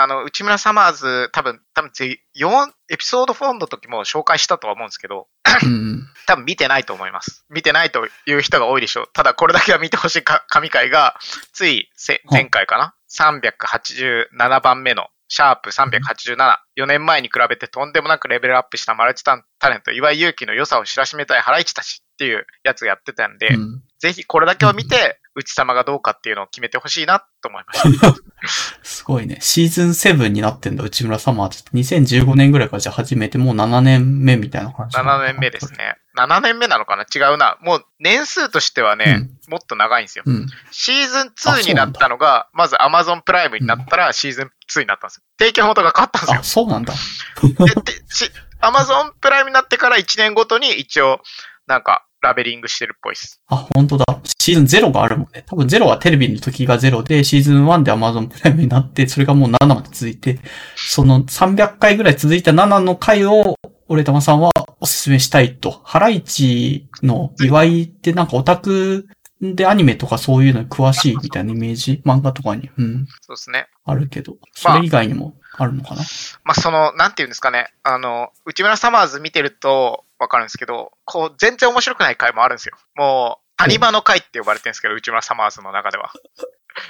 [0.00, 5.26] あの、内村サマーズ、多分、多分ぜ、4、エピソード4の時も紹介したとは思うんですけど、
[5.64, 7.44] うん多分見てないと思います。
[7.48, 9.08] 見てないという人が多いでしょう。
[9.12, 11.16] ただ、これだけは見てほしいか神回が、
[11.52, 11.90] つい
[12.30, 16.58] 前回かな ?387 番目の、シャープ387。
[16.76, 19.36] 4年前に比べてとんでもなくレベルアップしたマルチタ
[19.68, 23.82] レント、岩井勇気の良さを知らしめたいハライチたちっていうやつやってたんで、うん。
[23.98, 28.14] ぜひこれだけを見て、内様がどうかっていうのを決めてほしいなと思いました。
[28.82, 29.38] すごいね。
[29.40, 31.70] シーズン7になってんだ、内村サマーズって。
[31.70, 35.24] 2015年ぐらいからじゃあ始めて、もう7年目みたいな感じなのかな。
[35.24, 35.96] 7年目ですね。
[36.16, 37.04] 7年目なのかな？
[37.04, 37.56] 違うな。
[37.60, 40.24] もう年数としてはね、もっと長いんですよ。
[40.26, 40.46] うん。
[40.72, 45.22] シーズン2になったのが、まず Amazon プライムになったらシーズン2になったんですよ。
[45.38, 46.42] 提供元が変わったんですよあ、。
[46.42, 46.94] そうなんだ。
[47.42, 51.20] ででし Amazon プライムになってから1年ごとに一応、
[51.66, 53.40] なんか、ラベリングしてるっぽいです。
[53.46, 54.04] あ、本当だ。
[54.40, 55.44] シーズン0があるもんね。
[55.46, 60.40] 多分0はテレビの時が0で、シーズン1で Amazon プライムになって、それがもう7まで続いて、
[60.76, 63.56] その300回ぐらい続いた7の回を、
[63.88, 65.80] 俺玉さんはおすすめしたいと。
[65.84, 69.08] ハライチの祝いってなんかオタク
[69.40, 72.02] でアニメとかそういうのに詳しいみたいなイメージ？
[72.04, 73.68] 漫画とかに、うん、そうですね。
[73.84, 76.02] あるけど、それ以外にもあるのかな、
[76.44, 77.72] まあ、その、なんていうんですかね。
[77.82, 82.76] あの、内村サマーズ見てるとわかるんですけど、こう、全然面白くない回もあるんですよ。
[82.96, 86.12] もう、谷間の回って呼ばれてるんですけど、内村サマーズの中では。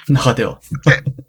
[0.08, 0.60] 中では。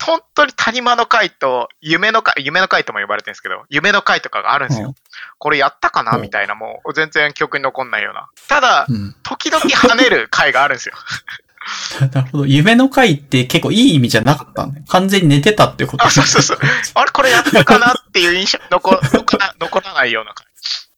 [0.03, 4.95] 本当に谷間の回と、夢の回、夢の回とも呼ばれてるんですけど、夢の回とかがあるんですよ。
[5.37, 6.17] これやったかな？
[6.17, 8.27] うんみたいな、もう全然記憶に残んないような。
[8.47, 9.15] ただ、うん。
[9.23, 10.95] 時々跳ねる回があるんですよ。
[12.13, 12.45] なるほど。
[12.45, 14.85] 夢の回って結構いい意味じゃなかったんだよ。
[14.89, 16.57] 完全に寝てたってことあ、そうそうそう。
[16.95, 17.93] あれこれやったかな？
[17.93, 18.99] っていう印象、残
[19.59, 20.49] 残らないような回う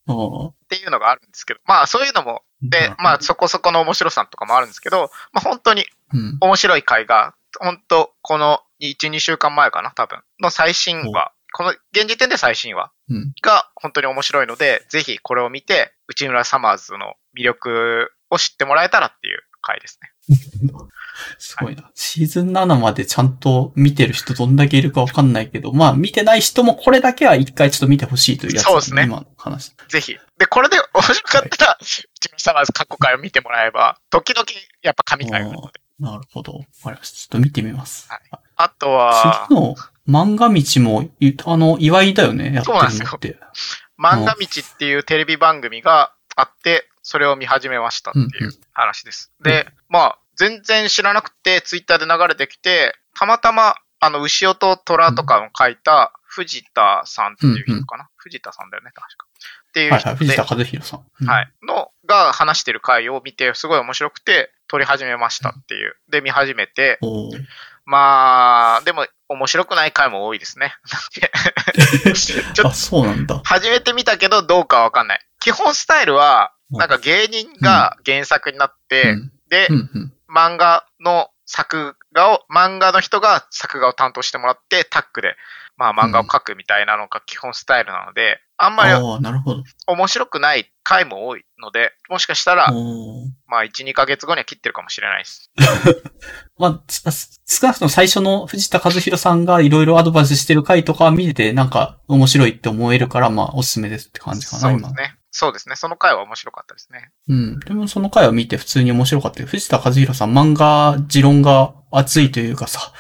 [0.08, 2.70] っていうのがあるんですけど、まあそういうのも、ん。
[2.70, 6.38] で、まあそこそこの面白さとかもあるんですけど、まあ本当にうん。
[6.42, 13.34] 面白い回が、本当この1、2週間前かな、多分、の最新話、この現時点で最新話うん。
[13.42, 20.12] が本当に面白いので、ぜひこれを見て、内村サマーズの魅力を知ってもらえたらっていう回ですね。
[21.40, 21.90] すごいな。
[21.96, 29.74] シーズン7までちゃんと見てる人どんだけいるかわかんないけど、まあ見てない人もこれだけは一回ちょっと見てほしいというやつ、そうですね今の話。
[29.88, 30.18] ぜひ。
[30.38, 34.46] で、これで面白かったら、内村サマーズ過去回を見てもらえば、時々
[34.82, 35.82] やっぱ神回があるので。
[36.00, 36.54] なるほど。
[36.54, 37.18] わかりました。
[37.18, 38.10] ちょっと見てみます。
[38.10, 38.22] はい
[38.62, 39.76] あとは、次の
[40.08, 43.38] 漫画道も、いあの、祝いだよね、やってるのって。
[43.98, 49.32] 漫画道っていうテレビ番組があって、それを見始めましたっていう話です。
[49.42, 59.28] で、まあ、全然知らなくて、ツイッターで流れてきて、たまたま、あの、牛尾と虎とかを書いた藤田さんっていう人かな、藤田さんだよね、確か。
[59.70, 60.16] っていう人で、はいはい。
[60.16, 61.06] 藤田和弘さん。
[61.22, 61.52] うんはい。
[61.68, 65.96] の、が話してる回を見て、すごい面白くて、撮り始めましたっていう。
[66.10, 67.00] で、見始めて、
[67.86, 70.74] まあ、でも、面白くない回も多いですね。
[72.54, 73.42] ちょあ、そうなんだ。
[73.44, 75.26] 初めて見たけど、どうかわかんない。
[75.42, 80.14] 基本スタイルは、なんか芸人が原作になって、うんで、うんうん。
[80.34, 85.36] 漫画の作画を、漫画の人が作画を担当してもらって、タッグで、
[85.76, 89.64] まあ漫画を描くみたいなのが基本スタイルなので、あんまりああ、なるほど。
[89.88, 92.72] 面白くない回も多いので、もしかしたら、
[93.48, 95.52] まあ1、2ヶ月後には切ってるかもしれないです。
[96.58, 97.02] まあ、つ
[97.46, 105.12] 少なくとも最初の藤田和弘さんがいろいろアドバイスしてる回とか見てて、なんか面白いって思えるから、まあ、おすすめですって感じかな、今そうです。
[105.12, 105.21] ね。
[105.32, 105.76] そうですね。
[105.78, 107.10] その回は面白かったですね。
[107.30, 107.60] うん。
[107.62, 109.48] でもその回を見て普通に面白かったよ。
[109.48, 112.92] 藤田和弘さん、漫画、持論が熱いというかさ、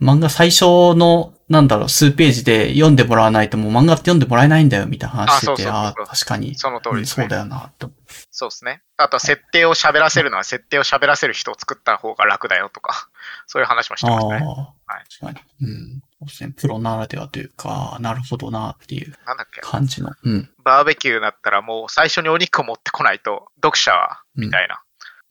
[0.00, 6.54] 漫画最初の、なんだろう、数ページで読んでもらわないともう漫画って読んでもらえないんだよ、みたいな話してて、ああ確かに。
[6.54, 7.00] その通りね。
[7.00, 8.82] うんそうだよな、って思うそうですね。
[8.96, 13.08] あとは設定を喋らせるのは設定を喋らせる人を作った方が楽だよとか、
[13.46, 14.46] そういう話もしてましたね。
[14.46, 15.66] ああ、はい確かに。
[15.68, 16.02] うん。
[16.20, 16.52] そうですね。
[16.54, 19.14] プロならではというか、なるほどな、っていう
[19.62, 20.10] 感じの。
[20.22, 20.50] うん。
[20.64, 24.82] バーベキューだったらもう最初にお肉を持ってこないと、読者は、みたいな。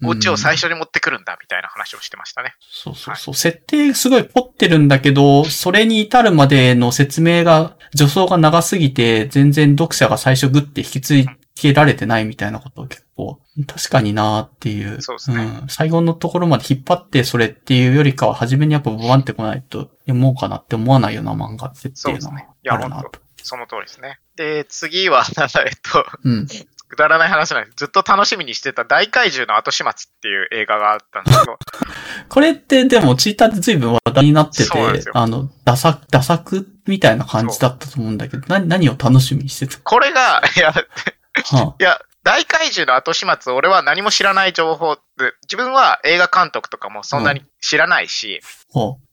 [0.01, 2.55] オチを最初に持ってくるんだ、みたいな話をしてましたね。
[2.71, 3.33] そうそうそう。
[3.35, 11.15] 設定すごい凝ってるんだけど、それに至るまでの説明が、助走が長すぎて、全然読者が最初グッて引き継
[11.61, 15.01] げられてないみたいなことを結構、確かになーっていう。
[15.01, 15.65] そうですねん。
[15.67, 23.19] 最後のところまで引っ張ってそれっていうよりかは、初めにやっぱボワンってこないと読もうかなって思わないような漫画ってっていうのはあるな本と。
[23.41, 24.19] その通りですね。
[24.35, 26.47] で、次は、なんだ、えっと、うん。
[26.89, 27.75] くだらない話なんです。
[27.77, 31.59] ずっと楽しみにしてた大怪獣の後始末っていう映画があったんですけど、
[32.27, 39.77] これってでもツイッターで随分話題になっててあの、ダサ、ダサくみたいな感じだったと思うんだけど、何、何を楽しみにしてた？
[39.83, 40.73] これが、いや、
[41.43, 48.41] はいや、大怪獣の後始末、俺は何も知らない情報で、自分は映画監督とかもそんなに知らないし、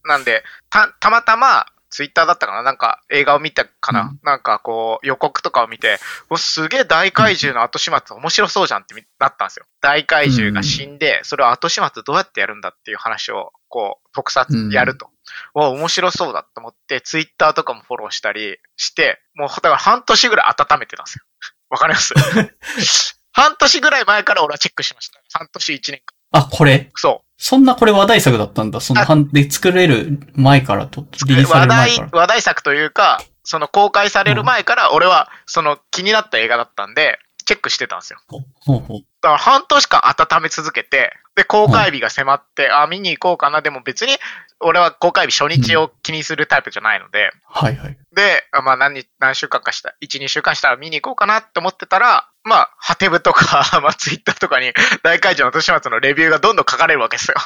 [0.04, 2.62] なんで、た、たまたま、ツイッターだったかな？
[2.64, 4.20] なんか映画を見たかな、うん。
[4.24, 5.98] なんかこう予告とかを見て、
[6.28, 9.66] おすげえ大怪獣の後始末面白そうじゃんってみなったんですよ。
[9.80, 15.08] 大怪獣が死んで、それを後始末どうやってやるんだっていう話を、こう、特撮やると。
[15.54, 21.24] お面白そうだと思って、ツイッターとかもフォローしたりして、もうだから半年ぐらい温めてたんですよ。
[21.70, 22.14] わかります？
[23.32, 25.20] 半年ぐらい前から俺はチェックしました。
[25.32, 26.00] 半年一年
[26.32, 26.40] 間。
[26.40, 26.44] う。
[26.44, 26.90] あ、これ？
[26.96, 27.26] そう。
[27.38, 28.80] そんなこれ話題作だったんだ？
[28.80, 38.18] そのあ半で作れる前からと、リリースされ話る前題から。、話題作というか、その公開される前から俺はその気になった映画だったんで、チェックしてたんですよ。
[38.26, 43.60] ほうほうだから半年間温め続けて、で、公開日が迫って、あ、見に行こうかな。
[43.60, 44.16] でも別に、
[44.60, 47.98] 俺は公開日初日を気にするタイプじゃないので、はいはい。
[48.14, 57.36] で、あまあ何日、何週間かした、1、2週間したら見に行こうかなって思ってたら、まあ、ハテブとか、 まあ、ツイッターとかに大会場の年末のレビューがどんどん書かれるわけですよ。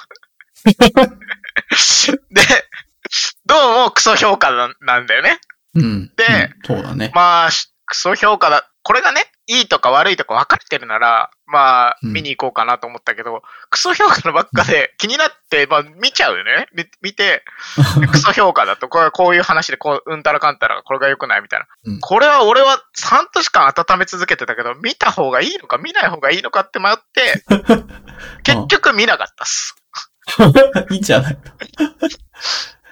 [2.31, 2.43] で、
[3.47, 5.41] どうもクソ評価ななんだよね。
[5.75, 6.13] うん。
[6.17, 6.25] で
[6.69, 7.11] うんそうだね。
[7.15, 8.71] まあ、しクソ評価だ。
[8.83, 16.69] これがね、いいとか悪いとか分かれてるなら、まあ、うん見に行こうかなと思ったけど、クソ評価のばっかで 気になって、まあ、見ちゃうよね。
[16.75, 17.45] み見て、
[18.11, 21.67] クソ評価だと、これはこういう話で、こう、うんたらかんたら、これが良くないみたいな。
[21.85, 27.45] うんこれは俺は半年間温め続けてたけど、見た方がいいのか見ない方がいいのかって迷って、
[28.45, 29.77] 結局見なかったっす。
[30.91, 31.39] いいんじゃない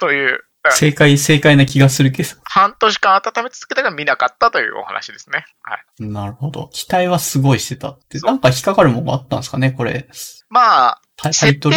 [0.00, 2.28] という、正解、正解な気がするけど。
[2.44, 5.44] 半年間温め続けたが見なかったというお話ですね。
[5.62, 6.08] はい。
[6.08, 6.68] なるほど。
[6.72, 8.18] 期待はすごいしてたって。
[8.20, 10.08] なんか引っかかるものがあったんですかね、これ。
[10.48, 11.76] まあ、タイトル？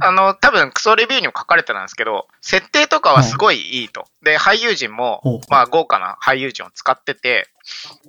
[0.00, 4.04] あの、多分クソレビューにも書かれてたんですけど、設定とかはすごいいいと。
[4.22, 7.48] で、俳優陣もまあ豪華な俳優陣を使ってて、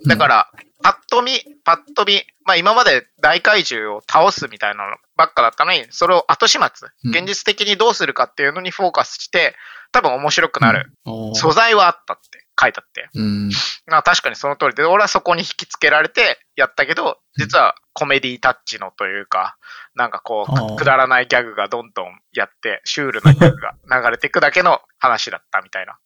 [0.08, 0.52] だから、
[0.82, 9.56] パッと見、パッと見、まあ今まで大怪獣を倒すみたいなのばっかだったのに、それを後始末、うん現実的にどうするかっていうのにフォーカスして、
[9.92, 13.10] 多分面白くなるおー素材はあったって書いてあって。
[13.14, 13.50] うん。
[13.88, 19.58] まあ確かにその通りで、俺はそこに引き付けられてやったけど、実はコメディタッチのというか、
[19.96, 25.98] なんかこう、くだらないギャグがどんどんやって、シュールなギャグが流れていくだけの話だったみたいな。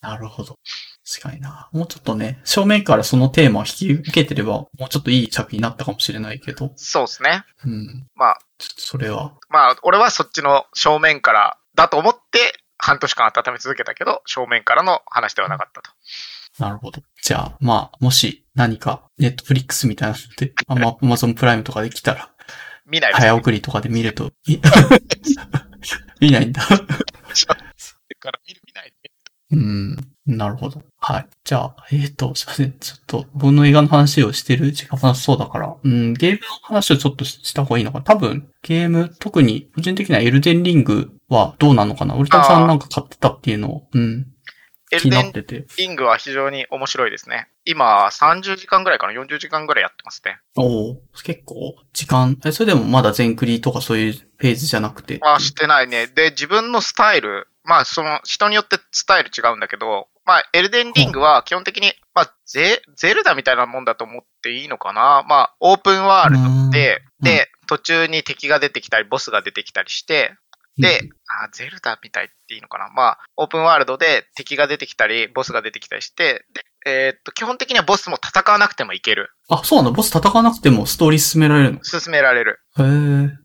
[0.00, 0.58] なるほど。
[1.08, 1.70] 確かにな。
[1.72, 6.72] もうちょっとね、正面からそのテーマを引き受けてれば、もうちょっといい作品になったかもしれないけど。
[6.76, 7.44] そうですね。
[7.64, 8.06] うん。
[8.14, 9.32] まあ、ちょっとそれは。
[9.48, 15.90] まあ、俺はそっちの正面からだと思って、半年間温め続けたけど、正面からの話ではなかったと。
[16.62, 17.00] なるほど。
[17.22, 20.74] じゃあ、まあ、もし何か、ネットフリックスみたいなので、ア
[21.06, 22.30] マゾンプライムとかで来たら、
[22.86, 24.58] 見ない早送りとかで見ると、い
[26.20, 26.62] 見ないんだ。
[28.18, 28.60] から見る。
[29.50, 29.96] うん。
[30.26, 30.82] なるほど。
[30.98, 31.26] はい。
[31.42, 32.72] じゃあ、えっ、と、すいません。
[32.78, 38.04] ちょっと、僕の映画の話をしてる時間がそうだから、うん、ゲームの話をちょっとした方がいいのかな。
[38.04, 42.14] 多分、ゲーム、特に、個人的にはエルデンリングはどうなのかな。
[42.14, 44.26] 俺たさんなんか買ってたっていうのを、うん、
[44.90, 45.66] 気にエルデンなってて。
[45.78, 47.48] リングは非常に面白いですね。
[47.70, 50.40] 今、30時間ぐらいかな ?40 時間ぐらいやってますね。
[50.56, 55.20] おお結構、時間、え、それでもまだ全クリとかそういうフェーズじゃなくて？
[55.22, 56.06] あ、してないね。
[56.06, 65.24] で、自分のスタイル、まあ、その、人によってスタイル違うんだけど、まあ、エルデンリングは基本的に、まあ、ゼ、ゼルダみたいなもんだと思っていいのかな？
[65.28, 70.34] まあ、オープンワールドで、うんで、途中に敵が出てきたり、ボスが出てきたりして、
[70.76, 71.10] でうん、
[71.44, 72.88] あ、ゼルダみたいっていいのかな？
[72.90, 79.30] まあ、オープンワールドで敵が出てきたり、ボスが出てきたりして、で、えーっと、基本的にはボスも戦わなくてもいける。
[79.48, 81.84] あ、そうなのボス戦わなくてもストーリー進められるの？
[81.84, 82.60] 進められる。
[82.78, 82.86] へえ。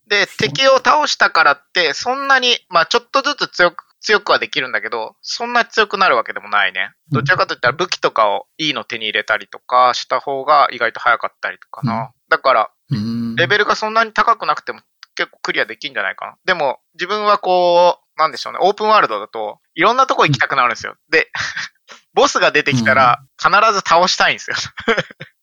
[0.07, 6.91] で、敵を倒したからって、そんなに、まあちょっとずつ強く、強くはできるんだけど、そんな強くなるわけでもないね。
[7.11, 11.93] どちらかといったら武器とかをいいの手に入れたりとかした方が意外と早かったりとかな。
[11.93, 13.35] うんだから、うん。
[13.35, 14.81] レベルがそんなに高くなくても
[15.13, 16.35] 結構クリアできんじゃないかな。
[16.45, 20.95] でも、自分はこう、なんでしょうね、オープンワールドだと、いろんなとこ行きたくなるんですよ。
[21.11, 21.29] で、
[22.13, 24.57] ボスが出てきたら、必ず倒したいんですよ。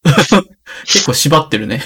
[0.84, 1.82] 結構縛ってるね。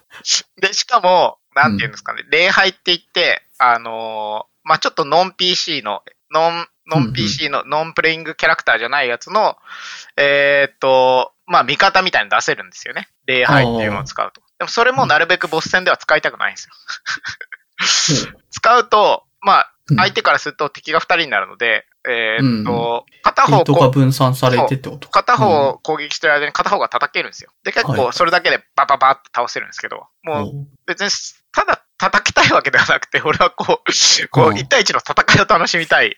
[0.60, 9.56] で、しかも、なんていうんですかね、礼拝って言って、あのーまあ、ちょっとノン PC の、ノン、ノン PC の、ノンプレイングキャラクターじゃないやつの、
[10.16, 13.08] えーっと、まあ、味方みたいに出せるんですよね。
[13.26, 14.40] 礼拝っていうのを使うと。
[14.58, 16.68] でもそれもなるべくボス戦では使いたくないんです
[18.26, 18.32] よ。
[18.50, 25.08] 使うと、まあうん、相手からすると敵が二人になるので、えーっと、片ヒントが方こう、分散されてってこと？
[25.08, 27.50] 片方攻撃してる間に片方が叩けるんですよ。
[27.64, 30.52] で、結構はいそれだけでバババって倒せるんですけど、もう
[30.86, 31.10] 別に、
[31.52, 34.52] ただ叩きたいわけではなくて、 俺はこう、こう、う。
[34.54, 36.16] ん一対一の戦いを楽しみたい。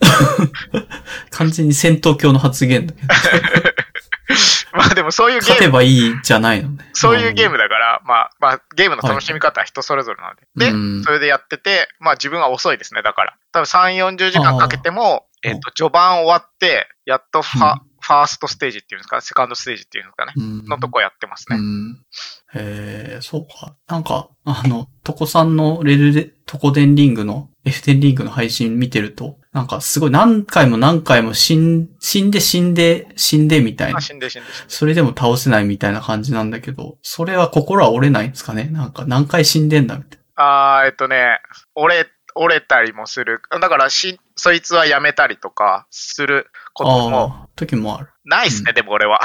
[1.30, 3.08] 完全に戦闘狂の発言だけど。
[4.72, 6.90] まあでもそういうゲ勝てーム、ばいいじゃないのね。
[6.92, 10.46] そういうゲームだから、まあ、まあ、ゲームの楽しみ方は人それぞれなので。
[10.56, 13.36] で、うんそれでやってて、まあ自分は遅いですね、だから。
[13.52, 20.32] 多分3、40時間かけても、えっと、序盤終わって、やっとファ、うんファーストステージっていうんですか、セカンドステージっていうんですかね。
[20.36, 21.58] うんのとこやってますね。
[21.58, 22.02] うん。
[22.54, 23.76] へえ、そうか。
[23.86, 34.00] なんか、あの、トコさんのレルで、トコデンリングの、F デンリングの配信見てると、なんかすごい何回も何回も死ん、死んで死んで死んでみたいなあ、。
[34.00, 34.48] 死んで死んで。
[34.66, 38.64] それでも倒せないみたいな感じなんだけど、それは心は折れないんですかね？
[38.64, 41.38] なんか何回死んでんだみたいあー、えっとね、
[41.76, 43.42] 折れ、折れたりもする。
[43.60, 46.90] だからし、そいつはやめたりとかするこな。
[46.90, 48.08] ともああ、時もある。
[48.24, 49.20] ないっすね、でも俺は。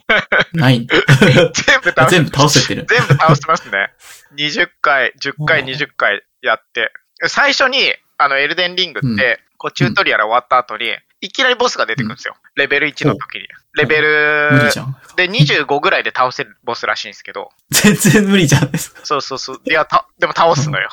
[0.54, 0.86] ない。
[0.88, 2.86] 全部倒全部倒せてる。
[2.88, 3.92] 全部倒してますね。
[4.38, 6.92] 20回、10回、うん20回やって。
[7.28, 10.86] 最初に、あの、エルデンリングうんって、こう、チュートリアル終わった後に、
[11.20, 12.34] いきなりボスが出てくるんですよ。
[12.56, 13.46] レベル1の時に。
[13.74, 14.96] レベル無理じゃん。
[15.16, 17.50] で25ぐらいで倒せるボスらしいんですけど。
[17.70, 19.00] 全然無理じゃないですか。
[19.04, 19.60] そうそうそう。
[19.64, 20.90] いや、た、でも倒すのよ。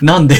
[0.00, 0.34] なん で？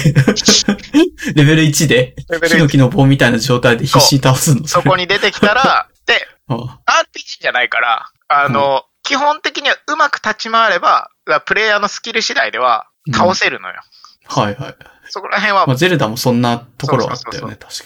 [1.35, 2.17] レベル1で、
[2.49, 4.67] ヒノキの棒みたいな状態で必死に倒すの？
[4.67, 11.11] そこに出てきたら、 で、あ RPG じゃないから、あの、基本的にはうまく立ち回れば、
[11.45, 13.83] プレイヤーのスキル次第では倒せるのよ。
[14.28, 14.76] はいはい。
[15.10, 17.84] そこら辺はまあ、ゼルダもそんなところはあったそうよね、確か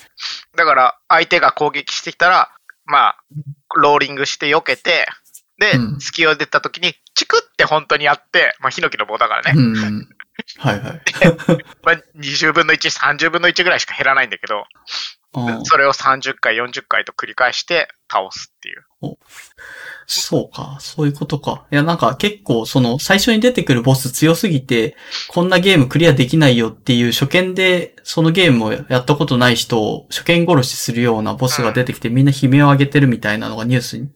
[0.56, 2.50] だから、相手が攻撃してきたら、
[2.84, 3.16] まあ、
[3.76, 5.06] ローリングして避けて、
[5.58, 9.68] で、うん隙を出た時に、チクって本当にやって、まあ、ヒノキの棒だからね、に。
[9.68, 10.08] うん。
[10.58, 11.00] はいはい。
[11.84, 14.66] まあ、20分の1、30分の1ぐらいしか減らないんだけど、
[15.64, 18.84] それを30回、40回と繰り返して倒すっていう。
[20.07, 21.66] そうか、そういうことか。
[21.73, 24.97] いや、なんか結構、その、最初に出てくるボス強すぎて、
[25.28, 34.10] こんなゲームクリアできないよっていう初見で、そのゲームをやったことない人を初見殺しするようなボスが出てきて、みんな悲鳴を上げてるみたいなのがニュースに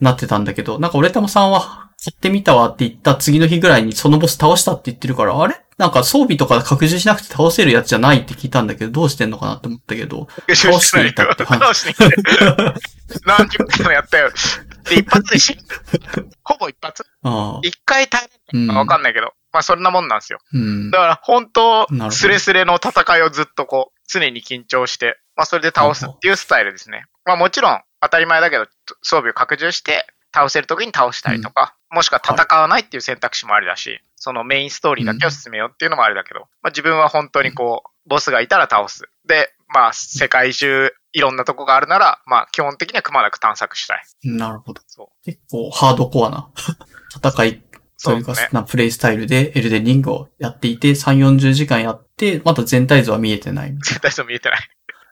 [0.00, 5.65] なってたんだけど、なんか俺玉さんは、買ってみたわって言った次の日ぐらいにそのボス倒したって言ってるから、あれ？
[5.78, 12.74] なんか装備とか拡充しなくて倒せるやつじゃないって聞いたんだけど、どうしてんのかなって思ったけど、倒していたって話倒していた。
[13.26, 14.30] 何十回もやったよ。
[14.84, 15.62] で、一発で死ぬ。
[16.42, 17.04] ほぼ一発
[17.62, 18.76] 一回耐えうんない。
[18.78, 19.34] わかんないけど。
[19.52, 20.38] まあ、そんなもんなんですよ。
[20.52, 20.98] うんだ。
[20.98, 27.04] から、本当スレスレの戦いをずっとこう、常に緊張して、まあ、それで倒すっていうスタイルですね。
[27.24, 28.66] まあ、もちろん、当たり前だけど、
[29.02, 39.04] 装備を拡充して、倒せる時に倒したりとか、もしくは戦わないっていう選択肢もありだし、そのメインストーリーだけを進めようっていうのもありだけど、まあ、自分は本当にこう、ボスがいたら倒す。
[39.26, 44.02] で、まあ、世界中、いろんなとこがあるなら、まあ、基本的にはくまなく探索したい。
[44.24, 44.82] なるほど。
[44.86, 45.24] そう。
[45.24, 46.50] 結構ハードコアな
[47.14, 47.62] 戦い
[47.96, 53.74] そういうかねなプレイスタイルでエルデンリングをやっていて、3、40時間やって、まだ全体像は見えてない。
[53.74, 54.58] 絶対そう見えてない。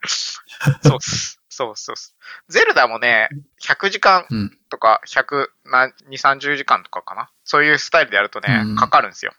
[0.82, 1.40] そうっす。
[1.54, 2.16] そうそうっす。
[2.48, 3.28] ゼルダもね、
[3.62, 4.58] 100時間うん。
[4.70, 7.30] とか、100、な2、30時間とかかな。
[7.44, 9.32] そういうスタイルでやるとね、うんかかるんですよ。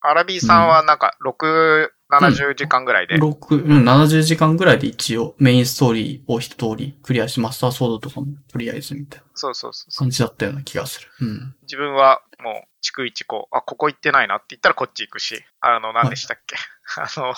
[0.00, 3.16] アラビーさんはなんか、6、70時間ぐらいで。
[3.16, 9.98] 6、うん、70時間ぐらいで一応メインストーリーを一通りクリアし、マスターソードとかもとりあえずみたいなそうそうそう。
[9.98, 11.08] 感じだったような気がする。
[11.20, 11.54] うん。
[11.62, 16.56] 自分はもう、逐一こう、あ、ここ行ってないなって言ったらこっち行くし、あの、何でしたっけ？
[16.96, 17.34] あの、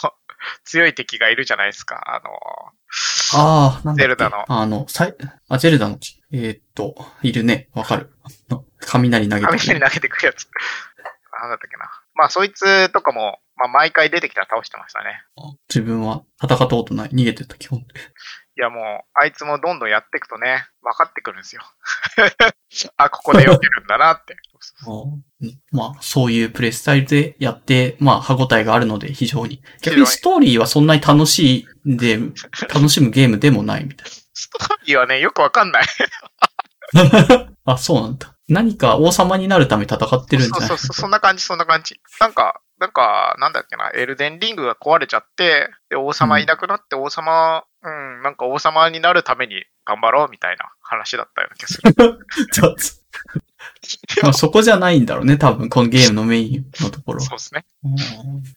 [0.64, 2.02] 強い敵がいるじゃないですか。
[2.06, 2.30] あの、
[3.32, 5.14] ああ、なんゼルダのあの、さい、
[5.48, 5.98] あ、ゼルダの、
[6.32, 7.68] えーっと、いるね。
[7.74, 8.12] わかる。
[8.80, 9.58] 雷投げてくる。
[9.58, 10.48] 雷投げてくるやつ。
[11.40, 11.90] なんだったっけな。
[12.14, 15.22] まあ、そいつとかも、まあ、毎回出てきたら倒してましたね。
[15.68, 17.10] 自分は戦ったことない。
[17.10, 17.86] 逃げてた基本で。
[18.56, 21.62] いやもう、あいつもどんどんやっていくとね、分かってくるんですよ。
[22.96, 24.36] あ、ここで避けるんだなって。
[24.88, 29.62] うんまあ、そういうプレイスタイルでやって、まあ、歯応えがあるので非常に。
[29.82, 32.18] 逆にストーリーはそんなに楽しいんで、
[32.74, 35.86] 楽しむゲームでもないみたいストーリーはね、よくわかんない。
[36.92, 37.48] な。
[37.74, 38.34] あ、そうなんだ。
[38.48, 40.68] 何か王様になるため戦ってるんじゃない？
[40.68, 42.00] そうそうそう、そんな感じ、そんな感じ。
[42.18, 53.00] なんか、なんか、なんだっけな、エルデンリングが壊れちゃって、で、王様いなくなって、王様、うん、なんか王様になるために頑張ろうみたいな話だったような気がする。
[54.22, 57.26] まあ、そこじゃないんだろうね、多分、このゲームのメインのところは。
[57.26, 57.66] そうですね。
[57.84, 57.96] うん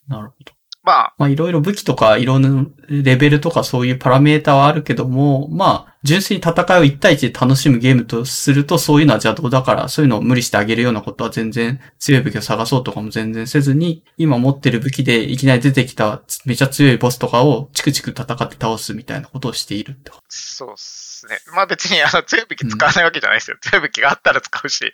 [0.07, 0.53] なるほど。
[0.83, 20.23] まあ、まあ、いろいろ武器とか、いろんなレベルとかそういうパラメータはあるけども、まあ、純粋に戦いを1対1で楽しむゲームとすると、そういうのは邪道だから、そういうのを無理してあげるようなことは全然、強い武器を探そうとかも全然せずに、今持ってる武器でいきなり出てきためちゃ強いボスとかをチクチク戦って倒すみたいなことをしているってこと。
[20.27, 21.37] そうっすね。
[21.55, 23.57] まあ別に、あの、強い武器使わないわけじゃないですよ。
[23.61, 24.93] 強い武器があったら使うし、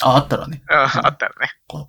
[0.00, 0.64] あ、あったらね。
[0.68, 1.52] うん、あったらね。
[1.68, 1.88] こ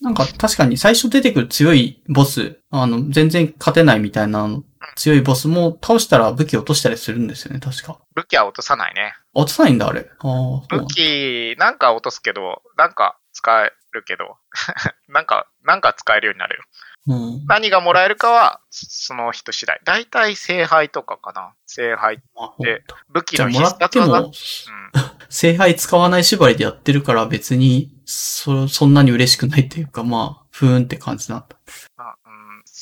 [0.00, 4.48] なんか確かに最初出てくる強いボス、あの、全然勝てないみたいな
[4.94, 7.98] 強いボスも倒したら武器落としたりするんですよね、確か。
[8.14, 9.14] 武器は落とさないね。
[9.34, 10.08] 落とさないんだ、あれ。
[10.20, 14.36] あ武だ器、なんか落とすけど、なんか使えるけど、
[15.08, 16.62] なんか、なんか使えるようになるよ。
[17.08, 17.46] うん。
[17.46, 19.80] 何がもらえるかは、その人次第。
[19.84, 21.54] 大体、聖杯とかかな。
[21.66, 22.22] 聖杯。
[22.36, 24.20] あで武器の必もらって殺技。
[24.20, 24.32] も、
[25.30, 31.56] 聖杯使わない縛りでやってるから別に、そ、そんなに嬉しくないっていうか、まあ、ふーんって感じなんだ。
[31.96, 32.14] あうん、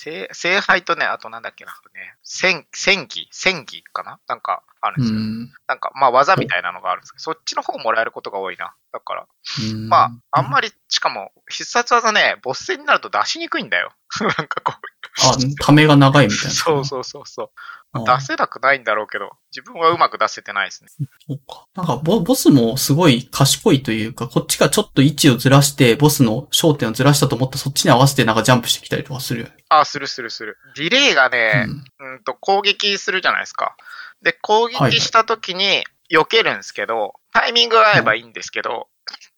[0.07, 1.73] 聖聖杯とね、あとなんだっけな。
[1.93, 4.21] ね、戦、戦技戦技かな？
[4.29, 5.19] なんかあるんうですよ。
[5.19, 5.53] ん。
[5.67, 8.77] なんか、まあ技みたいなのがあるんですけど、そっちの方もらえることが多いな。
[8.93, 9.27] だから、
[9.73, 13.91] うんまあ、あんまり、しかも、必殺技ね、ボス戦になると出しにくいんだよ。
[14.21, 14.81] なんかこう。
[15.25, 16.51] あ、ためが長いみたいな。
[16.55, 17.51] そうそうそうそう。
[18.05, 20.91] あ出せなくないんだろうけど、自分はうまく出せてないですね。
[21.27, 21.67] そうか。
[21.75, 29.55] なんかボ、ボスもすごい賢いというか、こっちがちょっと位置をずらして、ボスの焦点をずらしたと思ったらそっちに合わせてなんかジャンプしてきたりとかするよね。
[29.69, 30.57] あ、するするする。
[30.77, 31.67] ディレイがね、
[31.99, 33.77] うんうんと攻撃するじゃないですか。
[34.23, 38.89] で、攻撃した時に避けるんですけど、タイミングが合えばいいんですけど、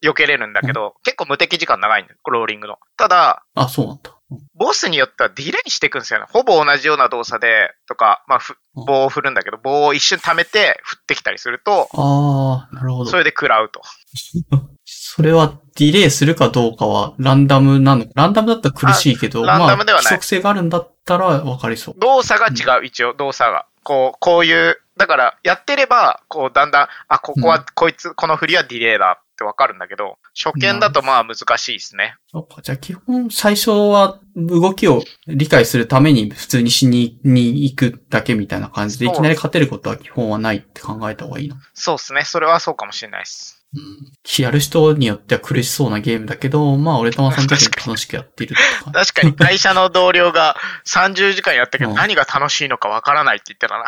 [0.01, 2.77] 避けれるんだけど、結構無敵時間長いんだよ、ローリングの。
[2.97, 4.18] ただ、あ、そうなんだ。
[4.53, 6.25] ボスによってはディレイしていくんですよね。
[6.29, 8.39] ほぼ同じような動作で、とか、まあ、
[8.75, 13.17] 棒を振るんだけど、棒を一瞬溜めて振ってきたりすると、ああ、なるほどそ。
[13.17, 13.81] れで食らうと。
[14.85, 21.95] それはディレイするかどうかはランダムなのランダムだったら苦しいけど、あランダムではないまあ、規則性があるんだったらわかりそう。
[21.99, 23.65] 動作が違う、一応、動作が。
[23.83, 32.15] こう、こういう、だから、やってれば、こう、だんだん、あ、ここは、うんこいつ、この振りはディレイだってわかるんだけど、初見だとまあ難しいですね。
[32.31, 32.61] そうか。
[32.61, 41.57] じゃあ基本最初は動きを理解するために普通に死にに行くだけみたいな感じで、いきなり勝てることは基本はないって考えた方がいいな。
[41.73, 42.23] そうですね。
[42.25, 43.58] それはそうかもしれないです。
[43.75, 44.41] うん。
[44.41, 47.47] やる人によっては苦しそうなゲームだけど、まあ俺とまさん。
[47.47, 48.91] 的に楽しくやっているとか。
[48.91, 50.55] 確かに会社の同僚が
[50.87, 53.85] 30時間やったけど何が楽しいのかわからないって言ってたな。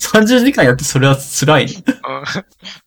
[0.00, 1.72] 30時間やってそれは辛いね。
[1.86, 2.24] うん。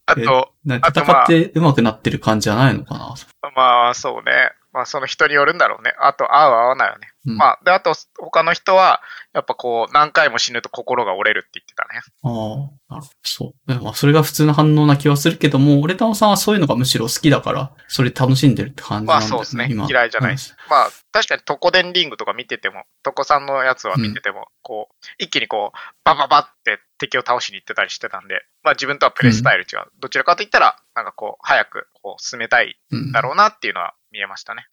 [0.07, 3.15] あと、戦って上手くなってる感じじゃないのかな。
[3.55, 4.51] まあそうね。
[4.77, 5.95] まあその人によるんだろうね。
[5.99, 7.09] あと、合う合わないよね。
[7.25, 9.01] うんまあ、で、あと、他の人は、
[9.33, 12.01] やっぱこう、何回も死ぬと心が折れるって言ってたね。
[12.21, 13.09] ああ、なるほど。
[13.23, 13.73] そう。
[13.81, 19.67] まあ、それが普通の反応な気はするけども、俺とさんはそういうのがむしろ好きだから、それ楽しんでるって感じなんだよまあそうですね。
[19.71, 20.55] 今嫌いじゃないです。
[20.69, 29.87] まあ、確かにトコデンリングとか見てても、トコさんのやつは見てても、こう、一気にこう、バババって敵を倒しに行ってたりしてたんで、まあ自分とはプレイスタイル違う。
[29.99, 33.11] どちらかといったら、なんかこう、早くこう進めたいうん。
[33.11, 34.65] だろうなっていうのは見えましたね。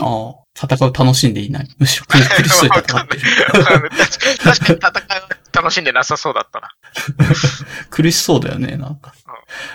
[0.00, 1.68] ああ、戦う楽しんでいない。
[1.78, 3.90] むしろ苦し苦しそうにわかんない戦ってる。
[4.42, 6.70] 確かに戦いは楽しんでなさそうだったな。
[7.90, 9.34] 苦苦しそうだよね、なんかうん。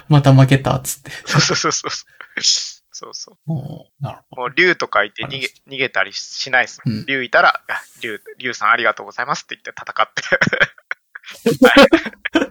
[0.09, 1.11] また負けた、つって。
[1.25, 1.91] そうそうそうそう。
[2.93, 4.35] そうそおーなるう。
[4.35, 6.81] ほもう竜とかいて逃げ、逃げたりしないです。
[6.83, 10.21] うん竜いたら、あ竜、竜さんありがとうございますって言って戦って。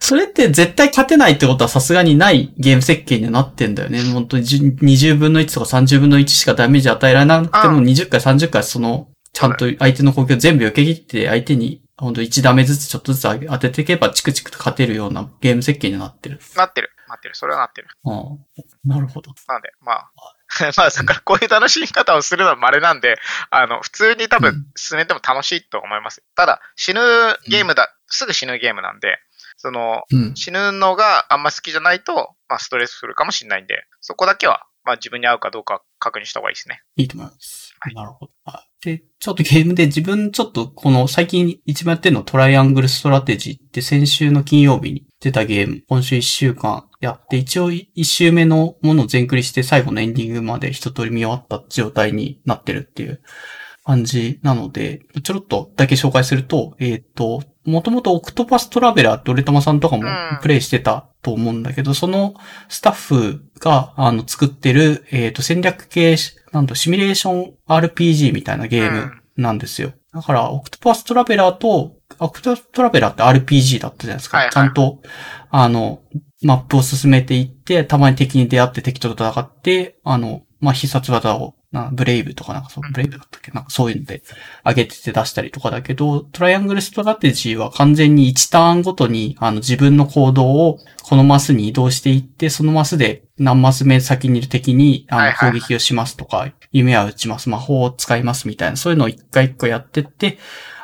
[0.00, 4.02] それって絶対勝てないってことはさすがにないゲーム設計にはなってんだよね。
[4.12, 16.40] 本当に10 20分の1とか30分の1しかダメージ与えられなくてもうん20回30回その、ちゃんと相手の攻撃を全部避け切って相手に本当1ダメずつちょっとずつ当てていけばチクチクと勝てるようなゲーム設計になってる。
[16.56, 16.90] なってる。
[17.08, 17.34] なってる。
[17.34, 17.88] それはなってる。
[18.04, 18.38] うん。
[18.84, 19.32] なるほど。
[19.48, 20.10] なんで、まあ。
[20.76, 23.18] まあ、だからこういう楽しみ方をするのは稀なんで、
[23.50, 26.24] あの、普通に多うん分進めても楽しいと思います。
[26.34, 27.00] ただ、死ぬ
[27.46, 29.18] ゲームだ、すぐ死ぬゲームなんで、
[29.60, 30.34] その、うん。
[30.36, 36.80] 死ぬのがあんま好きじゃないと、まあ、ストレスするかもしれないんで、そこだけは、まあ、自分に合うかどうか確認した方がいいですね。
[36.96, 37.74] いいと思います。
[37.78, 38.32] はいなるほど。
[38.46, 53.22] あで、ちょっとゲームで自分ちょっとこの最近一番やってるのトライアングルストラテジーって先週の金曜日に出たゲーム、今週一週間やって、一応一周目のものを全クリして最後のエンディングまで一通り見終わった状態になってるっていう
[53.90, 62.34] 感じなので、ちょろっとだけ紹介すると、えっ、と、もともとオクトパストラベラーって俺玉さんとかもうんプレイしてたと思うんだけど、その
[62.68, 66.16] スタッフが、あの、作ってる、えっ、と、戦略系、
[66.52, 69.92] なんと、シミュレーション RPG みたいなゲームなんですよ。
[70.14, 74.38] だから、オクトパストラベラーと、オクトパストラベラーって RPG だったじゃないですか。
[74.38, 75.00] はいはいちゃんと、
[75.50, 76.00] あの、
[76.42, 83.52] マップを進めていって、たまに敵に出会って敵と戦って、あの、まあ、必殺技を、なブレイブとかなんかそう、ブレイブだったっけ？
[83.52, 84.22] なんかそういうので
[84.66, 100.38] 上げてて出したりとかだけど、トライアングルストラテジーは完全に1ターンごとに、あの、自分の行動をこのマスに移動していって、そのマスで何マス目先にいる敵に、あの、攻撃をしますとか、夢は打ちます、魔法を使いますみたいな、そういうのを一回一回やってって、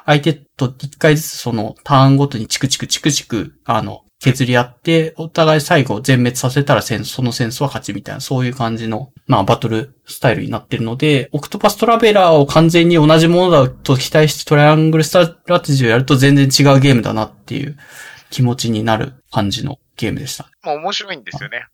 [0.04, 17.76] 相手と一回ずつそのターンごとにチクチクチクチク、あの、削り合って、お互い最後全滅させたら戦その戦争は勝ちみたいな、そういう感じの、まあ、バトルスタイルになってるので、オクトパストラベラーを完全に同じものだと期待してトライアングルストラテジーをやると全然違うゲームだなっていう
[18.30, 20.50] 気持ちになる感じのゲームでした。
[20.62, 21.66] まあ、面白いんですよね。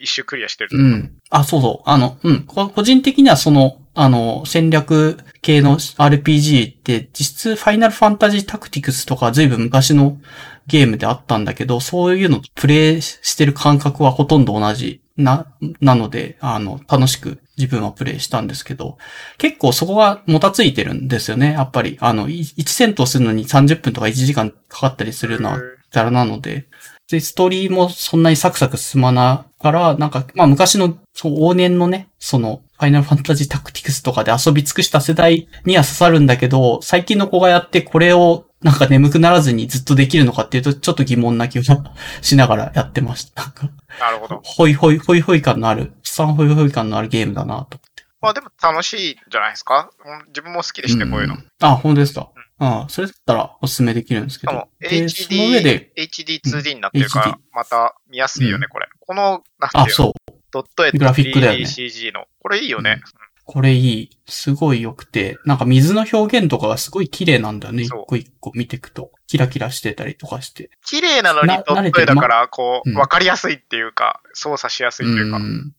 [0.00, 0.76] 一周クリアしてると。
[0.76, 1.12] うん。
[1.30, 1.90] あ、そうそう。
[1.90, 2.42] あの、うん。
[2.42, 10.18] こ個人的にはその、あの、戦略系の RPG って、実質ファイナルファンタジータクティクスとか随分昔の
[10.66, 15.46] ゲームであったんだけど、そういうのとプレイしてる感覚はほとんど同じな、
[15.80, 18.98] なので、あの、楽しく自分はプレイしたんですけど、
[19.38, 21.52] 結構そこがもたついてるんですよね。
[21.52, 25.58] やっぱり、あの、い1戦闘するのに30分とか1時間かかったりするのは
[25.90, 26.66] ざらなので、
[27.10, 41.84] で、ストーリーもそんなにサクサク進まながら、なんか、まあ昔の、そう、往年のね、その、ファイナルファンタジータクティクスとかで遊び尽くした世代には刺さるんだけど、最近の子がやってこれをなんか眠くならずにずっとできるのかっていうと、ちょっと疑問な気が
[42.22, 43.42] しながらやってました。
[43.42, 43.68] なんか、
[44.00, 44.40] なるほど。
[44.42, 47.78] ホイホイ、ホイホイ感のある、資産ホイホイ感のあるゲームだなと。
[48.20, 49.90] まあでも楽しいんじゃないですか？
[50.04, 51.34] うん自分も好きでして、こういうの。
[51.34, 52.30] んあ、本当ですか？
[52.58, 58.86] あそれだったらおすすめできるんですけど HD で、、HD2D になってるかうんら、また見やすいよね、これ。
[59.00, 59.90] この、なんてあ、いうの？
[59.94, 60.12] そう。
[60.50, 62.26] ドット絵とグラフィックだよね 3DCG の。
[62.40, 63.00] これいいよね。
[63.44, 64.10] これいい。
[64.26, 67.82] すごい良くて、なんか水の表現とかがすごい綺麗なんだよね。
[67.82, 69.10] 一そう個一個見ていくと。
[69.26, 70.70] キラキラしてたりとかして。
[70.84, 75.38] 綺麗なのになドット絵だから、こう、うんわかりやすいっていうか、操作しやすいというか。
[75.38, 75.72] ん。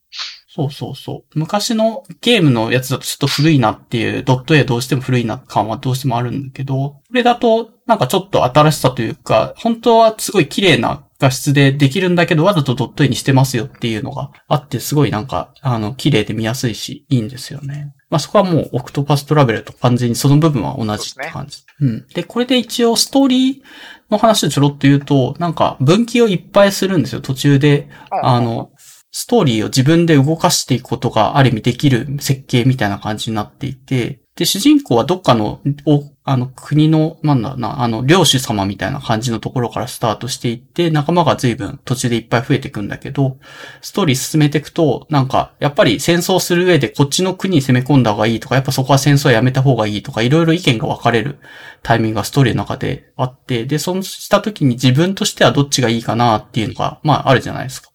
[0.48, 1.40] そうそうそう。
[1.40, 17.94] 昔のゲームのやつだとちょっと古いなっていう、ドット絵どうしても古いな感はどうしてもあるんだけど、これだとなんかちょっと新しさというか、本当はすごい綺麗な画質でできるんだけど、わざとドット絵にしてますよっていうのがあって、すごいなんか、あの、綺麗で見やすいし、いいんですよね。
[18.10, 21.64] まあそこはもうオクトパストラベルと完全にその部分は同じって感じ。
[21.80, 22.08] うん。
[22.14, 23.62] で、これで一応ストーリー
[24.10, 27.22] の話をちょろっと言うと、なんか分岐をいっぱいするんですよ。
[27.22, 28.72] 途中で、うんあの、
[29.12, 43.38] ストーリーを自分で動かしていくことがある意味できる設計みたいな感じになっていて、で、主人公はどっかの、お、あの、国の、なんだろうな、あの、領主様みたいな感じのところからスタートしていって、仲間が随分途中でいっぱい増えていくんだけど、
[43.82, 51.38] ストーリー進めていくと、なんか、やっぱり戦争する上でこっちの国に攻め込んだ方がいいとか、やっぱそこは戦争はやめた方がいいとか、いろいろ意見が分かれる
[51.84, 57.92] タイミングがストーリーの中であって、で、そうした時に自分としてはどっちがいいかなっていうのが、まあ、あるじゃないですか。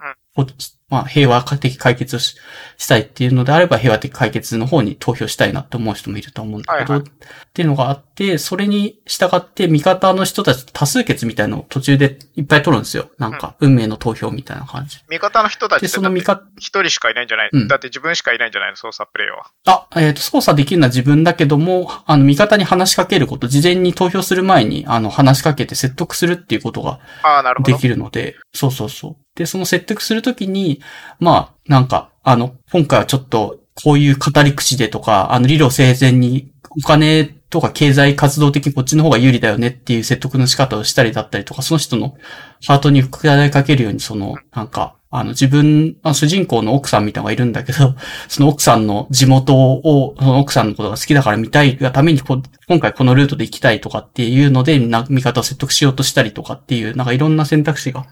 [0.91, 2.37] まあ、平和的解決をし
[2.77, 7.09] したいっていうのであれば、平和的解決の方に投票したいなって思う人もいると思うんだけど、はいは
[7.51, 13.11] っていうのがあって、それに従って味方の人たちと多数決みたいのを途中でいっぱい取るんですよ。
[13.19, 14.99] なんか、運命の投票みたいな感じ。
[15.09, 18.77] 味方の人たちで、ってその味方、一人しかいないんじゃない、うんだって自分しかいないんじゃないの？
[18.77, 19.51] 操作プレイは。
[19.67, 27.73] あ、えっ、と、操作できるのは自分だけども、あの、味方に話しかけること、事前に投票する前に、あの、話しかけて説得するっていうことがああ、なるほど。
[27.73, 29.17] できるので、そうそうそう。
[29.35, 30.81] で、その説得するときに、
[31.19, 42.17] まあ、なんか、あの、今回はちょっと、こういう語り口でとか、あの、理路整然に、お金とか経済活動的にこっちの方が有利だよねっていう説得の仕方をしたりだったりとか、その人の
[42.65, 47.97] ハートに訴えかけるように、その、なんか、あの、自分、あ主人公の奥さんみたいなのがいるんだけど、
[48.29, 58.07] その奥さんの地元を、その奥さんのことが好きだから見たいがためにこ、今回このルートで行きたいとかっていうので、な味方を説得しようとしたりとかっていう、なんかいろんな選択肢が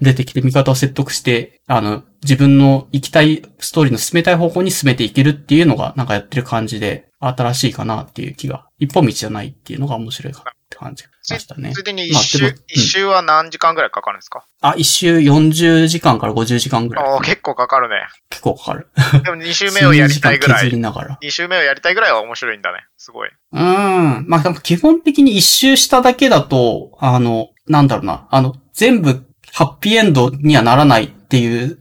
[0.00, 11.80] 出てきて、味方を説得して、あの、自分の行きたいストーリーの進めたい方向に進めていけるっていうのが、なんかやってる感じで、新しいかなっていう気が、一本道じゃないっていうのが面白いかなって感じがしましたねつ。
[11.80, 17.04] いでにまあ一周、でもうん一周は何時間ぐらいかかるんですか、あ、一周40時間から50時間ぐらい。
[17.04, 17.96] ああ、結構かかるね。
[18.30, 18.88] 結構かかる。
[19.24, 20.80] でも二周目をやりたいぐら数時間削りい。
[20.80, 21.18] ながら。
[21.22, 22.86] 二周目をやりたいぐらいは面白いんだね。
[22.96, 23.28] すごい。
[23.28, 24.24] うーん。
[24.28, 28.28] まあ、基本的に一周しただけだと、あの、なんだろうな。
[28.30, 31.78] あの、全部ハッピーエンドにはならないっていう、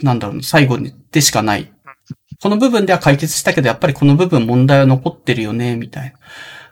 [0.00, 1.70] なんだろうな、最後にでしかない。
[2.42, 6.18] この部分では解決したけど、やっぱりこの部分問題は残ってるよね、みたいな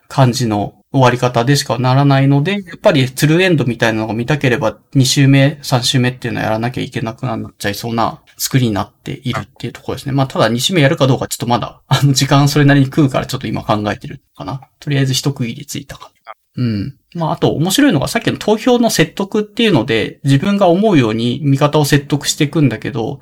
[0.08, 10.12] 感じの終わり方でしかならないので、やっぱりツルエンドみたいなのが見たければ、2周目、3周目っていうのはやらなきゃいけなくなっちゃいそうな作りになっているっていうところですね。
[10.12, 14.62] まあ、ただ2周目やるかどうかちょっとまだ、 あの、時間それなりに食うからちょっと今考えてるかな。
[14.80, 16.10] とりあえず一区切りついたか。
[16.56, 16.96] うん。
[17.14, 23.20] まあ、あと面白いのがさっきの投票の説得っていうので、自分が思うように味方を説得していくんだけど、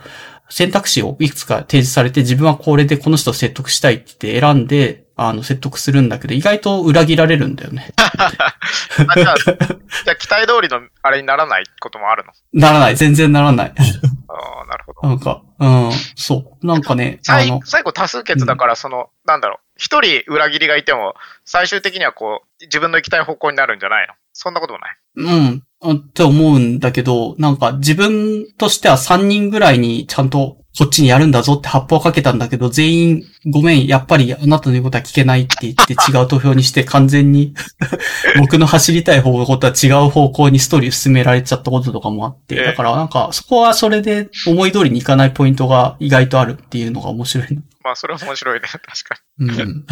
[0.48, 7.92] 選択肢をいくつか提示されて、自分はこれでこの人を説得したいって選んで、あの、説得するんだけど、意外と裏切られるんだよね。
[7.96, 8.30] あ
[9.14, 12.32] じゃあ、じゃあ期待通りのあれにならないこともあるの？
[12.52, 12.96] ならない。
[12.96, 13.72] 全然ならない。
[14.28, 15.08] ああ、なるほど。
[15.08, 16.66] なんか、うん、そう。
[16.66, 19.58] なんかね、最最後多数決だから、その、なんだろう。
[19.78, 21.14] 一人裏切りがいても、
[21.46, 24.14] 最終的にはこう、自分の行きたい方向になるんじゃないの？
[24.34, 24.96] そんなこともない。
[25.16, 25.62] うん、
[25.94, 37.54] って思うんだけど、なんか自分としては3人ぐらいにちゃんとこっちにやるんだぞって発砲をかけたんだけど、全員ごめん、やっぱりあなたの言うことは聞けないって言って違う投票にして完全に
[38.38, 48.66] 僕の走りたい方向とは違う方向にストーリーを進められちゃったこととかもあって、ええだからなんかそこはそれで思い通りにいかないポイントが意外とあるっていうのが面白いなまあ、それは面白いね。
[48.66, 49.86] 確かうん。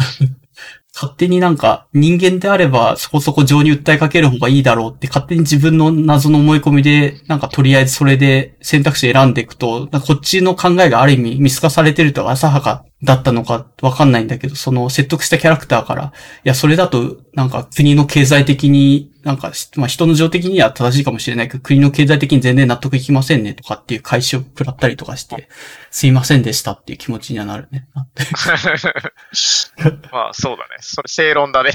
[0.95, 25.49] 勝手になんか人間であればそこそこ情に訴えかける方がいいだろうって勝手に自分の謎の思い込みでなんかとりあえずそれで選択肢選んでいくと、こっちの考えがある意味見透かされてるとか浅はかだったのかわかんないんだけど、その説得したキャラクターから、いやそれだとなんか国の経済的になんか、まあ人の情的には正しいかもしれないけど、国の経済的に全然納得いきませんねとかっていう返しを食らったりとかして、
[25.89, 27.87] すいませんでしたっていう気持ちにはなるね。
[27.95, 28.03] に。
[30.11, 30.77] まあ、そうだね。
[30.79, 31.71] それ正論だね。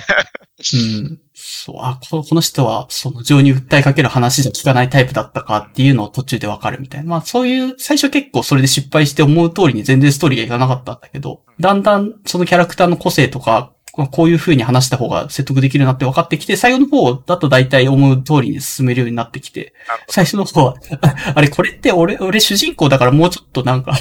[0.74, 1.20] うん。
[1.43, 7.09] そう、あ、ここの人は、その情に訴えかける話じゃ聞かないタイプだったかっていうのを途中でわかるみたいな。
[7.09, 19.73] まあそういう、最初結構それで失敗して思う通りに全然ストーリーがいかなかったんだけど、だんだんそのキャラクターの個性とか、こういう風に話した方が説得できるなって分かってきて、最後の方だと大体思う通りに進めるようになってきて、
[20.09, 23.99] 最初の方は、あ あれこれって俺、俺主人公だからもうちょっとなんか、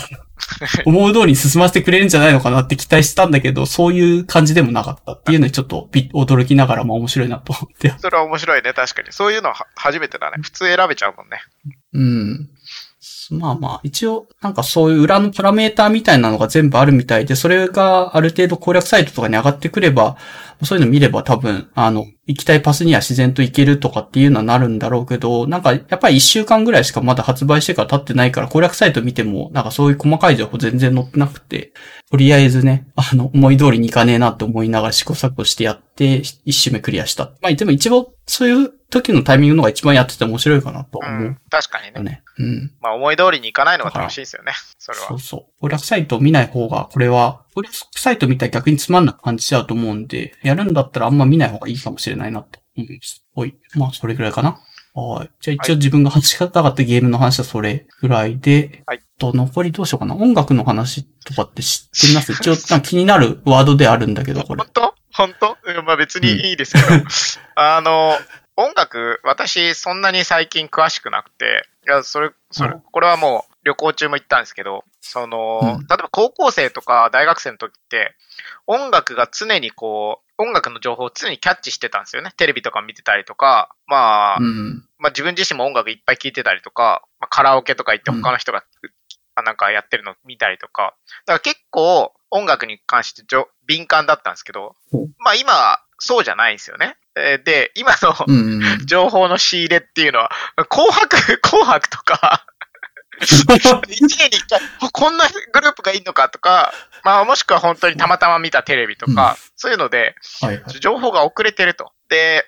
[0.85, 7.89] 思う通りに進ませてくれるんじゃないのかなって期待したんだけど、そういう感じでもなかったっていうのにちょっとび驚きながらも面白いなと思って。
[7.89, 7.99] ど。
[7.99, 8.73] それは面白いね。
[8.73, 9.11] 確かに。
[9.11, 10.37] そういうのはは初めてだね。
[10.41, 11.41] 普通選べちゃうもんね。
[11.93, 12.49] うん。
[13.31, 20.17] まあまあ、一応、なんかそういう裏のパラメーターみたいなのが全部あるみたいで、それがある程度攻略サイトとかに上がってくれば、
[20.63, 31.71] そういうの見れば多分、あの、行きたいパスには自然と行けるとかっていうのはなるんだろうけど、なんかやっぱり一週間ぐらいしかまだ発売してから経ってないから攻略サイト見ても、なんかそういう細かい情報全然載ってなくて、
[32.11, 37.31] とりあえずね、あの、思い通りにいかねえなって思いながら試行錯誤してやって、一周目クリアした。
[37.41, 41.37] まあでも一番、そういう時のタイミングの方が一番やってて面白いかなとは思ううん。
[41.49, 41.91] 確かにね。
[41.95, 42.23] よね。
[42.37, 42.71] うん。
[42.81, 44.53] まあ、思い通りにいかないのが楽しいですよね。
[44.77, 45.19] それはそう。
[45.19, 45.61] そう。
[45.61, 53.25] 攻略サイトを見ない方が、これは、攻略サイト見たら逆につまんなく感じちゃうと思うんで、やるんだったらあんま見ない方がいいかもしれないなって思います。
[53.35, 53.55] おい。
[53.75, 54.59] まあ、それぐらいかな。
[54.93, 55.29] はい。
[55.39, 60.15] じゃあ一応自分が話したかったゲームの話はそれぐらいで、はいと、残りどうしようかな。
[60.15, 62.33] 音楽の話とかって知ってます？
[62.33, 64.71] 一応、気になるワードであるんだけど、これ本。
[64.73, 64.88] 当？
[65.19, 65.57] 本当？
[65.63, 67.03] うんまあ別にいいですけど。
[67.55, 68.17] あの、
[68.55, 78.15] 音楽、私そんなに最近詳しくなくて、いや、それ、それうん、これはもう旅行中も行ったんですけど、その、うん例えば高校生とか大学生の時って、
[78.67, 82.31] 音楽が常にこう、音楽の情報を常にキャッチしてたんですよね。
[82.37, 84.85] テレビとか見てたりとか、まあ、うん。
[84.97, 88.63] まあ自分自身も音楽いっぱい聴いてたりとか、まあ、カラオケとか行ってうん他の人が、
[89.35, 94.75] あなんかやってるの見たりとか、だから結構音楽に関してじょ敏感だったんですけど
[95.19, 96.95] まあ今はそうじゃないんですよね。
[97.15, 98.85] えーで、今のうん。
[98.85, 100.31] 情報の仕入れっていうのは、
[100.69, 102.45] 紅白、 紅白とか、
[103.21, 110.79] 一年に一回、あこんなグループがいいのかとか、まあもしくは本当にたまたま見たテレビとか、そういうので、はいはい。
[110.79, 111.91] 情報が遅れてると。
[112.07, 112.45] で。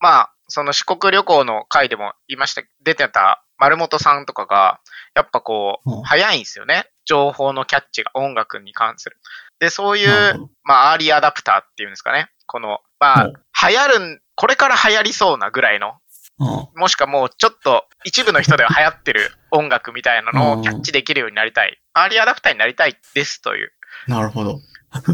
[0.00, 4.80] まあ、その四国旅行の回でも言いました、出てた丸本さんとかが、
[5.14, 6.86] やっぱこうんう、早いんですよね。
[7.04, 9.16] 情報のキャッチが音楽に関する。
[9.58, 12.28] で、そういうまあ、アーリーアダプターっていうんですかね。
[12.46, 13.32] この、まあ、うん
[13.68, 15.94] 流行るん、これから流行りそうなぐらいの、
[16.40, 21.78] あもしくはもうちょっと一部の人では流行ってる音楽みたいなのうんをキャッチできるようになりたい。
[21.92, 23.72] アーリーアダプターになりたいですという。
[24.08, 24.10] あ。
[24.10, 24.58] なるほど。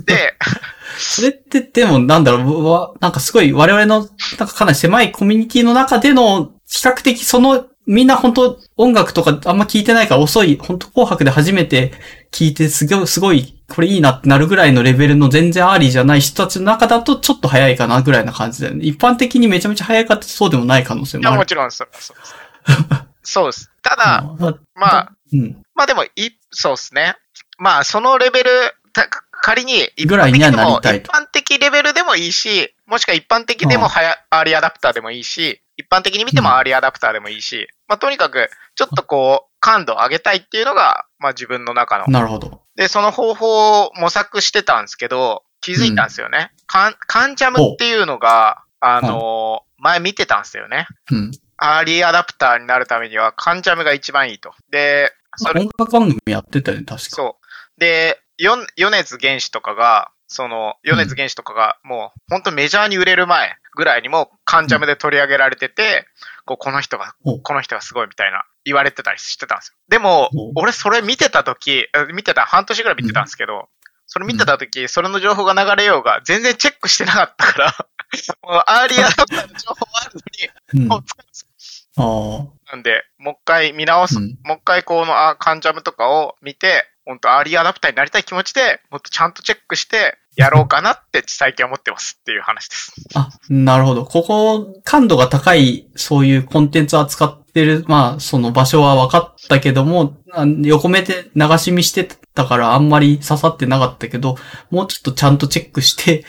[0.07, 0.34] で、
[0.99, 4.00] それって、でも、なんだろう、わなんかすごい我々の、
[4.39, 11.92] なんかかなり狭いコミュニティの中での、比較的その、みんな本当音楽とかあんま聞いてないから遅い、本当紅白で初めて
[12.31, 18.84] 聞いてすごい、すごい、これいいなってなるぐらいのレベルの全然アーリーじゃない人たちの中だとちょっと早いかなぐらいな感じだよね。
[18.84, 21.41] 一般的にめちゃめちゃ早いかってそうでもない可能性いや、もある。
[21.41, 23.33] もちろんそうそうです。
[23.33, 23.70] そうです。
[23.83, 25.57] ただ、うんまあ、うん。
[25.75, 26.10] まあでも、い、
[26.50, 27.17] そうですね。
[27.58, 28.50] まあ、そのレベル、
[28.92, 29.08] た
[29.41, 42.07] 仮に、一ぐらいには般的でも、一なりたいと般的レベルでもいいし、もしくは一般的でもはや、アーリーアダプターでもいいし、一般的に見てもアーリーアダプターでもいいし、まあとにかく、ちょっとこう、感度を上げたいっていうのが、まあ自分の中の。
[42.08, 42.62] なるほど。
[42.76, 46.52] で、その方法を模索してたんですけど、気づいたんですよね。
[46.66, 50.89] カン、カンジャムっていうのが、あのー前見てたんですよね。
[51.10, 51.31] うん。
[51.57, 54.52] アーリーアダプターになるためには、カンジャムが一番いいと。
[54.70, 57.08] で、それ音楽番組やってたよね、確か。
[57.10, 57.81] そう。
[57.81, 66.07] で、よ米津玄師とかが、その、米津玄師とかが、もう、本当メジャーに売れる前ぐらいにも、カンジャムで取り上げられてて、
[66.44, 69.74] こう、この人がお、この人がすごいみたいな、言われてたりしてたんですよ。
[69.89, 73.68] でもお、俺それ見てた時、あ見てた、半年ぐらい見てたんですけど、
[74.07, 77.74] それ見てた時、それの情報が流れようが、全然チェックしてなかったから、
[78.42, 80.89] もう、アーリーアダプターの情報あるのに、うん。
[80.89, 82.73] もうあ使うんですよあ。
[82.73, 84.16] なんで、もう一回見直す。
[84.18, 92.93] うんもう一回このあ関ジャムとかを見て、本当アーリーアダプターになりたい気持ちで、もっとちゃんとチェックして、やろうかなって最近思ってますっていう話です。
[93.15, 94.05] あ、なるほど。
[94.05, 102.05] ここ、感度が高い、そういうコンテンツを扱ってる、まあ、その場所は分かったけども、あ横目で流し見して
[102.35, 104.37] たからあんまり刺さってなかったけど、
[104.70, 106.27] もうちょっとちゃんとチェックして、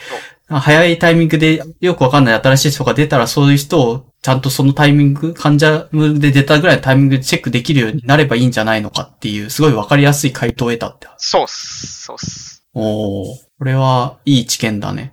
[0.48, 11.08] 早いタイミングでよくわかんない新しい人が出たらそういう人をちゃんとそのタイミング、患者で出たぐらいのタイミングでチェックできるようになればいいんじゃないのかっていう、すごいわかりやすい回答を得たって。
[11.16, 12.04] そうっす。
[12.04, 12.62] そうっす。
[12.74, 15.12] おー、これはいい知見だね。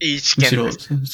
[0.00, 0.70] いい試むしろ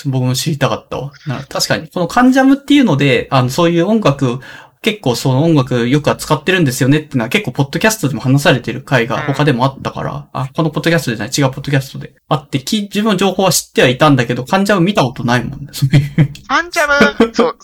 [0.07, 1.13] 僕も知りたかったわ。
[1.27, 4.41] な確かに、このカンジャムっていうので、あの、そういう音楽、
[4.83, 15.69] 結構その音楽よく扱ってるんですよねってのは結構ポッドキャストでも話されてる回が他でもあったから、あ、このポッドキャストじゃない、違うポッドキャストであって、き自分の情報は知ってはいたんだけど、カンジャム見たことないもんね。
[15.73, 16.87] そういうカンジャ
[17.27, 17.59] ム、 そう、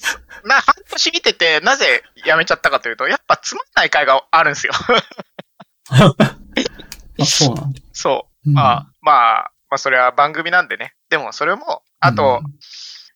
[0.46, 4.74] な、半年見てて、なぜやめちゃったかというと、やっぱつまんない回があるんですよ。
[5.88, 6.14] あ、
[7.24, 7.80] そうなんだ。
[7.92, 8.50] そう。
[8.50, 10.94] うんまあ、まあ、まあ、それは番組なんでね。
[11.10, 12.42] でも、それも、あと、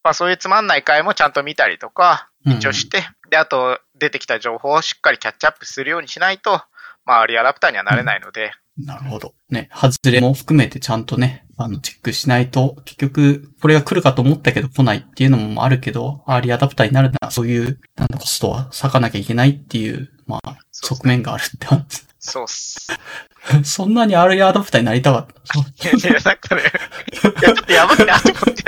[0.03, 6.61] まあ、そういうつまんない回もちゃんと見たりとか、うん一応して、で、あと、出てきた情報をしっかりキャッチアップするようにしないと、
[7.05, 9.35] まあ、リーアダプターにはなれないので、なるほど。
[9.51, 22.05] ね、外れも含めてちゃんとね、あの、チェックしないと、結局、これが来るかと思ったけど来ないっていうのもあるけど、アーリーアダプターになるなら、そういう、なんだ、コストは割かなきゃいけないっていう、まあ、側面があるって話。
[22.19, 22.89] そうっす。
[23.65, 25.89] そんなにアーリーアダプターになりたかった？
[25.89, 28.65] いやいや、なんかね、いや、ちょっとやばいなと思って。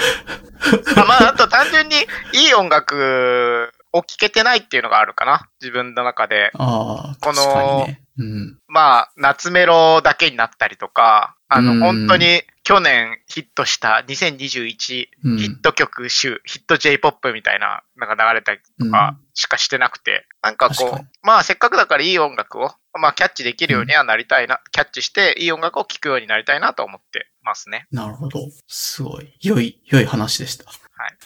[1.01, 1.97] あまあ、あと単純に
[2.35, 5.49] いい音楽を聴けてないっていうのがあるかな。
[5.61, 6.51] 自分の中で。
[6.55, 8.03] ああ、このね。
[8.19, 8.59] うん。
[8.69, 27.87] まあ、夏メロだけになったりとか、あの、うん本当に去年ヒットした2021うんヒット曲集、ヒット J-POP みたいなのが流れたりとかしかしてなくて、なんかこ確かにう、まあせっかくだからいい音楽を、まあキャッチできるようにはなりたいな、キャッチしていい音楽を聴くようになりたいなと思ってますね。
[27.91, 28.39] なるほど。
[28.69, 29.35] すごい。
[29.41, 30.65] 良い、良い話でした。
[30.65, 31.17] はい。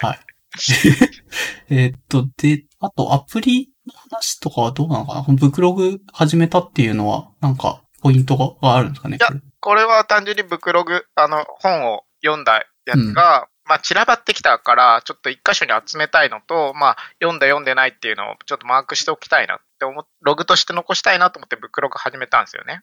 [0.00, 0.20] はい。
[1.70, 5.22] えーっと、で、あとアプリの話とかはどうなのかな？
[5.22, 9.18] このブクログ始めたっていうのは、なんか、ポイントががあるんですかね？
[9.20, 9.28] いや
[9.60, 22.82] これは単純にブクログ、あの、本を読んだやつが、まあ散らばってきたから、ちょっと一箇所に集めたいのと、まあ読んだ読んでないっていうのをちょっとマークしておきたいなって思っログとして残したいなと思ってブクログ始めたんですよね。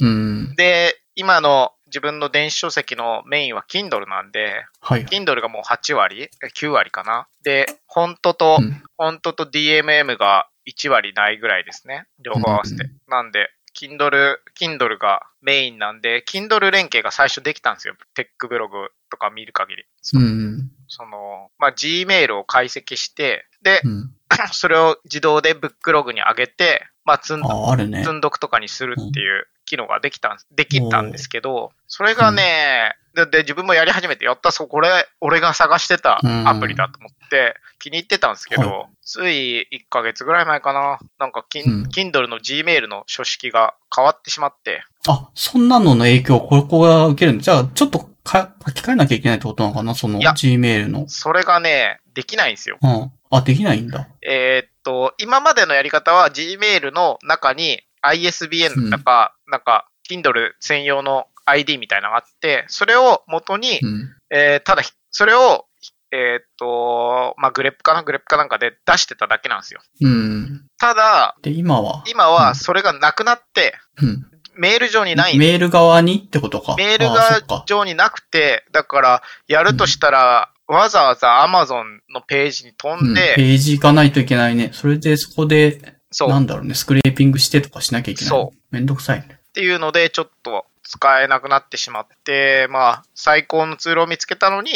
[0.00, 0.54] うん。
[0.54, 5.04] で、今の自分の電子書籍のメインは Kindle なんで、はい。
[5.06, 12.06] Kindle がもう8割 ?9 割かなで、フォントと、うんフォントと DMM が1割ないぐらいですね。
[12.18, 12.82] 両方合わせて。
[12.82, 17.94] うんなんで、Kindle、Kindle がメインなんで、Kindle 連携が最初できたんですよ。
[18.14, 19.84] テックブログとか見る限り。
[20.14, 20.70] うん。
[20.88, 24.10] その、まあ、Gmail を解析して、で、うん。
[24.52, 28.12] それを自動でブックログに上げて、まあ、積んね積。
[28.12, 47.44] んどくとかにするっていう機能ができたんできたんですけど、それがね、でで、自分もやり始めて、やった、そう、これ、俺が探してたアプリだと思って、気に入ってたんですけど、はつい1ヶ月ぐらい前かな、なんか、キンうん Kindle の Gmail の書式が変わってしまって、あ、そんなのの影響、ここが受けるんだ。
[47.44, 49.94] じゃあ、ちょっとか書き換えなきゃいけないってことなのかな？
[49.94, 51.08] その Gmail の。
[51.08, 52.78] それがね、できないんですよ。
[52.82, 53.12] うん。
[53.30, 54.08] あ、できないんだ。
[54.22, 64.10] えーっと、今までのやり方は Gmail の中に ISBN とか、なんか、Kindle 専用の ID みたいなのがあって、それを元に、うん。
[64.30, 65.66] えーただ、それを、
[66.10, 68.02] えーっと、まあ、グレップかな？
[68.02, 69.80] グレップかなんかで出してただけなんですよ。
[70.00, 70.66] うん。
[70.78, 72.02] ただ、で、今は？
[72.06, 74.26] 今うんはそれがなくなって、うん。
[74.56, 76.74] メール上にないんメール側にってことか？
[76.76, 84.70] メールあそっがか上になくて、だから、やるとしたら、わざわざ Amazon のページに飛うんん、で、ページ行かないといけないね。
[84.72, 88.30] それでそこで、そう、なんだろうね、スクレーピングしてとかしなきゃいけない。。
[88.30, 89.40] そうめんどくさいね。
[89.54, 94.72] っていうので、ちょっと使えなくなってしまって、まあ、最高のツールを見つけたのに、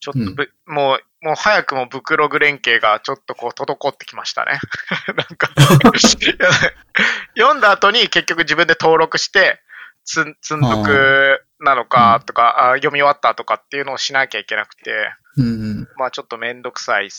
[0.00, 4.58] ちょっとぶ、もう、もう早くもブクログ連携がちょっとこう滞ってきましたね。
[5.16, 5.50] なんか
[7.38, 9.60] 読んだ後に結局自分で登録して、
[10.04, 15.88] つん、積んどくなのかとか、あ読み終わったとかっていうのをしなきゃいけなくて、うん。
[15.96, 17.10] まあちょっとめんどくさい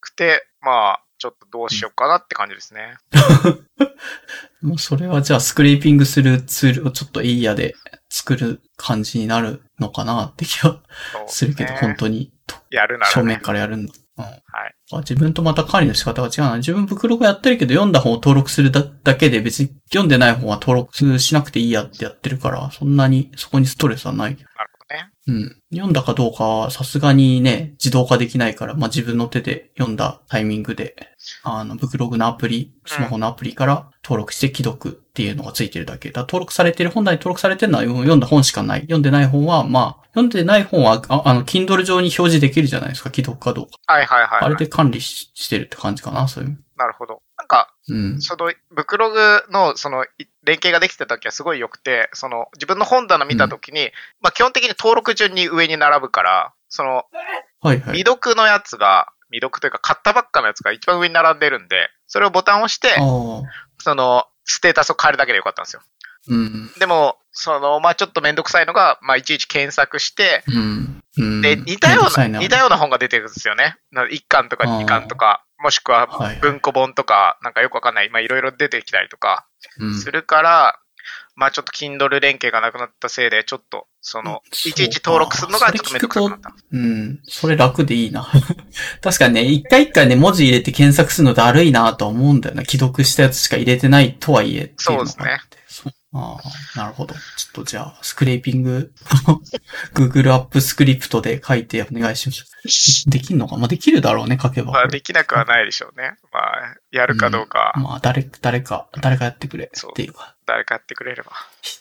[0.00, 2.96] くて、まあちょっとどうしようかなって感じですね。
[4.62, 7.74] もうそれはじゃあスクレーピングするツールをちょっとエイヤで
[8.08, 10.80] 作る感じになるのかなって気は
[11.12, 12.32] そうするけど、ね本当に、
[12.70, 13.42] やるなら、正面ね。
[13.42, 13.92] からやるんだ。
[13.94, 14.42] うんはい。
[14.92, 16.56] あ自分とまた管理の仕方が違うな。
[16.56, 24.34] 自分ブクログやってるけど、読んだ本を登録するだだけで別に読んでない本は登録しなくていいやってやってるから、そんなにそこにストレスはない。
[24.34, 24.67] なる。
[25.28, 25.56] うん。
[25.70, 30.96] 読んだかどうかはさすがにね、自動化できないから、まあ、自分の手で読んだタイミングで、
[31.42, 36.10] あの、ブクログのアプリ、スマホのアプリから登録して既読っていうのがついてるだけ。
[36.10, 38.80] だ登録されてる、本来登録されてるのは読んだ本しかない。
[38.80, 43.72] 読んでない本は、まあ、読んでない本は、ああの、Kindle 上に表示できるじゃないですか、既読かどうか。
[43.86, 44.40] はいはいはい、はい。
[44.44, 46.58] あれで管理ししてるって感じかな、そういう。
[46.76, 47.20] なるほど。
[47.36, 48.20] なんか、うん。
[48.20, 50.08] その、ブクログの、その、い
[50.44, 57.04] 連携ができてた時はすごい良くて、その、自分の本棚見た時に、まあ基本的に登録順に上に並ぶから、その、
[57.60, 57.98] はいはい。
[57.98, 62.94] 未読のやつが、未読というか買ったばっかのやつが一番上に並んでるんで、それをボタンを押して。
[63.78, 65.82] その、ステータスを変えるだけでよかったんですよ。
[66.28, 66.70] うん。
[66.78, 71.02] でも、その、まあちょっとめんどくさいのが、まあいちいち検索して、うん。
[71.18, 71.40] うん。
[71.42, 73.76] で、似たような、似たような本が出てくるんですよね。
[73.92, 76.08] な1巻とか2巻とか、もしくは
[76.40, 79.46] 文庫本とか、なんかよくわかんない、まあいろいろ出てきたりとか
[79.78, 80.80] うんするから、
[81.34, 86.54] まあちょっと Kindle 連携がなくなったせいで、ちょっと、その、いちいち登録するのがちょっとめんどくさくなった。
[86.72, 87.20] うん。
[87.24, 88.26] それ楽でいいな。
[89.02, 92.64] 確かにね、一回一回ね、文字入れて検索するのだるいなとは思うんだよな。
[92.64, 94.72] 既読したやつしか入れてないとはいえ。
[94.78, 95.38] そうですね
[96.18, 96.36] あ
[96.76, 97.14] あ、なるほど。
[97.14, 98.92] ちょっとじゃあ、スクレーピング、
[99.94, 103.08] Google アップスクリプトで書いてお願いします。
[103.08, 103.56] できんのか？
[103.56, 104.72] まあ、できるだろうね、書けば。
[104.72, 106.16] まあできなくはないでしょうね。
[106.32, 110.34] まあ、やるかどうか、まあ、誰、誰か、誰かやってくれそうっていうか。
[110.46, 111.30] 誰かやってくれれば。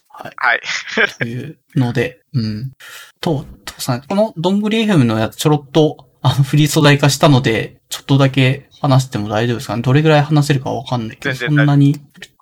[0.09, 0.33] はい。
[0.35, 0.61] はい。
[1.19, 2.73] というので、うん。
[3.21, 9.81] と、とさん、このどんぐり FM のやつちょろっと、あの、フリー素材化したので、ちょっとだけ話しても大丈夫ですかね？
[9.83, 11.95] どれぐらい話せるかわかんないけど、全然そんなに、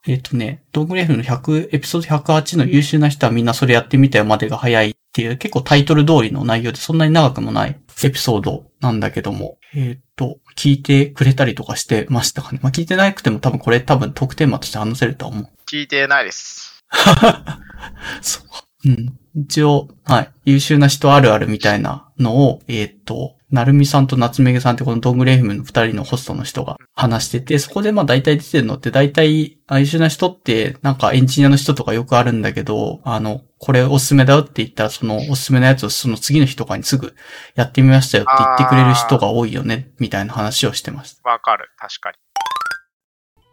[0.07, 15.49] えっ、とね、どんぐり FM の100、エピソード108の優秀な人はみんなそれやってみたよまでが早いっていう、結構タイトル通りの内容でそんなに長くもないエピソードなんだけども、えっ、と、聞いてくれたりとかしてましたかねまあ、聞いてなくても多分これ多分トークテーマとして話せるとは思う。
[15.67, 16.83] 聞いてないです。
[18.21, 18.89] そう。
[18.89, 19.19] うん。
[19.35, 20.31] 一応、はい。
[20.45, 37.15] 優秀な人あるあるみたいなのを、えーっと、なるみさんと夏めげさんってこのドングレーフムの二人のホストの人が話してて、そこでまあ大体出てるのって大体、あ優秀な人ってなんかエンジニアの人とかよくあるんだけど、あの、これおすすめだよって言ったらそのおすすめのやつをその次の日とかにすぐ
[37.55, 41.29] やってみましたよって言ってくれる人が多いよね、みたいな話をしてました。
[41.29, 41.69] わかる。
[41.77, 42.17] 確かに。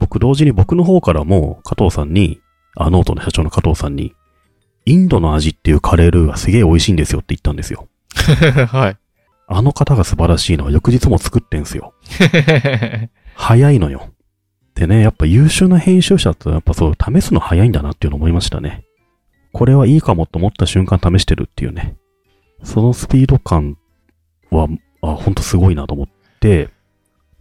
[0.01, 2.41] 僕同時に僕の方からも加藤さんに、
[2.77, 4.15] あノートの社長の加藤さんに、
[4.85, 7.89] インドの味っていうカレールーがすげえ美味しいんですよって言ったんですよ。
[8.67, 8.97] はい。
[9.55, 11.95] あの方が素晴らしいのは翌日も作ってんすよ。
[13.35, 14.11] 早いのよ。
[14.75, 18.85] でね、やっぱ優秀な編集者ってやっぱそう試すの早いんだなっていうのを思いましたね。
[19.53, 21.97] これはいいかもと思った瞬間試してるっていうね。
[22.65, 23.77] そのスピード感
[24.51, 24.69] は、
[25.03, 26.09] あ、ほんとすごいなと思っ
[26.41, 26.71] て、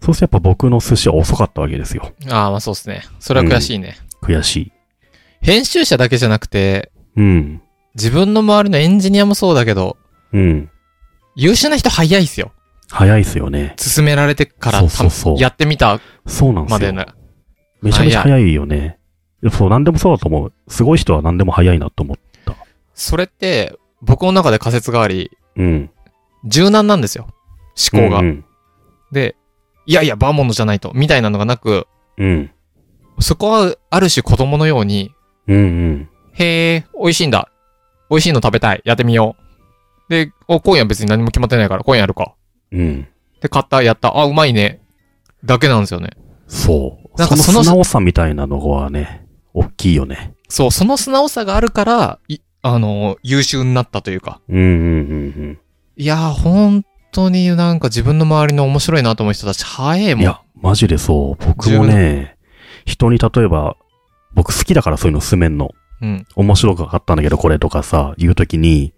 [0.01, 2.11] そうしてやっぱ僕の寿司は遅かったわけですよ。
[2.29, 3.03] ああ、まあそうですね。
[3.19, 3.95] それは悔しいね。
[4.21, 4.71] 悔しい。
[5.41, 7.61] 編集者だけじゃなくて、うん。
[7.95, 9.97] 自分の周りのエンジニアもそうだけど、
[10.33, 10.70] うん。
[11.35, 12.51] 優秀な人早いっすよ。
[12.89, 13.73] 早いっすよね。
[13.77, 16.69] 進められてからそうそうそうやってみたそうなんでよ。
[16.69, 17.05] ますでの。
[17.81, 18.99] めちゃめちゃ早いよね。
[19.51, 20.53] そう、なんでもそうだと思う。
[20.67, 22.19] すごい人は何でも早いなと思う。
[22.93, 25.89] それって、僕の中で仮説があり、うん。
[26.45, 27.27] 柔軟なんですよ。
[27.91, 28.19] 思考が。
[28.19, 28.45] うんうん。
[29.11, 29.35] で、
[29.85, 31.87] いやいや、バーモンドじゃないと、みたいなのがなく、
[32.17, 32.51] うん。
[33.19, 35.11] そこはある種子供のように、
[35.47, 36.09] うんうん。
[36.33, 37.49] へえ、美味しいんだ。
[38.09, 38.81] 美味しいの食べたい。
[38.85, 39.40] やってみよう。
[40.11, 42.35] で、お今夜別に何も決まってないから、今夜やるか。
[42.73, 43.07] うん。
[43.39, 44.19] で、買った、やった。
[44.19, 44.81] あ、うまいね。
[45.45, 46.09] だけなんですよね。
[46.47, 47.17] そう。
[47.17, 50.33] なんかそのその素直さみたいなのはね、大きいよね。
[50.49, 54.41] そう、その素直さがあるから、いあの、優秀になったというか。
[54.49, 54.67] うんうんう
[55.47, 55.59] ん
[55.95, 56.83] いやー、本
[57.13, 60.17] 当になんか自分の周りの面白いなと思う人たち、早えうん。
[60.17, 60.23] もん。
[60.23, 61.45] いや、マジでそう。
[61.45, 62.35] 僕もね、
[62.85, 63.77] 人に例えば、
[64.33, 65.71] 僕好きだからそういうの進めんの。
[66.01, 68.93] うん、面白かったんだけどこれとかさ、言うときに、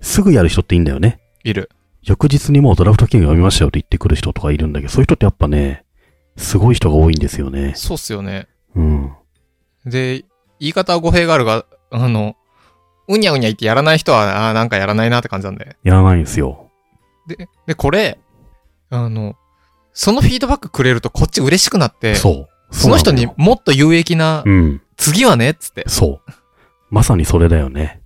[0.00, 1.20] すぐやる人っていいんだよね。
[1.44, 1.70] いる。
[2.02, 5.84] 翌日にもうドラフトキング読みましたよって言ってくる人とかいるんだけど、そういう人ってやっぱね、
[6.36, 7.72] すごい人が多いんですよね。
[7.74, 8.46] そうっすよね。
[8.74, 9.12] うん。
[9.84, 10.24] で、
[10.60, 12.36] 言い方は語弊があるが、あの、
[13.08, 15.76] うにゃうにゃ言ってやらない人は、あーなんかやらないなって感じなんで。
[15.82, 16.70] やらないんですよ。
[17.26, 18.18] で、で、これ、
[18.90, 19.36] あの、
[19.92, 22.48] そのフィードバックくれるとこっち嬉しくなって、そう。
[22.70, 24.82] その人にもっと有益な、うん。
[24.96, 25.84] 次はねっつって。
[25.88, 26.32] そう。
[26.90, 28.02] まさにそれだよね。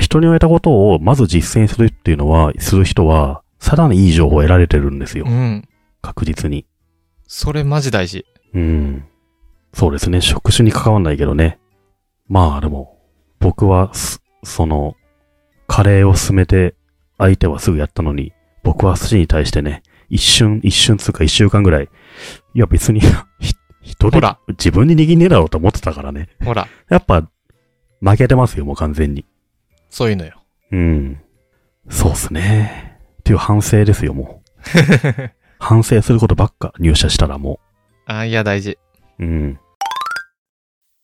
[0.00, 5.30] 人に言われたことをまず実践するっていうのは、する人は、さらにいい情報を得られてるんですよう。
[5.30, 5.68] ん。
[6.00, 6.66] 確実に。
[7.26, 8.26] それマジ大事。
[8.54, 9.04] うん。
[9.72, 10.20] そうですね。
[10.20, 11.58] 職種に関わんないけどね。
[12.28, 12.98] まあでも、
[13.40, 14.96] 僕はす、その、
[15.66, 16.74] カレーを進めて、
[17.18, 21.88] 相手はすぐやったのに、僕は寿司に対してね、一瞬、一瞬つうか一週間ぐらい、
[22.54, 23.00] いや別に、
[23.40, 26.28] ひ人でほら、自分に握んねえだろうと思ってたからね。
[26.44, 27.28] ほら、やっぱ、
[28.00, 29.24] 負けてますよ、もう完全に。
[29.92, 30.42] そういうのよ。
[30.72, 31.20] うん。
[31.90, 32.98] そうっすね。
[33.20, 34.50] っていう反省ですよ、もう。
[35.60, 37.60] 反省することばっか入社したらも
[38.06, 38.78] あーいや、大事。
[39.18, 39.24] う。
[39.24, 39.60] うん。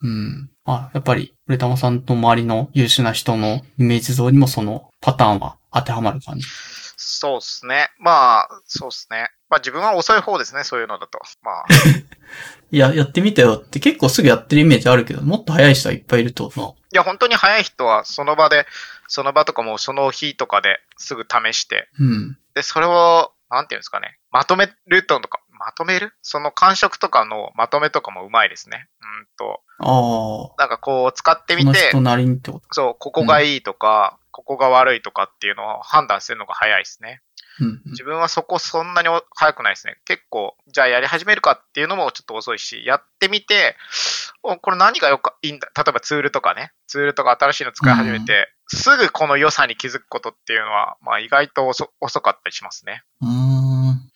[0.01, 0.51] うん。
[0.65, 6.47] あ、やっぱり、ウレタマさんの周りの優秀な人のイメージ像にもそのパターンは当てはまる感じ。
[6.97, 7.91] そうっすね。
[7.99, 9.29] まあ、そうっすね。
[9.49, 11.21] まあ自分は遅い方ですね、そういうのだと。
[11.43, 11.65] まあ、
[12.71, 18.67] いや、やってみたよって結構すぐやってるイメージあるけど、もっと早い人はいっぱいいると思いや、本当に早い人はその場で、
[19.07, 22.05] その場とかもうその日とかですぐ試して、う。
[22.05, 22.39] うん。
[22.55, 26.13] で、それを、なんていうんですかね、まとめるとか、まとめる？
[26.23, 28.87] その感触とかのまとめとかもうまいですね。
[29.01, 30.63] うんと、ああ。
[30.63, 32.01] なんかこう使ってこみてこ
[32.41, 32.63] と？
[32.71, 37.23] そう、ここがいいとか、ここが悪いとかっていうのを判断するのが早いですね。
[37.61, 37.83] うん。
[37.87, 39.99] 自分はそこそんなに早くないですね。
[40.05, 43.77] 結構、じゃあやり始めるかっていうのもちょっと遅いし、やってみて、
[44.43, 53.03] おこれ何がよかいいんだ例えばツールとかね、ツールとか新しいの使い始めて、すぐこの良さに気づくことっていうのは、まあ意外と遅遅かったりしますね。
[53.21, 54.11] うーん。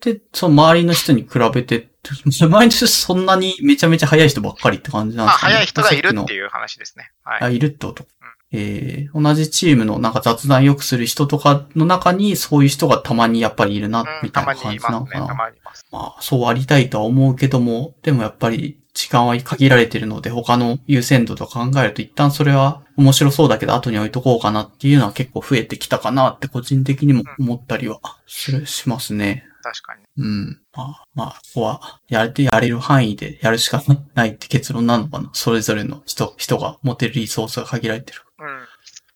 [0.00, 1.90] で、その周りの人に比べて、
[2.26, 5.54] 周りの人そんなにめちゃめちゃ早い人ばっかりって感じなんまあですかね。
[5.54, 7.12] 早い人がいるっていう話ですね。
[7.22, 7.40] はい。
[7.42, 8.04] あ、いるってこと。
[8.52, 14.90] えー、同じチームのなんか雑談よくする人とかの中にそういう人がたまにやっぱりいるな、うん、みたいな感じな。
[14.90, 15.26] のかな。
[15.26, 15.86] たまにいます。
[15.90, 29.46] まあ、そうありたいとは思うけども、でもやっぱり時間は限られてるので、他の優先度と考えると一旦それは面白そうだけど後に置いとこうかなっていうのは結構増えてきたかなって個人的にも思ったりはしますね。
[29.62, 30.02] 確かに。
[30.18, 30.60] うん。
[30.74, 33.82] まあ、まあ、ここは、やれてやれる範囲でやるしか
[34.14, 35.30] ないって結論なのかな？
[35.32, 38.20] それぞれの人、人が持てるリソースが限られてる。
[38.38, 38.66] うん。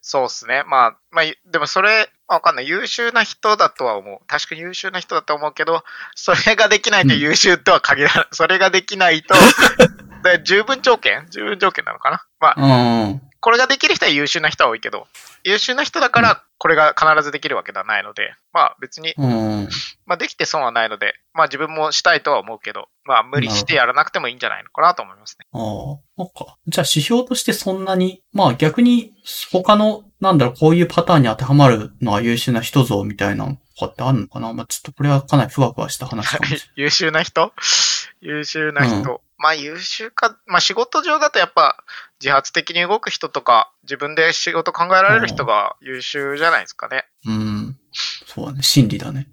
[0.00, 0.62] そうっすね。
[0.68, 2.68] まあ、まあ、でもそれ、わかんない。
[2.68, 4.26] 優秀な人だとは思う。
[4.26, 5.84] 確かに優秀な人だと思うけど、
[6.14, 8.26] それができないと優秀とは限らない。
[8.32, 9.34] それができないと、
[10.24, 11.26] で十分条件？
[11.30, 12.24] 十分条件なのかな？
[12.40, 13.22] まあ、うん。
[13.46, 15.06] これができる人は優秀な人は多いけど、
[15.44, 19.68] 優秀な人だからこれが必ずできるわけではないので、まあ別に、うん。
[20.04, 25.46] まあできて損はないので、まあ自分もしたいとは思うけど、まあ無理してやらなくてもいいんじゃないのかなと思いますね。
[25.52, 26.56] ああ、そっか。
[26.66, 29.12] じゃあ指標としてそんなに、まあ逆に
[29.52, 34.52] 他の、なんだろう、こういうパターンに当てはまるのは優秀な人像みたいなのってあるのかな？
[34.54, 36.66] まあちょっとこれはかなりふわふわした話かもしれない。
[36.74, 37.52] 優秀な人？
[38.20, 39.20] 優秀な人。
[39.38, 41.76] まあ優秀か、まあ仕事上だとやっぱ
[42.20, 47.04] 自発的に動く人とか、自分で仕事考えられる人が優秀じゃないですかね。
[47.26, 47.78] うん。
[48.26, 48.62] そうだね。
[48.62, 49.28] 心理だね。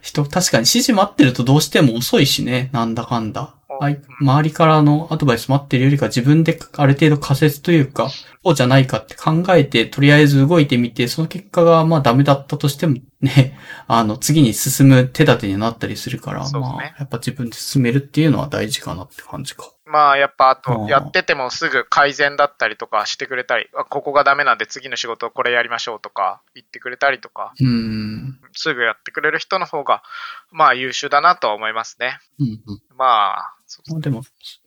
[0.00, 2.70] 人、確かに指示待ってるとどうしても遅いしね。
[2.72, 3.55] なんだかんだ。
[3.80, 8.08] あい周りからのアドバイス待ってるよりか自分である程度仮説というか、
[8.42, 19.70] こうじゃないかって考えて、とりあえず動いてみて、その結果がまあダメだったとしてもね、 あの、次に進む手立てになったりするから、ねまあ、やっぱ自分で進めるっていうのは大事かなって感じか。
[19.86, 28.40] まあ、やっぱ、ああと、ーやっててもすぐ改善だったりとかしてくれたり、あここがダメなんで次の仕事これやりましょうとか言ってくれたりとか、うーん。
[28.52, 30.02] すぐやってくれる人の方が、
[30.50, 32.18] まあ優秀だなとは思いますね。
[32.38, 32.80] うんうん。
[32.96, 34.22] まあ、そうまあでも、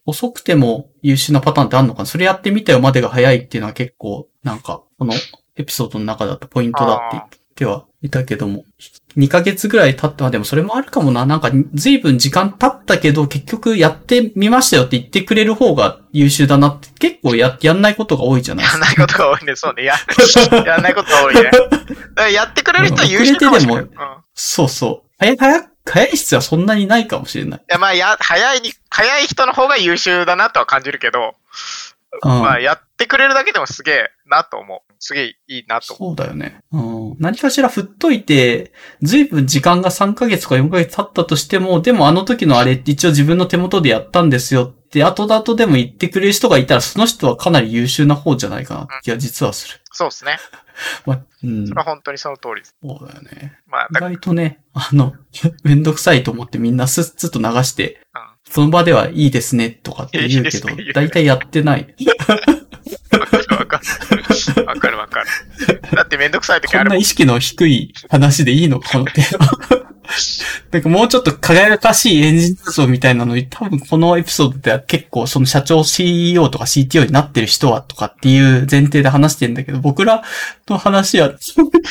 [0.05, 2.05] 遅くても優秀なパターンってあるのかな？
[2.05, 5.13] それやってみたよまでが早いっていうのは結構、なんか、この
[5.55, 8.63] エピソードの中だとポイントだって言ってはいたけども、
[9.17, 11.25] 2ヶ月ぐらい経っては、でもそれもあるかもな。
[11.25, 18.85] なんか、随分時間経ったけど、結局やってみましたよって言ってくれる方が優秀だなって、結構や、やんないことが多いじゃないですか。
[18.85, 19.55] やんないことが多いね。
[19.55, 19.83] そうね。
[19.83, 19.95] や、
[20.65, 21.51] やんないことが多いね。
[22.33, 23.83] やってくれる人は優秀かもしれない。
[23.83, 23.89] うん。
[23.89, 23.89] い
[24.33, 25.09] そうそう。
[25.17, 27.61] 早い、早い、早い必要はそんなにないかもしれない。
[27.67, 31.35] や、まあ、や、早いに、早い人の方が優秀だなとは感じるけど、
[32.23, 32.31] うん。
[32.41, 34.93] まあ、やってくれるだけでもすげえなと思う。
[34.99, 36.15] すげえいいなと思う。
[36.15, 36.59] そうだよね。
[36.71, 37.15] うん。
[37.19, 49.79] 何かしら振っといて、ずいぶん時間が3ヶ月か4ヶ月経ったとしても、でもあの時のあれって一応自分の手元でやったんですよって、後々でも言ってくれる人がいたら、その人はかなり優秀な方じゃないかなって実はする。
[49.91, 50.37] そうですね。
[51.05, 51.67] まあ、うん。
[51.67, 52.75] それは本当にその通りです。
[52.81, 53.57] そうだよね。
[53.67, 55.13] まあ、意だ外とね、あの、
[55.63, 61.93] めんどくさいと思ってみんなスッスッと流して、うんその場ではいいですねとかって言うけどいいですね、大体やってない。
[63.11, 64.65] わかるわかる。
[64.65, 65.78] わかるわかる。
[65.95, 66.89] だってめんどくさい時ある。
[66.89, 68.79] こんな意識の低い話でいいの？
[68.79, 69.89] この程度。
[70.71, 80.23] なんかもうちょっと輝かしいエンジン像みたいなのに、多分このエピソードでは結構その社長 CEO とか CTO になってる人はとかっていう前提で話してんだけど、僕ら
[80.67, 81.33] の話は、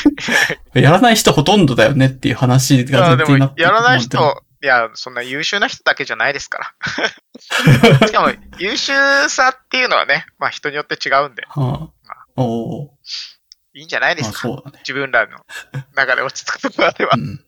[0.73, 6.73] やらない人ほとんどだよねっていう話が前提になって、やらない人、いや、そんな優秀な人だけじゃないですか
[8.01, 8.07] ら。
[8.07, 8.93] しかも、優秀
[9.29, 12.89] さっていうのはね、まあ人によって違うんで、はあ、おー
[13.79, 14.47] いいんじゃないでまあすか。
[14.49, 14.79] そうだね。
[14.79, 15.37] 自分らの
[15.95, 17.17] 中で落ち着くところではう。
[17.17, 17.39] ん。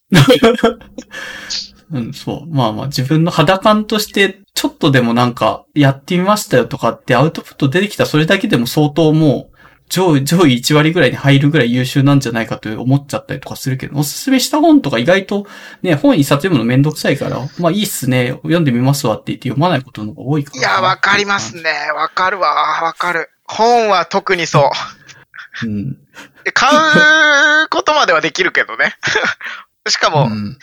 [1.93, 2.56] うん、そう。
[2.56, 9.58] まあまあ自分の肌感として、ちょっとでもなんか、やってみましたよとかってアウトプット出てきたそれだけでも相当もう、
[9.90, 15.48] 上位、上位1割ぐらいに入るぐらい優秀なんじゃないかと思っちゃったりとかするけど、おすすめした本とか意外と
[15.82, 20.60] ね、本一冊読むのめんどくさいから、まあいいっすね、読んでみますわって言って読まないことの方が多いから。
[20.60, 21.58] いや、わかります。
[21.58, 21.64] ね。
[21.93, 22.48] わかるわ。
[22.84, 23.32] わかる。
[23.43, 24.64] 本は特にそう。
[25.63, 25.93] うん。
[26.43, 26.69] で買
[27.65, 28.95] うことまではできるけどね。
[29.88, 30.57] しかも、うん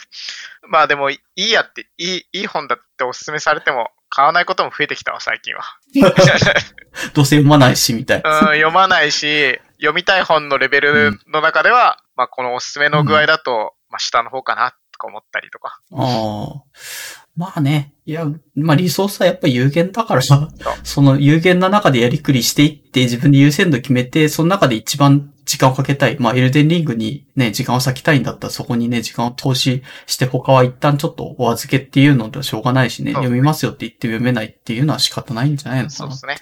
[0.69, 5.63] まあでも、いいやって、いい、いい本だっておすすめされても、買わないことも増えてきたわ、最近は。
[7.13, 8.39] どうせ読まないし、みたいうん、な。
[8.39, 15.79] 読まないし、読みたい本のレベルの中では、まあこのおすすめの具合だと、まあ下の方かな、とか思ったりとか。
[15.91, 17.18] ああ。
[17.39, 17.93] まあね。
[18.05, 20.49] いや、まあリソースはやっぱり有限だからさ、
[20.83, 26.17] その有限な中でやりくりしていって、自分で優先度決めて、その中で一番時間をかけたい。
[26.19, 36.15] まあエルデンリングにね、時間を割きたいんだったらそこにね、時間を投資して他は一旦ちょっとお預けっていうのではしょうがないしね、そう読みますよって言って読めないっていうのは仕方ないんじゃないのかなそうで。
[36.15, 36.35] すね。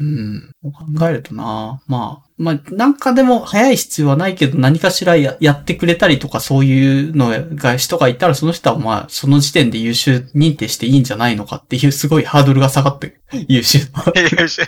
[0.00, 0.50] うん。
[0.62, 13.80] 考えるとなまあ、まあ、なんかでも早い必要はないけど何かしらややってくれたりとかそういうのが人がいたらその人はまあその時点で優秀認定していいんじゃないのかっていうすごいハードルが下がって 優秀。
[14.14, 14.62] 優秀。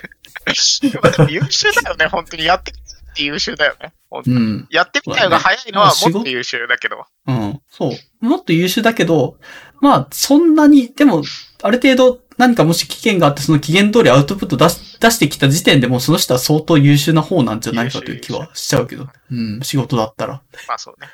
[1.29, 2.45] 優秀だよね、本当に。
[2.45, 3.93] やってみて優秀だよね。
[4.27, 4.67] うん。
[4.71, 7.05] やってみたいのが早いのはもっと優秀だけど。
[7.27, 7.61] うん。
[7.71, 8.25] そう。
[8.25, 9.39] もっと優秀だけど、
[9.81, 11.23] まあそんなに、でも
[11.63, 19.09] ある程度何かもし期限があってその期限通りアウトプット出し出してきた時点でもうその人は相当優秀な方なんじゃないかという気はしちゃうけど。
[19.31, 19.61] うん。
[19.61, 20.43] 仕事だったら。
[20.67, 21.09] まあそうね。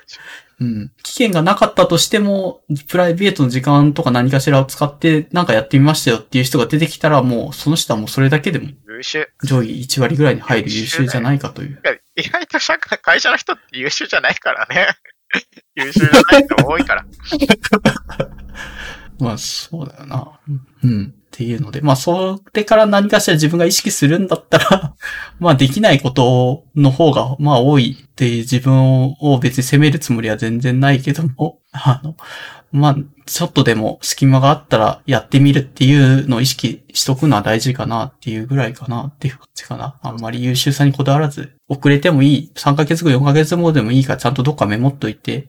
[0.60, 0.92] うん。
[1.02, 9.28] 期限がなかったとしても、プライベートの時間とか何かしらを使ってなんかやってみましたよっていう人が出てきたらもうその人はもうそれだけでも優秀。
[9.42, 11.82] 上位1割ぐらいに入る優秀じゃないかという。
[12.16, 14.88] 意外と社会、会社の人って優秀じゃないからね。
[15.74, 17.04] 優秀じゃない人多いから。
[19.20, 20.40] まあそうだよな。
[20.82, 21.14] うん。
[21.30, 24.94] っていうので、まあそれから何かしら自分が意識するんだったら、
[25.38, 32.16] まあできないことの方がまあ多いっていう自分を別に責めるつもりは全然ないけども、 あの、
[32.72, 40.00] まあちょっとでも隙間があったらやってみるっていうのを意識しとくのは大事かなっていうぐらいかなっていう感じかな。
[40.02, 45.48] あんまり優秀さにこだわらず、遅れてもいい、3ヶ月後4ヶ月後でもいいからちゃんとどっかメモっといて、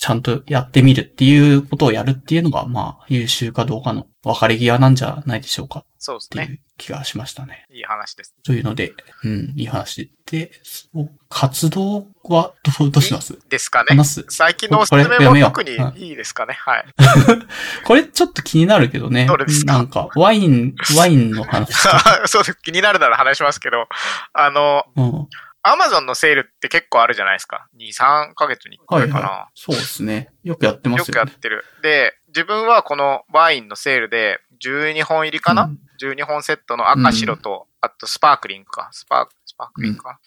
[0.00, 6.42] ちゃんとやってみるっていうことをやるっていうのが、まあ、優秀かどうかの分かれ際なんじゃないでしょうかそうですね。
[6.44, 7.66] っていう気がしましたね。
[7.70, 8.34] いい話です。
[8.42, 13.38] というので、うん、いい話で、そう活動はどう、どうします？
[13.50, 13.88] ですかね。
[13.90, 16.54] 話す最近のおすすめも特にうんいいですかね。
[16.54, 16.84] はい。
[17.84, 19.26] これちょっと気になるけどね。
[19.26, 21.74] どれですかなんか、ワイン、ワインの話。
[22.24, 22.58] そうです。
[22.62, 23.86] 気になるなら話しますけど、
[24.32, 25.28] あの、うん。
[25.62, 27.68] アマゾンのセールって結構あるじゃないですか。
[27.78, 29.28] 2、3ヶ月に1はい回かな。
[29.28, 29.52] はい。
[29.54, 30.30] そうですね。
[30.42, 31.26] よくやってまよすよね。
[31.26, 31.64] くやってる。
[31.82, 38.88] で、自分はこのワインのセールで12本入りかな、うん ?12 本セットの赤、白と、あとスパークリングか。
[38.92, 40.18] スパーク、スパークリングか、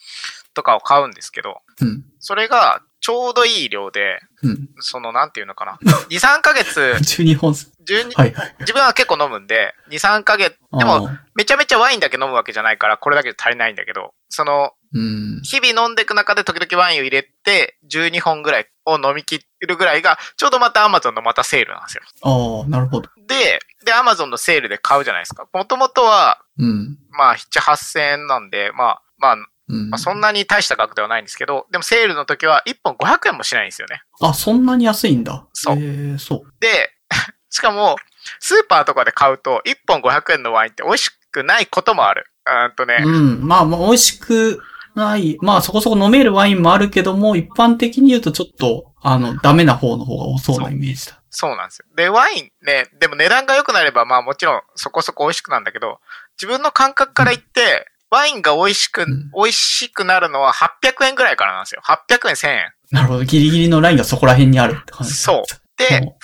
[0.54, 2.04] とかを買うんですけど、うん。
[2.20, 4.68] それがちょうどいい量で、うん。
[4.80, 7.52] その、なんていうのかな？2、3ヶ月、 12本。
[7.52, 8.56] 12、はいはい。
[8.60, 15.40] 自分は結構飲むんで、2、3ヶ月、でも、めちゃめちゃワインだけ飲むわけじゃないから、これだけで足りないんだけど、その、うん。
[15.42, 22.02] 日々飲んでいく中で時々ワインを入れて、12本ぐらいを飲み切るぐらいが、ちょうどまた Amazon のまたセールなんですよ。
[22.22, 23.10] ああ、なるほど。
[23.26, 25.48] で、で、Amazon のセールで買うじゃないですか。
[25.52, 26.96] もともとは、うん。
[27.10, 34.02] まあ、7、8000円なんで、まあ、まあ、うんまあ、そんなに大した額ではないんですけど、でもセールの時は1本500円もしないんですよね。
[34.20, 35.46] あ、そんなに安いんだ。
[35.54, 36.54] そうえー、そう。
[36.60, 36.92] で、
[37.48, 37.96] しかも、
[38.40, 42.26] スーパーとかで買うと、1本500円のワインって美味しくないこともある。
[42.46, 43.46] うーんとね、うん。
[43.46, 44.62] まあ、まあ、美味しく
[44.94, 45.36] ない。
[45.40, 51.20] まあ、そこそこ飲めるワインもあるけども、一般的に言うとちょっと、あの、ダメな方の方が多そうなイメージだ。
[51.30, 51.86] そうなんですよ。
[51.96, 55.98] で、ワインね、でも値段が良くなれば、まあもちろんそこそこ美味しくなんだけど、
[56.36, 61.82] 自分の感覚から言って、ワインが美味しく、ん美味しくなるのは800円ぐらいからなんですよ。
[61.84, 62.72] 800円、1000円。
[62.92, 63.24] なるほど。
[63.24, 65.12] ギリギリのラインがそこら辺にあるって感じ。
[65.12, 65.42] そう。
[65.76, 66.14] で、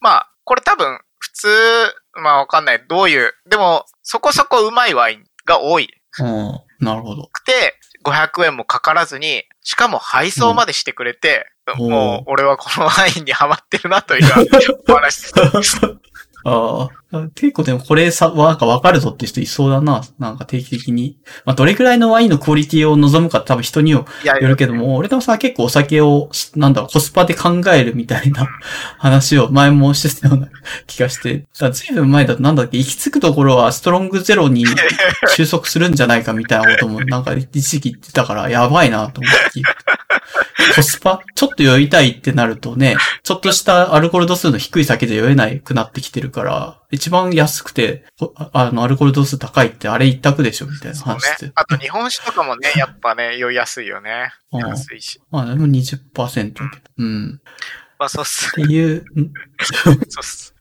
[0.00, 1.48] まあ、これ多分、普通、
[2.22, 2.84] まあわかんない。
[2.86, 5.88] どういう、でも、そこそこうまいワインが多い
[6.20, 6.26] うん。
[6.26, 6.60] うん。
[6.78, 7.28] なるほど。
[7.32, 11.46] くて、500円もかからずに、しかも配送までしてくれて、
[11.78, 14.24] うんもう、俺はこのワインにハマってるなという
[14.86, 15.80] お話です。
[16.44, 16.88] ああ。
[17.34, 20.02] 結構でもこれさ、なんかわかるぞって人いそうだな。
[20.18, 21.16] なんか定期的に。
[21.44, 24.06] まあ、どれくらいのワインのクオリティを望むか多分人によ
[24.40, 28.46] るけども、俺とさ、結構お酒を、なんだろう、コスパで考えるみたいな
[28.98, 30.48] 話を前もしてたような
[30.86, 34.64] 気がして、だから随分前だとなんだっけ、行き着くところはストロングゼロに
[35.36, 39.62] 収束するんじゃないかみたいなこともなんか一時期言ってたから、やばいなと思って。
[40.74, 41.20] コスパ？
[41.34, 51.52] ちょっと酔いたいってなるとね、ちょっとしたアルコール度数の低い酒で酔えないくなってきてるから、一番安くて、こああの、アルコール度数高いってあれ一択でしょみたいな話して。。
[51.54, 54.32] あと日本酒とかもね、やっぱね、酔いやすいよね。
[54.52, 55.20] うん安いし。
[55.30, 56.82] まあでも20%だけど。
[56.98, 57.40] うん。
[57.98, 58.50] まあそうっすっ。
[58.52, 59.04] ていう、ん
[59.74, 60.54] そうっす。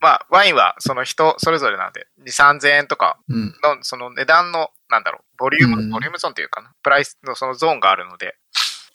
[0.00, 3.46] まあ、ワインはその人それぞれなんで、2、3000円とかうん。
[3.62, 6.72] の、その値段の、なんだろう、ボリューム、うんボリュームゾーンっていうかな。
[6.82, 8.34] プライスのそのゾーンがあるので、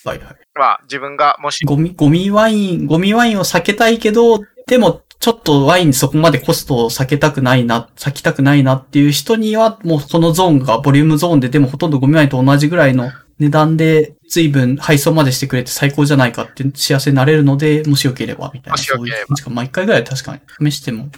[0.04, 0.36] はいはい。
[0.54, 18.72] まあ自分がもし、ゴミ、ゴミワイン、ゴミワインを避けたいけど、でも、ちょっとワインそこまでコストを避けたくないな、避きたくないなっていう人には、もうこのゾーンがボリュームゾーンで、でもほとんどゴミワインと同じぐらいの値段で、随分配送までしてくれて最高じゃないかって幸せになれるので、もしよければ、みたいな。
[18.74, 19.50] もしよければそういう感じか。
[19.50, 21.10] まあ、一回ぐらい確かに試しても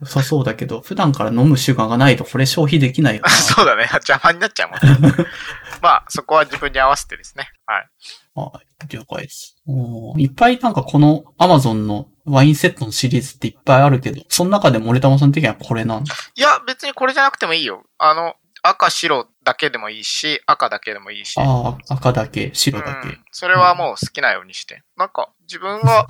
[0.00, 3.30] 良さそうだけど、普段から飲む習慣がないとこれ消費できないよな。
[3.30, 5.14] そうだね、 邪魔になっちゃうもんね。
[5.80, 7.48] まあ、そこは自分に合わせてですね。
[7.66, 7.88] はい。
[8.34, 9.56] はい、了解です。
[10.16, 16.04] いっぱいなんかこの Amazon のワインセットのシリーズっていっぱいあるけど、その中で森玉さん的にはこれなん？
[16.04, 16.14] だ。
[16.34, 17.84] いや、別にこれじゃなくてもいいよ。
[17.98, 21.34] あの、赤、白だけでもいいし、赤だけでもいいし。
[21.40, 21.42] あ
[21.88, 23.08] あ、赤だけ、白だけ。
[23.08, 24.82] うん、それはもう好きなようにして。
[24.96, 26.06] なんか、自分は。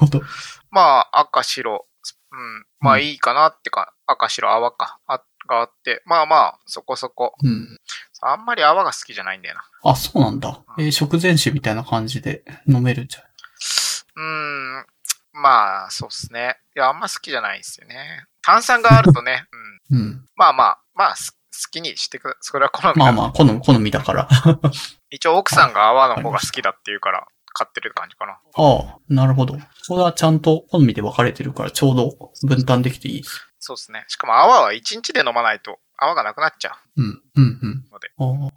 [0.70, 1.86] まあ、赤、白、
[2.30, 7.34] うん、まあうんいいかなってか、赤、白、泡か、あがあって、まあまあ、そこそこ。
[7.42, 7.78] うん。
[8.20, 9.90] あんまり泡が好きじゃないんだよな。
[9.90, 10.62] あ、そうなんだ。
[10.78, 13.22] えー食前酒みたいな感じで飲めるんじゃん。
[13.24, 14.86] うーん、
[15.32, 16.56] まあ、そうっすね。
[16.76, 18.24] いや、あんま好きじゃないですよね。
[18.42, 19.46] 炭酸があるとね、
[19.90, 20.24] うん、うん。
[20.36, 24.28] まあまあ、まあ、す好きにしてくだそれは好みだまあまあ、好み、好みだから。
[24.30, 24.58] あ
[25.10, 28.38] 一応奥さんが泡の方が好きだっていうから、買ってる感じかな。
[28.56, 29.58] あ、なるほど。
[29.88, 33.46] これはちゃんと好みで分かれてるから、ちょうど分担できていいです。
[33.58, 34.04] そうですね。
[34.08, 37.02] しかも泡は1日で飲まないと泡がなくなっちゃう。
[37.02, 38.10] うん、うん、うんので。
[38.18, 38.50] あー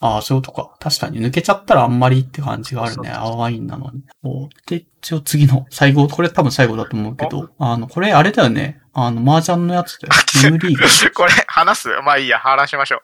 [0.00, 0.76] ああ、そういうことか。
[0.80, 3.10] 確かに抜けちゃったらあんまりって感じがあるね。
[3.10, 4.02] そう青ワインなのに。
[4.24, 8.80] おで、一応次の最後、これ多分最後だと思うけど、あの、これあれだよね。
[8.92, 10.14] あの、麻雀のやつだよ。
[10.42, 11.14] ゲームリーグ。
[11.14, 11.88] これ、話す？
[12.04, 13.00] まあいいや、話しましょう。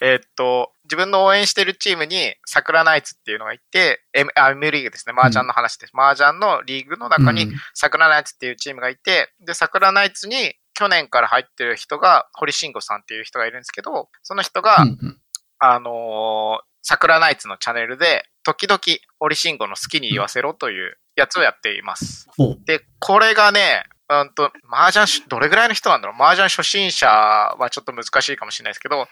[0.00, 5.14] えーっと、自分の応援してるチームに、桜ナイツっていうのがいて、M, あ M リーグですね。
[5.16, 5.92] 麻雀の話です。
[5.94, 15.18] 麻雀のリーグの中にうん、桜ナイツっていうチームがいて、で、桜ナイツに去年から入ってる人が、堀慎吾さんっていう人がいるんですけど、その人が、うんうん。
[15.58, 18.80] あのー桜ナイツのチャンネルで、時々、
[19.18, 22.28] 堀慎吾の好きに言わせろというやつをやっています。
[22.38, 22.56] お。
[22.66, 26.20] で、これがね、うんと、麻雀し、どれぐらいの人なんだろう。
[26.20, 29.06] 麻雀初心者はちょっと難しいかもしれないですけど、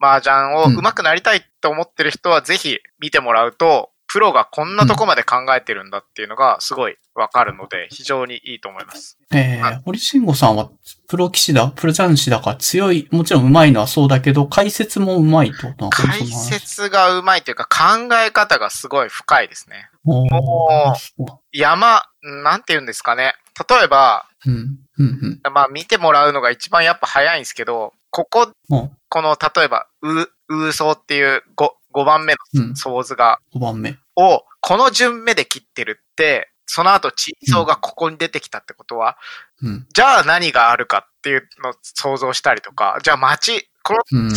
[0.00, 9.18] 麻雀を上手くなりたいと思ってる人はぜひ見てもらうと、プロがこんなとこまで考えてるんだっていうのがすごいわかるので、非常にいいと思います。
[9.32, 10.70] えー、堀慎吾さんは
[11.08, 12.40] プロ棋士だ、プロ雀士だ？
[12.40, 19.90] から強い、もちろん上手いのはそうだけど、解説も上手いってこと解説がうまいというか考え方がすごい深いですね。
[20.04, 20.26] も
[21.52, 23.34] 山、なんて言うんですかね。
[23.68, 24.78] 例えば、うん。
[24.98, 25.40] うん。
[25.52, 28.90] まあ見てもらうのが一番やっぱ早いんですけど、ここ、うん。
[29.10, 31.70] この例えば、う、うそうっていう5、
[32.02, 33.98] 5番目うんの想図が、5番目。
[34.16, 39.16] を、この順目で切ってるって、その後、地層がここに出てきたってことは、
[39.62, 39.86] うん。
[39.92, 44.28] じゃあ何があるかっていうのを想像したりとか、じゃあ街、この、うん。
[44.28, 44.32] っ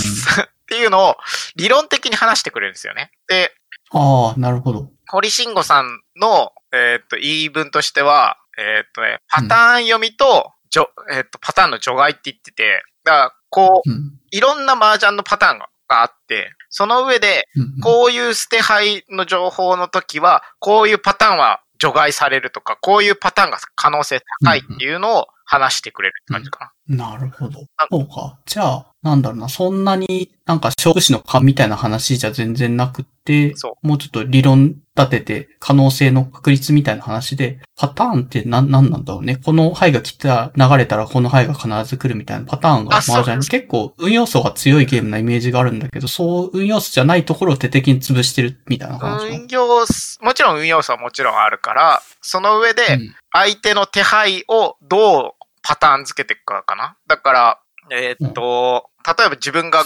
[0.72, 1.16] ていうのを
[1.58, 3.12] 理論的に話してくれるんですよね。
[3.28, 3.52] で、
[3.92, 4.90] ああ、なるほど。
[5.10, 14.18] 堀慎吾さんの、えーっと、言い分としては、えーっとね、パターン読みと、じょえーっと、パターンの除外って言ってて、だから、こう、うん。
[14.32, 17.80] いろんな麻雀のパターンががあって、その上で、うん。
[17.82, 27.16] こういう捨て牌の情報の時は、こういうパターンは除外されるとか、こういうパターンが可能性高いっていうのを話してくれるって感じかな。
[27.16, 27.60] なるほど。
[27.92, 28.40] そうか。
[28.46, 39.38] じゃあ、なんだろうな、そんなになんか勝負師の勘みたいな話じゃ全然なくって、そもうちょっと理論立てて、可能性の確率みたいな話で、パターンって何、何なんだろうね。
[39.38, 56.98] この牌が来た、流れたらこの牌が必ず来るみたいなパターンがあそう麻雀に結構運要素が強いゲームなイメージがあるんだけど、そう運要素じゃないところを徹底的に潰してるみたいな話かな運用す、もちろん運用素はもちろんあるから、その上で、うん相手の手配をどうパターン付けていくかかな。
[57.08, 57.60] だから、
[57.92, 59.84] えーっと、例えば自分が。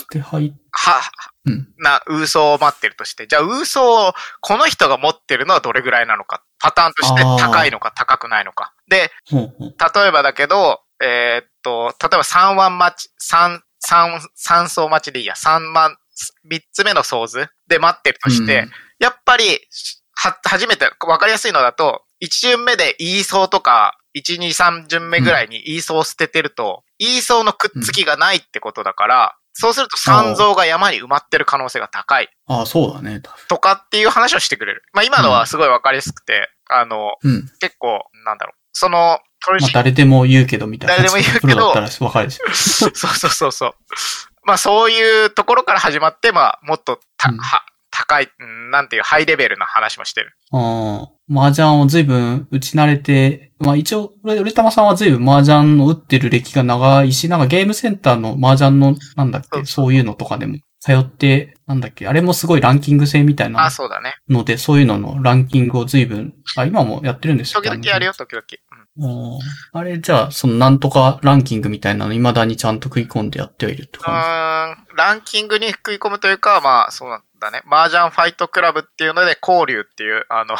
[0.72, 1.02] は、
[1.46, 1.68] うん。
[1.78, 6.44] な、ウソを待ってるとして、じゃあウソをこの人が持ってるのはどれぐらいなのか。
[6.60, 8.74] パターンとして高いのか高くないのか。
[8.88, 9.12] で。
[9.94, 15.98] 例えばだけど、えーっと、例えば3番待ち、3、三三層待ちでいいや、3番、
[16.50, 19.60] 3つ目の層図で待ってるとして、うんやっぱり、
[20.14, 33.22] は、初めて、わかりやすいのだと、1順目で E 層とか、1、2、3順目ぐらいに E 層を捨ててると、E 層のくっつきがないってことだから、そうすると3層が山に埋まってる可能性が高いああ、そうだね。
[33.48, 34.84] とかっていう話をしてくれる。
[34.94, 37.50] まあ今のはすごいわかりやすくて、あの、うん。
[37.60, 38.60] 結構、なんだろう。
[38.74, 40.96] その、取まあり誰でも言うけどみたいな。
[40.98, 42.32] 誰でも言うけどだったら分かる。
[42.54, 43.74] そうそうそうそう。
[44.44, 47.64] まあそういうところから始まって、まあもっとた、うんは
[47.96, 50.36] 高い、うんなんていうハイレベルな話もしてる。
[50.52, 64.16] ああ、麻雀を随分打ち慣れて、まあ一応、俺、俺玉さんは随分麻雀を打ってる歴が長いし、なんかゲームセンターの麻雀の、なんだっけ、そういうのとかでも通って、なんだっけ、あれもすごいランキング制みたいなあ、そうだね。
[64.30, 68.44] ので、そういうののランキングを随分、あ、今もやってるんですよ時々やるよ、時々。
[68.98, 69.40] うん。
[69.72, 77.62] あれ、じゃあ、そのなんとかランキングみたいなの未だにちゃんと食い込んでやってはいるってう感ーん、ランキングに食い込むというか、まあそうなんだね。
[77.70, 80.56] 麻雀ファイトクラブっていうので、交流っていう、あの、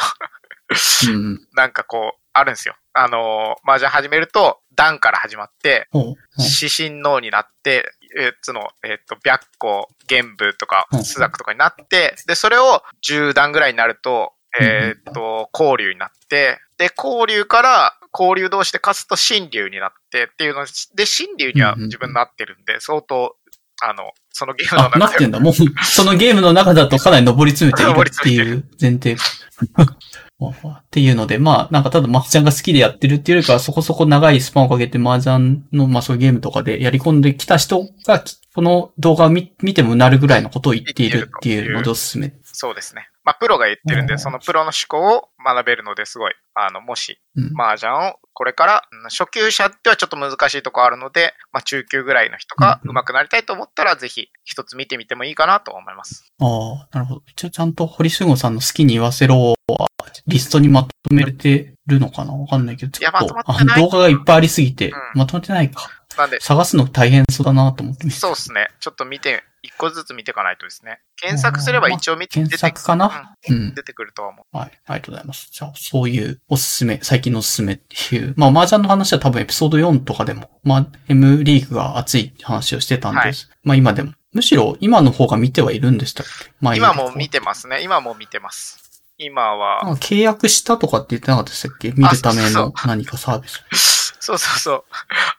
[1.00, 1.12] じ。
[1.12, 1.48] うん。
[1.54, 2.76] なんかこう、あるんですよ。
[2.92, 6.02] あの、麻雀始めると、段から始まって、ほう。
[6.02, 23.36] ほう指針脳になって、えつの、えっ、と、白虎、玄武とかうん、朱雀とかになって、で、それを10段ぐらいになると、えっ、と、交流になって、で、交流から、交流同士で勝つと新流になってっていうので、新流には自分なってるんで、相当、
[23.82, 25.40] あの、そのゲームの中でってんだ。
[25.40, 29.16] もう、そのゲームの中だとかなり上り詰めてい上るっていう前提。
[30.38, 38.22] っていうので、まあ、なんかただ麻雀が好きでやってるっていうよりかは、そこそこ長いスパンをかけて麻雀の、まあそういうゲームとかでやり込んできた人が、
[38.54, 42.34] この動画を見見てもなるぐらいのことを言っているっていうのでおすすめ。
[42.44, 43.08] そうですね。
[43.26, 47.60] まあ、プロが言ってるんで、うんそのプロの思考を学べるのですごい、あの、もし、うん。
[47.60, 56.32] 麻雀をこれから、うん初級者ではちょっと難しいとこあるので、まあ、中級ぐらいの人がうん上手くなりたいと思ったら、ぜひ一つ見てみてもいいかなと思います。
[56.40, 57.22] ああ、なるほど。
[57.26, 59.88] 一応ちゃんと堀俊吾さんの好きに言わせろは、
[60.28, 62.32] リストにまとめてるのかな？
[62.32, 63.42] わかんないけど、ちょっとと、ま
[63.76, 65.90] 動画がいっぱいありすぎて、うんまとめてないか。
[66.16, 68.68] なんで、探すの大変そうだなと思ってそうですね。
[68.80, 71.00] ちょっと見て、一個ずつ見ていかないとですね。
[71.16, 73.34] 検索すれば一応見て、検索かな？
[73.48, 74.56] うんうん出てくるとは思う。
[74.56, 74.70] はい。
[74.86, 75.48] ありがとうございます。
[75.52, 78.34] じゃあ、そういうおすすめ、最近のおすすめっていう。
[78.36, 83.50] まあ、麻雀の話は多分エピソード4とかでも、まあ、M リーグが熱い話をしてたんです。
[83.62, 84.12] まあ、今でも。
[84.32, 86.52] むしろ、今の方が見てはいるんでしたっけ？
[86.60, 87.82] 前より今も見てますね。
[87.82, 89.02] 今も見てます。
[89.18, 91.90] 今は、契約したとかって言ってなかったでしたっけ？
[91.92, 93.64] 見るための何かサービス。
[94.20, 94.84] そうそうそう。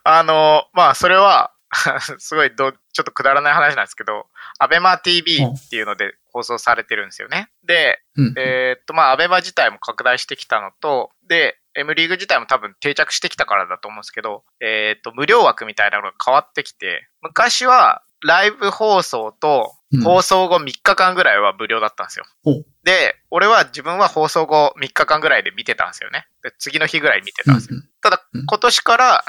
[0.04, 1.52] あの、まあ、それは、
[2.20, 4.28] すごいど、ちょっとくだらない話なんですけど、
[4.60, 7.50] アベマ TV っていうので放送されてるんですよね。
[7.64, 8.34] で、うん。
[8.38, 22.26] えーっと、まあ、アベマ自体も拡大してきたのと、で、M リーグ自体も多分定着してきたからだと思うんですけど、えーっと、無料枠みたいなのが変わってきて、昔はライブ放送とうん放送後3日間ぐらいは無料だったんですよ。
[22.44, 26.28] ほうで、俺は自分は放送後3日間ぐらいで見てたんですよね。
[26.44, 27.80] で次の日ぐらい見てたんですよ。
[28.02, 29.24] ただうん、今年から、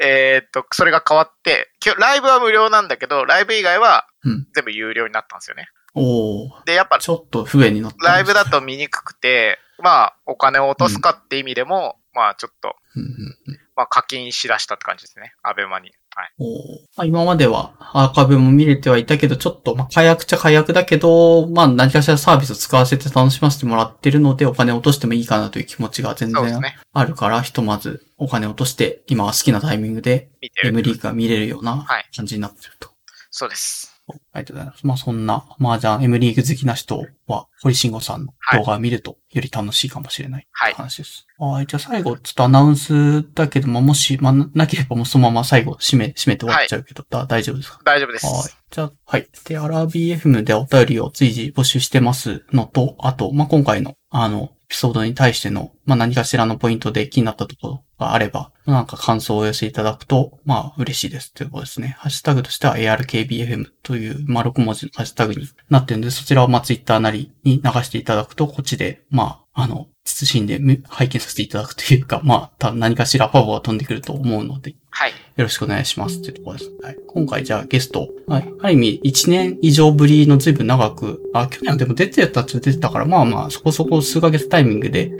[0.00, 5.68] えーっと、それが変わって、ライブは無料なんだけど、ライブ以外はうん全部有料になったんですよね。
[5.94, 8.12] おーで、やっぱちょっと不便になった。
[8.12, 15.34] ライブだと見にくくて、まあ、お金を落とすかって意味でも、まあ、ちょっと、うんうんうんまあ、課金しだしたって感じですね。
[15.42, 15.92] アベマに。
[16.14, 17.08] はい。
[17.08, 26.60] 今まではアーカイブも見れてはいたけど、ちょっと、まあ、解約っちゃ解約だけど、まあ、何かしらサービスを使わせて楽しませてもらってるので、お金を落としてもいいかなという気持ちが全然。
[26.92, 30.28] あるから、ひとまずお金を落として、今は好きなタイミングで。
[30.62, 32.90] M リーグが見れるようなはい感じになってると。
[33.30, 33.93] そうです。
[34.06, 34.86] ありがとうございます。
[34.86, 41.26] まあそんな、麻雀 M リーグ好きな人は、堀慎吾さんの動画を見るとより楽しいかもしれないはい話です。
[41.38, 41.66] はい。
[41.66, 47.80] じゃあ最後、ちょっとアナウンスだけど、まあもし、まあななければもうそのまま最後、締め、締めて終わっちゃうけど、だ大丈夫ですか？
[47.84, 48.26] 大丈夫です。
[48.26, 48.50] はい。
[48.70, 49.28] じゃあ、はい。
[49.46, 61.94] で、アラビ FM でお便りを随時募集してますのと、あと、まあ、今回の、あの、エピソードに対しての、まあ、何かしらのポイントで気になったところがあれば、なんか感想をお寄せいただくと、まあ、嬉しいですということですね。
[61.96, 75.12] ハッシュタグとしては ARKBFM という、まあ、6文字のハッシュタグになってるんで、そちらをまあ、ツイッターなりに流していただくと、こっちで、まあ、あの、謹んで拝見させていただくというか、まあ、何かしらファボが飛んでくると思うので、はい。
[75.36, 76.72] よろしくお願いしますっていうところです。
[76.80, 76.96] はい。
[77.08, 78.52] 今回じゃあゲスト、はい。
[78.60, 85.10] ある意味1年以上ぶりの随分長く、あ、去年はでも出てたっちゃ出てたから、まあまあそこそこ数ヶ月タイミングで、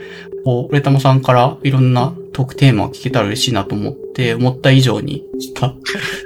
[0.45, 5.75] こう、レタモさんからいろんなトークテーマを聞けたら嬉しいなと思って、思った以上に、か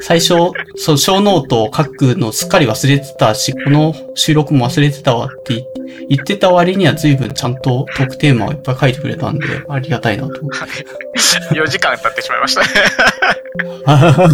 [0.02, 5.66] 最初、そう、ショーノートを書くのすっかり忘れてたし、この収録も忘れてたわって
[6.08, 11.56] 言ってた割には随分ちゃんとトークテーマをいっぱい書いてくれたんで、ありがたいなと思って。
[11.56, 12.62] 4時間経ってしまいました。
[13.90, 14.26] は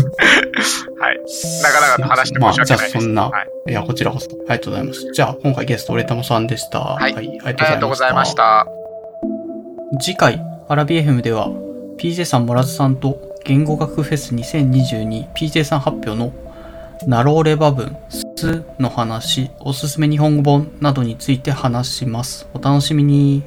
[1.11, 1.19] い。
[1.63, 2.65] 長々と話して申し訳ないです。
[2.65, 3.71] まあじゃあそんなはい。
[3.71, 4.29] いや、こちらこそ。
[4.29, 5.11] ありがとうございます。
[5.13, 6.79] じゃあ、今回ゲスト、俺玉さんでした。
[6.79, 8.35] はいありありがとうございまし。
[8.35, 8.67] た。
[9.99, 11.49] 次回、アラビ FM では、
[11.97, 16.33] PJ さん、モラズさんと、言語学フェス 2022PJ さん発表の、
[17.05, 22.47] ナローレバ文、スの話、おすすめ日本語本などについて話します。
[22.55, 23.43] お楽しみに。